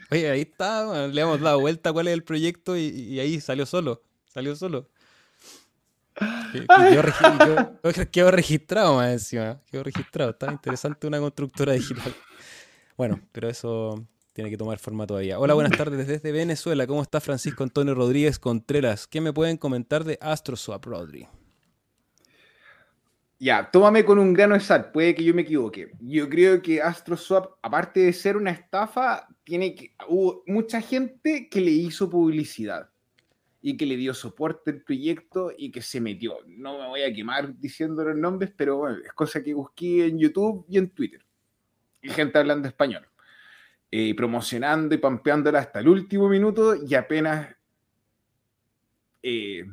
Oye, 0.10 0.30
ahí 0.30 0.42
está. 0.42 1.08
Le 1.08 1.22
hemos 1.22 1.42
dado 1.42 1.60
vuelta 1.60 1.92
cuál 1.92 2.08
es 2.08 2.14
el 2.14 2.24
proyecto 2.24 2.78
y, 2.78 3.20
ahí 3.20 3.40
salió 3.42 3.66
solo. 3.66 4.02
Salió 4.26 4.56
solo. 4.56 4.90
Quedó, 8.12 8.32
registrado 8.32 8.96
más 8.96 9.12
encima. 9.12 9.62
Quedó 9.70 9.84
registrado. 9.84 10.32
Está 10.32 10.52
interesante 10.52 11.08
una 11.08 11.20
constructora 11.20 11.74
digital. 11.74 12.14
Bueno, 12.98 13.20
pero 13.32 13.50
eso 13.50 14.06
tiene 14.34 14.50
que 14.50 14.58
tomar 14.58 14.80
forma 14.80 15.06
todavía. 15.08 15.40
Hola, 15.40 15.54
buenas 15.54 15.78
tardes 15.78 16.08
desde 16.08 16.32
Venezuela. 16.32 16.88
¿Cómo 16.88 17.02
está 17.02 17.20
Francisco 17.20 17.64
Antonio 17.64 17.94
Rodríguez 17.94 18.40
Contreras? 18.40 19.08
¿Qué 19.08 19.22
me 19.22 19.34
pueden 19.34 19.58
comentar 19.58 20.04
de 20.04 20.18
AstroSwap, 20.22 20.86
Rodri? 20.86 21.28
Ya, 23.42 23.70
tómame 23.72 24.04
con 24.04 24.20
un 24.20 24.34
grano 24.34 24.56
de 24.56 24.60
sal, 24.60 24.92
puede 24.92 25.16
que 25.16 25.24
yo 25.24 25.34
me 25.34 25.44
equivoque. 25.44 25.92
Yo 26.02 26.28
creo 26.28 26.62
que 26.62 26.82
AstroSwap, 26.82 27.54
aparte 27.62 28.02
de 28.02 28.12
ser 28.12 28.36
una 28.36 28.52
estafa, 28.52 29.28
tiene 29.46 29.76
que, 29.76 29.96
hubo 30.10 30.44
mucha 30.46 30.82
gente 30.82 31.48
que 31.48 31.62
le 31.62 31.72
hizo 31.72 32.10
publicidad 32.10 32.90
y 33.62 33.76
que 33.76 33.86
le 33.86 33.98
dio 33.98 34.14
soporte 34.14 34.72
al 34.72 34.82
proyecto 34.82 35.52
y 35.58 35.72
que 35.72 35.82
se 35.82 36.00
metió. 36.00 36.38
No 36.48 36.80
me 36.80 36.88
voy 36.88 37.04
a 37.04 37.14
quemar 37.14 37.58
diciendo 37.60 38.04
los 38.04 38.16
nombres, 38.16 38.54
pero 38.56 38.78
bueno, 38.78 38.98
es 39.04 39.12
cosa 39.14 39.44
que 39.44 39.54
busqué 39.54 40.06
en 40.06 40.20
YouTube 40.20 40.66
y 40.70 40.78
en 40.78 40.90
Twitter. 40.90 41.26
Y 42.02 42.10
gente 42.10 42.38
hablando 42.38 42.68
español. 42.68 43.06
Eh, 43.92 44.16
promocionando 44.16 44.94
y 44.94 45.00
pampeándola 45.00 45.60
hasta 45.60 45.80
el 45.80 45.88
último 45.88 46.30
minuto 46.30 46.76
y 46.76 46.94
apenas 46.94 47.56
eh, 49.24 49.66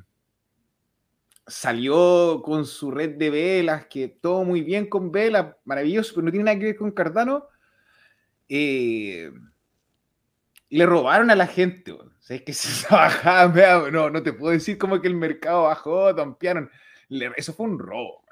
salió 1.47 2.41
con 2.43 2.65
su 2.65 2.91
red 2.91 3.17
de 3.17 3.31
velas, 3.31 3.87
que 3.87 4.09
todo 4.09 4.43
muy 4.43 4.63
bien 4.63 4.89
con 4.89 5.13
velas, 5.13 5.55
maravilloso, 5.65 6.15
pero 6.15 6.25
no 6.25 6.31
tiene 6.31 6.45
nada 6.45 6.59
que 6.59 6.65
ver 6.65 6.77
con 6.77 6.91
Cardano. 6.91 7.45
Eh, 8.49 9.31
le 10.71 10.87
robaron 10.87 11.31
a 11.31 11.37
la 11.37 11.47
gente. 11.47 11.93
O 11.93 12.11
sea, 12.27 12.37
es 12.37 12.43
que 12.43 12.53
se 12.53 12.87
bajaba, 12.95 13.91
no, 13.91 14.11
no 14.11 14.23
te 14.23 14.33
puedo 14.33 14.53
decir 14.53 14.79
como 14.79 15.01
que 15.01 15.09
el 15.09 15.15
mercado 15.15 15.65
bajó, 15.65 16.15
tampearon. 16.15 16.71
Eso 17.37 17.53
fue 17.53 17.67
un 17.67 17.79
robo. 17.79 18.25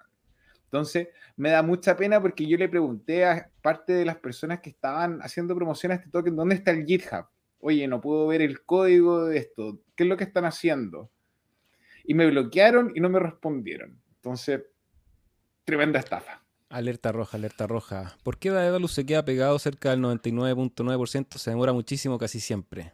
Entonces, 0.65 1.09
me 1.37 1.51
da 1.51 1.63
mucha 1.63 1.97
pena 1.97 2.21
porque 2.21 2.47
yo 2.47 2.57
le 2.59 2.69
pregunté 2.69 3.25
a 3.25 3.51
parte 3.63 3.93
de 3.93 4.05
las 4.05 4.17
personas 4.17 4.61
que 4.61 4.71
estaban 4.71 5.21
haciendo 5.23 5.55
promoción 5.55 5.93
a 5.93 5.97
este 5.97 6.11
token, 6.11 6.35
¿dónde 6.35 6.57
está 6.57 6.73
el 6.73 6.85
GitHub? 6.85 7.27
Oye, 7.61 7.87
no 7.87 8.01
puedo 8.01 8.27
ver 8.27 8.43
el 8.43 8.65
código 8.65 9.27
de 9.27 9.39
esto. 9.39 9.81
¿Qué 9.95 10.03
es 10.03 10.09
lo 10.09 10.17
que 10.17 10.25
están 10.25 10.45
haciendo? 10.45 11.11
y 12.05 12.15
me 12.15 12.27
bloquearon 12.27 12.93
y 12.95 13.01
no 13.01 13.09
me 13.09 13.19
respondieron. 13.19 13.99
Entonces, 14.17 14.63
tremenda 15.65 15.99
estafa. 15.99 16.43
Alerta 16.69 17.13
roja, 17.13 17.37
alerta 17.37 17.67
roja. 17.67 18.17
¿Por 18.23 18.39
qué 18.39 18.51
Daedalus 18.51 18.93
se 18.93 19.07
queda 19.07 19.25
pegado 19.25 19.59
cerca 19.59 19.91
del 19.91 20.01
99.9%? 20.01 21.39
Se 21.39 21.51
demora 21.51 21.73
muchísimo 21.73 22.19
casi 22.19 22.41
siempre. 22.41 22.93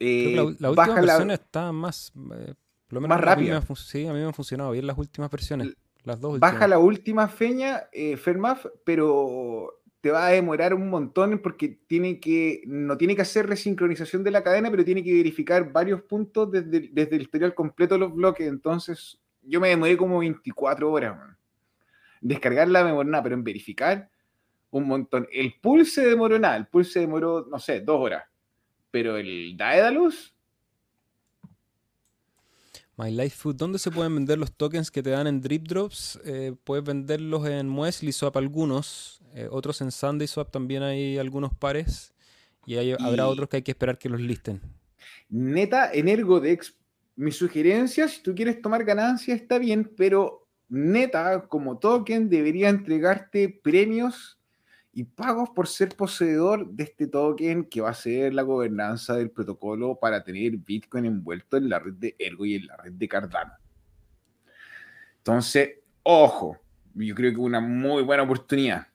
Eh, 0.00 0.34
la, 0.58 0.70
última 0.70 1.00
versión 1.00 1.30
está 1.30 1.72
más... 1.72 2.12
Eh, 2.34 2.54
más 2.90 3.20
rápida. 3.20 3.62
sí, 3.76 4.06
a 4.06 4.12
mí 4.12 4.18
me 4.18 4.24
han 4.24 4.34
funcionado 4.34 4.70
bien 4.70 4.86
las 4.86 4.96
últimas 4.96 5.30
versiones. 5.30 5.76
Las 6.04 6.20
dos 6.20 6.40
Baja 6.40 6.66
la 6.66 6.78
última 6.78 7.28
feña, 7.28 7.82
eh, 7.92 8.16
Fermaf, 8.16 8.64
pero 8.84 9.82
te 10.00 10.10
va 10.10 10.28
a 10.28 10.30
demorar 10.30 10.72
un 10.72 10.88
montón 10.88 11.38
porque 11.40 11.80
tiene 11.86 12.18
que, 12.20 12.62
no 12.66 12.96
tiene 12.96 13.14
que 13.14 13.22
hacer 13.22 13.46
resincronización 13.46 14.24
de 14.24 14.30
la 14.30 14.42
cadena, 14.42 14.70
pero 14.70 14.84
tiene 14.84 15.02
que 15.02 15.12
verificar 15.12 15.70
varios 15.70 16.02
puntos 16.02 16.50
desde, 16.50 16.88
desde 16.92 17.16
el 17.16 17.22
historial 17.22 17.54
completo 17.54 17.96
de 17.96 18.00
los 18.00 18.14
bloques. 18.14 18.46
Entonces, 18.46 19.18
yo 19.42 19.60
me 19.60 19.68
demoré 19.68 19.96
como 19.96 20.20
24 20.20 20.90
horas. 20.90 21.18
Descargar 22.20 22.68
la 22.68 22.84
memoria, 22.84 23.10
nada, 23.10 23.22
pero 23.22 23.34
en 23.34 23.44
verificar 23.44 24.08
un 24.70 24.86
montón. 24.86 25.26
El 25.32 25.54
pulse 25.60 26.02
se 26.02 26.08
demoró 26.08 26.38
nada, 26.38 26.56
el 26.56 26.66
pulse 26.66 26.92
se 26.92 27.00
demoró, 27.00 27.46
no 27.50 27.58
sé, 27.58 27.80
dos 27.80 28.00
horas. 28.00 28.24
Pero 28.90 29.16
el 29.16 29.56
Daedalus. 29.56 30.34
My 32.96 33.12
Life 33.12 33.36
Food, 33.36 33.54
¿dónde 33.54 33.78
se 33.78 33.92
pueden 33.92 34.14
vender 34.14 34.38
los 34.38 34.52
tokens 34.52 34.90
que 34.90 35.04
te 35.04 35.10
dan 35.10 35.28
en 35.28 35.40
Drip 35.40 35.68
Drops? 35.68 36.18
Eh, 36.24 36.54
puedes 36.64 36.84
venderlos 36.84 37.46
en 37.46 37.68
Muesli 37.68 38.10
Swap 38.10 38.36
algunos. 38.36 39.20
Eh, 39.34 39.46
otros 39.50 39.80
en 39.82 39.92
Sunday 39.92 40.26
Swap 40.26 40.50
también 40.50 40.82
hay 40.82 41.16
algunos 41.16 41.54
pares. 41.54 42.12
Y, 42.66 42.76
habrá 42.92 43.28
otros 43.28 43.48
que 43.48 43.58
hay 43.58 43.62
que 43.62 43.70
esperar 43.70 43.98
que 43.98 44.08
los 44.08 44.20
listen. 44.20 44.60
Neta, 45.28 45.90
en 45.92 46.08
Ergodex, 46.08 46.74
mi 47.16 47.32
sugerencia, 47.32 48.08
si 48.08 48.22
tú 48.22 48.34
quieres 48.34 48.60
tomar 48.60 48.84
ganancia, 48.84 49.34
está 49.34 49.58
bien, 49.58 49.90
pero 49.96 50.48
neta, 50.68 51.46
como 51.48 51.78
token, 51.78 52.28
debería 52.28 52.68
entregarte 52.68 53.48
premios 53.48 54.37
y 54.98 55.04
pagos 55.04 55.50
por 55.50 55.68
ser 55.68 55.94
poseedor 55.94 56.68
de 56.70 56.82
este 56.82 57.06
token 57.06 57.66
que 57.66 57.80
va 57.80 57.90
a 57.90 57.94
ser 57.94 58.34
la 58.34 58.42
gobernanza 58.42 59.14
del 59.14 59.30
protocolo 59.30 59.96
para 60.00 60.24
tener 60.24 60.56
Bitcoin 60.56 61.04
envuelto 61.04 61.56
en 61.56 61.68
la 61.68 61.78
red 61.78 61.92
de 61.92 62.16
Ergo 62.18 62.44
y 62.44 62.56
en 62.56 62.66
la 62.66 62.76
red 62.78 62.90
de 62.94 63.06
Cardano. 63.06 63.52
Entonces, 65.18 65.68
ojo, 66.02 66.58
yo 66.94 67.14
creo 67.14 67.30
que 67.32 67.38
una 67.38 67.60
muy 67.60 68.02
buena 68.02 68.24
oportunidad. 68.24 68.88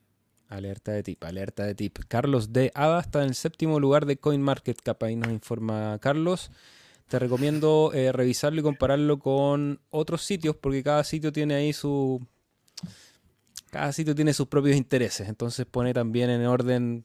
Alerta 0.48 0.92
de 0.92 1.02
tip, 1.02 1.24
alerta 1.24 1.64
de 1.64 1.74
tip. 1.74 2.00
Carlos 2.06 2.52
de 2.52 2.70
Ada 2.74 3.00
está 3.00 3.22
en 3.22 3.28
el 3.28 3.34
séptimo 3.34 3.80
lugar 3.80 4.04
de 4.04 4.18
CoinMarketCap. 4.18 5.02
Ahí 5.04 5.16
nos 5.16 5.30
informa 5.30 5.98
Carlos. 6.00 6.50
Te 7.08 7.18
recomiendo 7.18 7.92
eh, 7.94 8.12
revisarlo 8.12 8.60
y 8.60 8.62
compararlo 8.62 9.18
con 9.18 9.80
otros 9.88 10.20
sitios 10.20 10.54
porque 10.54 10.82
cada 10.82 11.02
sitio 11.02 11.32
tiene 11.32 11.54
ahí 11.54 11.72
su. 11.72 12.20
Cada 13.74 13.92
sitio 13.92 14.14
tiene 14.14 14.32
sus 14.32 14.46
propios 14.46 14.76
intereses. 14.76 15.28
Entonces 15.28 15.66
pone 15.66 15.92
también 15.92 16.30
en 16.30 16.46
orden 16.46 17.04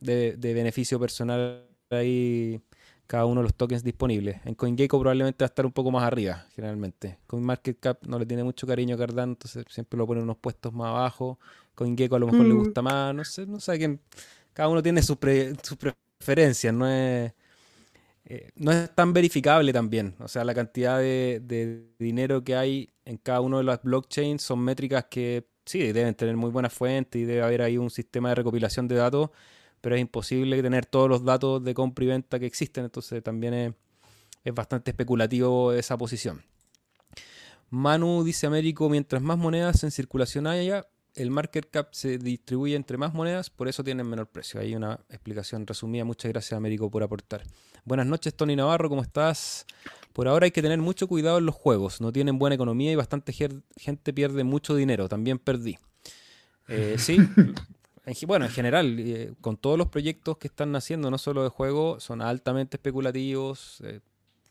de, 0.00 0.34
beneficio 0.40 0.98
personal 0.98 1.66
ahí 1.90 2.58
cada 3.06 3.26
uno 3.26 3.42
de 3.42 3.48
los 3.48 3.54
tokens 3.54 3.84
disponibles. 3.84 4.40
En 4.46 4.54
CoinGecko 4.54 4.98
probablemente 4.98 5.44
va 5.44 5.44
a 5.44 5.50
estar 5.52 5.66
un 5.66 5.72
poco 5.72 5.90
más 5.90 6.04
arriba, 6.04 6.46
generalmente. 6.54 7.18
CoinMarketCap 7.26 8.06
no 8.06 8.18
le 8.18 8.24
tiene 8.24 8.44
mucho 8.44 8.66
cariño 8.66 8.94
a 8.94 8.98
Cardano, 8.98 9.32
entonces 9.32 9.66
siempre 9.68 9.98
lo 9.98 10.06
pone 10.06 10.22
unos 10.22 10.38
puestos 10.38 10.72
más 10.72 10.88
abajo. 10.88 11.38
Gecko 11.76 12.16
a 12.16 12.18
lo 12.18 12.28
mejor 12.28 12.46
le 12.46 12.54
mm. 12.54 12.58
gusta 12.60 12.80
más, 12.80 13.14
no 13.14 13.22
sé, 13.22 13.44
no 13.44 13.60
sé 13.60 13.76
quién. 13.76 14.00
Cada 14.54 14.70
uno 14.70 14.82
tiene 14.82 15.02
sus 15.02 15.18
preferencias, 15.18 16.72
no 16.72 16.88
es, 16.88 17.30
eh, 18.24 18.52
no 18.54 18.72
es 18.72 18.88
tan 18.94 19.12
verificable 19.12 19.70
también. 19.70 20.14
O 20.20 20.28
sea, 20.28 20.44
la 20.44 20.54
cantidad 20.54 20.98
de, 20.98 21.84
dinero 21.98 22.42
que 22.42 22.56
hay 22.56 22.88
en 23.04 23.18
cada 23.18 23.42
uno 23.42 23.58
de 23.58 23.64
las 23.64 23.82
blockchains 23.82 24.40
son 24.40 24.60
métricas 24.60 25.04
que 25.10 25.46
sí, 25.66 25.92
deben 25.92 26.14
tener 26.14 26.36
muy 26.36 26.50
buena 26.50 26.70
fuente 26.70 27.18
y 27.18 27.24
debe 27.24 27.42
haber 27.42 27.60
ahí 27.60 27.76
un 27.76 27.90
sistema 27.90 28.30
de 28.30 28.36
recopilación 28.36 28.88
de 28.88 28.94
datos, 28.94 29.30
pero 29.82 29.96
es 29.96 30.00
imposible 30.00 30.62
tener 30.62 30.86
todos 30.86 31.10
los 31.10 31.24
datos 31.24 31.62
de 31.62 31.74
compra 31.74 32.04
y 32.04 32.08
venta 32.08 32.38
que 32.38 32.46
existen, 32.46 32.84
entonces 32.84 33.22
también 33.22 33.52
es, 33.52 33.72
es 34.44 34.54
bastante 34.54 34.92
especulativo 34.92 35.72
esa 35.72 35.98
posición. 35.98 36.42
Manu 37.68 38.22
dice 38.24 38.46
Américo, 38.46 38.88
mientras 38.88 39.20
más 39.20 39.36
monedas 39.36 39.82
en 39.84 39.90
circulación 39.90 40.46
haya, 40.46 40.86
el 41.16 41.30
market 41.30 41.68
cap 41.70 41.88
se 41.92 42.18
distribuye 42.18 42.76
entre 42.76 42.98
más 42.98 43.14
monedas, 43.14 43.48
por 43.50 43.68
eso 43.68 43.82
tienen 43.82 44.06
menor 44.06 44.26
precio. 44.26 44.60
Hay 44.60 44.74
una 44.76 45.00
explicación 45.08 45.66
resumida. 45.66 46.04
Muchas 46.04 46.30
gracias, 46.30 46.56
Américo, 46.56 46.90
por 46.90 47.02
aportar. 47.02 47.42
Buenas 47.84 48.06
noches, 48.06 48.34
Tony 48.34 48.54
Navarro, 48.54 48.90
¿cómo 48.90 49.02
estás? 49.02 49.66
Por 50.12 50.28
ahora 50.28 50.44
hay 50.44 50.50
que 50.50 50.62
tener 50.62 50.78
mucho 50.78 51.08
cuidado 51.08 51.38
en 51.38 51.46
los 51.46 51.54
juegos. 51.54 52.00
No 52.00 52.12
tienen 52.12 52.38
buena 52.38 52.54
economía 52.54 52.92
y 52.92 52.96
bastante 52.96 53.32
gente 53.32 54.12
pierde 54.12 54.44
mucho 54.44 54.76
dinero. 54.76 55.08
También 55.08 55.38
perdí. 55.38 55.78
Eh, 56.68 56.96
sí, 56.98 57.18
bueno, 58.26 58.44
en 58.44 58.50
general, 58.50 58.98
eh, 58.98 59.32
con 59.40 59.56
todos 59.56 59.78
los 59.78 59.88
proyectos 59.88 60.36
que 60.36 60.48
están 60.48 60.70
naciendo, 60.70 61.10
no 61.10 61.16
solo 61.16 61.42
de 61.42 61.48
juego, 61.48 61.98
son 61.98 62.20
altamente 62.20 62.76
especulativos. 62.76 63.80
Eh, 63.84 64.00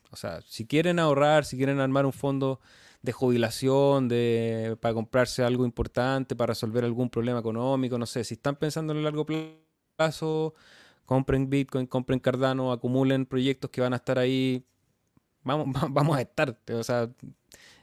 o 0.10 0.16
sea, 0.16 0.42
si 0.42 0.66
quieren 0.66 0.98
ahorrar, 0.98 1.46
si 1.46 1.58
quieren 1.58 1.80
armar 1.80 2.08
un 2.08 2.14
fondo 2.14 2.60
de 3.06 3.12
jubilación, 3.14 4.08
de, 4.10 4.78
para 4.82 4.94
comprarse 4.94 5.44
algo 5.44 5.66
importante, 5.66 6.36
para 6.36 6.52
resolver 6.52 6.84
algún 6.84 7.10
problema 7.10 7.40
económico, 7.40 7.98
no 7.98 8.06
sé, 8.06 8.24
si 8.24 8.34
están 8.36 8.56
pensando 8.58 8.92
en 8.94 8.98
el 8.98 9.04
largo 9.06 9.26
plazo, 9.26 10.54
compren 11.06 11.50
Bitcoin, 11.50 11.88
compren 11.88 12.20
Cardano, 12.20 12.72
acumulen 12.72 13.26
proyectos 13.26 13.70
que 13.72 13.82
van 13.82 13.94
a 13.94 13.98
estar 13.98 14.20
ahí, 14.20 14.66
vamos, 15.44 15.68
vamos 15.92 16.18
a 16.18 16.22
estar, 16.22 16.60
o 16.72 16.84
sea, 16.84 17.10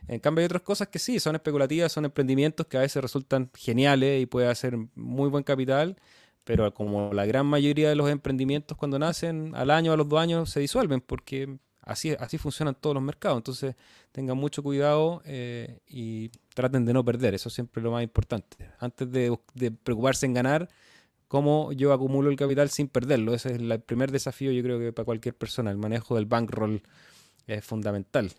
en 0.09 0.21
cambio 0.21 0.41
hay 0.41 0.47
otras 0.47 0.63
cosas 0.63 0.89
que 0.89 0.99
sí, 0.99 1.21
son 1.21 1.37
especulativas, 1.37 1.93
son 1.93 2.05
emprendimientos 2.05 2.67
que 2.67 2.77
a 2.77 2.81
veces 2.81 3.01
resultan 3.03 3.51
geniales 3.55 4.23
y 4.23 4.27
puede 4.27 4.49
hacer 4.49 4.77
muy 4.95 5.31
buen 5.31 5.45
capital, 5.45 5.97
pero 6.45 6.75
como 6.75 7.13
la 7.13 7.25
gran 7.27 7.47
mayoría 7.47 7.89
de 7.89 7.95
los 7.95 8.11
emprendimientos 8.11 8.77
cuando 8.77 8.99
nacen, 8.99 9.55
al 9.55 9.71
año, 9.71 9.93
a 9.93 9.97
los 9.97 10.09
dos 10.09 10.21
años 10.21 10.51
se 10.51 10.61
disuelven 10.61 11.01
porque 11.01 11.59
Así, 11.83 12.15
así 12.19 12.39
funcionan 12.39 12.77
todos 12.77 12.95
los 12.95 13.03
mercados. 13.03 13.39
Entonces, 13.39 13.75
tengan 14.13 14.37
mucho 14.37 14.63
cuidado 14.63 15.21
eh, 15.25 15.81
y 15.89 16.31
traten 16.55 16.85
de 16.85 16.93
no 16.93 17.05
perder. 17.05 17.35
Eso 17.35 17.49
es 17.49 17.55
siempre 17.55 17.83
lo 17.83 17.91
más 17.91 18.03
importante. 18.03 18.57
Antes 18.79 19.11
de, 19.11 19.37
preocuparse 19.83 20.27
en 20.27 20.35
ganar, 20.35 20.69
cómo 21.27 21.73
yo 21.73 21.93
acumulo 21.93 22.31
el 22.31 22.37
capital 22.37 22.71
sin 22.71 22.89
perderlo. 22.89 23.35
Ese 23.35 23.53
es 23.53 23.59
el 23.59 23.81
primer 23.81 24.13
desafío, 24.13 24.53
yo 24.53 24.63
creo 24.63 24.79
que 24.79 24.93
para 24.93 25.05
cualquier 25.05 25.35
persona. 25.35 25.71
El 25.71 25.79
manejo 25.79 26.15
del 26.15 26.27
bankroll 26.27 26.83
es 27.47 27.65
fundamental. 27.65 28.31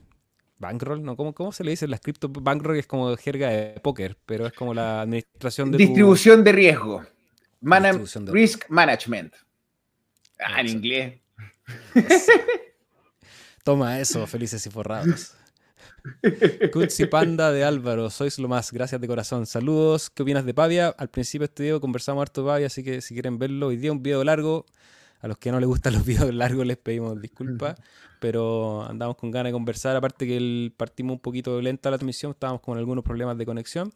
¿Bankroll? 0.57 1.03
¿No? 1.03 1.17
¿Cómo, 1.17 1.33
cómo 1.33 1.51
se 1.51 1.65
le 1.65 1.71
dice? 1.71 1.87
La 1.87 1.97
cripto 1.97 2.29
bankroll 2.29 2.77
es 2.77 2.87
como 2.87 3.17
jerga 3.17 3.49
de 3.49 3.79
póker, 3.81 4.17
pero 4.25 4.47
es 4.47 4.53
como 4.53 4.73
la 4.73 5.01
administración 5.01 5.71
de. 5.71 5.79
Distribución 5.79 6.45
de 6.45 6.51
riesgo. 6.53 7.03
risk 8.31 8.69
management. 8.69 9.33
Ah, 10.39 10.61
en 10.61 10.69
inglés. 10.69 11.19
Toma 13.63 14.01
eso, 14.01 14.27
felices 14.27 14.65
y 14.65 14.69
forrados. 14.69 15.35
Kutsi 16.73 17.05
Panda 17.05 17.51
de 17.53 17.63
Álvaro, 17.63 18.09
sois 18.09 18.37
lo 18.37 18.49
más, 18.49 18.73
gracias 18.73 18.99
de 18.99 19.07
corazón. 19.07 19.45
Saludos, 19.45 20.09
¿qué 20.09 20.23
opinas 20.23 20.45
de 20.45 20.53
Pavia? 20.53 20.89
Al 20.89 21.09
principio 21.09 21.47
de 21.47 21.51
este 21.51 21.63
video 21.63 21.79
conversamos 21.79 22.21
harto 22.21 22.41
de 22.41 22.47
Pavia, 22.47 22.67
así 22.67 22.83
que 22.83 22.99
si 22.99 23.13
quieren 23.13 23.39
verlo, 23.39 23.67
hoy 23.67 23.77
día 23.77 23.93
un 23.93 24.03
video 24.03 24.21
largo, 24.25 24.65
A 25.21 25.29
los 25.29 25.37
que 25.37 25.49
no 25.49 25.61
les 25.61 25.67
gustan 25.67 25.93
los 25.93 26.05
videos 26.05 26.33
largos 26.33 26.65
les 26.65 26.75
pedimos 26.75 27.21
disculpas, 27.21 27.79
pero 28.19 28.83
andamos 28.83 29.15
con 29.15 29.31
ganas 29.31 29.51
de 29.51 29.53
conversar. 29.53 29.95
Aparte 29.95 30.27
que 30.27 30.35
el, 30.35 30.73
partimos 30.75 31.13
un 31.13 31.19
poquito 31.21 31.61
lenta 31.61 31.89
la 31.89 31.97
transmisión, 31.97 32.33
estábamos 32.33 32.61
con 32.61 32.77
algunos 32.77 33.05
problemas 33.05 33.37
de 33.37 33.45
conexión. 33.45 33.93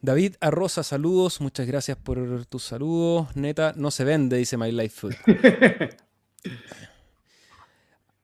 David 0.00 0.36
Arroza, 0.40 0.82
saludos, 0.82 1.42
muchas 1.42 1.66
gracias 1.66 1.98
por 1.98 2.46
tus 2.46 2.64
saludos. 2.64 3.36
Neta, 3.36 3.74
no 3.76 3.90
se 3.90 4.04
vende, 4.04 4.38
dice 4.38 4.56
My 4.56 4.72
Life 4.72 5.00
Food. 5.00 5.14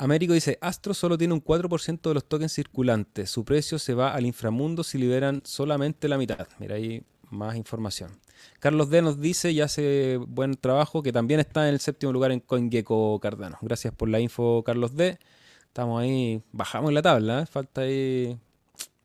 Américo 0.01 0.33
dice, 0.33 0.57
Astro 0.63 0.95
solo 0.95 1.19
tiene 1.19 1.35
un 1.35 1.45
4% 1.45 2.01
de 2.01 2.15
los 2.15 2.25
tokens 2.25 2.55
circulantes. 2.55 3.29
Su 3.29 3.45
precio 3.45 3.79
se 3.79 3.93
va 3.93 4.15
al 4.15 4.25
inframundo 4.25 4.83
si 4.83 4.97
liberan 4.97 5.43
solamente 5.45 6.09
la 6.09 6.17
mitad. 6.17 6.49
Mira 6.59 6.77
ahí 6.77 7.03
más 7.29 7.55
información. 7.55 8.19
Carlos 8.61 8.89
D 8.89 9.03
nos 9.03 9.21
dice 9.21 9.51
y 9.51 9.61
hace 9.61 10.17
buen 10.17 10.55
trabajo 10.55 11.03
que 11.03 11.13
también 11.13 11.39
está 11.39 11.69
en 11.69 11.75
el 11.75 11.81
séptimo 11.81 12.13
lugar 12.13 12.33
en 12.33 12.41
CoinGecko 12.41 13.21
Cardano. 13.21 13.59
Gracias 13.61 13.93
por 13.95 14.09
la 14.09 14.19
info, 14.21 14.63
Carlos 14.65 14.97
D. 14.97 15.19
Estamos 15.67 16.01
ahí, 16.01 16.43
bajamos 16.51 16.95
la 16.95 17.03
tabla, 17.03 17.43
¿eh? 17.43 17.47
falta 17.47 17.83
ahí... 17.83 18.39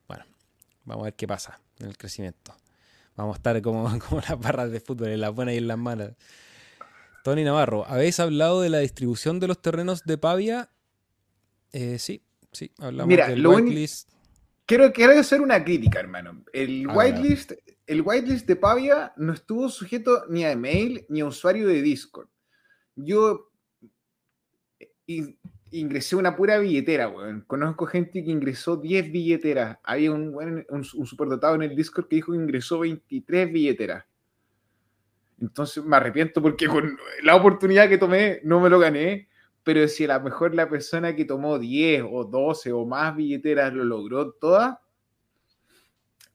Bueno, 0.07 0.23
vamos 0.85 1.03
a 1.03 1.05
ver 1.07 1.15
qué 1.15 1.27
pasa 1.27 1.59
en 1.79 1.87
el 1.87 1.97
crecimiento. 1.97 2.55
Vamos 3.17 3.33
a 3.33 3.37
estar 3.39 3.61
como, 3.61 3.99
como 4.07 4.21
las 4.21 4.39
barras 4.39 4.71
de 4.71 4.79
fútbol, 4.79 5.09
en 5.09 5.19
las 5.19 5.35
buenas 5.35 5.55
y 5.55 5.57
en 5.57 5.67
las 5.67 5.77
malas. 5.77 6.13
Tony 7.25 7.43
Navarro, 7.43 7.85
¿habéis 7.85 8.21
hablado 8.21 8.61
de 8.61 8.69
la 8.69 8.77
distribución 8.77 9.41
de 9.41 9.47
los 9.47 9.61
terrenos 9.61 10.03
de 10.05 10.17
Pavia 10.17 10.69
eh, 11.77 11.99
sí, 11.99 12.23
sí, 12.53 12.71
hablamos 12.79 13.09
Mira, 13.09 13.27
del 13.27 13.45
whitelist. 13.45 14.09
Quiero, 14.65 14.93
quiero 14.93 15.19
hacer 15.19 15.41
una 15.41 15.61
crítica, 15.61 15.99
hermano. 15.99 16.45
El 16.53 16.87
whitelist, 16.87 17.51
el 17.85 18.01
whitelist 18.01 18.47
de 18.47 18.55
Pavia 18.55 19.11
no 19.17 19.33
estuvo 19.33 19.67
sujeto 19.67 20.23
ni 20.29 20.45
a 20.45 20.53
email 20.53 21.05
ni 21.09 21.19
a 21.19 21.25
usuario 21.25 21.67
de 21.67 21.81
Discord. 21.81 22.29
Yo 22.95 23.51
ingresé 25.71 26.15
una 26.15 26.37
pura 26.37 26.59
billetera, 26.59 27.09
weón. 27.09 27.41
Conozco 27.45 27.87
gente 27.87 28.23
que 28.23 28.31
ingresó 28.31 28.77
10 28.77 29.11
billeteras. 29.11 29.77
Había 29.83 30.13
un, 30.13 30.33
un, 30.33 30.65
un 30.69 31.05
superdotado 31.05 31.55
en 31.55 31.63
el 31.63 31.75
Discord 31.75 32.07
que 32.07 32.15
dijo 32.15 32.31
que 32.31 32.37
ingresó 32.37 32.79
23 32.79 33.51
billeteras. 33.51 34.05
Entonces 35.41 35.83
me 35.83 35.97
arrepiento 35.97 36.41
porque 36.41 36.67
con 36.67 36.97
la 37.21 37.35
oportunidad 37.35 37.89
que 37.89 37.97
tomé 37.97 38.39
no 38.45 38.61
me 38.61 38.69
lo 38.69 38.79
gané 38.79 39.27
pero 39.65 39.87
si 39.87 40.05
a 40.05 40.19
lo 40.19 40.23
mejor 40.23 40.53
la 40.53 40.69
persona 40.69 41.15
que 41.15 41.25
tomó 41.25 41.57
10 41.57 42.03
o 42.09 42.23
12 42.23 42.71
o 42.71 42.85
más 42.85 43.15
billeteras 43.15 43.73
lo 43.73 43.83
logró 43.83 44.31
todas, 44.31 44.77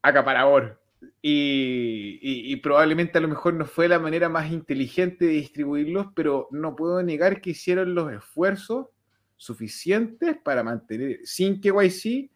acaparador. 0.02 0.82
Y, 1.22 2.18
y, 2.20 2.56
probablemente 2.56 3.16
a 3.16 3.20
lo 3.20 3.28
mejor 3.28 3.54
no 3.54 3.64
fue 3.64 3.88
la 3.88 3.98
manera 3.98 4.28
más 4.28 4.50
inteligente 4.50 5.24
de 5.26 5.32
distribuirlos, 5.32 6.08
pero 6.14 6.48
no 6.50 6.74
puedo 6.74 7.02
negar 7.02 7.40
que 7.40 7.50
hicieron 7.50 7.94
los 7.94 8.12
esfuerzos 8.12 8.88
suficientes 9.36 10.36
para 10.42 10.62
mantener, 10.64 11.20
sin 11.22 11.60
KYC, 11.60 12.30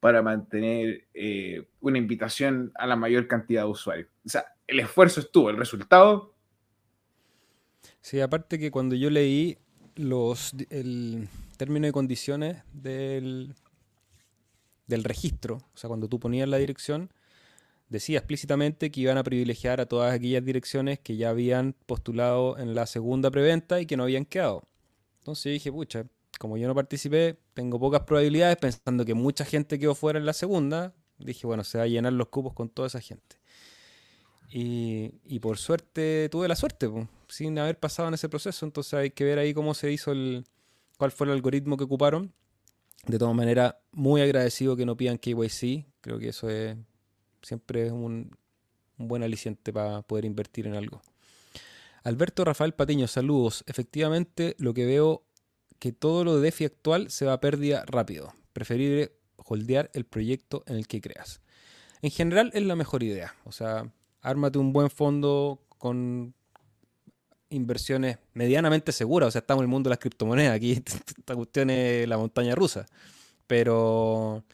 para 0.00 0.20
mantener 0.20 1.06
eh, 1.14 1.66
una 1.80 1.96
invitación 1.96 2.72
a 2.74 2.86
la 2.88 2.96
mayor 2.96 3.28
cantidad 3.28 3.62
de 3.62 3.68
usuarios. 3.68 4.08
O 4.26 4.28
sea, 4.28 4.44
el 4.66 4.80
esfuerzo 4.80 5.20
estuvo, 5.20 5.48
el 5.48 5.56
resultado. 5.56 6.34
Sí, 8.00 8.20
aparte 8.20 8.58
que 8.58 8.70
cuando 8.70 8.96
yo 8.96 9.08
leí 9.08 9.58
los, 9.96 10.54
el 10.70 11.28
término 11.56 11.86
y 11.86 11.92
condiciones 11.92 12.62
del, 12.72 13.54
del 14.86 15.04
registro, 15.04 15.56
o 15.56 15.76
sea, 15.76 15.88
cuando 15.88 16.08
tú 16.08 16.18
ponías 16.20 16.48
la 16.48 16.58
dirección, 16.58 17.10
decía 17.88 18.18
explícitamente 18.18 18.90
que 18.90 19.00
iban 19.00 19.18
a 19.18 19.22
privilegiar 19.22 19.80
a 19.80 19.86
todas 19.86 20.12
aquellas 20.12 20.44
direcciones 20.44 20.98
que 20.98 21.16
ya 21.16 21.30
habían 21.30 21.74
postulado 21.86 22.58
en 22.58 22.74
la 22.74 22.86
segunda 22.86 23.30
preventa 23.30 23.80
y 23.80 23.86
que 23.86 23.96
no 23.96 24.04
habían 24.04 24.24
quedado. 24.24 24.64
Entonces 25.20 25.52
dije, 25.52 25.70
pucha, 25.70 26.06
como 26.38 26.56
yo 26.56 26.66
no 26.66 26.74
participé, 26.74 27.38
tengo 27.54 27.78
pocas 27.78 28.02
probabilidades, 28.02 28.56
pensando 28.56 29.04
que 29.04 29.14
mucha 29.14 29.44
gente 29.44 29.78
quedó 29.78 29.94
fuera 29.94 30.18
en 30.18 30.26
la 30.26 30.32
segunda, 30.32 30.92
dije, 31.18 31.46
bueno, 31.46 31.64
se 31.64 31.78
va 31.78 31.84
a 31.84 31.86
llenar 31.86 32.12
los 32.12 32.28
cupos 32.28 32.52
con 32.52 32.68
toda 32.68 32.88
esa 32.88 33.00
gente. 33.00 33.36
Y, 34.56 35.40
por 35.40 35.58
suerte, 35.58 36.28
tuve 36.30 36.46
la 36.46 36.54
suerte, 36.54 36.88
sin 37.34 37.58
haber 37.58 37.78
pasado 37.78 38.08
en 38.08 38.14
ese 38.14 38.28
proceso. 38.28 38.64
Entonces 38.64 38.94
hay 38.94 39.10
que 39.10 39.24
ver 39.24 39.38
ahí 39.38 39.52
cómo 39.52 39.74
se 39.74 39.90
hizo 39.90 40.12
el. 40.12 40.44
cuál 40.96 41.10
fue 41.10 41.26
el 41.26 41.32
algoritmo 41.32 41.76
que 41.76 41.84
ocuparon. 41.84 42.32
De 43.06 43.18
todas 43.18 43.34
maneras, 43.34 43.74
muy 43.92 44.20
agradecido 44.22 44.76
que 44.76 44.86
no 44.86 44.96
pidan 44.96 45.18
KYC. 45.18 45.86
Creo 46.00 46.18
que 46.18 46.28
eso 46.28 46.48
es 46.48 46.76
siempre 47.42 47.90
un 47.90 48.30
buen 48.96 49.22
aliciente 49.22 49.72
para 49.72 50.02
poder 50.02 50.24
invertir 50.24 50.66
en 50.66 50.74
algo. 50.74 51.02
Alberto 52.04 52.44
Rafael 52.44 52.72
Patiño, 52.72 53.08
saludos. 53.08 53.64
Efectivamente, 53.66 54.54
lo 54.58 54.72
que 54.72 54.86
veo 54.86 55.24
que 55.78 55.92
todo 55.92 56.24
lo 56.24 56.36
de 56.36 56.42
DeFi 56.42 56.66
actual 56.66 57.10
se 57.10 57.26
va 57.26 57.34
a 57.34 57.40
pérdida 57.40 57.84
rápido. 57.86 58.32
Preferible 58.52 59.12
holdear 59.36 59.90
el 59.92 60.04
proyecto 60.04 60.62
en 60.66 60.76
el 60.76 60.86
que 60.86 61.00
creas. 61.00 61.40
En 62.00 62.10
general 62.10 62.50
es 62.54 62.62
la 62.62 62.76
mejor 62.76 63.02
idea. 63.02 63.34
O 63.44 63.52
sea, 63.52 63.92
ármate 64.20 64.58
un 64.58 64.72
buen 64.72 64.88
fondo 64.88 65.60
con 65.78 66.34
inversiones 67.54 68.18
medianamente 68.34 68.92
seguras. 68.92 69.28
O 69.28 69.30
sea, 69.30 69.40
estamos 69.40 69.62
en 69.62 69.64
el 69.64 69.70
mundo 69.70 69.88
de 69.88 69.92
las 69.92 69.98
criptomonedas. 69.98 70.54
Aquí 70.54 70.72
esta 70.86 71.34
cuestión 71.34 71.70
es 71.70 72.08
la 72.08 72.18
montaña 72.18 72.54
rusa. 72.54 72.86
Pero, 73.46 74.44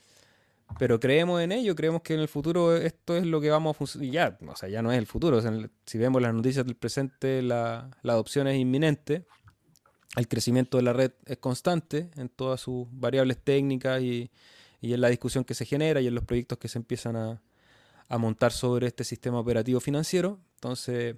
pero 0.78 0.98
creemos 0.98 1.40
en 1.40 1.52
ello, 1.52 1.74
creemos 1.76 2.02
que 2.02 2.14
en 2.14 2.20
el 2.20 2.28
futuro 2.28 2.76
esto 2.76 3.16
es 3.16 3.26
lo 3.26 3.40
que 3.40 3.50
vamos 3.50 3.76
a 3.76 3.78
funcionar. 3.78 4.38
O 4.46 4.56
sea, 4.56 4.68
ya 4.68 4.82
no 4.82 4.92
es 4.92 4.98
el 4.98 5.06
futuro. 5.06 5.40
si 5.86 5.98
vemos 5.98 6.20
las 6.22 6.34
noticias 6.34 6.64
del 6.64 6.76
presente, 6.76 7.42
la, 7.42 7.90
adopción 8.04 8.46
es 8.48 8.58
inminente. 8.58 9.26
El 10.16 10.26
crecimiento 10.26 10.76
de 10.76 10.82
la 10.82 10.92
red 10.92 11.12
es 11.24 11.38
constante 11.38 12.10
en 12.16 12.28
todas 12.28 12.60
sus 12.60 12.88
variables 12.90 13.38
técnicas 13.38 14.02
y 14.02 14.30
en 14.82 15.00
la 15.00 15.08
discusión 15.08 15.44
que 15.44 15.54
se 15.54 15.64
genera 15.64 16.00
y 16.00 16.08
en 16.08 16.14
los 16.14 16.24
proyectos 16.24 16.58
que 16.58 16.68
se 16.68 16.78
empiezan 16.78 17.16
a, 17.16 17.40
a 18.10 18.18
montar 18.18 18.50
sobre 18.52 18.88
este 18.88 19.04
sistema 19.04 19.38
operativo 19.38 19.78
financiero. 19.78 20.40
Entonces, 20.56 21.14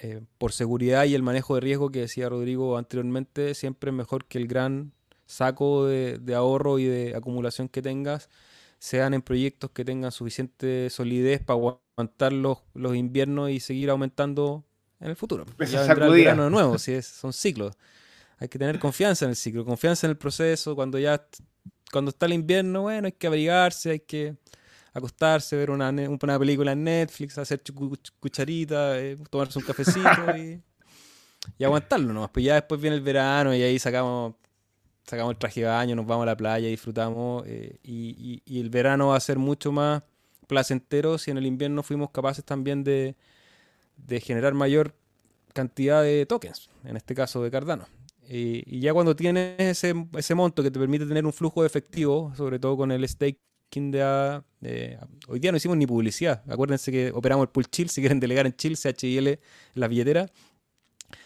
eh, 0.00 0.20
por 0.38 0.52
seguridad 0.52 1.04
y 1.04 1.14
el 1.14 1.22
manejo 1.22 1.56
de 1.56 1.60
riesgo 1.60 1.90
que 1.90 2.00
decía 2.00 2.28
Rodrigo 2.28 2.78
anteriormente, 2.78 3.54
siempre 3.54 3.90
es 3.90 3.96
mejor 3.96 4.26
que 4.26 4.38
el 4.38 4.46
gran 4.46 4.92
saco 5.26 5.86
de, 5.86 6.20
ahorro 6.34 6.78
y 6.78 6.84
de 6.84 7.16
acumulación 7.16 7.68
que 7.68 7.82
tengas 7.82 8.30
sean 8.78 9.12
en 9.12 9.22
proyectos 9.22 9.70
que 9.70 9.84
tengan 9.84 10.12
suficiente 10.12 10.88
solidez 10.88 11.42
para 11.42 11.58
aguantar 11.58 12.32
los, 12.32 12.58
inviernos 12.94 13.50
y 13.50 13.58
seguir 13.58 13.90
aumentando 13.90 14.64
en 15.00 15.08
el 15.08 15.16
futuro. 15.16 15.44
ya 15.68 15.82
vendrá 15.82 16.06
el 16.06 16.12
verano 16.12 16.44
de 16.44 16.50
nuevo, 16.50 16.78
si 16.78 16.92
es, 16.92 17.06
son 17.20 17.32
ciclos. 17.32 17.74
Hay 18.38 18.48
que 18.48 18.58
tener 18.58 18.78
confianza 18.78 19.24
en 19.24 19.30
el 19.30 19.36
ciclo, 19.36 19.64
confianza 19.64 20.06
en 20.06 20.12
el 20.12 20.16
proceso. 20.16 20.76
Cuando 20.76 20.96
ya 21.00 21.26
cuando 21.90 22.10
está 22.10 22.26
el 22.26 22.34
invierno, 22.34 22.82
bueno, 22.82 23.06
hay 23.06 23.12
que 23.12 23.26
abrigarse, 23.26 23.90
hay 23.90 24.00
que 24.00 24.36
acostarse, 24.92 25.56
ver 25.56 25.70
una, 25.70 25.90
una 25.90 26.38
película 26.38 26.72
en 26.72 26.84
Netflix, 26.84 27.38
hacer 27.38 27.62
cucharita, 28.20 28.98
eh, 28.98 29.16
tomarse 29.30 29.58
un 29.58 29.64
cafecito 29.64 30.36
y, 30.36 30.60
y 31.58 31.64
aguantarlo 31.64 32.12
nomás. 32.12 32.30
Pues 32.30 32.44
ya 32.44 32.54
después 32.54 32.80
viene 32.80 32.96
el 32.96 33.02
verano 33.02 33.54
y 33.54 33.62
ahí 33.62 33.78
sacamos 33.78 34.34
sacamos 35.08 35.32
el 35.32 35.38
traje 35.38 35.62
de 35.62 35.66
baño, 35.66 35.96
nos 35.96 36.06
vamos 36.06 36.24
a 36.24 36.26
la 36.26 36.36
playa, 36.36 36.68
disfrutamos 36.68 37.42
eh, 37.46 37.78
y, 37.82 38.42
y, 38.44 38.60
el 38.60 38.68
verano 38.68 39.08
va 39.08 39.16
a 39.16 39.20
ser 39.20 39.38
mucho 39.38 39.72
más 39.72 40.02
placentero 40.46 41.16
si 41.16 41.30
en 41.30 41.38
el 41.38 41.46
invierno 41.46 41.82
fuimos 41.82 42.10
capaces 42.10 42.44
también 42.44 42.84
de, 42.84 43.16
de 43.96 44.20
generar 44.20 44.52
mayor 44.52 44.94
cantidad 45.54 46.02
de 46.02 46.26
tokens, 46.26 46.68
en 46.84 46.96
este 46.98 47.14
caso 47.14 47.42
de 47.42 47.50
Cardano. 47.50 47.86
y 48.28 48.80
ya 48.80 48.92
cuando 48.92 49.16
tienes 49.16 49.54
ese, 49.58 49.94
ese 50.14 50.34
monto 50.34 50.62
que 50.62 50.70
te 50.70 50.78
permite 50.78 51.06
tener 51.06 51.24
un 51.24 51.32
flujo 51.32 51.62
de 51.62 51.68
efectivo, 51.68 52.32
sobre 52.36 52.58
todo 52.58 52.76
con 52.76 52.92
el 52.92 53.02
stake 53.68 54.44
de, 54.60 54.98
hoy 55.28 55.38
día 55.38 55.50
no 55.50 55.56
hicimos 55.56 55.76
ni 55.76 55.86
publicidad. 55.86 56.42
Acuérdense 56.48 56.90
que 56.90 57.12
operamos 57.12 57.44
el 57.44 57.50
pool 57.50 57.66
chill. 57.66 57.88
Si 57.88 58.00
quieren 58.00 58.20
delegar 58.20 58.46
en 58.46 58.54
chill, 58.54 58.76
CHIL 58.76 59.28
en 59.28 59.38
la 59.74 59.88
billetera. 59.88 60.30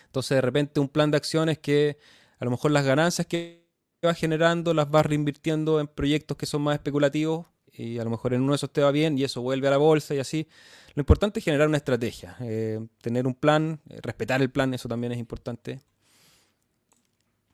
Entonces, 0.06 0.36
de 0.36 0.40
repente, 0.40 0.80
un 0.80 0.88
plan 0.88 1.10
de 1.10 1.16
acciones 1.16 1.58
que 1.58 1.98
a 2.38 2.44
lo 2.44 2.50
mejor 2.50 2.70
las 2.70 2.84
ganancias 2.84 3.26
que 3.26 3.62
vas 4.02 4.18
generando 4.18 4.74
las 4.74 4.90
vas 4.90 5.06
reinvirtiendo 5.06 5.78
en 5.78 5.86
proyectos 5.86 6.36
que 6.36 6.44
son 6.44 6.62
más 6.62 6.74
especulativos 6.74 7.46
y 7.72 7.98
a 7.98 8.04
lo 8.04 8.10
mejor 8.10 8.34
en 8.34 8.42
uno 8.42 8.52
de 8.52 8.56
esos 8.56 8.72
te 8.72 8.82
va 8.82 8.90
bien 8.90 9.16
y 9.16 9.22
eso 9.22 9.40
vuelve 9.40 9.68
a 9.68 9.70
la 9.70 9.76
bolsa 9.76 10.14
y 10.14 10.18
así. 10.18 10.48
Lo 10.94 11.00
importante 11.00 11.38
es 11.38 11.44
generar 11.44 11.68
una 11.68 11.78
estrategia, 11.78 12.36
eh, 12.40 12.84
tener 13.00 13.26
un 13.26 13.34
plan, 13.34 13.80
eh, 13.88 14.00
respetar 14.02 14.42
el 14.42 14.50
plan, 14.50 14.74
eso 14.74 14.88
también 14.88 15.12
es 15.12 15.18
importante. 15.18 15.80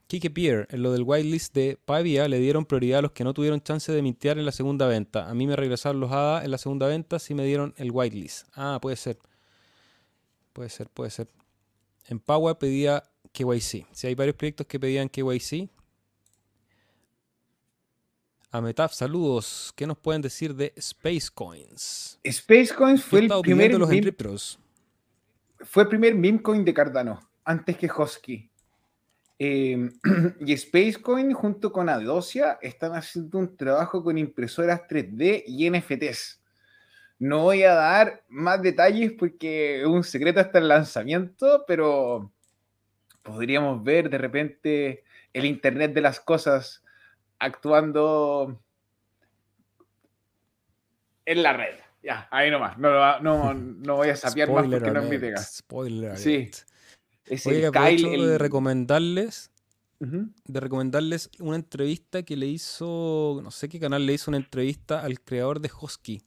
Kike 0.08 0.30
Pierre, 0.30 0.66
en 0.70 0.82
lo 0.82 0.92
del 0.92 1.02
whitelist 1.02 1.54
de 1.54 1.78
Pavia, 1.84 2.28
le 2.28 2.38
dieron 2.40 2.64
prioridad 2.64 3.00
a 3.00 3.02
los 3.02 3.12
que 3.12 3.24
no 3.24 3.34
tuvieron 3.34 3.60
chance 3.60 3.92
de 3.92 4.00
mintear 4.00 4.38
en 4.38 4.46
la 4.46 4.52
segunda 4.52 4.86
venta. 4.86 5.28
A 5.28 5.34
mí 5.34 5.46
me 5.46 5.54
regresaron 5.54 6.00
los 6.00 6.10
ADA 6.10 6.44
en 6.44 6.50
la 6.50 6.56
segunda 6.56 6.86
venta 6.86 7.18
si 7.18 7.34
me 7.34 7.44
dieron 7.44 7.74
el 7.76 7.90
whitelist. 7.92 8.48
Ah, 8.54 8.78
puede 8.80 8.96
ser. 8.96 9.18
Puede 10.54 10.70
ser, 10.70 10.88
puede 10.88 11.10
ser. 11.10 11.28
En 12.06 12.20
Power 12.20 12.56
pedía 12.56 13.04
KYC. 13.32 13.86
Si 13.92 14.06
hay 14.06 14.14
varios 14.14 14.34
proyectos 14.34 14.66
que 14.66 14.80
pedían 14.80 15.10
KYC. 15.10 15.68
Ametaf, 18.50 18.94
saludos. 18.94 19.74
¿Qué 19.76 19.86
nos 19.86 19.98
pueden 19.98 20.22
decir 20.22 20.54
de 20.54 20.72
Space 20.76 21.28
Coins? 21.34 22.18
Space 22.24 22.74
Coins 22.74 23.04
fue 23.04 23.20
el 23.20 23.30
primer. 23.42 23.74
Los 23.78 24.58
fue 25.60 25.82
el 25.82 25.88
primer 25.90 26.14
meme 26.14 26.40
coin 26.40 26.64
de 26.64 26.72
Cardano 26.72 27.20
antes 27.44 27.76
que 27.76 27.90
Hosky. 27.94 28.47
Em, 29.38 29.92
y 30.40 30.56
Spacecoin 30.56 31.32
junto 31.32 31.72
con 31.72 31.88
Adosia 31.88 32.58
están 32.60 32.94
haciendo 32.94 33.38
un 33.38 33.56
trabajo 33.56 34.02
con 34.02 34.18
impresoras 34.18 34.82
3D 34.88 35.44
y 35.46 35.70
NFTs. 35.70 36.42
No 37.20 37.42
voy 37.42 37.62
a 37.62 37.74
dar 37.74 38.24
más 38.28 38.62
detalles 38.62 39.12
porque 39.12 39.80
es 39.80 39.86
un 39.86 40.04
secreto 40.04 40.40
hasta 40.40 40.58
el 40.58 40.68
lanzamiento, 40.68 41.64
pero 41.66 42.32
podríamos 43.22 43.82
ver 43.82 44.10
de 44.10 44.18
repente 44.18 45.04
el 45.32 45.44
Internet 45.44 45.92
de 45.92 46.00
las 46.00 46.20
cosas 46.20 46.82
actuando 47.38 48.60
en 51.24 51.42
la 51.42 51.52
red. 51.52 51.74
Ya, 52.02 52.28
ahí 52.30 52.50
nomás. 52.50 52.78
No, 52.78 53.20
no, 53.20 53.52
no 53.52 53.96
voy 53.96 54.08
a 54.08 54.16
sapear 54.16 54.50
más 54.50 54.66
porque 54.66 54.90
no 54.90 55.00
es 55.00 55.08
mi 55.20 55.36
Spoiler. 55.36 56.16
Sí. 56.16 56.50
Es 57.30 57.46
Oye, 57.46 57.70
de 57.70 58.38
recomendarles 58.38 59.50
de 60.00 60.60
recomendarles 60.60 61.30
una 61.40 61.56
entrevista 61.56 62.22
que 62.22 62.36
le 62.36 62.46
hizo, 62.46 63.40
no 63.42 63.50
sé 63.50 63.68
qué 63.68 63.80
canal 63.80 64.06
le 64.06 64.14
hizo 64.14 64.30
una 64.30 64.38
entrevista 64.38 65.00
al 65.00 65.20
creador 65.20 65.60
de 65.60 65.70
Hosky, 65.80 66.22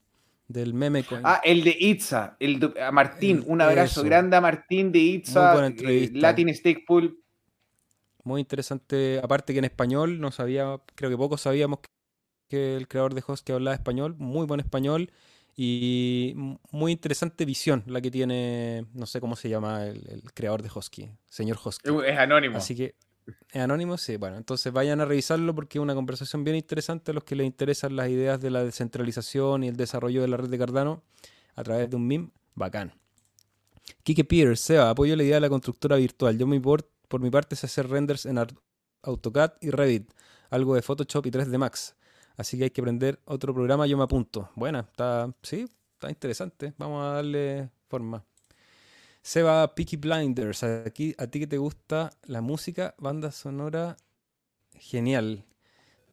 del 0.47 0.73
meme 0.73 1.03
coin. 1.03 1.21
Ah, 1.23 1.39
el 1.43 1.63
de 1.63 1.75
Itza, 1.79 2.35
el 2.39 2.59
de, 2.59 2.73
a 2.81 2.91
Martín, 2.91 3.43
un 3.47 3.61
abrazo 3.61 4.03
grande 4.03 4.35
a 4.35 4.41
Martín 4.41 4.91
de 4.91 4.99
Itza, 4.99 5.67
eh, 5.67 6.09
Latin 6.13 6.53
Stake 6.53 6.83
Pool. 6.85 7.17
Muy 8.23 8.41
interesante, 8.41 9.19
aparte 9.23 9.53
que 9.53 9.59
en 9.59 9.65
español, 9.65 10.19
no 10.19 10.31
sabía, 10.31 10.77
creo 10.95 11.09
que 11.09 11.17
pocos 11.17 11.41
sabíamos 11.41 11.79
que 12.49 12.75
el 12.75 12.89
creador 12.89 13.13
de 13.13 13.23
Hosky 13.25 13.53
hablaba 13.53 13.73
español, 13.73 14.15
muy 14.17 14.45
buen 14.45 14.59
español 14.59 15.09
y 15.55 16.33
muy 16.71 16.91
interesante 16.91 17.45
visión 17.45 17.83
la 17.87 18.01
que 18.01 18.09
tiene, 18.09 18.85
no 18.93 19.05
sé 19.05 19.19
cómo 19.19 19.35
se 19.35 19.49
llama 19.49 19.85
el, 19.85 20.23
creador 20.33 20.61
de 20.61 20.69
Hosky, 20.73 21.09
señor 21.27 21.59
Hosky. 21.63 21.89
Es 22.05 22.17
anónimo. 22.17 22.57
Así 22.57 22.75
que 22.75 22.95
es 23.51 23.61
anónimo, 23.61 23.97
sí. 23.97 24.17
Bueno, 24.17 24.37
entonces 24.37 24.71
vayan 24.71 25.01
a 25.01 25.05
revisarlo 25.05 25.53
porque 25.53 25.77
es 25.77 25.81
una 25.81 25.93
conversación 25.93 26.43
bien 26.43 26.55
interesante 26.55 27.11
a 27.11 27.13
los 27.13 27.23
que 27.23 27.35
les 27.35 27.45
interesan 27.45 27.95
las 27.95 28.09
ideas 28.09 28.41
de 28.41 28.49
la 28.49 28.63
descentralización 28.63 29.63
y 29.63 29.67
el 29.67 29.77
desarrollo 29.77 30.21
de 30.21 30.27
la 30.27 30.37
red 30.37 30.49
de 30.49 30.57
Cardano 30.57 31.03
a 31.55 31.63
través 31.63 31.89
de 31.89 31.95
un 31.95 32.07
MIM 32.07 32.31
bacán. 32.55 32.93
Kike 34.03 34.23
Peters, 34.23 34.61
Seba, 34.61 34.89
apoyo 34.89 35.15
la 35.15 35.23
idea 35.23 35.35
de 35.35 35.41
la 35.41 35.49
constructora 35.49 35.97
virtual. 35.97 36.37
Yo 36.37 36.47
por, 36.61 36.89
por 37.07 37.21
mi 37.21 37.29
parte 37.29 37.55
sé 37.55 37.65
hacer 37.65 37.89
renders 37.89 38.25
en 38.25 38.39
AutoCAD 39.03 39.53
y 39.61 39.69
Revit, 39.69 40.11
algo 40.49 40.75
de 40.75 40.81
Photoshop 40.81 41.25
y 41.25 41.31
3D 41.31 41.57
Max. 41.57 41.95
Así 42.37 42.57
que 42.57 42.65
hay 42.65 42.69
que 42.71 42.81
aprender 42.81 43.19
otro 43.25 43.53
programa, 43.53 43.87
yo 43.87 43.97
me 43.97 44.03
apunto. 44.03 44.49
Buena, 44.55 44.81
está, 44.81 45.33
sí, 45.41 45.67
está 45.93 46.09
interesante. 46.09 46.73
Vamos 46.77 47.03
a 47.03 47.15
darle 47.15 47.69
forma. 47.87 48.23
Seba 49.21 49.75
Peaky 49.75 49.97
Blinders, 49.97 50.63
aquí, 50.63 51.13
a 51.17 51.27
ti 51.27 51.39
que 51.39 51.47
te 51.47 51.57
gusta 51.57 52.11
la 52.23 52.41
música, 52.41 52.95
banda 52.97 53.31
sonora, 53.31 53.95
genial. 54.73 55.45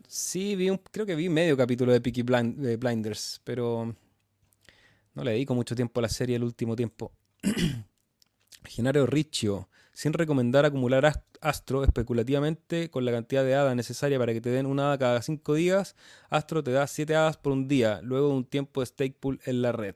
Sí, 0.06 0.56
vi 0.56 0.68
un, 0.68 0.78
creo 0.90 1.06
que 1.06 1.14
vi 1.14 1.30
medio 1.30 1.56
capítulo 1.56 1.92
de 1.92 2.02
Peaky 2.02 2.22
Blinders, 2.22 3.40
pero 3.44 3.94
no 5.14 5.24
le 5.24 5.32
dedico 5.32 5.54
mucho 5.54 5.74
tiempo 5.74 6.00
a 6.00 6.02
la 6.02 6.08
serie 6.08 6.36
el 6.36 6.44
último 6.44 6.76
tiempo. 6.76 7.12
Genario 8.64 9.06
Riccio, 9.06 9.68
sin 9.92 10.12
recomendar 10.12 10.66
acumular 10.66 11.06
Astro 11.40 11.84
especulativamente 11.84 12.90
con 12.90 13.04
la 13.04 13.12
cantidad 13.12 13.44
de 13.44 13.54
hadas 13.54 13.74
necesaria 13.76 14.18
para 14.18 14.32
que 14.32 14.40
te 14.40 14.50
den 14.50 14.66
una 14.66 14.88
hada 14.88 14.98
cada 14.98 15.22
5 15.22 15.54
días, 15.54 15.96
Astro 16.30 16.62
te 16.62 16.72
da 16.72 16.86
7 16.86 17.14
hadas 17.14 17.36
por 17.36 17.52
un 17.52 17.68
día, 17.68 18.00
luego 18.02 18.28
de 18.28 18.34
un 18.34 18.44
tiempo 18.44 18.80
de 18.80 18.86
stake 18.86 19.16
pool 19.18 19.40
en 19.44 19.62
la 19.62 19.72
red. 19.72 19.94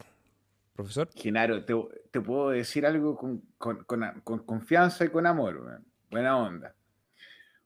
Profesor. 0.74 1.10
Genaro, 1.14 1.64
te, 1.64 2.20
puedo 2.20 2.50
decir 2.50 2.86
algo 2.86 3.16
con, 3.16 3.42
confianza 4.44 5.04
y 5.04 5.08
con 5.08 5.26
amor, 5.26 5.82
buena 6.10 6.38
onda. 6.38 6.74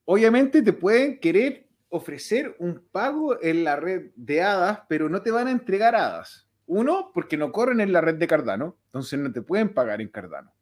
Obviamente 0.04 0.62
te 0.62 0.72
pueden 0.72 1.20
querer 1.20 1.66
ofrecer 1.88 2.56
un 2.58 2.82
pago 2.90 3.40
en 3.42 3.64
la 3.64 3.76
red 3.76 4.10
de 4.16 4.42
hadas, 4.42 4.80
pero 4.88 5.08
no 5.08 5.22
te 5.22 5.30
van 5.30 5.48
a 5.48 5.50
entregar 5.50 5.94
hadas. 5.94 6.46
Uno, 6.66 7.10
porque 7.14 7.36
no 7.36 7.52
corren 7.52 7.80
en 7.80 7.92
la 7.92 8.00
red 8.00 8.16
de 8.16 8.26
Cardano, 8.26 8.76
entonces 8.86 9.18
no 9.18 9.32
te 9.32 9.42
pueden 9.42 9.72
pagar 9.72 10.00
en 10.00 10.08
Cardano. 10.08 10.52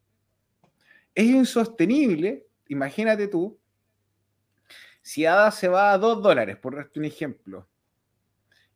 Es 1.15 1.25
insostenible, 1.25 2.47
imagínate 2.69 3.29
tú, 3.29 3.59
si 5.03 5.27
ADA 5.27 5.51
se 5.51 5.69
va 5.69 5.93
a 5.93 5.99
2 5.99 6.23
dólares, 6.23 6.57
por 6.57 6.77
darte 6.77 6.99
un 6.99 7.05
ejemplo, 7.05 7.69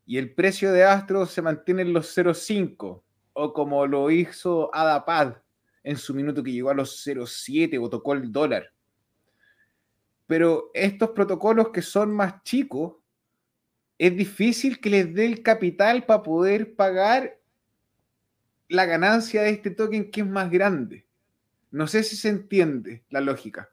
y 0.04 0.18
el 0.18 0.34
precio 0.34 0.72
de 0.72 0.84
Astro 0.84 1.26
se 1.26 1.42
mantiene 1.42 1.82
en 1.82 1.92
los 1.92 2.16
0,5, 2.16 3.02
o 3.32 3.52
como 3.52 3.86
lo 3.86 4.10
hizo 4.10 4.74
Adapad 4.74 5.36
en 5.82 5.96
su 5.96 6.14
minuto 6.14 6.42
que 6.42 6.52
llegó 6.52 6.70
a 6.70 6.74
los 6.74 7.06
0,7 7.06 7.78
o 7.80 7.88
tocó 7.88 8.14
el 8.14 8.32
dólar. 8.32 8.72
Pero 10.26 10.70
estos 10.74 11.10
protocolos 11.10 11.70
que 11.70 11.82
son 11.82 12.14
más 12.14 12.42
chicos, 12.42 12.96
es 13.96 14.16
difícil 14.16 14.80
que 14.80 14.90
les 14.90 15.14
dé 15.14 15.26
el 15.26 15.42
capital 15.42 16.04
para 16.04 16.22
poder 16.22 16.74
pagar 16.74 17.38
la 18.68 18.84
ganancia 18.84 19.42
de 19.42 19.50
este 19.50 19.70
token 19.70 20.10
que 20.10 20.20
es 20.20 20.26
más 20.26 20.50
grande. 20.50 21.06
No 21.70 21.86
sé 21.86 22.02
si 22.02 22.16
se 22.16 22.28
entiende 22.28 23.04
la 23.10 23.20
lógica. 23.20 23.70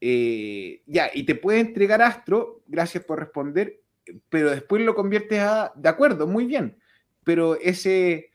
Eh, 0.00 0.82
ya, 0.86 1.10
y 1.12 1.24
te 1.24 1.34
puede 1.34 1.60
entregar 1.60 2.00
Astro, 2.00 2.62
gracias 2.66 3.04
por 3.04 3.18
responder, 3.18 3.80
pero 4.28 4.50
después 4.50 4.82
lo 4.82 4.94
conviertes 4.94 5.40
a, 5.40 5.72
de 5.76 5.88
acuerdo, 5.88 6.26
muy 6.26 6.46
bien, 6.46 6.78
pero 7.24 7.56
ese, 7.56 8.30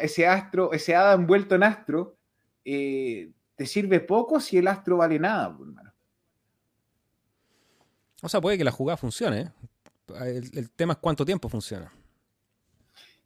ese 0.00 0.26
astro, 0.26 0.72
ese 0.72 0.94
hada 0.94 1.14
envuelto 1.14 1.54
en 1.54 1.62
astro, 1.62 2.16
eh, 2.64 3.30
te 3.54 3.66
sirve 3.66 4.00
poco 4.00 4.40
si 4.40 4.58
el 4.58 4.66
astro 4.66 4.96
vale 4.96 5.18
nada, 5.18 5.54
pues, 5.56 5.68
hermano. 5.68 5.92
O 8.22 8.28
sea, 8.28 8.40
puede 8.40 8.56
que 8.56 8.64
la 8.64 8.70
jugada 8.70 8.96
funcione. 8.96 9.40
¿eh? 9.40 9.50
El, 10.54 10.70
tema 10.70 10.94
es 10.94 10.98
cuánto 11.00 11.24
tiempo 11.24 11.48
funciona. 11.48 11.92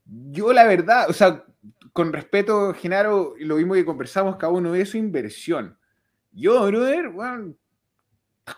Yo, 0.04 0.52
la 0.52 0.64
verdad, 0.64 1.10
o 1.10 1.12
sea, 1.12 1.44
con 1.92 2.12
respeto, 2.12 2.72
Genaro, 2.74 3.34
lo 3.38 3.56
mismo 3.56 3.74
que 3.74 3.84
conversamos 3.84 4.36
cada 4.36 4.52
uno 4.52 4.72
de 4.72 4.86
su 4.86 4.96
inversión. 4.96 5.78
Yo, 6.36 6.66
brother, 6.66 7.08
bueno, 7.08 7.54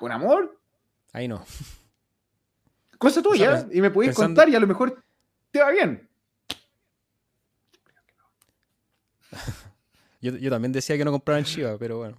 con 0.01 0.11
amor. 0.11 0.61
Ahí 1.13 1.29
no. 1.29 1.45
Cosa 2.99 3.23
tuya, 3.23 3.69
y 3.73 3.81
me 3.81 3.93
puedes 3.93 4.17
contar 4.17 4.49
y 4.49 4.57
a 4.57 4.61
lo 4.61 4.67
mejor 4.67 5.01
te 5.53 5.61
va 5.61 5.71
bien. 5.71 6.09
yo, 10.21 10.51
también 10.51 10.73
decía 10.73 10.99
que 10.99 11.05
no 11.05 11.13
compraran 11.13 11.45
Shiba, 11.45 11.79
pero 11.79 11.99
bueno. 11.99 12.17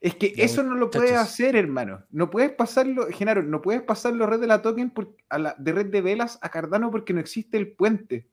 Es 0.00 0.14
que 0.14 0.32
eso 0.36 0.62
no 0.62 0.76
lo 0.76 0.88
puedes 0.88 1.14
hacer, 1.14 1.56
hermano. 1.56 2.04
No 2.10 2.30
puedes 2.30 2.52
pasarlo, 2.52 3.08
Genaro, 3.08 3.42
no 3.42 3.60
puedes 3.60 3.82
pasarlo 3.82 4.26
red 4.26 4.38
de 4.38 4.46
la 4.46 4.62
token 4.62 4.92
a 5.30 5.38
la, 5.38 5.56
de 5.58 5.72
red 5.72 5.86
de 5.86 6.00
velas 6.00 6.38
a 6.42 6.48
Cardano 6.48 6.92
porque 6.92 7.12
no 7.12 7.18
existe 7.18 7.56
el 7.56 7.72
puente. 7.72 8.28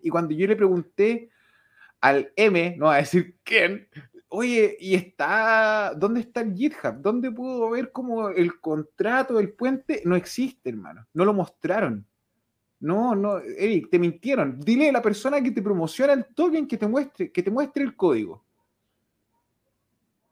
Y 0.00 0.10
cuando 0.10 0.32
yo 0.32 0.46
le 0.46 0.54
pregunté 0.54 1.30
al 2.00 2.32
M, 2.36 2.76
no 2.78 2.90
a 2.90 2.96
decir 2.96 3.36
quién, 3.44 3.88
oye, 4.30 4.76
¿y 4.80 4.94
está, 4.94 5.92
dónde 5.96 6.20
está 6.20 6.40
el 6.40 6.54
GitHub? 6.54 7.00
¿Dónde 7.00 7.30
puedo 7.30 7.70
ver 7.70 7.92
cómo 7.92 8.30
el 8.30 8.60
contrato 8.60 9.34
del 9.34 9.52
puente? 9.52 10.02
No 10.04 10.16
existe, 10.16 10.70
hermano. 10.70 11.06
No 11.12 11.24
lo 11.24 11.34
mostraron. 11.34 12.06
No, 12.78 13.14
no, 13.14 13.38
Eric, 13.38 13.90
te 13.90 13.98
mintieron. 13.98 14.58
Dile 14.58 14.88
a 14.88 14.92
la 14.92 15.02
persona 15.02 15.42
que 15.42 15.50
te 15.50 15.60
promociona 15.60 16.14
el 16.14 16.26
token 16.26 16.66
que 16.66 16.78
te 16.78 16.86
muestre, 16.86 17.30
que 17.30 17.42
te 17.42 17.50
muestre 17.50 17.84
el 17.84 17.94
código. 17.94 18.42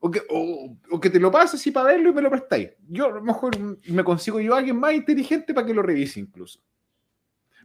O 0.00 0.10
que, 0.10 0.22
o, 0.30 1.00
que 1.00 1.10
te 1.10 1.18
lo 1.18 1.30
pases 1.30 1.66
y 1.66 1.72
para 1.72 1.88
verlo 1.88 2.10
y 2.10 2.12
me 2.12 2.22
lo 2.22 2.30
prestáis. 2.30 2.70
Yo 2.88 3.06
a 3.06 3.10
lo 3.10 3.20
mejor 3.20 3.58
me 3.58 4.04
consigo 4.04 4.40
yo 4.40 4.54
a 4.54 4.58
alguien 4.58 4.78
más 4.78 4.94
inteligente 4.94 5.52
para 5.52 5.66
que 5.66 5.74
lo 5.74 5.82
revise 5.82 6.20
incluso. 6.20 6.60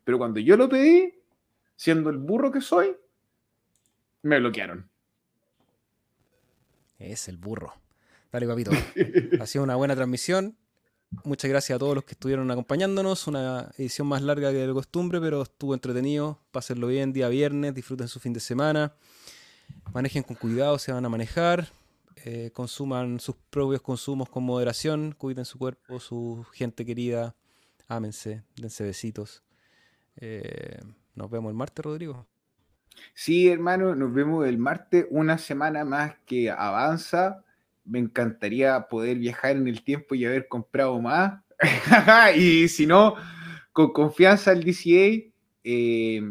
Pero 0.03 0.17
cuando 0.17 0.39
yo 0.39 0.57
lo 0.57 0.67
pedí, 0.67 1.13
siendo 1.75 2.09
el 2.09 2.17
burro 2.17 2.51
que 2.51 2.59
soy, 2.59 2.97
me 4.23 4.39
bloquearon. 4.39 4.89
Es 6.97 7.27
el 7.27 7.37
burro. 7.37 7.73
Dale, 8.31 8.47
papito. 8.47 8.71
ha 9.39 9.45
sido 9.45 9.63
una 9.63 9.75
buena 9.75 9.95
transmisión. 9.95 10.57
Muchas 11.23 11.49
gracias 11.49 11.75
a 11.75 11.79
todos 11.79 11.93
los 11.93 12.03
que 12.05 12.13
estuvieron 12.13 12.49
acompañándonos. 12.49 13.27
Una 13.27 13.71
edición 13.77 14.07
más 14.07 14.21
larga 14.23 14.51
que 14.51 14.65
de 14.65 14.73
costumbre, 14.73 15.21
pero 15.21 15.43
estuvo 15.43 15.73
entretenido. 15.73 16.39
Pásenlo 16.51 16.87
bien 16.87 17.13
día 17.13 17.27
viernes, 17.27 17.75
disfruten 17.75 18.07
su 18.07 18.19
fin 18.19 18.33
de 18.33 18.39
semana. 18.39 18.95
Manejen 19.93 20.23
con 20.23 20.35
cuidado, 20.35 20.79
se 20.79 20.91
van 20.91 21.05
a 21.05 21.09
manejar. 21.09 21.67
Eh, 22.25 22.51
consuman 22.53 23.19
sus 23.19 23.35
propios 23.49 23.81
consumos 23.81 24.29
con 24.29 24.43
moderación. 24.43 25.13
Cuiden 25.17 25.45
su 25.45 25.59
cuerpo, 25.59 25.99
su 25.99 26.45
gente 26.53 26.85
querida. 26.85 27.35
Ámense, 27.87 28.43
dense 28.55 28.83
besitos. 28.83 29.43
Eh, 30.15 30.79
nos 31.15 31.29
vemos 31.29 31.49
el 31.51 31.55
martes, 31.55 31.83
Rodrigo. 31.85 32.25
Sí, 33.13 33.47
hermano, 33.49 33.95
nos 33.95 34.13
vemos 34.13 34.47
el 34.47 34.57
martes. 34.57 35.05
Una 35.09 35.37
semana 35.37 35.85
más 35.85 36.15
que 36.25 36.49
avanza 36.49 37.43
me 37.85 37.99
encantaría 37.99 38.87
poder 38.87 39.17
viajar 39.17 39.57
en 39.57 39.67
el 39.67 39.83
tiempo 39.83 40.15
y 40.15 40.25
haber 40.25 40.47
comprado 40.47 40.99
más. 41.01 41.41
y 42.35 42.67
si 42.67 42.85
no, 42.87 43.15
con 43.71 43.91
confianza 43.93 44.51
el 44.51 44.63
DCA, 44.63 45.31
eh, 45.63 46.21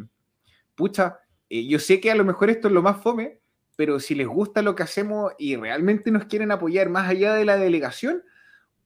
pucha, 0.74 1.18
Eh, 1.48 1.66
yo 1.66 1.78
sé 1.78 2.00
que 2.00 2.10
a 2.10 2.14
lo 2.14 2.24
mejor 2.24 2.48
esto 2.48 2.68
es 2.68 2.74
lo 2.74 2.80
más 2.82 3.02
fome, 3.02 3.38
pero 3.76 4.00
si 4.00 4.14
les 4.14 4.26
gusta 4.26 4.62
lo 4.62 4.74
que 4.74 4.84
hacemos 4.84 5.32
y 5.38 5.56
realmente 5.56 6.10
nos 6.10 6.24
quieren 6.24 6.50
apoyar 6.50 6.88
más 6.88 7.08
allá 7.10 7.34
de 7.34 7.44
la 7.44 7.58
delegación, 7.58 8.22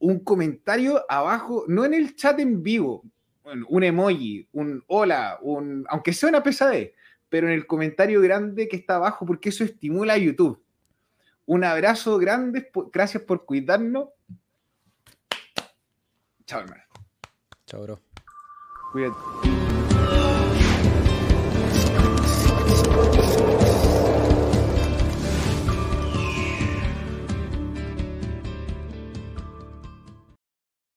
un 0.01 0.19
comentario 0.21 1.05
abajo, 1.09 1.65
no 1.69 1.85
en 1.85 1.95
el 1.95 2.17
chat 2.17 2.41
en 2.41 2.63
vivo, 2.65 3.05
un 3.69 3.85
emoji, 3.85 4.49
un 4.53 4.83
hola, 4.89 5.39
un, 5.43 5.85
aunque 5.89 6.13
sea 6.13 6.29
una 6.29 6.43
pesadez, 6.43 6.93
pero 7.37 7.49
en 7.49 7.53
el 7.53 7.67
comentario 7.67 8.23
grande 8.23 8.67
que 8.67 8.77
está 8.77 8.97
abajo, 8.97 9.27
porque 9.27 9.51
eso 9.51 9.63
estimula 9.63 10.15
a 10.15 10.17
YouTube. 10.17 10.59
Un 11.45 11.65
abrazo 11.65 12.17
grande, 12.17 12.71
gracias 12.91 13.25
por 13.25 13.45
cuidarnos. 13.45 14.09
Chao, 16.47 16.61
hermano. 16.61 16.83
Chao, 17.67 17.83
bro. 17.83 18.01
Cuídate. 18.91 19.76